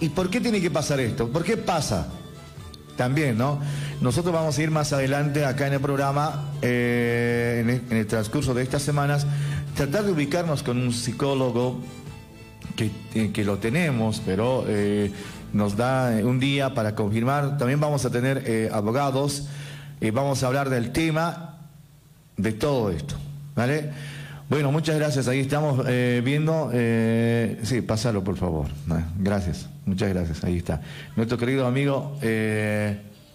¿Y 0.00 0.08
por 0.10 0.30
qué 0.30 0.40
tiene 0.40 0.60
que 0.60 0.70
pasar 0.70 1.00
esto? 1.00 1.30
¿Por 1.30 1.42
qué 1.42 1.56
pasa? 1.56 2.06
También, 2.96 3.36
¿no? 3.36 3.58
Nosotros 4.00 4.32
vamos 4.32 4.56
a 4.56 4.62
ir 4.62 4.70
más 4.70 4.92
adelante 4.92 5.44
acá 5.44 5.66
en 5.66 5.72
el 5.72 5.80
programa, 5.80 6.52
eh, 6.62 7.80
en, 7.90 7.96
el, 7.96 8.06
transcurso 8.06 8.54
de 8.54 8.62
estas 8.62 8.82
semanas, 8.82 9.26
tratar 9.74 10.04
de 10.04 10.12
ubicarnos 10.12 10.62
con 10.62 10.78
un 10.78 10.92
psicólogo 10.92 11.80
que, 12.76 12.92
eh, 13.14 13.44
lo 13.44 13.58
tenemos, 13.58 14.22
pero 14.24 14.64
nos 15.52 15.76
da 15.76 16.18
eh, 16.18 16.24
un 16.24 16.40
día 16.40 16.74
para 16.74 16.94
confirmar. 16.94 17.58
También 17.58 17.80
vamos 17.80 18.04
a 18.04 18.10
tener 18.10 18.42
eh, 18.46 18.70
abogados 18.72 19.48
y 20.00 20.10
vamos 20.10 20.42
a 20.42 20.46
hablar 20.46 20.70
del 20.70 20.90
tema 20.92 21.58
de 22.36 22.52
todo 22.52 22.90
esto, 22.90 23.14
¿vale? 23.54 23.90
Bueno, 24.48 24.72
muchas 24.72 24.96
gracias. 24.96 25.28
Ahí 25.28 25.40
estamos 25.40 25.84
eh, 25.88 26.20
viendo. 26.24 26.70
sí, 27.62 27.80
pásalo, 27.82 28.22
por 28.22 28.36
favor. 28.36 28.66
Ah, 28.90 29.04
Gracias, 29.18 29.68
muchas 29.86 30.08
gracias. 30.10 30.44
Ahí 30.44 30.58
está. 30.58 30.80
Nuestro 31.16 31.38
querido 31.38 31.66
amigo, 31.66 32.18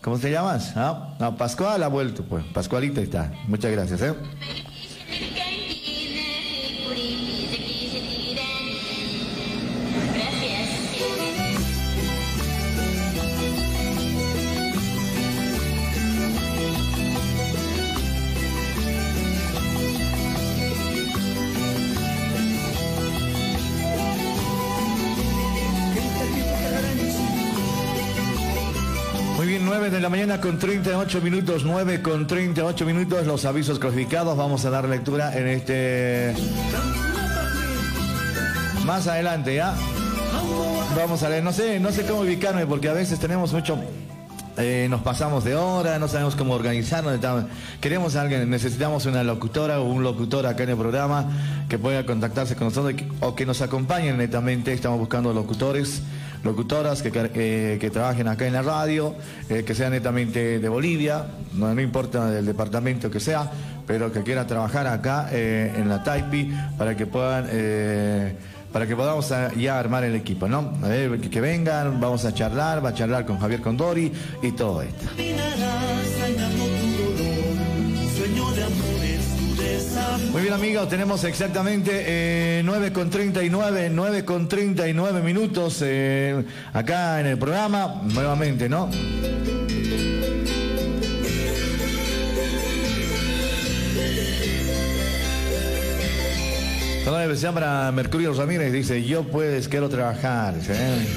¿cómo 0.01 0.19
te 0.19 0.29
llamas? 0.29 0.73
¿Ah? 0.75 1.15
No, 1.19 1.37
Pascual 1.37 1.81
ha 1.81 1.87
vuelto, 1.87 2.23
pues. 2.23 2.43
Pascualita 2.53 3.01
está. 3.01 3.31
Muchas 3.47 3.71
gracias, 3.71 4.01
9 29.87 29.95
de 29.95 30.01
la 30.01 30.09
mañana 30.09 30.41
con 30.41 30.59
38 30.59 31.21
minutos, 31.21 31.63
9 31.63 32.01
con 32.01 32.27
38 32.27 32.85
minutos, 32.85 33.25
los 33.25 33.45
avisos 33.45 33.79
clasificados. 33.79 34.35
Vamos 34.35 34.65
a 34.65 34.69
dar 34.69 34.83
lectura 34.89 35.33
en 35.37 35.47
este... 35.47 36.33
Más 38.85 39.07
adelante, 39.07 39.55
¿ya? 39.55 39.73
Vamos 40.93 41.23
a 41.23 41.29
leer, 41.29 41.41
no 41.41 41.53
sé, 41.53 41.79
no 41.79 41.93
sé 41.93 42.05
cómo 42.05 42.21
ubicarme 42.21 42.65
porque 42.65 42.89
a 42.89 42.93
veces 42.93 43.17
tenemos 43.17 43.53
mucho... 43.53 43.79
eh, 44.57 44.87
nos 44.89 45.03
pasamos 45.03 45.45
de 45.45 45.55
hora, 45.55 45.99
no 45.99 46.09
sabemos 46.09 46.35
cómo 46.35 46.53
organizarnos. 46.53 47.17
Queremos 47.79 48.17
a 48.17 48.23
alguien, 48.23 48.49
necesitamos 48.49 49.05
una 49.05 49.23
locutora 49.23 49.79
o 49.79 49.85
un 49.85 50.03
locutor 50.03 50.47
acá 50.47 50.63
en 50.63 50.71
el 50.71 50.77
programa 50.77 51.29
que 51.69 51.79
pueda 51.79 52.05
contactarse 52.05 52.57
con 52.57 52.67
nosotros 52.67 52.93
o 53.21 53.35
que 53.35 53.45
nos 53.45 53.61
acompañen 53.61 54.17
netamente. 54.17 54.73
Estamos 54.73 54.99
buscando 54.99 55.33
locutores, 55.33 56.01
locutoras 56.43 57.01
que, 57.01 57.11
eh, 57.13 57.77
que 57.79 57.89
trabajen 57.89 58.27
acá 58.27 58.47
en 58.47 58.53
la 58.53 58.61
radio, 58.61 59.15
eh, 59.49 59.63
que 59.63 59.75
sean 59.75 59.91
netamente 59.91 60.59
de 60.59 60.69
Bolivia, 60.69 61.25
no, 61.53 61.73
no 61.73 61.81
importa 61.81 62.29
del 62.29 62.45
departamento 62.45 63.09
que 63.09 63.19
sea, 63.19 63.51
pero 63.85 64.11
que 64.11 64.23
quiera 64.23 64.45
trabajar 64.47 64.87
acá 64.87 65.29
eh, 65.31 65.73
en 65.77 65.89
la 65.89 66.03
Taipi 66.03 66.51
para 66.77 66.95
que 66.95 67.05
puedan... 67.05 67.47
para 68.71 68.85
que 68.85 68.95
podamos 68.95 69.33
ya 69.57 69.79
armar 69.79 70.03
el 70.03 70.13
equipo, 70.13 70.47
¿no? 70.47 70.73
A 70.83 70.87
ver, 70.89 71.19
que, 71.19 71.29
que 71.29 71.41
vengan, 71.41 71.99
vamos 71.99 72.25
a 72.25 72.33
charlar, 72.33 72.83
va 72.83 72.89
a 72.89 72.93
charlar 72.93 73.25
con 73.25 73.39
Javier 73.39 73.61
Condori 73.61 74.11
y 74.43 74.51
todo 74.51 74.81
esto. 74.81 75.05
Muy 80.31 80.41
bien 80.41 80.53
amigos, 80.53 80.87
tenemos 80.89 81.23
exactamente 81.23 81.91
eh, 82.05 82.61
9 82.63 82.93
con 82.93 83.09
39, 83.09 83.89
9 83.91 84.25
con 84.25 84.47
39 84.47 85.21
minutos 85.21 85.81
eh, 85.83 86.43
acá 86.73 87.19
en 87.19 87.27
el 87.27 87.37
programa, 87.37 88.01
nuevamente, 88.03 88.69
¿no? 88.69 88.89
Bendición 97.27 97.53
para 97.53 97.91
Mercurio 97.91 98.33
Ramírez, 98.33 98.71
dice, 98.71 99.03
yo 99.03 99.23
pues 99.23 99.67
quiero 99.67 99.89
trabajar. 99.89 100.55
¿eh? 100.69 101.07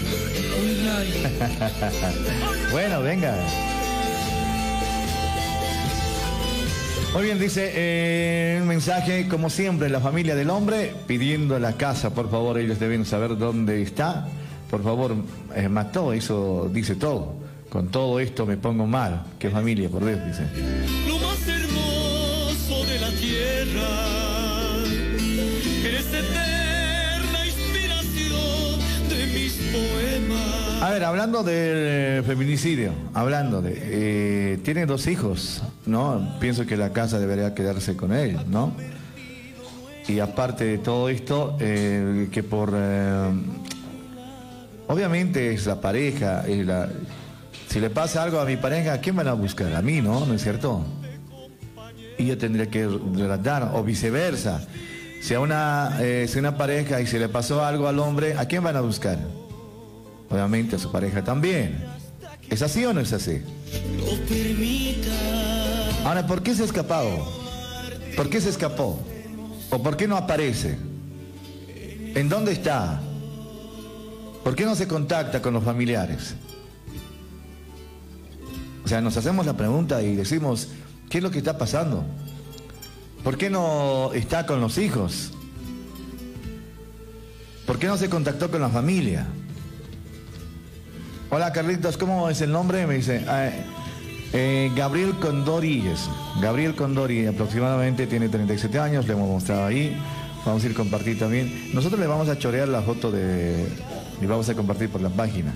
bueno, 2.73 3.01
venga. 3.01 3.35
Muy 7.12 7.24
bien, 7.24 7.41
dice 7.41 7.73
eh, 7.74 8.59
un 8.62 8.69
mensaje, 8.69 9.27
como 9.27 9.51
siempre, 9.51 9.89
la 9.89 10.01
familia 10.01 10.37
del 10.37 10.49
hombre 10.49 10.95
pidiendo 11.09 11.59
la 11.59 11.73
casa, 11.73 12.15
por 12.15 12.31
favor, 12.31 12.57
ellos 12.57 12.78
deben 12.78 13.05
saber 13.05 13.37
dónde 13.37 13.82
está. 13.82 14.28
Por 14.70 14.85
favor, 14.85 15.16
eh, 15.57 15.69
mató, 15.69 16.12
eso 16.12 16.70
dice 16.73 16.95
todo. 16.95 17.35
Con 17.69 17.89
todo 17.89 18.20
esto 18.20 18.47
me 18.47 18.57
pongo 18.57 18.87
mal. 18.87 19.24
¿Qué 19.41 19.51
familia, 19.51 19.89
por 19.89 20.05
Dios? 20.05 20.20
Dice. 20.24 20.43
lo 21.09 21.19
más 21.19 21.49
hermoso 21.49 22.85
de 22.87 23.01
la 23.01 23.11
tierra. 23.11 23.91
Eres 25.85 26.07
eterna 26.07 27.47
inspiración 27.47 28.78
de 29.09 29.27
mis 29.35 29.53
poemas. 29.73 30.69
A 30.81 30.89
ver, 30.89 31.05
hablando 31.05 31.43
del 31.43 32.24
feminicidio, 32.24 32.93
hablando 33.12 33.61
de... 33.61 33.74
eh, 33.77 34.59
tiene 34.65 34.86
dos 34.86 35.07
hijos, 35.09 35.62
¿no? 35.85 36.36
Pienso 36.40 36.65
que 36.65 36.77
la 36.77 36.90
casa 36.94 37.19
debería 37.19 37.55
quedarse 37.55 37.97
con 37.97 38.12
él, 38.15 38.39
¿no? 38.48 38.73
Y 40.09 40.20
aparte 40.20 40.65
de 40.65 40.78
todo 40.78 41.11
esto, 41.11 41.57
eh, 41.61 42.28
que 42.32 42.43
por... 42.43 42.73
eh, 42.74 43.31
obviamente 44.89 45.52
es 45.52 45.66
la 45.66 45.82
pareja, 45.82 46.47
es 46.48 46.66
la... 46.66 46.89
Si 47.69 47.78
le 47.78 47.90
pasa 47.90 48.23
algo 48.23 48.40
a 48.40 48.47
mi 48.47 48.57
pareja, 48.57 48.94
¿a 48.94 48.98
quién 49.01 49.15
van 49.16 49.28
a 49.28 49.35
buscar? 49.35 49.74
A 49.74 49.82
mí, 49.82 50.01
¿no? 50.01 50.24
¿No 50.24 50.32
es 50.32 50.43
cierto? 50.43 50.82
Y 52.16 52.24
yo 52.24 52.39
tendría 52.39 52.70
que 52.70 52.89
relatar, 53.15 53.73
o 53.74 53.85
viceversa. 53.85 54.66
Si 55.20 55.35
a 55.35 55.40
una, 55.40 55.98
eh, 56.01 56.27
si 56.27 56.39
una 56.39 56.57
pareja 56.57 57.02
y 57.02 57.07
se 57.07 57.19
le 57.19 57.28
pasó 57.28 57.62
algo 57.62 57.86
al 57.86 57.98
hombre, 57.98 58.35
¿a 58.39 58.47
quién 58.47 58.65
van 58.65 58.77
a 58.77 58.81
buscar? 58.81 59.19
Obviamente 60.31 60.77
a 60.77 60.78
su 60.78 60.90
pareja 60.93 61.23
también. 61.24 61.85
¿Es 62.48 62.62
así 62.62 62.85
o 62.85 62.93
no 62.93 63.01
es 63.01 63.12
así? 63.12 63.43
Ahora, 66.05 66.27
¿por 66.27 66.43
qué 66.43 66.55
se 66.55 66.62
ha 66.62 66.66
escapado? 66.66 67.28
¿Por 68.16 68.31
qué 68.31 68.40
se 68.40 68.48
escapó? 68.48 69.01
¿O 69.70 69.82
por 69.82 69.97
qué 69.97 70.09
no 70.09 70.16
aparece? 70.16 70.78
¿En 72.15 72.28
dónde 72.28 72.52
está? 72.52 73.01
¿Por 74.44 74.55
qué 74.55 74.65
no 74.65 74.74
se 74.74 74.89
contacta 74.89 75.43
con 75.43 75.52
los 75.52 75.65
familiares? 75.65 76.35
O 78.85 78.89
sea, 78.89 79.01
nos 79.01 79.16
hacemos 79.16 79.47
la 79.47 79.57
pregunta 79.57 80.02
y 80.02 80.16
decimos, 80.16 80.69
¿qué 81.09 81.19
es 81.19 81.24
lo 81.24 81.31
que 81.31 81.39
está 81.39 81.59
pasando? 81.59 82.05
¿Por 83.23 83.36
qué 83.36 83.51
no 83.51 84.12
está 84.15 84.47
con 84.47 84.61
los 84.61 84.78
hijos? 84.78 85.32
¿Por 87.66 87.78
qué 87.78 87.86
no 87.86 87.97
se 87.97 88.09
contactó 88.09 88.51
con 88.51 88.61
la 88.61 88.70
familia? 88.70 89.27
Hola 91.32 91.52
Carlitos, 91.52 91.97
¿cómo 91.97 92.28
es 92.28 92.40
el 92.40 92.51
nombre? 92.51 92.89
Me 92.89 92.94
dice, 92.94 93.24
ah, 93.28 93.51
eh, 94.32 94.69
Gabriel 94.74 95.15
Condori 95.20 95.86
es. 95.86 96.11
Gabriel 96.43 96.74
Condori 96.74 97.24
aproximadamente 97.24 98.09
tiene 98.09 98.28
37 98.28 98.81
años, 98.81 99.07
le 99.07 99.12
hemos 99.12 99.28
mostrado 99.28 99.65
ahí. 99.66 99.97
Vamos 100.44 100.65
a 100.65 100.66
ir 100.66 100.74
compartir 100.74 101.20
también. 101.20 101.70
Nosotros 101.73 102.01
le 102.01 102.09
vamos 102.09 102.28
a 102.28 102.36
chorear 102.36 102.66
la 102.66 102.82
foto 102.82 103.12
de 103.12 103.65
y 104.20 104.27
vamos 104.27 104.48
a 104.48 104.55
compartir 104.55 104.89
por 104.89 105.02
la 105.02 105.11
página. 105.11 105.55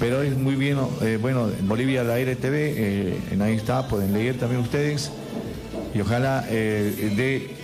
Pero 0.00 0.20
es 0.22 0.36
muy 0.36 0.56
bien, 0.56 0.78
eh, 1.02 1.16
bueno, 1.22 1.48
en 1.48 1.68
Bolivia 1.68 2.02
la 2.02 2.18
RTV, 2.18 2.52
eh, 2.52 3.18
en 3.30 3.40
ahí 3.40 3.54
está, 3.54 3.86
pueden 3.86 4.12
leer 4.12 4.36
también 4.36 4.62
ustedes. 4.62 5.12
Y 5.94 6.00
ojalá 6.00 6.44
eh, 6.48 7.12
de... 7.16 7.54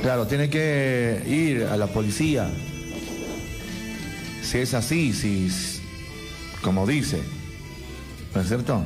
Claro, 0.00 0.28
tiene 0.28 0.48
que 0.48 1.24
ir 1.26 1.64
a 1.64 1.76
la 1.76 1.88
policía. 1.88 2.48
Si 4.50 4.56
es 4.56 4.72
así, 4.72 5.12
si, 5.12 5.50
como 6.62 6.86
dice. 6.86 7.20
¿No 8.34 8.40
es 8.40 8.48
cierto? 8.48 8.82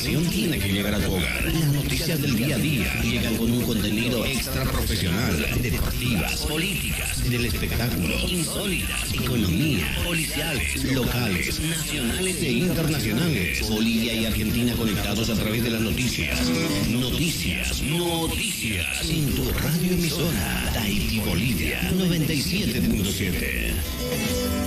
Información 0.00 0.32
tiene 0.32 0.58
que 0.58 0.72
llegar 0.72 0.94
a 0.94 0.98
tu 0.98 1.12
hogar. 1.12 1.44
Las 1.44 1.72
noticias 1.72 2.22
del 2.22 2.36
día 2.36 2.56
a 2.56 2.58
día 2.58 3.02
llegan 3.02 3.36
con 3.36 3.50
un 3.50 3.62
contenido 3.62 4.24
extra 4.24 4.64
profesional, 4.64 5.46
deportivas, 5.60 6.36
políticas, 6.46 7.28
del 7.28 7.44
espectáculo, 7.44 8.14
insólitas, 8.26 9.12
economía, 9.12 9.84
policiales, 10.04 10.84
locales, 10.92 11.60
nacionales 11.60 12.42
e 12.42 12.50
internacionales. 12.50 13.68
Bolivia 13.68 14.14
y 14.14 14.24
Argentina 14.26 14.74
conectados 14.74 15.28
a 15.28 15.34
través 15.34 15.64
de 15.64 15.70
las 15.70 15.82
noticias. 15.82 16.48
Noticias, 16.88 17.82
noticias. 17.82 19.10
En 19.10 19.34
tu 19.34 19.50
radio 19.50 19.92
emisora, 19.92 20.70
Tahiti 20.72 21.20
Bolivia 21.20 21.90
97.7. 21.92 24.59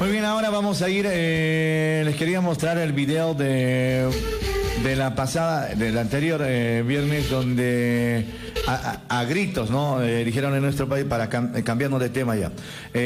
Muy 0.00 0.10
bien, 0.12 0.24
ahora 0.24 0.50
vamos 0.50 0.80
a 0.82 0.88
ir, 0.88 1.06
eh, 1.10 2.02
les 2.04 2.14
quería 2.14 2.40
mostrar 2.40 2.78
el 2.78 2.92
video 2.92 3.34
de, 3.34 4.08
de 4.84 4.96
la 4.96 5.16
pasada, 5.16 5.74
del 5.74 5.98
anterior 5.98 6.40
eh, 6.44 6.84
viernes, 6.86 7.28
donde 7.28 8.24
a, 8.68 9.24
gritos, 9.24 9.70
¿no? 9.70 10.00
Eh, 10.00 10.24
dijeron 10.24 10.54
en 10.54 10.62
nuestro 10.62 10.88
país, 10.88 11.04
para 11.04 11.28
cam- 11.28 11.56
eh, 11.56 11.64
cambiando 11.64 11.98
de 11.98 12.10
tema 12.10 12.36
ya, 12.36 12.52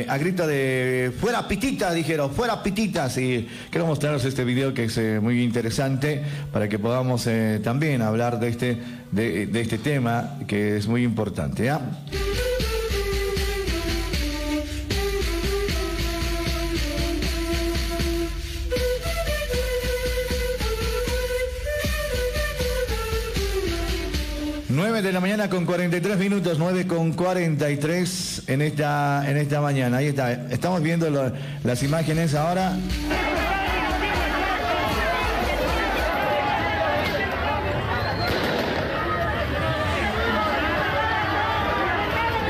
a 0.07 0.19
gritos 0.19 0.47
de 0.47 1.13
fuera 1.19 1.49
pititas, 1.49 1.95
dijeron, 1.95 2.31
fuera 2.31 2.63
pititas, 2.63 3.17
y 3.17 3.49
quiero 3.71 3.87
mostraros 3.87 4.23
este 4.27 4.45
video 4.45 4.75
que 4.75 4.85
es 4.85 4.99
muy 5.23 5.43
interesante 5.43 6.23
para 6.53 6.69
que 6.69 6.79
podamos 6.79 7.27
también 7.65 8.03
hablar 8.03 8.39
de 8.39 8.49
este, 8.49 8.77
de 9.13 9.61
este 9.61 9.79
tema 9.79 10.37
que 10.47 10.77
es 10.77 10.87
muy 10.87 11.05
importante, 11.05 11.65
¿ya? 11.65 11.81
Nueve 24.75 25.03
de 25.03 25.13
la 25.13 25.21
mañana 25.21 25.51
con 25.51 25.67
43 25.67 26.17
minutos, 26.19 26.59
9 26.59 26.87
con 26.87 27.13
43 27.13 28.45
en 28.47 28.63
esta, 28.63 29.23
en 29.29 29.37
esta 29.37 29.61
mañana. 29.61 29.99
Ahí 29.99 30.07
está. 30.07 30.33
Estamos 30.33 30.81
viendo 30.83 31.11
lo- 31.11 31.31
las 31.63 31.83
imágenes 31.83 32.35
ahora. 32.35 32.73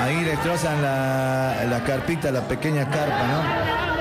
Ahí 0.01 0.24
destrozan 0.24 0.82
la, 0.82 1.65
la 1.70 1.85
carpita, 1.85 2.31
la 2.32 2.40
pequeña 2.49 2.89
carpa, 2.90 3.23
¿no? 3.28 3.91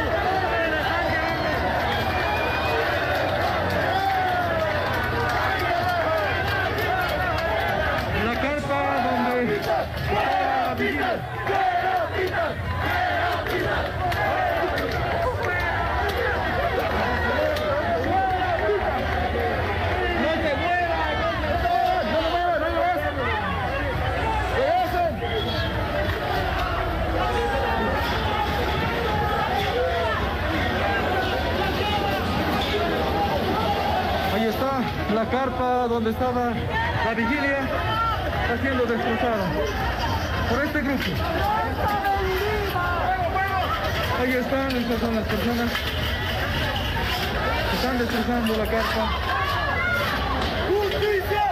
La 36.33 37.13
vigilia 37.13 37.59
está 37.59 38.57
siendo 38.61 38.85
destrozada 38.85 39.45
por 40.49 40.63
este 40.63 40.81
grupo. 40.81 41.03
Ahí 44.21 44.33
están, 44.33 44.75
estas 44.77 44.99
son 45.01 45.15
las 45.15 45.25
personas 45.25 45.71
que 47.69 47.75
están 47.75 47.99
destrozando 47.99 48.55
la 48.55 48.65
carpa. 48.65 49.09
¡Justicia! 50.69 51.45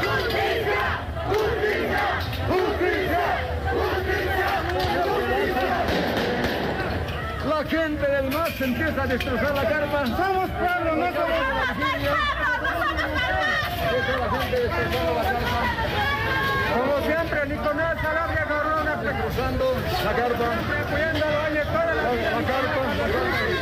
¡Justicia! 0.00 0.82
¡Justicia! 1.28 2.04
¡Justicia! 3.70 4.54
La 7.48 7.64
gente 7.64 8.06
del 8.10 8.30
MAS 8.30 8.60
empieza 8.60 9.02
a 9.02 9.06
destrozar 9.06 9.54
la 9.54 9.68
carpa. 9.68 10.06
Somos 10.06 10.50
pueblo, 10.50 10.96
no 10.96 11.06
somos 11.12 12.43
Como 16.74 16.94
siempre, 17.06 17.46
Nicolás 17.46 17.96
Calabria 18.00 18.44
Garrona 18.48 18.96
destrozando 18.96 19.74
la 20.04 20.12
carpa. 20.12 20.44
Cuidando, 20.90 21.26
oye, 21.48 21.62
toda 21.64 21.84
la, 21.84 21.92
la 21.94 22.02
carpa, 22.02 22.80
la 22.94 23.06
carpa. 23.12 23.54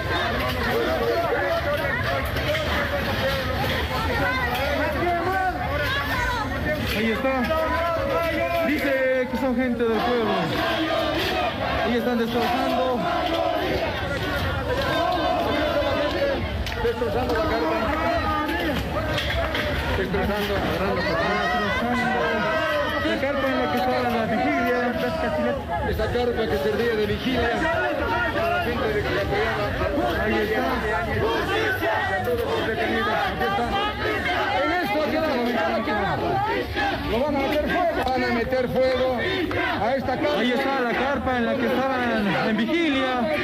Ahí 6.97 7.11
está. 7.11 7.35
Dice 8.67 9.29
que 9.31 9.37
son 9.39 9.57
gente 9.57 9.83
del 9.83 9.99
pueblo. 9.99 10.33
Ahí 11.85 11.97
están 11.97 12.19
destrozando. 12.19 12.99
Destrozando 16.85 17.35
la 17.35 17.45
carpa. 17.45 17.92
Destrozando, 19.99 20.57
agarrando 20.57 21.03
La 23.07 23.17
carpa 23.21 23.47
en 23.47 23.57
la 23.59 23.73
que 23.73 23.79
estaba 23.79 24.03
la 24.09 24.25
vigilia. 24.25 24.79
Esa 25.91 26.07
carpa 26.13 26.43
que 26.47 26.59
servía 26.59 26.95
de 26.97 27.07
vigilia. 27.07 27.41
La 27.43 28.65
gente 28.65 28.89
de 28.89 29.03
la. 29.03 29.21
Ahí 30.25 30.35
está. 30.35 30.65
En 34.65 34.73
esto 34.73 35.01
quedamos. 35.11 35.51
Lo 37.11 37.17
van 37.21 37.37
a 37.37 37.39
meter 37.39 37.65
fuego. 37.69 38.05
Van 38.07 38.25
a 38.25 38.27
meter 38.29 38.69
fuego 38.69 39.19
a 39.83 39.95
esta 39.95 40.17
carpa. 40.17 40.41
Ahí 40.41 40.53
está 40.53 40.81
la 40.81 40.93
carpa 40.93 41.37
en 41.37 41.47
la 41.47 41.55
que 41.55 41.67
estaban 41.67 42.49
en 42.49 42.57
vigilia. 42.57 43.37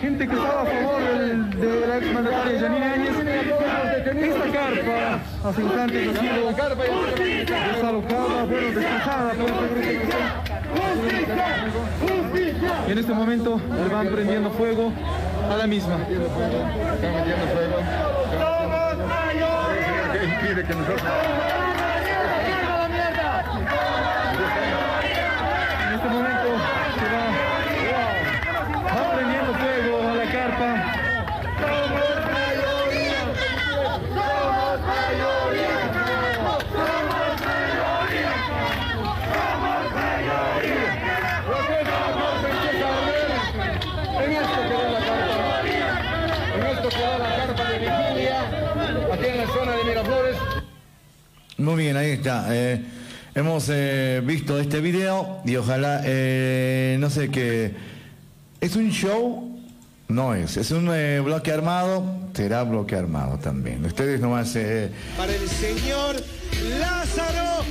Gente 0.00 0.26
que 0.26 0.34
estaba 0.34 0.62
a 0.62 0.66
favor 0.66 1.02
del, 1.02 1.50
de 1.50 1.86
la 1.86 1.96
exmandataria 1.98 2.60
Janine 2.60 2.84
Áñez. 2.84 3.83
Esta 4.04 4.52
carpa 4.52 5.18
hace 5.48 5.62
instantes 5.62 6.08
ha 6.08 6.20
sido 6.20 6.48
desalojada, 6.48 8.44
bueno, 8.44 8.66
destrozada 8.70 9.32
por 9.32 9.46
grupo. 9.46 10.16
Y 12.86 12.92
en 12.92 12.98
este 12.98 13.14
momento 13.14 13.58
le 13.70 13.94
van 13.94 14.08
prendiendo 14.08 14.50
fuego 14.50 14.92
a 15.50 15.56
la 15.56 15.66
misma. 15.66 15.94
Están 15.94 17.14
metiendo 17.14 17.46
fuego. 17.46 17.76
¿Qué 20.12 20.24
impide 20.24 20.64
que 20.64 20.74
nosotros... 20.74 21.02
En 25.80 25.94
este 25.94 26.08
momento 26.08 26.48
se 26.98 27.06
va, 27.14 27.24
va 28.94 29.02
prendiendo 29.14 29.54
fuego 29.54 29.92
a 30.10 30.14
la 30.14 30.24
carpa. 30.30 31.00
En 44.24 44.32
esto 44.32 44.60
quedó 44.68 44.90
la 44.90 45.00
carpa. 45.00 45.62
En 46.54 46.66
esto 46.66 46.88
quedó 46.88 47.18
la 47.18 47.36
carpa 47.36 47.64
de 47.64 47.78
vigilia. 47.78 48.40
Aquí 49.12 49.26
en 49.26 49.38
la 49.38 49.46
zona 49.46 49.72
de 49.72 49.84
Miraflores. 49.84 50.36
Muy 51.58 51.76
Eh, 52.52 52.82
hemos 53.34 53.68
eh, 53.70 54.22
visto 54.24 54.58
este 54.58 54.80
video 54.80 55.40
y 55.44 55.56
ojalá, 55.56 56.02
eh, 56.04 56.96
no 57.00 57.10
sé 57.10 57.30
qué, 57.30 57.72
¿es 58.60 58.76
un 58.76 58.90
show? 58.90 59.50
No 60.08 60.34
es, 60.34 60.56
es 60.56 60.70
un 60.70 60.90
bloque 61.24 61.50
armado, 61.50 62.04
será 62.34 62.62
bloque 62.62 62.94
armado 62.94 63.38
también. 63.38 63.84
Ustedes 63.84 64.20
nomás... 64.20 64.56
Para 65.16 65.34
el 65.34 65.48
señor 65.48 66.16
Lázaro. 66.78 67.64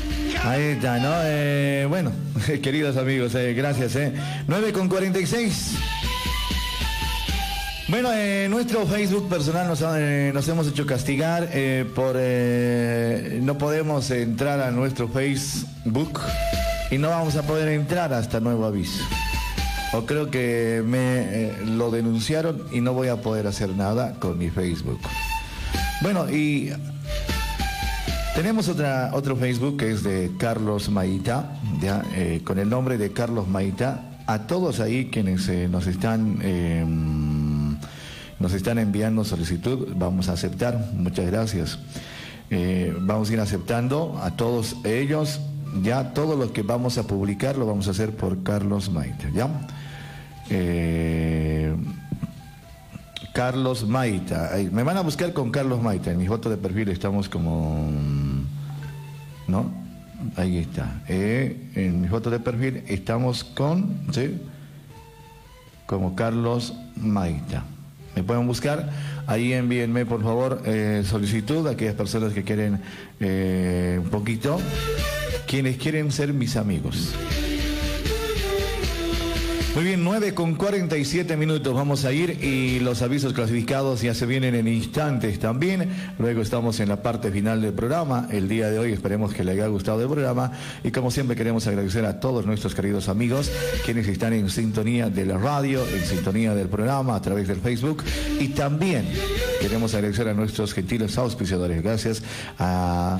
Ahí 0.44 0.62
está, 0.64 1.00
¿no? 1.00 1.14
Eh, 1.24 1.86
bueno, 1.88 2.12
queridos 2.62 2.98
amigos, 2.98 3.34
eh, 3.36 3.54
gracias. 3.54 3.96
Eh. 3.96 4.14
9 4.48 4.74
con 4.74 4.90
46. 4.90 5.76
Bueno, 7.90 8.10
eh, 8.14 8.48
nuestro 8.50 8.86
Facebook 8.88 9.28
personal 9.28 9.68
nos, 9.68 9.84
eh, 9.86 10.32
nos 10.34 10.48
hemos 10.48 10.68
hecho 10.68 10.86
castigar 10.86 11.50
eh, 11.52 11.86
por... 11.94 12.16
eh, 12.18 13.40
no 13.44 13.58
podemos 13.58 14.10
entrar 14.10 14.62
a 14.62 14.72
nuestro 14.72 15.10
Facebook 15.10 16.22
y 16.90 16.98
no 16.98 17.10
vamos 17.10 17.36
a 17.36 17.44
poder 17.44 17.68
entrar 17.70 18.14
hasta 18.14 18.40
nuevo 18.40 18.66
aviso. 18.66 19.04
O 19.92 20.06
creo 20.06 20.32
que 20.32 20.82
me 20.84 21.00
eh, 21.00 21.54
lo 21.66 21.92
denunciaron 21.92 22.64
y 22.72 22.80
no 22.82 22.94
voy 22.94 23.10
a 23.10 23.18
poder 23.18 23.48
hacer 23.48 23.70
nada 23.70 24.14
con 24.14 24.38
mi 24.38 24.50
Facebook. 24.50 25.00
Bueno, 26.02 26.30
y 26.32 26.72
tenemos 28.34 28.70
otra, 28.70 29.12
otro 29.14 29.36
Facebook 29.36 29.78
que 29.78 29.92
es 29.92 30.04
de 30.04 30.32
Carlos 30.40 30.90
Maita, 30.90 31.60
ya, 31.82 32.02
eh, 32.16 32.42
con 32.44 32.58
el 32.60 32.70
nombre 32.70 32.98
de 32.98 33.12
Carlos 33.12 33.48
Maita. 33.48 34.10
A 34.26 34.48
todos 34.48 34.80
ahí 34.80 35.10
quienes 35.12 35.50
nos 35.70 35.86
están 35.86 36.40
eh, 36.42 36.86
nos 38.44 38.52
están 38.52 38.78
enviando 38.78 39.24
solicitud, 39.24 39.94
vamos 39.96 40.28
a 40.28 40.34
aceptar. 40.34 40.78
Muchas 40.96 41.28
gracias. 41.28 41.80
Eh, 42.50 42.94
vamos 43.00 43.30
a 43.30 43.34
ir 43.34 43.40
aceptando 43.40 44.20
a 44.22 44.32
todos 44.32 44.76
ellos. 44.84 45.40
Ya 45.82 46.14
todo 46.14 46.36
lo 46.36 46.52
que 46.52 46.62
vamos 46.62 46.98
a 46.98 47.08
publicar 47.08 47.58
lo 47.58 47.66
vamos 47.66 47.88
a 47.88 47.92
hacer 47.92 48.14
por 48.14 48.44
Carlos 48.44 48.90
Maita, 48.92 49.30
¿ya? 49.34 49.48
Eh, 50.50 51.74
Carlos 53.34 53.88
Maita. 53.88 54.52
Me 54.74 54.84
van 54.84 54.98
a 54.98 55.02
buscar 55.02 55.32
con 55.32 55.50
Carlos 55.50 55.82
Maita. 55.82 56.12
En 56.12 56.18
mi 56.18 56.28
foto 56.28 56.50
de 56.50 56.58
perfil 56.58 56.90
estamos 56.90 57.30
como... 57.30 57.90
¿No? 59.48 59.72
Ahí 60.36 60.58
está. 60.58 61.02
Eh, 61.08 61.72
en 61.76 62.02
mi 62.02 62.10
foto 62.10 62.30
de 62.30 62.42
perfil 62.42 62.84
estamos 62.88 63.46
con... 63.46 64.06
¿Sí? 64.12 64.38
Como 65.86 66.14
Carlos 66.14 66.74
Maita. 66.98 67.64
Me 68.16 68.24
pueden 68.24 68.48
buscar. 68.48 68.90
Ahí 69.28 69.54
envíenme, 69.54 70.06
por 70.06 70.22
favor, 70.22 70.62
eh, 70.66 71.04
solicitud 71.06 71.68
a 71.68 71.72
aquellas 71.72 71.96
personas 71.96 72.34
que 72.34 72.44
quieren 72.44 72.80
eh, 73.20 74.00
un 74.02 74.10
poquito. 74.10 74.60
Quienes 75.48 75.78
quieren 75.78 76.12
ser 76.12 76.34
mis 76.34 76.56
amigos. 76.56 77.14
Muy 79.76 79.86
bien, 79.86 80.04
9 80.04 80.36
con 80.36 80.54
47 80.54 81.36
minutos 81.36 81.74
vamos 81.74 82.06
a 82.06 82.12
ir 82.12 82.44
y 82.44 82.80
los 82.80 83.02
avisos 83.02 83.34
clasificados 83.34 84.04
ya 84.04 84.14
se 84.14 84.28
vienen 84.28 84.54
en 84.54 84.68
instantes 84.68 85.40
también. 85.40 85.90
Luego 86.20 86.44
estamos 86.44 86.80
en 86.80 86.90
la 86.90 87.02
parte 87.02 87.32
final 87.32 87.60
del 87.60 87.74
programa. 87.74 88.28
El 88.30 88.48
día 88.48 88.70
de 88.70 88.78
hoy 88.78 88.92
esperemos 88.92 89.34
que 89.34 89.44
les 89.44 89.56
haya 89.56 89.66
gustado 89.66 90.04
el 90.04 90.10
programa 90.10 90.52
y 90.84 90.92
como 90.92 91.10
siempre 91.10 91.36
queremos 91.36 91.66
agradecer 91.66 92.06
a 92.06 92.20
todos 92.20 92.46
nuestros 92.46 92.76
queridos 92.76 93.10
amigos 93.10 93.52
quienes 93.84 94.08
están 94.08 94.34
en 94.34 94.52
sintonía 94.52 95.10
de 95.10 95.26
la 95.26 95.40
radio, 95.40 95.84
en 95.88 96.06
sintonía 96.06 96.54
del 96.54 96.68
programa 96.68 97.16
a 97.16 97.22
través 97.24 97.48
del 97.48 97.58
Facebook 97.58 98.04
y 98.40 98.50
también 98.50 99.08
queremos 99.60 99.96
agradecer 99.96 100.28
a 100.28 100.36
nuestros 100.36 100.72
gentiles 100.76 101.18
auspiciadores. 101.18 101.82
Gracias 101.82 102.22
a 102.60 103.18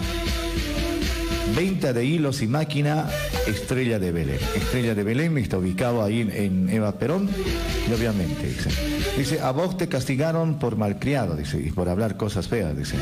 Venta 1.56 1.94
de 1.94 2.04
hilos 2.06 2.42
y 2.42 2.48
máquina 2.48 3.08
Estrella 3.48 4.00
de 4.00 4.12
Belén. 4.12 4.40
Estrella 4.56 4.96
de 4.96 5.04
Belén 5.04 5.38
está 5.38 5.58
ubicado 5.58 6.04
ahí 6.04 6.22
en, 6.22 6.70
Eva 6.70 6.98
Perón 6.98 7.30
y 7.88 7.94
obviamente 7.94 8.48
dice, 8.48 8.70
dice, 9.18 9.40
a 9.42 9.52
vos 9.52 9.78
te 9.78 9.88
castigaron 9.88 10.58
por 10.58 10.78
malcriado, 10.78 11.36
dice, 11.36 11.60
y 11.60 11.72
por 11.72 11.90
hablar 11.90 12.18
cosas 12.18 12.48
feas, 12.48 12.76
dice. 12.76 12.96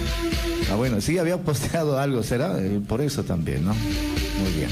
Ah, 0.72 0.76
bueno, 0.76 1.00
sí, 1.00 1.18
había 1.18 1.38
posteado 1.38 2.00
algo, 2.00 2.24
será 2.24 2.58
Eh, 2.60 2.82
por 2.86 3.02
eso 3.02 3.24
también, 3.24 3.66
¿no? 3.66 3.74
Muy 3.74 4.52
bien. 4.58 4.70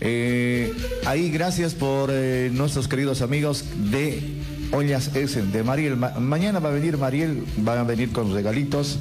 Eh, 0.00 0.72
ahí 1.06 1.30
gracias 1.30 1.74
por 1.74 2.10
eh, 2.12 2.50
nuestros 2.52 2.88
queridos 2.88 3.22
amigos 3.22 3.64
de 3.90 4.37
Ollas 4.72 5.14
Essen, 5.16 5.50
de 5.52 5.62
Mariel. 5.62 5.96
Ma- 5.96 6.12
mañana 6.18 6.58
va 6.58 6.68
a 6.68 6.72
venir 6.72 6.98
Mariel, 6.98 7.42
va 7.66 7.80
a 7.80 7.82
venir 7.84 8.12
con 8.12 8.32
regalitos, 8.34 8.98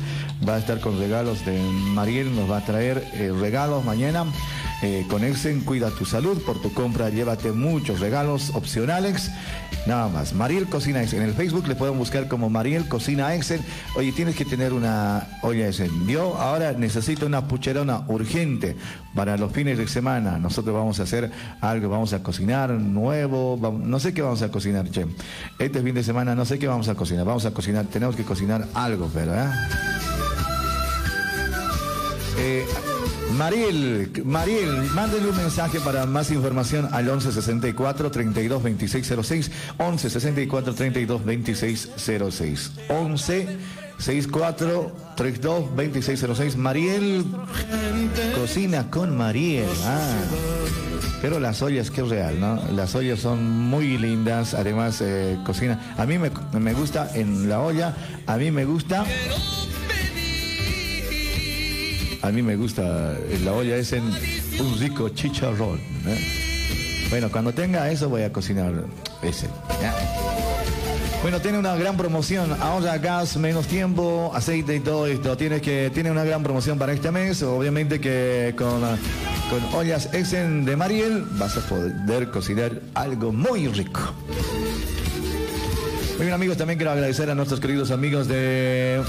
va 0.47 0.55
a 0.55 0.59
estar 0.59 0.79
con 0.79 0.97
regalos 0.99 1.45
de 1.45 1.59
Mariel, 1.93 2.33
nos 2.35 2.49
va 2.49 2.57
a 2.57 2.65
traer 2.65 3.03
eh, 3.13 3.31
regalos 3.37 3.83
mañana. 3.83 4.25
Eh, 4.83 5.07
con 5.09 5.23
Exen 5.23 5.61
cuida 5.61 5.89
tu 5.89 6.05
salud, 6.05 6.39
por 6.43 6.61
tu 6.61 6.71
compra 6.71 7.09
llévate 7.09 7.51
muchos 7.51 7.99
regalos 7.99 8.51
opcionales. 8.53 9.31
Nada 9.87 10.07
más, 10.07 10.33
Mariel 10.33 10.67
Cocina 10.67 11.01
Exen. 11.01 11.23
En 11.23 11.29
el 11.29 11.33
Facebook 11.33 11.67
le 11.67 11.75
pueden 11.75 11.97
buscar 11.97 12.27
como 12.27 12.49
Mariel 12.49 12.87
Cocina 12.87 13.33
Exen. 13.33 13.61
Oye, 13.95 14.11
tienes 14.11 14.35
que 14.35 14.45
tener 14.45 14.73
una 14.73 15.27
olla 15.41 15.67
Exen. 15.67 16.05
Yo 16.07 16.35
ahora 16.37 16.73
necesito 16.73 17.25
una 17.25 17.47
pucherona 17.47 18.03
urgente 18.07 18.75
para 19.15 19.35
los 19.35 19.51
fines 19.51 19.79
de 19.79 19.87
semana. 19.87 20.37
Nosotros 20.37 20.75
vamos 20.75 20.99
a 20.99 21.03
hacer 21.03 21.31
algo, 21.59 21.89
vamos 21.89 22.13
a 22.13 22.21
cocinar 22.21 22.69
nuevo, 22.69 23.57
no 23.83 23.99
sé 23.99 24.13
qué 24.13 24.21
vamos 24.21 24.43
a 24.43 24.51
cocinar, 24.51 24.89
che. 24.91 25.07
Este 25.57 25.81
fin 25.81 25.95
de 25.95 26.03
semana 26.03 26.35
no 26.35 26.45
sé 26.45 26.59
qué 26.59 26.67
vamos 26.67 26.87
a 26.87 26.93
cocinar. 26.95 27.25
Vamos 27.25 27.45
a 27.45 27.51
cocinar, 27.51 27.85
tenemos 27.85 28.15
que 28.15 28.23
cocinar 28.23 28.67
algo, 28.75 29.09
¿eh? 32.39 32.65
Mariel, 33.33 34.11
Mariel, 34.25 34.83
mándele 34.93 35.29
un 35.29 35.37
mensaje 35.37 35.79
para 35.79 36.05
más 36.05 36.31
información 36.31 36.89
al 36.91 37.09
11 37.09 37.31
64 37.31 38.11
32 38.11 38.63
26 38.63 39.13
06, 39.21 39.51
11 39.77 40.09
64 40.09 40.73
32 40.73 41.25
26 41.25 41.89
06, 42.31 42.71
11 42.89 43.47
64 43.99 44.95
32 45.15 45.75
26 45.75 46.25
06. 46.35 46.57
Mariel 46.57 47.25
cocina 48.35 48.89
con 48.89 49.17
Mariel. 49.17 49.69
Ah. 49.83 49.99
Pero 51.21 51.39
las 51.39 51.61
ollas, 51.63 51.89
es 51.89 52.09
real, 52.09 52.39
¿no? 52.39 52.61
Las 52.75 52.93
ollas 52.93 53.19
son 53.19 53.43
muy 53.49 53.97
lindas, 53.97 54.53
además 54.53 55.01
eh, 55.01 55.37
cocina. 55.45 55.95
A 55.97 56.05
mí 56.05 56.17
me, 56.19 56.31
me 56.59 56.73
gusta 56.73 57.09
en 57.15 57.49
la 57.49 57.59
olla, 57.59 57.95
a 58.27 58.37
mí 58.37 58.51
me 58.51 58.65
gusta... 58.65 59.03
A 62.27 62.29
mí 62.29 62.41
me 62.41 62.57
gusta 62.57 63.15
en 63.31 63.45
la 63.45 63.53
olla 63.53 63.77
es 63.77 63.93
en 63.93 64.03
un 64.03 64.79
rico 64.79 65.07
chicharrón. 65.07 65.79
¿eh? 66.05 67.07
Bueno, 67.09 67.31
cuando 67.31 67.53
tenga 67.53 67.89
eso 67.89 68.09
voy 68.09 68.23
a 68.23 68.33
cocinar 68.33 68.73
ese. 69.21 69.47
Bueno, 71.21 71.39
tiene 71.39 71.57
una 71.57 71.73
gran 71.77 71.95
promoción, 71.95 72.51
ahorra 72.61 72.97
gas, 72.97 73.37
menos 73.37 73.67
tiempo, 73.67 74.29
aceite 74.35 74.75
y 74.75 74.81
todo 74.81 75.07
esto. 75.07 75.37
Tiene 75.37 75.61
que 75.61 75.89
tiene 75.93 76.11
una 76.11 76.25
gran 76.25 76.43
promoción 76.43 76.77
para 76.77 76.91
este 76.91 77.11
mes. 77.11 77.41
Obviamente 77.43 78.01
que 78.01 78.53
con, 78.57 78.81
con 78.81 79.75
ollas 79.79 80.13
Essen 80.13 80.65
de 80.65 80.75
Mariel 80.75 81.23
vas 81.39 81.55
a 81.55 81.61
poder 81.61 82.29
cocinar 82.29 82.73
algo 82.93 83.31
muy 83.31 83.69
rico. 83.69 84.01
Muy 86.17 86.25
bien 86.25 86.33
amigos, 86.33 86.57
también 86.57 86.77
quiero 86.77 86.91
agradecer 86.91 87.29
a 87.29 87.35
nuestros 87.35 87.61
queridos 87.61 87.89
amigos 87.89 88.27
de 88.27 89.01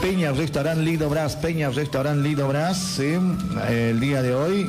Peña 0.00 0.32
Restaurant 0.32 0.80
Lido 0.80 1.10
Brás, 1.10 1.36
Peña 1.36 1.68
Restaurant 1.68 2.22
Lido 2.22 2.48
Brás, 2.48 2.98
el 2.98 4.00
día 4.00 4.22
de 4.22 4.34
hoy, 4.34 4.66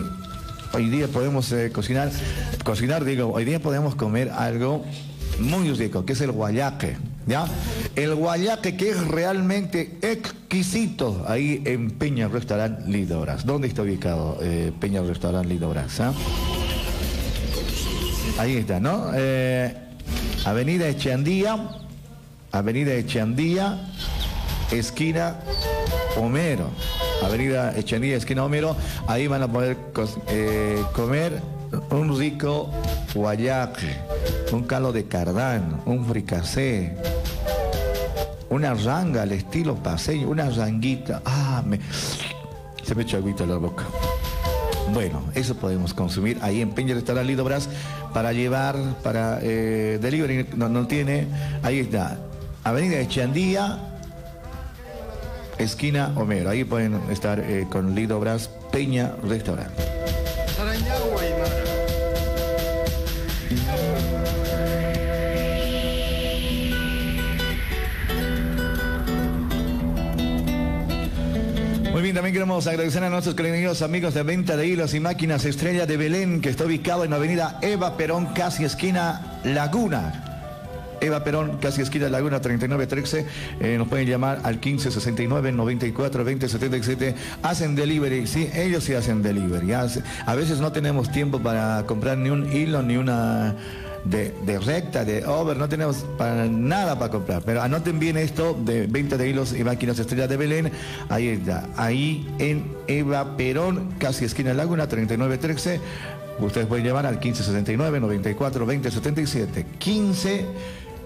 hoy 0.73 0.89
día 0.89 1.07
podemos 1.07 1.51
eh, 1.53 1.71
cocinar, 1.71 2.11
cocinar 2.65 3.05
digo, 3.05 3.31
hoy 3.31 3.45
día 3.45 3.61
podemos 3.61 3.95
comer 3.95 4.29
algo 4.29 4.83
muy 5.39 5.71
rico, 5.71 6.05
que 6.05 6.13
es 6.13 6.21
el 6.21 6.33
guayaque, 6.33 6.97
¿ya? 7.27 7.45
El 7.95 8.15
guayaque 8.15 8.75
que 8.75 8.89
es 8.89 9.07
realmente 9.07 9.97
exquisito 10.01 11.23
ahí 11.27 11.61
en 11.65 11.91
Peña 11.91 12.27
Restaurant 12.27 12.85
Lido 12.87 13.21
Brás. 13.21 13.45
¿Dónde 13.45 13.69
está 13.69 13.83
ubicado 13.83 14.37
eh, 14.41 14.73
Peña 14.79 15.01
Restaurant 15.01 15.47
Lido 15.47 15.69
Brás? 15.69 15.99
ah? 16.01 16.13
Ahí 18.37 18.57
está, 18.57 18.81
¿no? 18.81 19.11
Eh, 19.15 19.73
Avenida 20.43 20.89
Echandía, 20.89 21.69
Avenida 22.51 22.93
Echandía, 22.93 23.87
esquina 24.71 25.35
Homero. 26.17 26.69
Avenida 27.23 27.73
Echandía, 27.77 28.17
esquina 28.17 28.43
Homero. 28.43 28.75
Ahí 29.07 29.27
van 29.27 29.43
a 29.43 29.47
poder 29.47 29.77
eh, 30.27 30.81
comer 30.93 31.41
un 31.89 32.17
rico 32.17 32.69
guayaque, 33.13 33.95
un 34.51 34.63
caldo 34.63 34.91
de 34.91 35.05
cardán, 35.05 35.81
un 35.85 36.05
fricasé, 36.05 36.97
una 38.49 38.73
ranga 38.73 39.21
al 39.21 39.31
estilo 39.31 39.75
paseño, 39.75 40.29
una 40.29 40.49
ranguita. 40.49 41.21
Ah, 41.25 41.63
me... 41.65 41.79
se 42.83 42.95
me 42.95 43.03
echa 43.03 43.17
agüita 43.17 43.45
la 43.45 43.55
boca. 43.55 43.85
Bueno, 44.93 45.23
eso 45.35 45.55
podemos 45.55 45.93
consumir 45.93 46.37
ahí 46.41 46.61
en 46.61 46.71
Peña 46.71 46.93
Restaurant 46.93 47.25
Lido 47.25 47.45
Brás 47.45 47.69
para 48.13 48.33
llevar, 48.33 48.75
para 49.03 49.39
eh, 49.41 49.99
delivery, 50.01 50.47
no, 50.57 50.67
no 50.67 50.85
tiene, 50.85 51.27
ahí 51.63 51.79
está, 51.79 52.17
Avenida 52.65 52.99
Echandía, 52.99 53.90
esquina 55.61 56.11
Homero, 56.15 56.49
ahí 56.49 56.63
pueden 56.63 56.99
estar 57.09 57.39
eh, 57.39 57.67
con 57.69 57.95
Lido 57.95 58.19
Brás 58.19 58.49
Peña 58.71 59.13
Restaurant. 59.23 59.71
Muy 71.91 72.01
bien, 72.01 72.15
también 72.15 72.33
queremos 72.33 72.65
agradecer 72.67 73.03
a 73.03 73.09
nuestros 73.09 73.35
queridos 73.35 73.81
amigos 73.81 74.13
de 74.13 74.23
venta 74.23 74.55
de 74.55 74.65
hilos 74.65 74.93
y 74.93 74.99
máquinas 74.99 75.45
Estrella 75.45 75.85
de 75.85 75.97
Belén, 75.97 76.41
que 76.41 76.49
está 76.49 76.65
ubicado 76.65 77.03
en 77.03 77.11
la 77.11 77.17
avenida 77.17 77.59
Eva 77.61 77.97
Perón, 77.97 78.27
casi 78.33 78.63
esquina 78.63 79.39
Laguna. 79.43 80.30
Eva 81.01 81.23
Perón, 81.23 81.57
casi 81.59 81.81
esquina 81.81 82.09
Laguna 82.09 82.39
3913. 82.39 83.25
Eh, 83.59 83.77
nos 83.77 83.87
pueden 83.87 84.07
llamar 84.07 84.39
al 84.43 84.55
1569 84.55 85.51
94 85.51 86.23
20 86.23 86.47
77. 86.47 87.15
Hacen 87.43 87.75
delivery, 87.75 88.27
sí, 88.27 88.49
ellos 88.53 88.83
sí 88.83 88.93
hacen 88.93 89.21
delivery. 89.21 89.73
A 89.73 90.35
veces 90.35 90.59
no 90.59 90.71
tenemos 90.71 91.11
tiempo 91.11 91.39
para 91.39 91.83
comprar 91.87 92.17
ni 92.17 92.29
un 92.29 92.51
hilo 92.51 92.81
ni 92.81 92.97
una 92.97 93.55
de, 94.05 94.59
recta, 94.59 95.05
de 95.05 95.25
over, 95.25 95.57
no 95.57 95.69
tenemos 95.69 96.05
para 96.17 96.45
nada 96.47 96.97
para 96.97 97.11
comprar. 97.11 97.41
Pero 97.43 97.61
anoten 97.61 97.99
bien 97.99 98.17
esto 98.17 98.57
de 98.59 98.87
venta 98.87 99.17
de 99.17 99.29
hilos 99.29 99.53
y 99.53 99.63
máquinas 99.63 99.99
Estrella 99.99 100.27
de 100.27 100.37
Belén. 100.37 100.71
Ahí 101.09 101.29
está, 101.29 101.67
ahí 101.77 102.27
en 102.39 102.71
Eva 102.87 103.37
Perón, 103.37 103.93
casi 103.99 104.25
esquina 104.25 104.53
Laguna 104.53 104.87
3913. 104.87 105.79
Ustedes 106.39 106.65
pueden 106.65 106.85
llamar 106.85 107.05
al 107.05 107.15
1569 107.15 107.99
94 107.99 108.65
20 108.65 108.91
77. 108.91 109.65
15 109.77 110.45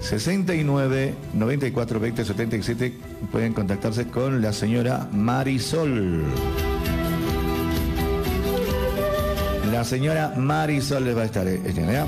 69 0.06 1.16
94 1.34 2.00
20 2.00 2.26
77 2.26 2.94
pueden 3.32 3.54
contactarse 3.54 4.08
con 4.08 4.40
la 4.40 4.54
señora 4.54 5.10
Marisol. 5.12 6.24
La 9.72 9.84
señora 9.84 10.34
Marisol 10.38 11.06
les 11.06 11.18
va 11.18 11.24
a 11.24 11.26
estar 11.26 11.48
eh, 11.48 11.60
¿ya? 11.74 12.06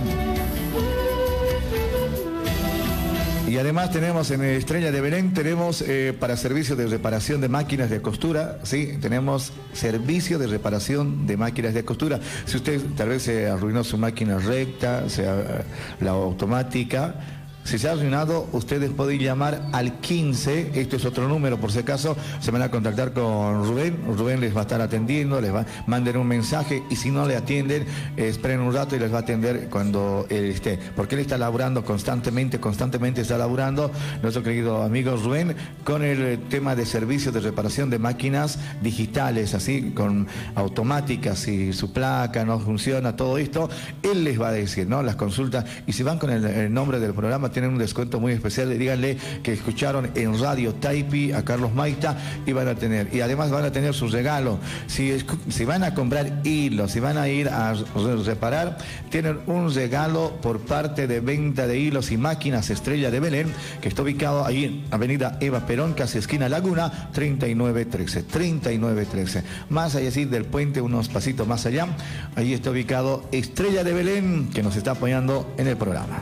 Y 3.50 3.58
además 3.58 3.92
tenemos 3.92 4.30
en 4.30 4.44
Estrella 4.44 4.92
de 4.92 5.02
Belén, 5.02 5.34
tenemos 5.34 5.82
eh, 5.82 6.14
para 6.20 6.36
servicio 6.38 6.76
de 6.76 6.86
reparación 6.86 7.40
de 7.40 7.48
máquinas 7.48 7.90
de 7.90 8.02
costura, 8.02 8.60
sí, 8.64 8.98
tenemos 9.02 9.54
servicio 9.72 10.38
de 10.38 10.48
reparación 10.48 11.26
de 11.26 11.38
máquinas 11.38 11.74
de 11.74 11.86
costura. 11.86 12.20
Si 12.46 12.58
usted 12.58 12.82
tal 12.98 13.10
vez 13.10 13.24
se 13.24 13.48
arruinó 13.48 13.86
su 13.86 13.98
máquina 13.98 14.38
recta, 14.38 15.10
sea 15.10 15.40
eh, 15.40 15.64
la 16.02 16.12
automática, 16.12 17.37
si 17.68 17.78
se 17.78 17.90
ha 17.90 17.92
arruinado, 17.92 18.48
ustedes 18.54 18.92
pueden 18.92 19.20
llamar 19.20 19.62
al 19.74 20.00
15, 20.00 20.72
esto 20.80 20.96
es 20.96 21.04
otro 21.04 21.28
número 21.28 21.58
por 21.58 21.70
si 21.70 21.80
acaso, 21.80 22.16
se 22.40 22.50
van 22.50 22.62
a 22.62 22.72
contactar 22.72 23.12
con 23.12 23.66
Rubén, 23.66 24.06
Rubén 24.18 24.40
les 24.40 24.56
va 24.56 24.60
a 24.60 24.62
estar 24.62 24.80
atendiendo, 24.80 25.42
les 25.42 25.54
va 25.54 25.66
manden 25.86 26.16
un 26.16 26.28
mensaje 26.28 26.82
y 26.90 26.96
si 26.96 27.12
no 27.12 27.26
le 27.26 27.36
atienden, 27.36 27.86
eh, 28.16 28.30
esperen 28.30 28.62
un 28.62 28.74
rato 28.74 28.96
y 28.96 29.00
les 29.00 29.12
va 29.12 29.18
a 29.18 29.22
atender 29.22 29.68
cuando 29.70 30.26
él 30.30 30.46
esté, 30.46 30.80
porque 30.96 31.16
él 31.16 31.22
está 31.22 31.38
laburando 31.38 31.84
constantemente, 31.84 32.58
constantemente 32.58 33.20
está 33.20 33.38
laburando, 33.38 33.92
nuestro 34.22 34.44
querido 34.44 34.82
amigo 34.82 35.18
Rubén, 35.18 35.54
con 35.84 36.04
el 36.04 36.40
tema 36.48 36.74
de 36.74 36.86
servicio 36.86 37.34
de 37.34 37.42
reparación 37.42 37.90
de 37.90 38.00
máquinas 38.00 38.60
digitales, 38.82 39.54
así, 39.54 39.92
con 39.94 40.26
automáticas, 40.56 41.40
si 41.40 41.74
su 41.74 41.92
placa 41.92 42.46
no 42.46 42.62
funciona, 42.62 43.18
todo 43.18 43.38
esto, 43.38 43.70
él 44.04 44.24
les 44.24 44.40
va 44.40 44.48
a 44.48 44.54
decir, 44.54 44.88
¿no? 44.88 45.04
Las 45.04 45.18
consultas, 45.18 45.66
y 45.86 45.92
si 45.92 46.04
van 46.04 46.18
con 46.18 46.30
el 46.30 46.74
nombre 46.74 47.02
del 47.02 47.14
programa, 47.14 47.52
tienen 47.58 47.72
un 47.72 47.80
descuento 47.80 48.20
muy 48.20 48.34
especial, 48.34 48.78
díganle 48.78 49.18
que 49.42 49.52
escucharon 49.52 50.12
en 50.14 50.40
Radio 50.40 50.76
Taipi 50.76 51.32
a 51.32 51.44
Carlos 51.44 51.74
Maita 51.74 52.16
y 52.46 52.52
van 52.52 52.68
a 52.68 52.76
tener, 52.76 53.10
y 53.12 53.22
además 53.22 53.50
van 53.50 53.66
a 53.66 53.72
tener 53.72 53.96
su 53.96 54.08
regalo. 54.10 54.60
Si, 54.86 55.18
van 55.66 55.84
a 55.84 55.96
comprar 55.96 56.42
hilos, 56.44 56.92
si 56.92 57.00
van 57.00 57.18
a 57.18 57.28
ir 57.28 57.50
a 57.50 57.74
re- 57.74 58.16
reparar, 58.24 58.78
tienen 59.10 59.40
un 59.48 59.74
regalo 59.74 60.38
por 60.40 60.60
parte 60.60 61.08
de 61.08 61.20
venta 61.20 61.66
de 61.66 61.80
hilos 61.80 62.12
y 62.12 62.18
máquinas 62.18 62.70
Estrella 62.70 63.10
de 63.10 63.20
Belén, 63.20 63.48
que 63.82 63.90
está 63.90 64.04
ubicado 64.04 64.46
ahí 64.46 64.66
en 64.66 64.86
Avenida 64.92 65.40
Eva 65.42 65.66
Perón, 65.66 65.94
casi 65.94 66.20
esquina 66.20 66.50
Laguna, 66.50 67.10
3913, 67.14 68.22
3913. 68.22 69.44
Más 69.72 69.96
allá 69.96 70.10
así 70.10 70.26
del 70.26 70.46
puente, 70.46 70.80
unos 70.80 71.10
pasitos 71.10 71.48
más 71.48 71.66
allá, 71.66 71.88
ahí 72.36 72.54
está 72.54 72.70
ubicado 72.70 73.28
Estrella 73.32 73.84
de 73.84 73.94
Belén, 73.94 74.50
que 74.54 74.62
nos 74.62 74.76
está 74.76 74.92
apoyando 74.92 75.52
en 75.58 75.66
el 75.66 75.76
programa. 75.76 76.22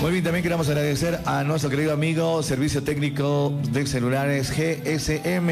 Muy 0.00 0.12
bien, 0.12 0.24
también 0.24 0.42
queremos 0.42 0.66
agradecer 0.68 1.20
a 1.26 1.44
nuestro 1.44 1.68
querido 1.68 1.92
amigo 1.92 2.42
Servicio 2.42 2.82
Técnico 2.82 3.52
de 3.70 3.86
Celulares 3.86 4.50
GSM. 4.50 5.50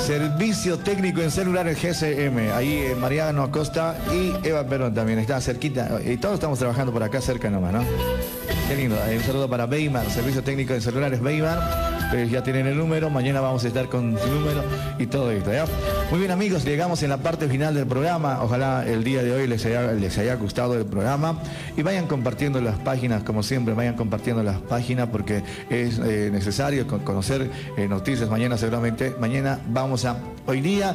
Servicio 0.00 0.78
técnico 0.78 1.20
en 1.20 1.30
celulares 1.30 1.78
GSM, 1.80 2.52
ahí 2.54 2.72
eh, 2.72 2.96
Mariano 2.98 3.42
Acosta 3.42 3.96
y 4.10 4.32
Eva 4.46 4.66
Perón 4.66 4.94
también, 4.94 5.18
está 5.18 5.40
cerquita, 5.40 6.00
y 6.04 6.16
todos 6.16 6.34
estamos 6.34 6.58
trabajando 6.58 6.92
por 6.92 7.02
acá 7.02 7.20
cerca 7.20 7.50
nomás, 7.50 7.74
¿no? 7.74 7.84
Qué 8.66 8.74
lindo, 8.74 8.96
eh, 9.06 9.18
un 9.18 9.22
saludo 9.22 9.48
para 9.48 9.66
Beymar, 9.66 10.10
Servicio 10.10 10.42
técnico 10.42 10.74
en 10.74 10.80
celulares 10.80 11.20
Beymar, 11.20 12.01
ya 12.30 12.42
tienen 12.42 12.66
el 12.66 12.76
número, 12.76 13.10
mañana 13.10 13.40
vamos 13.40 13.64
a 13.64 13.68
estar 13.68 13.88
con 13.88 14.18
su 14.18 14.26
número 14.28 14.62
y 14.98 15.06
todo 15.06 15.30
esto, 15.30 15.52
¿ya? 15.52 15.64
Muy 16.10 16.18
bien 16.20 16.30
amigos, 16.30 16.64
llegamos 16.64 17.02
en 17.02 17.10
la 17.10 17.16
parte 17.18 17.48
final 17.48 17.74
del 17.74 17.86
programa, 17.86 18.42
ojalá 18.42 18.84
el 18.86 19.02
día 19.02 19.22
de 19.22 19.32
hoy 19.32 19.46
les 19.46 19.64
haya, 19.66 19.92
les 19.92 20.16
haya 20.18 20.34
gustado 20.34 20.74
el 20.74 20.84
programa. 20.84 21.38
Y 21.76 21.82
vayan 21.82 22.06
compartiendo 22.06 22.60
las 22.60 22.78
páginas, 22.78 23.22
como 23.22 23.42
siempre, 23.42 23.74
vayan 23.74 23.94
compartiendo 23.94 24.42
las 24.42 24.58
páginas 24.58 25.08
porque 25.10 25.42
es 25.70 25.98
eh, 25.98 26.28
necesario 26.30 26.86
con- 26.86 27.00
conocer 27.00 27.50
eh, 27.76 27.88
noticias 27.88 28.28
mañana 28.28 28.56
seguramente, 28.58 29.14
mañana 29.18 29.58
vamos 29.68 30.04
a, 30.04 30.16
hoy 30.46 30.60
día... 30.60 30.94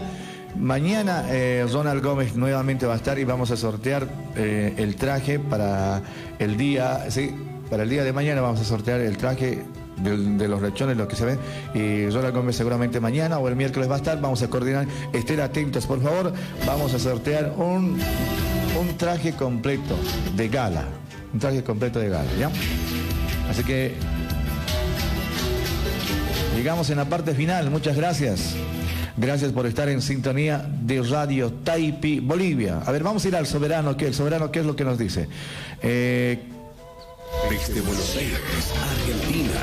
Mañana 0.56 1.26
eh, 1.30 1.68
Ronald 1.72 2.04
Gómez 2.04 2.36
nuevamente 2.36 2.88
va 2.88 2.94
a 2.94 2.96
estar 2.96 3.20
y 3.20 3.26
vamos 3.26 3.52
a 3.52 3.58
sortear 3.58 4.08
eh, 4.36 4.74
el 4.78 4.96
traje 4.96 5.38
para 5.38 6.02
el 6.40 6.58
día, 6.58 7.12
sí, 7.12 7.32
para 7.70 7.84
el 7.84 7.90
día 7.90 8.04
de 8.04 8.12
mañana 8.12 8.42
vamos 8.42 8.62
a 8.62 8.64
sortear 8.64 9.02
el 9.02 9.18
traje 9.18 9.62
de, 9.98 10.48
los 10.48 10.62
lechones, 10.62 10.98
lo 10.98 11.08
que 11.08 11.16
se 11.16 11.26
ve. 11.26 11.38
Y 11.74 12.10
Ronald 12.10 12.36
Gómez 12.36 12.56
seguramente 12.56 13.00
mañana 13.00 13.40
o 13.40 13.48
el 13.48 13.56
miércoles 13.56 13.90
va 13.90 13.96
a 13.96 13.98
estar. 13.98 14.20
Vamos 14.20 14.42
a 14.44 14.50
coordinar. 14.50 14.88
Estén 15.14 15.40
atentos, 15.40 15.86
por 15.86 16.02
favor. 16.02 16.34
Vamos 16.66 16.94
a 16.94 17.00
sortear 17.00 17.54
un, 17.58 18.00
un 18.80 18.98
traje 18.98 19.34
completo 19.34 19.98
de 20.36 20.48
gala. 20.50 20.86
Un 21.34 21.40
traje 21.40 21.64
completo 21.64 22.00
de 22.00 22.10
gala, 22.10 22.30
¿ya? 22.40 22.50
Así 23.50 23.64
que 23.64 23.94
llegamos 26.56 26.90
en 26.90 26.98
la 26.98 27.06
parte 27.06 27.34
final. 27.34 27.70
Muchas 27.70 27.96
gracias. 27.98 28.56
Gracias 29.20 29.52
por 29.52 29.66
estar 29.66 29.90
en 29.90 30.02
sintonía 30.02 30.64
de 30.82 31.02
Radio 31.02 31.52
Taipi 31.52 32.20
Bolivia. 32.20 32.82
A 32.86 32.92
ver, 32.92 33.02
vamos 33.02 33.26
a 33.26 33.28
ir 33.28 33.36
al 33.36 33.48
soberano. 33.48 33.98
¿Qué? 33.98 34.08
¿El 34.08 34.14
soberano 34.14 34.52
qué 34.52 34.60
es 34.60 34.66
lo 34.66 34.76
que 34.76 34.84
nos 34.84 35.00
dice? 35.00 35.28
Eh, 35.82 36.40
Desde 37.50 37.82
Buenos 37.82 38.16
Aires, 38.16 38.40
Argentina, 38.92 39.60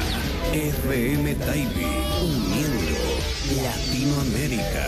FM 0.55 1.35
Taipi, 1.35 1.85
uniendo 2.23 2.95
Latinoamérica. 3.61 4.87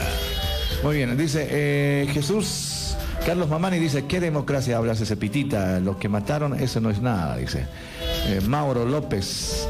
Muy 0.85 0.97
bien, 0.97 1.17
dice 1.17 1.49
eh, 1.51 2.09
Jesús 2.13 2.77
Carlos 3.27 3.49
Mamani 3.49 3.81
dice, 3.81 4.05
¿qué 4.07 4.21
democracia 4.21 4.77
hablas 4.77 5.01
ese 5.01 5.17
pitita? 5.17 5.81
Los 5.81 5.97
que 5.97 6.09
mataron, 6.09 6.55
eso 6.55 6.81
no 6.81 6.91
es 6.91 7.03
nada, 7.03 7.37
dice. 7.37 7.67
Eh, 8.29 8.41
Mauro 8.47 8.85
López, 8.85 9.69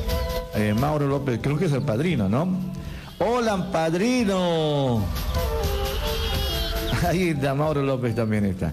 eh, 0.55 0.75
Mauro 0.79 1.07
López, 1.07 1.41
creo 1.43 1.57
que 1.57 1.65
es 1.65 1.73
el 1.73 1.81
padrino, 1.81 2.29
¿no? 2.29 2.47
Hola, 3.19 3.73
padrino. 3.73 5.03
Ahí 7.09 7.31
está, 7.31 7.55
Mauro 7.55 7.81
López 7.81 8.15
también 8.15 8.45
está. 8.45 8.71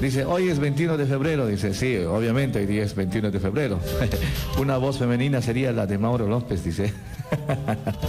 Dice, 0.00 0.24
hoy 0.24 0.48
es 0.48 0.58
21 0.58 0.96
de 0.96 1.06
febrero, 1.06 1.46
dice, 1.46 1.72
sí, 1.72 1.96
obviamente 1.96 2.58
hoy 2.58 2.66
día 2.66 2.84
es 2.84 2.94
21 2.94 3.30
de 3.30 3.40
febrero. 3.40 3.78
Una 4.58 4.76
voz 4.76 4.98
femenina 4.98 5.40
sería 5.40 5.72
la 5.72 5.86
de 5.86 5.98
Mauro 5.98 6.26
López, 6.26 6.64
dice. 6.64 6.92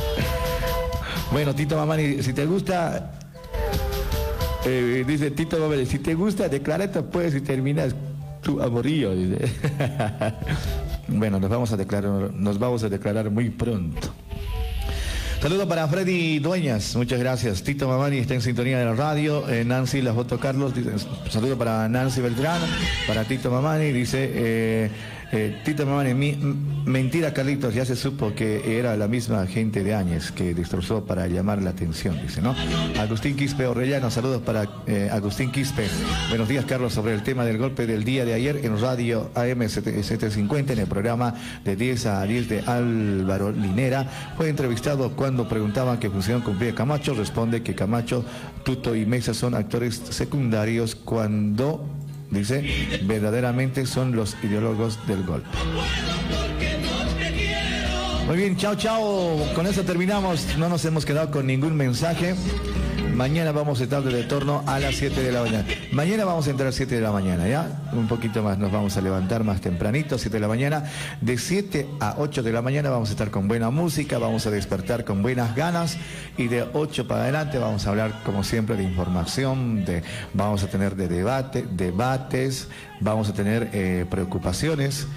bueno, 1.32 1.56
Tito 1.56 1.78
Mamani, 1.78 2.22
si 2.22 2.34
te 2.34 2.46
gusta, 2.46 3.14
eh, 4.66 5.04
dice 5.08 5.32
Tito 5.32 5.60
Gómez, 5.60 5.88
si 5.88 6.00
te 6.00 6.16
gusta, 6.16 6.50
declárate 6.50 7.02
pues 7.04 7.36
y 7.36 7.42
terminas 7.42 7.96
tu 8.42 8.62
amorío. 8.62 9.12
Bueno, 11.08 11.40
vamos 11.40 11.72
a 11.72 11.78
declarar, 11.78 12.34
nos 12.34 12.58
vamos 12.58 12.84
a 12.84 12.90
declarar 12.90 13.30
muy 13.30 13.52
pronto. 13.52 14.10
Saludo 15.46 15.68
para 15.68 15.88
Freddy 15.88 16.40
Dueñas, 16.40 16.96
muchas 16.96 17.20
gracias. 17.20 17.62
Tito 17.62 17.88
Mamani 17.88 18.18
está 18.18 18.34
en 18.34 18.42
sintonía 18.42 18.80
de 18.80 18.86
la 18.86 18.96
radio. 18.96 19.48
Eh, 19.48 19.64
Nancy 19.64 20.02
La 20.02 20.12
Foto 20.12 20.40
Carlos, 20.40 20.74
dice, 20.74 20.90
saludo 21.30 21.56
para 21.56 21.88
Nancy 21.88 22.20
Beltrán, 22.20 22.60
para 23.06 23.26
Tito 23.26 23.52
Mamani, 23.52 23.92
dice 23.92 24.32
eh, 24.34 24.90
eh, 25.36 25.62
Tito 25.64 25.86
Mamani, 25.86 26.14
mi- 26.14 26.38
mentira 26.86 27.34
Carlitos, 27.34 27.74
ya 27.74 27.84
se 27.86 27.96
supo 27.96 28.34
que 28.34 28.78
era 28.80 28.96
la 28.96 29.08
misma 29.08 29.46
gente 29.48 29.84
de 29.84 29.94
Áñez 29.94 30.32
que 30.32 30.54
destrozó 30.54 31.04
para 31.06 31.28
llamar 31.28 31.62
la 31.62 31.72
atención, 31.72 32.20
dice, 32.22 32.42
¿no? 32.42 32.56
Agustín 33.00 33.36
Quispe 33.36 33.66
Orellano, 33.68 34.10
saludos 34.10 34.42
para 34.42 34.68
eh, 34.88 35.10
Agustín 35.12 35.52
Quispe. 35.52 35.88
Buenos 36.30 36.48
días, 36.48 36.66
Carlos, 36.66 36.94
sobre 36.94 37.14
el 37.14 37.24
tema 37.24 37.44
del 37.46 37.58
golpe 37.58 37.86
del 37.86 38.04
día 38.04 38.24
de 38.26 38.34
ayer 38.34 38.62
en 38.64 38.80
radio 38.80 39.30
AM 39.36 39.68
750 39.68 40.74
en 40.74 40.80
el 40.80 40.88
programa 40.88 41.34
de 41.64 41.76
10 41.76 42.06
a 42.06 42.24
10 42.24 42.50
de 42.50 42.60
Álvaro 42.62 43.52
Linera. 43.52 44.08
Fue 44.38 44.50
entrevistado 44.50 45.12
cuando 45.16 45.48
preguntaban 45.48 46.00
qué 46.00 46.10
función 46.10 46.42
cumplía 46.42 46.74
Camacho. 46.74 47.14
Responde 47.14 47.62
que 47.62 47.76
Camacho, 47.76 48.24
Tuto 48.64 48.96
y 48.96 49.06
Mesa 49.06 49.34
son 49.34 49.54
actores 49.56 50.02
secundarios 50.10 50.96
cuando, 50.96 51.86
dice, 52.36 53.00
verdaderamente 53.04 53.86
son 53.86 54.16
los 54.16 54.36
ideólogos 54.44 55.00
del 55.08 55.24
golpe. 55.24 55.50
Muy 58.28 58.38
bien, 58.38 58.58
chao, 58.58 58.74
chao. 58.74 59.38
Con 59.54 59.68
eso 59.68 59.84
terminamos. 59.84 60.58
No 60.58 60.68
nos 60.68 60.84
hemos 60.84 61.06
quedado 61.06 61.30
con 61.30 61.46
ningún 61.46 61.76
mensaje. 61.76 62.34
Mañana 63.14 63.52
vamos 63.52 63.80
a 63.80 63.84
estar 63.84 64.02
de 64.02 64.10
retorno 64.10 64.64
a 64.66 64.80
las 64.80 64.96
7 64.96 65.22
de 65.22 65.32
la 65.32 65.44
mañana. 65.44 65.66
Mañana 65.92 66.26
vamos 66.26 66.48
a 66.48 66.50
entrar 66.50 66.66
a 66.66 66.70
las 66.70 66.76
7 66.76 66.96
de 66.96 67.02
la 67.02 67.12
mañana, 67.12 67.48
¿ya? 67.48 67.84
Un 67.94 68.08
poquito 68.08 68.42
más, 68.42 68.58
nos 68.58 68.72
vamos 68.72 68.98
a 68.98 69.02
levantar 69.02 69.44
más 69.44 69.62
tempranito, 69.62 70.18
7 70.18 70.38
de 70.38 70.42
la 70.42 70.48
mañana. 70.48 70.86
De 71.22 71.38
7 71.38 71.88
a 72.00 72.16
8 72.18 72.42
de 72.42 72.52
la 72.52 72.64
mañana 72.64 72.90
vamos 72.90 73.10
a 73.10 73.12
estar 73.12 73.30
con 73.30 73.48
buena 73.48 73.70
música, 73.70 74.18
vamos 74.18 74.48
a 74.48 74.52
despertar 74.52 75.06
con 75.06 75.22
buenas 75.22 75.56
ganas 75.56 75.98
y 76.36 76.48
de 76.48 76.68
8 76.74 77.08
para 77.08 77.24
adelante 77.24 77.60
vamos 77.60 77.86
a 77.86 77.92
hablar, 77.92 78.24
como 78.26 78.44
siempre, 78.44 78.76
de 78.76 78.84
información, 78.84 79.86
de, 79.86 80.02
vamos 80.34 80.64
a 80.64 80.68
tener 80.68 80.96
de 80.96 81.08
debate, 81.08 81.64
debates, 81.72 82.70
vamos 83.00 83.30
a 83.30 83.34
tener 83.34 83.70
eh, 83.72 84.06
preocupaciones 84.10 85.08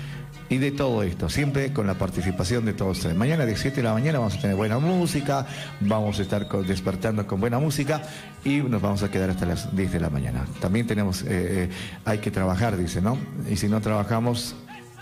y 0.48 0.58
de 0.58 0.70
todo 0.70 1.02
esto, 1.02 1.28
siempre 1.28 1.72
con 1.72 1.86
la 1.86 1.94
participación 1.94 2.64
de 2.64 2.72
todos 2.72 2.98
ustedes. 2.98 3.16
Mañana 3.16 3.44
7 3.46 3.76
de 3.76 3.82
la 3.82 3.92
mañana 3.92 4.18
vamos 4.18 4.36
a 4.36 4.40
tener 4.40 4.56
buena 4.56 4.78
música, 4.78 5.46
vamos 5.80 6.18
a 6.18 6.22
estar 6.22 6.48
despertando 6.48 7.26
con 7.26 7.40
buena 7.40 7.58
música 7.58 8.02
y 8.44 8.58
nos 8.58 8.80
vamos 8.80 9.02
a 9.02 9.10
quedar 9.10 9.30
hasta 9.30 9.46
las 9.46 9.74
10 9.74 9.92
de 9.92 10.00
la 10.00 10.10
mañana. 10.10 10.46
También 10.60 10.86
tenemos, 10.86 11.22
eh, 11.22 11.26
eh, 11.30 11.68
hay 12.04 12.18
que 12.18 12.30
trabajar, 12.30 12.76
dice, 12.76 13.00
¿no? 13.00 13.18
Y 13.50 13.56
si 13.56 13.68
no 13.68 13.80
trabajamos, 13.80 14.54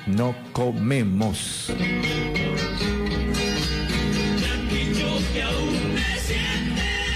no 0.07 0.35
comemos. 0.53 1.73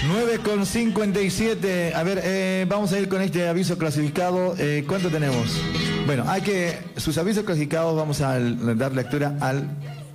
9 0.07 0.39
con 0.43 0.65
57. 0.65 1.93
A 1.95 2.03
ver, 2.03 2.21
eh, 2.23 2.65
vamos 2.67 2.91
a 2.91 2.99
ir 2.99 3.07
con 3.07 3.21
este 3.21 3.47
aviso 3.47 3.77
clasificado. 3.77 4.55
Eh, 4.57 4.83
¿Cuánto 4.85 5.09
tenemos? 5.09 5.61
Bueno, 6.05 6.25
hay 6.27 6.41
que. 6.41 6.77
Sus 6.97 7.17
avisos 7.17 7.43
clasificados 7.43 7.95
vamos 7.95 8.21
a 8.21 8.39
dar 8.39 8.93
lectura 8.93 9.35
al, 9.39 9.69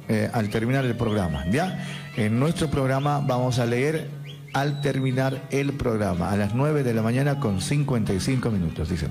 eh, 0.09 0.29
al 0.33 0.49
terminar 0.51 0.85
el 0.85 0.97
programa. 0.97 1.45
¿Ya? 1.51 1.87
En 2.17 2.39
nuestro 2.39 2.69
programa 2.69 3.21
vamos 3.21 3.59
a 3.59 3.67
leer 3.67 4.09
al 4.53 4.81
terminar 4.81 5.43
el 5.51 5.73
programa, 5.75 6.31
a 6.31 6.37
las 6.37 6.55
9 6.55 6.83
de 6.83 6.95
la 6.95 7.03
mañana 7.03 7.39
con 7.39 7.61
55 7.61 8.51
minutos, 8.51 8.89
dice. 8.89 9.09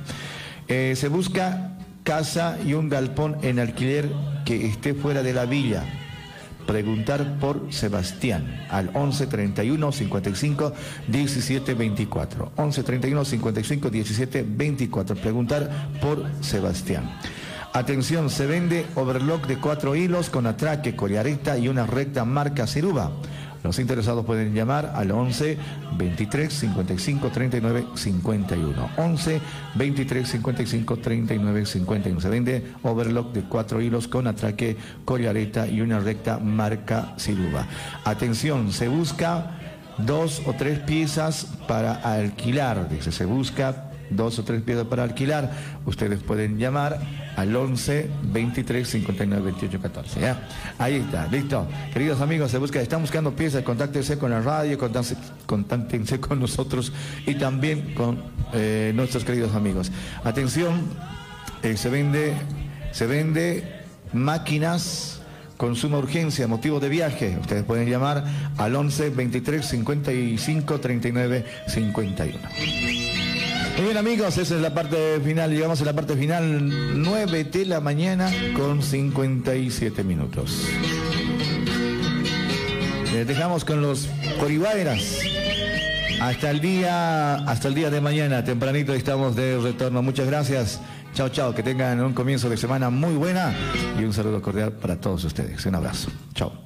Eh, 0.67 0.93
se 0.95 1.07
busca 1.07 1.77
casa 2.03 2.57
y 2.65 2.73
un 2.73 2.89
galpón 2.89 3.37
en 3.41 3.59
alquiler 3.59 4.09
que 4.43 4.65
esté 4.65 4.93
fuera 4.93 5.21
de 5.21 5.33
la 5.33 5.45
villa 5.45 5.83
preguntar 6.65 7.39
por 7.39 7.71
Sebastián 7.71 8.65
al 8.69 8.89
11 8.93 9.27
31 9.27 9.91
55 9.91 10.73
17 11.07 11.73
24. 11.73 12.51
11 12.55 12.83
31 12.83 13.25
55 13.25 13.89
17 13.89 14.45
24. 14.47 15.15
Preguntar 15.15 15.89
por 16.01 16.25
Sebastián. 16.41 17.09
Atención, 17.75 18.29
se 18.29 18.45
vende 18.45 18.85
overlock 18.95 19.47
de 19.47 19.57
cuatro 19.57 19.97
hilos 19.97 20.29
con 20.29 20.47
atraque, 20.47 20.95
coreareta 20.95 21.57
y 21.57 21.67
una 21.67 21.85
recta 21.85 22.23
marca 22.23 22.67
Ciruba. 22.67 23.11
Los 23.65 23.79
interesados 23.79 24.23
pueden 24.25 24.53
llamar 24.53 24.93
al 24.93 25.09
11 25.09 25.57
23 25.97 26.53
55 26.53 27.29
39 27.29 27.85
51. 27.95 28.89
11 28.95 29.41
23 29.73 30.29
55 30.29 30.97
39 30.97 31.65
51. 31.65 32.21
Se 32.21 32.29
vende 32.29 32.63
overlock 32.83 33.33
de 33.33 33.41
cuatro 33.41 33.81
hilos 33.81 34.07
con 34.07 34.27
atraque, 34.27 34.77
coreareta 35.03 35.65
y 35.65 35.81
una 35.81 35.99
recta 35.99 36.37
marca 36.37 37.15
Ciruba. 37.17 37.67
Atención, 38.03 38.71
se 38.71 38.87
busca 38.87 39.57
dos 39.97 40.43
o 40.45 40.53
tres 40.53 40.77
piezas 40.77 41.47
para 41.67 41.93
alquilar. 41.95 42.87
Se 42.99 43.25
busca 43.25 43.84
dos 44.09 44.39
o 44.39 44.43
tres 44.43 44.61
piezas 44.61 44.85
para 44.87 45.03
alquilar. 45.03 45.51
Ustedes 45.85 46.21
pueden 46.21 46.57
llamar 46.57 46.99
al 47.35 47.55
11 47.55 48.09
23 48.31 48.87
59 48.87 49.43
28 49.43 49.81
14. 49.81 50.19
¿ya? 50.21 50.47
Ahí 50.77 50.95
está, 50.95 51.27
listo. 51.27 51.67
Queridos 51.93 52.21
amigos, 52.21 52.51
se 52.51 52.57
busca, 52.57 52.81
están 52.81 53.01
buscando 53.01 53.35
piezas, 53.35 53.63
contáctense 53.63 54.17
con 54.17 54.31
la 54.31 54.41
radio, 54.41 54.77
contáctense, 55.45 56.19
con 56.19 56.39
nosotros 56.39 56.91
y 57.25 57.35
también 57.35 57.93
con 57.93 58.21
eh, 58.53 58.91
nuestros 58.95 59.23
queridos 59.23 59.55
amigos. 59.55 59.91
Atención. 60.23 60.81
Eh, 61.63 61.77
se 61.77 61.89
vende, 61.89 62.33
se 62.91 63.07
vende 63.07 63.63
máquinas 64.13 65.19
con 65.57 65.75
suma 65.75 65.97
urgencia, 65.97 66.47
motivo 66.47 66.79
de 66.79 66.89
viaje. 66.89 67.37
Ustedes 67.41 67.63
pueden 67.63 67.89
llamar 67.89 68.23
al 68.57 68.75
11 68.75 69.09
23 69.09 69.65
55 69.65 70.79
39 70.79 71.45
51. 71.67 73.04
Muy 73.75 73.85
bien 73.85 73.97
amigos, 73.97 74.37
esa 74.37 74.55
es 74.55 74.61
la 74.61 74.73
parte 74.73 75.19
final, 75.19 75.51
llegamos 75.51 75.81
a 75.81 75.85
la 75.85 75.93
parte 75.93 76.15
final, 76.15 77.01
9 77.01 77.43
de 77.43 77.65
la 77.65 77.81
mañana 77.81 78.31
con 78.55 78.81
57 78.81 80.03
minutos. 80.03 80.65
Les 83.13 83.27
dejamos 83.27 83.65
con 83.65 83.81
los 83.81 84.07
Coribairas. 84.39 85.19
Hasta 86.21 86.51
el 86.51 86.61
día, 86.61 87.35
hasta 87.35 87.67
el 87.67 87.75
día 87.75 87.89
de 87.89 87.99
mañana, 87.99 88.43
tempranito 88.43 88.93
estamos 88.93 89.35
de 89.35 89.59
retorno. 89.59 90.01
Muchas 90.01 90.27
gracias. 90.27 90.79
Chao, 91.13 91.29
chao. 91.29 91.53
Que 91.53 91.63
tengan 91.63 91.99
un 92.01 92.13
comienzo 92.13 92.49
de 92.49 92.57
semana 92.57 92.89
muy 92.89 93.15
buena 93.15 93.53
y 93.99 94.03
un 94.03 94.13
saludo 94.13 94.41
cordial 94.41 94.71
para 94.71 94.99
todos 94.99 95.23
ustedes. 95.25 95.65
Un 95.65 95.75
abrazo. 95.75 96.09
Chao. 96.33 96.64